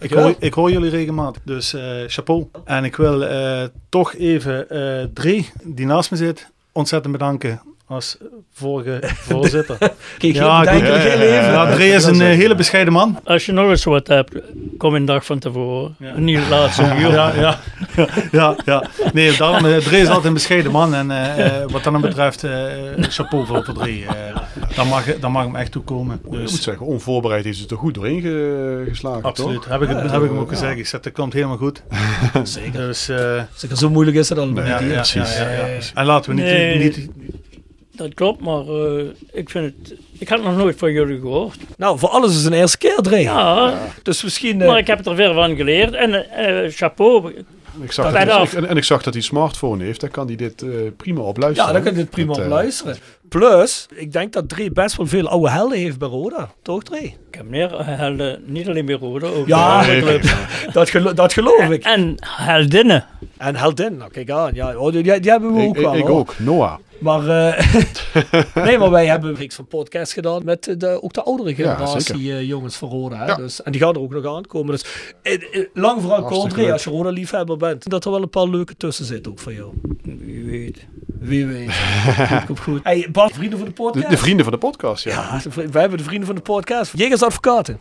Ik 0.03 0.13
hoor, 0.13 0.35
ik 0.39 0.53
hoor, 0.53 0.71
jullie 0.71 0.89
regelmatig, 0.89 1.41
dus 1.45 1.73
uh, 1.73 1.81
chapeau. 2.07 2.47
En 2.65 2.83
ik 2.83 2.95
wil 2.95 3.21
uh, 3.21 3.63
toch 3.89 4.15
even 4.15 4.65
uh, 4.69 5.03
Drie, 5.13 5.49
die 5.63 5.85
naast 5.85 6.11
me 6.11 6.17
zit, 6.17 6.51
ontzettend 6.71 7.13
bedanken 7.13 7.61
als 7.93 8.17
vorige 8.53 8.99
voorzitter. 9.29 9.77
Kijk, 10.17 10.33
Ja, 10.33 10.61
denk 10.63 10.85
goed. 10.85 10.95
ik 10.95 11.01
heel 11.01 11.19
even. 11.19 11.51
Ja, 11.51 11.71
Dre 11.73 11.85
is 11.85 12.03
een 12.05 12.21
eh, 12.21 12.27
hele 12.27 12.55
bescheiden 12.55 12.93
man. 12.93 13.19
Als 13.23 13.45
je 13.45 13.51
nog 13.51 13.69
eens 13.69 13.83
wat 13.83 14.07
hebt, 14.07 14.35
kom 14.77 14.95
een 14.95 15.05
dag 15.05 15.25
van 15.25 15.39
tevoren. 15.39 15.95
Niet 16.15 16.37
de 16.43 16.49
laatste 16.49 16.83
uur. 16.99 17.11
Ja, 17.11 17.33
ja, 17.35 17.59
ja, 18.31 18.55
ja. 18.65 18.83
Nee, 19.13 19.37
daarom, 19.37 19.65
eh, 19.65 19.77
Dre 19.77 19.97
is 19.97 20.07
altijd 20.07 20.25
een 20.25 20.33
bescheiden 20.33 20.71
man. 20.71 20.93
En 20.95 21.11
eh, 21.11 21.45
eh, 21.45 21.61
wat 21.71 21.83
dat 21.83 21.93
dan 21.93 22.01
betreft, 22.01 22.43
eh, 22.43 22.51
chapeau 22.99 23.45
voor, 23.45 23.63
voor 23.63 23.73
Dre. 23.73 24.01
Eh, 24.05 24.15
daar, 24.75 24.87
mag, 24.87 25.05
daar 25.19 25.31
mag 25.31 25.43
hem 25.43 25.55
echt 25.55 25.71
toe 25.71 25.83
komen. 25.83 26.15
Ik 26.23 26.29
moet 26.29 26.39
Dus, 26.39 26.61
zeggen, 26.61 26.85
onvoorbereid 26.85 27.45
is 27.45 27.59
het 27.59 27.71
er 27.71 27.77
goed 27.77 27.93
doorheen 27.93 28.21
ge- 28.21 28.85
geslagen, 28.87 29.23
absoluut. 29.23 29.53
toch? 29.61 29.65
Heb 29.71 29.81
ik, 29.81 29.87
het, 29.87 29.97
Ja, 29.97 30.03
heb 30.03 30.21
ik 30.21 30.27
hem 30.27 30.35
ja. 30.35 30.41
ook 30.41 30.49
gezegd. 30.49 30.77
Ik 30.77 30.87
zeg, 30.87 30.99
dat 31.01 31.13
komt 31.13 31.33
helemaal 31.33 31.57
goed. 31.57 31.83
Zeker. 32.43 32.71
Dus, 32.93 33.09
eh, 33.09 33.41
Zeker, 33.53 33.77
zo 33.77 33.89
moeilijk 33.89 34.17
is 34.17 34.29
het 34.29 34.37
al 34.37 34.47
niet. 34.47 34.57
ja, 34.67 34.77
hier. 34.79 34.87
ja, 34.89 34.93
precies. 34.95 35.37
ja, 35.37 35.49
ja, 35.49 35.65
ja. 35.65 35.77
En 35.93 36.05
laten 36.05 36.29
we 36.35 36.41
niet... 36.41 36.45
Nee. 36.51 36.77
niet 36.77 37.09
Dat 37.95 38.13
klopt, 38.13 38.41
maar 38.41 38.67
eh, 38.67 39.05
ik 39.31 39.49
vind 39.49 39.73
het... 39.79 39.93
Ik 40.17 40.29
had 40.29 40.43
nog 40.43 40.55
nooit 40.57 40.77
van 40.77 40.91
jullie 40.91 41.19
gehoord. 41.19 41.57
Nou, 41.77 41.99
voor 41.99 42.09
alles 42.09 42.35
is 42.35 42.45
een 42.45 42.53
eerste 42.53 42.77
keer, 42.77 42.95
Dre. 43.01 43.19
Ja, 43.19 43.79
Dus 44.03 44.23
misschien... 44.23 44.61
eh, 44.61 44.67
maar 44.67 44.77
ik 44.77 44.87
heb 44.87 45.05
er 45.05 45.15
veel 45.15 45.33
van 45.33 45.55
geleerd. 45.55 45.93
En 45.93 46.29
eh, 46.31 46.71
chapeau. 46.71 47.33
Ik 47.81 47.91
zag 47.91 48.25
dat, 48.25 48.53
en, 48.53 48.67
en 48.67 48.77
ik 48.77 48.83
zag 48.83 49.03
dat 49.03 49.13
hij 49.13 49.21
een 49.21 49.27
smartphone 49.27 49.83
heeft. 49.83 49.99
Daar 49.99 50.09
kan 50.09 50.27
hij 50.27 50.35
dit 50.35 50.61
eh, 50.61 50.69
prima 50.97 51.21
op 51.21 51.37
luisteren. 51.37 51.67
ja, 51.67 51.73
dan 51.73 51.83
kun 51.83 51.91
je 51.91 51.97
dit 51.97 52.09
prima 52.09 52.33
op 52.33 52.45
luisteren. 52.47 52.97
Plus, 53.33 53.85
ik 53.95 54.11
denk 54.11 54.33
dat 54.33 54.49
Dre 54.49 54.71
best 54.71 54.95
wel 54.97 55.05
veel 55.07 55.27
oude 55.27 55.49
helden 55.49 55.77
heeft 55.77 55.97
bij 55.99 56.07
Roda. 56.07 56.53
Toch, 56.61 56.83
Dre? 56.83 56.97
Ik 57.03 57.15
heb 57.31 57.49
meer 57.49 57.85
helden, 57.85 58.43
niet 58.45 58.67
alleen 58.67 58.85
bij 58.85 58.99
ook 59.01 59.47
Ja, 59.47 59.67
bij 59.67 59.77
andere 59.77 59.93
nee. 59.93 60.19
clubs. 60.19 60.33
Dat, 60.73 60.89
gelo- 60.89 61.13
dat 61.13 61.33
geloof 61.33 61.69
ik. 61.69 61.83
En 61.83 62.15
heldinnen. 62.19 63.05
En 63.37 63.55
heldin, 63.55 63.97
nou 63.97 64.11
kijk 64.11 64.29
aan. 64.29 64.53
Ja, 64.53 64.77
oh, 64.77 64.91
die, 64.91 65.03
die 65.19 65.31
hebben 65.31 65.53
we 65.53 65.61
ook 65.61 65.75
Ik, 65.75 65.81
wel. 65.81 65.95
ik, 65.95 66.09
ook, 66.09 66.39
Noah. 66.39 66.73
Maar, 66.99 67.27
eh, 67.27 67.83
nee, 68.65 68.77
maar 68.77 68.89
wij 68.89 69.05
hebben 69.05 69.29
een 69.29 69.35
reeks 69.35 69.55
van 69.55 69.67
podcast 69.67 70.13
gedaan 70.13 70.41
met 70.45 70.75
de, 70.77 71.03
ook 71.03 71.13
de 71.13 71.23
oudere 71.23 71.55
generatie 71.55 72.31
eh, 72.31 72.47
jongens 72.47 72.75
van 72.75 72.89
Roda. 72.89 73.17
Hè? 73.17 73.25
Ja. 73.25 73.35
Dus, 73.35 73.63
en 73.63 73.71
die 73.71 73.81
gaan 73.81 73.93
er 73.93 73.99
ook 74.01 74.13
nog 74.13 74.35
aankomen. 74.35 74.71
Dus 74.71 74.85
eh, 75.21 75.65
lang 75.73 76.01
vooral 76.01 76.49
leuk. 76.55 76.71
als 76.71 76.83
je 76.83 76.89
Roda-liefhebber 76.89 77.57
bent, 77.57 77.89
dat 77.89 78.05
er 78.05 78.11
wel 78.11 78.21
een 78.21 78.29
paar 78.29 78.47
leuke 78.47 78.77
tussen 78.77 79.05
zitten 79.05 79.31
ook 79.31 79.39
voor 79.39 79.53
jou. 79.53 79.71
Wie 80.03 80.45
weet. 80.45 80.85
Wie 81.19 81.45
weet. 81.45 81.71
Goed, 82.47 82.59
goed. 82.59 82.79
Hey, 82.83 83.07
Bart, 83.23 83.35
vrienden 83.35 83.59
van 83.59 83.67
de 83.67 83.73
De, 83.73 83.81
podcast. 83.81 84.09
de 84.09 84.17
vrienden 84.17 84.43
van 84.45 84.53
de 84.53 84.59
podcast, 84.59 85.03
ja. 85.03 85.39
De 85.43 85.69
wij 85.71 85.81
hebben 85.81 85.97
de 85.97 86.03
vrienden 86.03 86.25
van 86.27 86.35
de 86.35 86.41
podcast. 86.41 86.91
Jegers 86.97 87.23
Advocaten. 87.23 87.79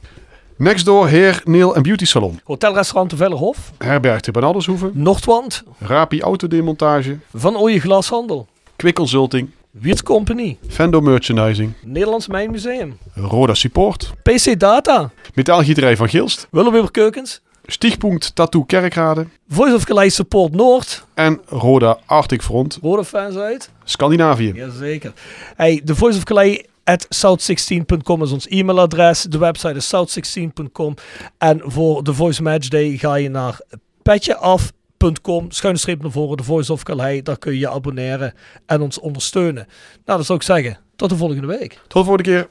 Next 0.57 0.85
door 0.85 1.09
Heer 1.09 1.41
Neil 1.45 1.75
en 1.77 1.83
Beauty 1.83 2.05
Salon. 2.05 2.41
Hotelrestaurant 2.45 3.11
de 3.11 3.17
Vellerhof. 3.17 3.73
Herberg 3.79 4.21
te 4.21 4.31
Banaldershoeven. 4.31 4.91
Noordwand. 4.95 5.63
Rapi 5.79 6.21
Autodemontage. 6.21 7.19
Van 7.35 7.57
Ooije 7.57 7.81
Glashandel. 7.81 8.47
Quick 8.77 8.95
Consulting. 8.95 9.51
Wiert 9.71 10.03
Company. 10.03 10.59
Fendo 10.69 11.01
Merchandising. 11.01 11.73
Nederlands 11.85 12.27
Mijnmuseum. 12.27 12.99
Roda 13.15 13.55
Support. 13.55 14.13
PC 14.23 14.59
Data. 14.59 15.11
Metaalgieterij 15.35 15.97
van 15.97 16.09
Gilst. 16.09 16.47
Willeweber 16.51 16.91
Keukens. 16.91 17.41
Stichtpunt 17.67 18.35
Tattoo 18.35 18.65
Kerkrade. 18.65 19.27
Voice 19.49 19.75
of 19.75 19.85
Calais 19.85 20.15
Support 20.15 20.53
Noord. 20.53 21.05
En 21.15 21.41
Roda 21.47 21.99
Arctic 22.07 22.43
Front. 22.43 22.79
Roda 22.83 23.05
fans 23.05 23.37
uit. 23.37 23.71
Scandinavië. 23.85 24.53
Jazeker. 24.55 25.13
Hey, 25.57 25.81
de 25.85 25.95
Voice 25.95 26.17
of 26.17 26.25
Calais 26.25 26.65
at 26.85 27.07
south16.com 27.07 28.23
is 28.23 28.33
ons 28.33 28.49
e-mailadres. 28.49 29.23
De 29.23 29.39
website 29.39 29.75
is 29.75 29.95
south16.com. 29.95 30.95
En 31.39 31.61
voor 31.65 32.05
de 32.05 32.15
Voice 32.15 32.43
Match 32.43 32.69
Day 32.69 32.97
ga 32.97 33.15
je 33.15 33.29
naar 33.29 33.61
petjeaf.com, 34.03 35.51
schuine 35.51 35.79
streep 35.79 36.03
naar 36.03 36.11
voren, 36.11 36.37
de 36.37 36.43
Voice 36.43 36.73
of 36.73 36.83
Calais. 36.83 37.23
Daar 37.23 37.39
kun 37.39 37.53
je 37.53 37.59
je 37.59 37.71
abonneren 37.71 38.35
en 38.67 38.81
ons 38.81 39.01
ondersteunen. 39.01 39.67
Nou, 40.05 40.19
dat 40.19 40.27
zou 40.27 40.39
ik 40.39 40.45
zeggen. 40.45 40.79
Tot 40.97 41.11
de 41.11 41.17
volgende 41.17 41.47
week. 41.47 41.73
Tot 41.73 41.93
de 41.93 42.05
volgende 42.05 42.23
keer. 42.23 42.49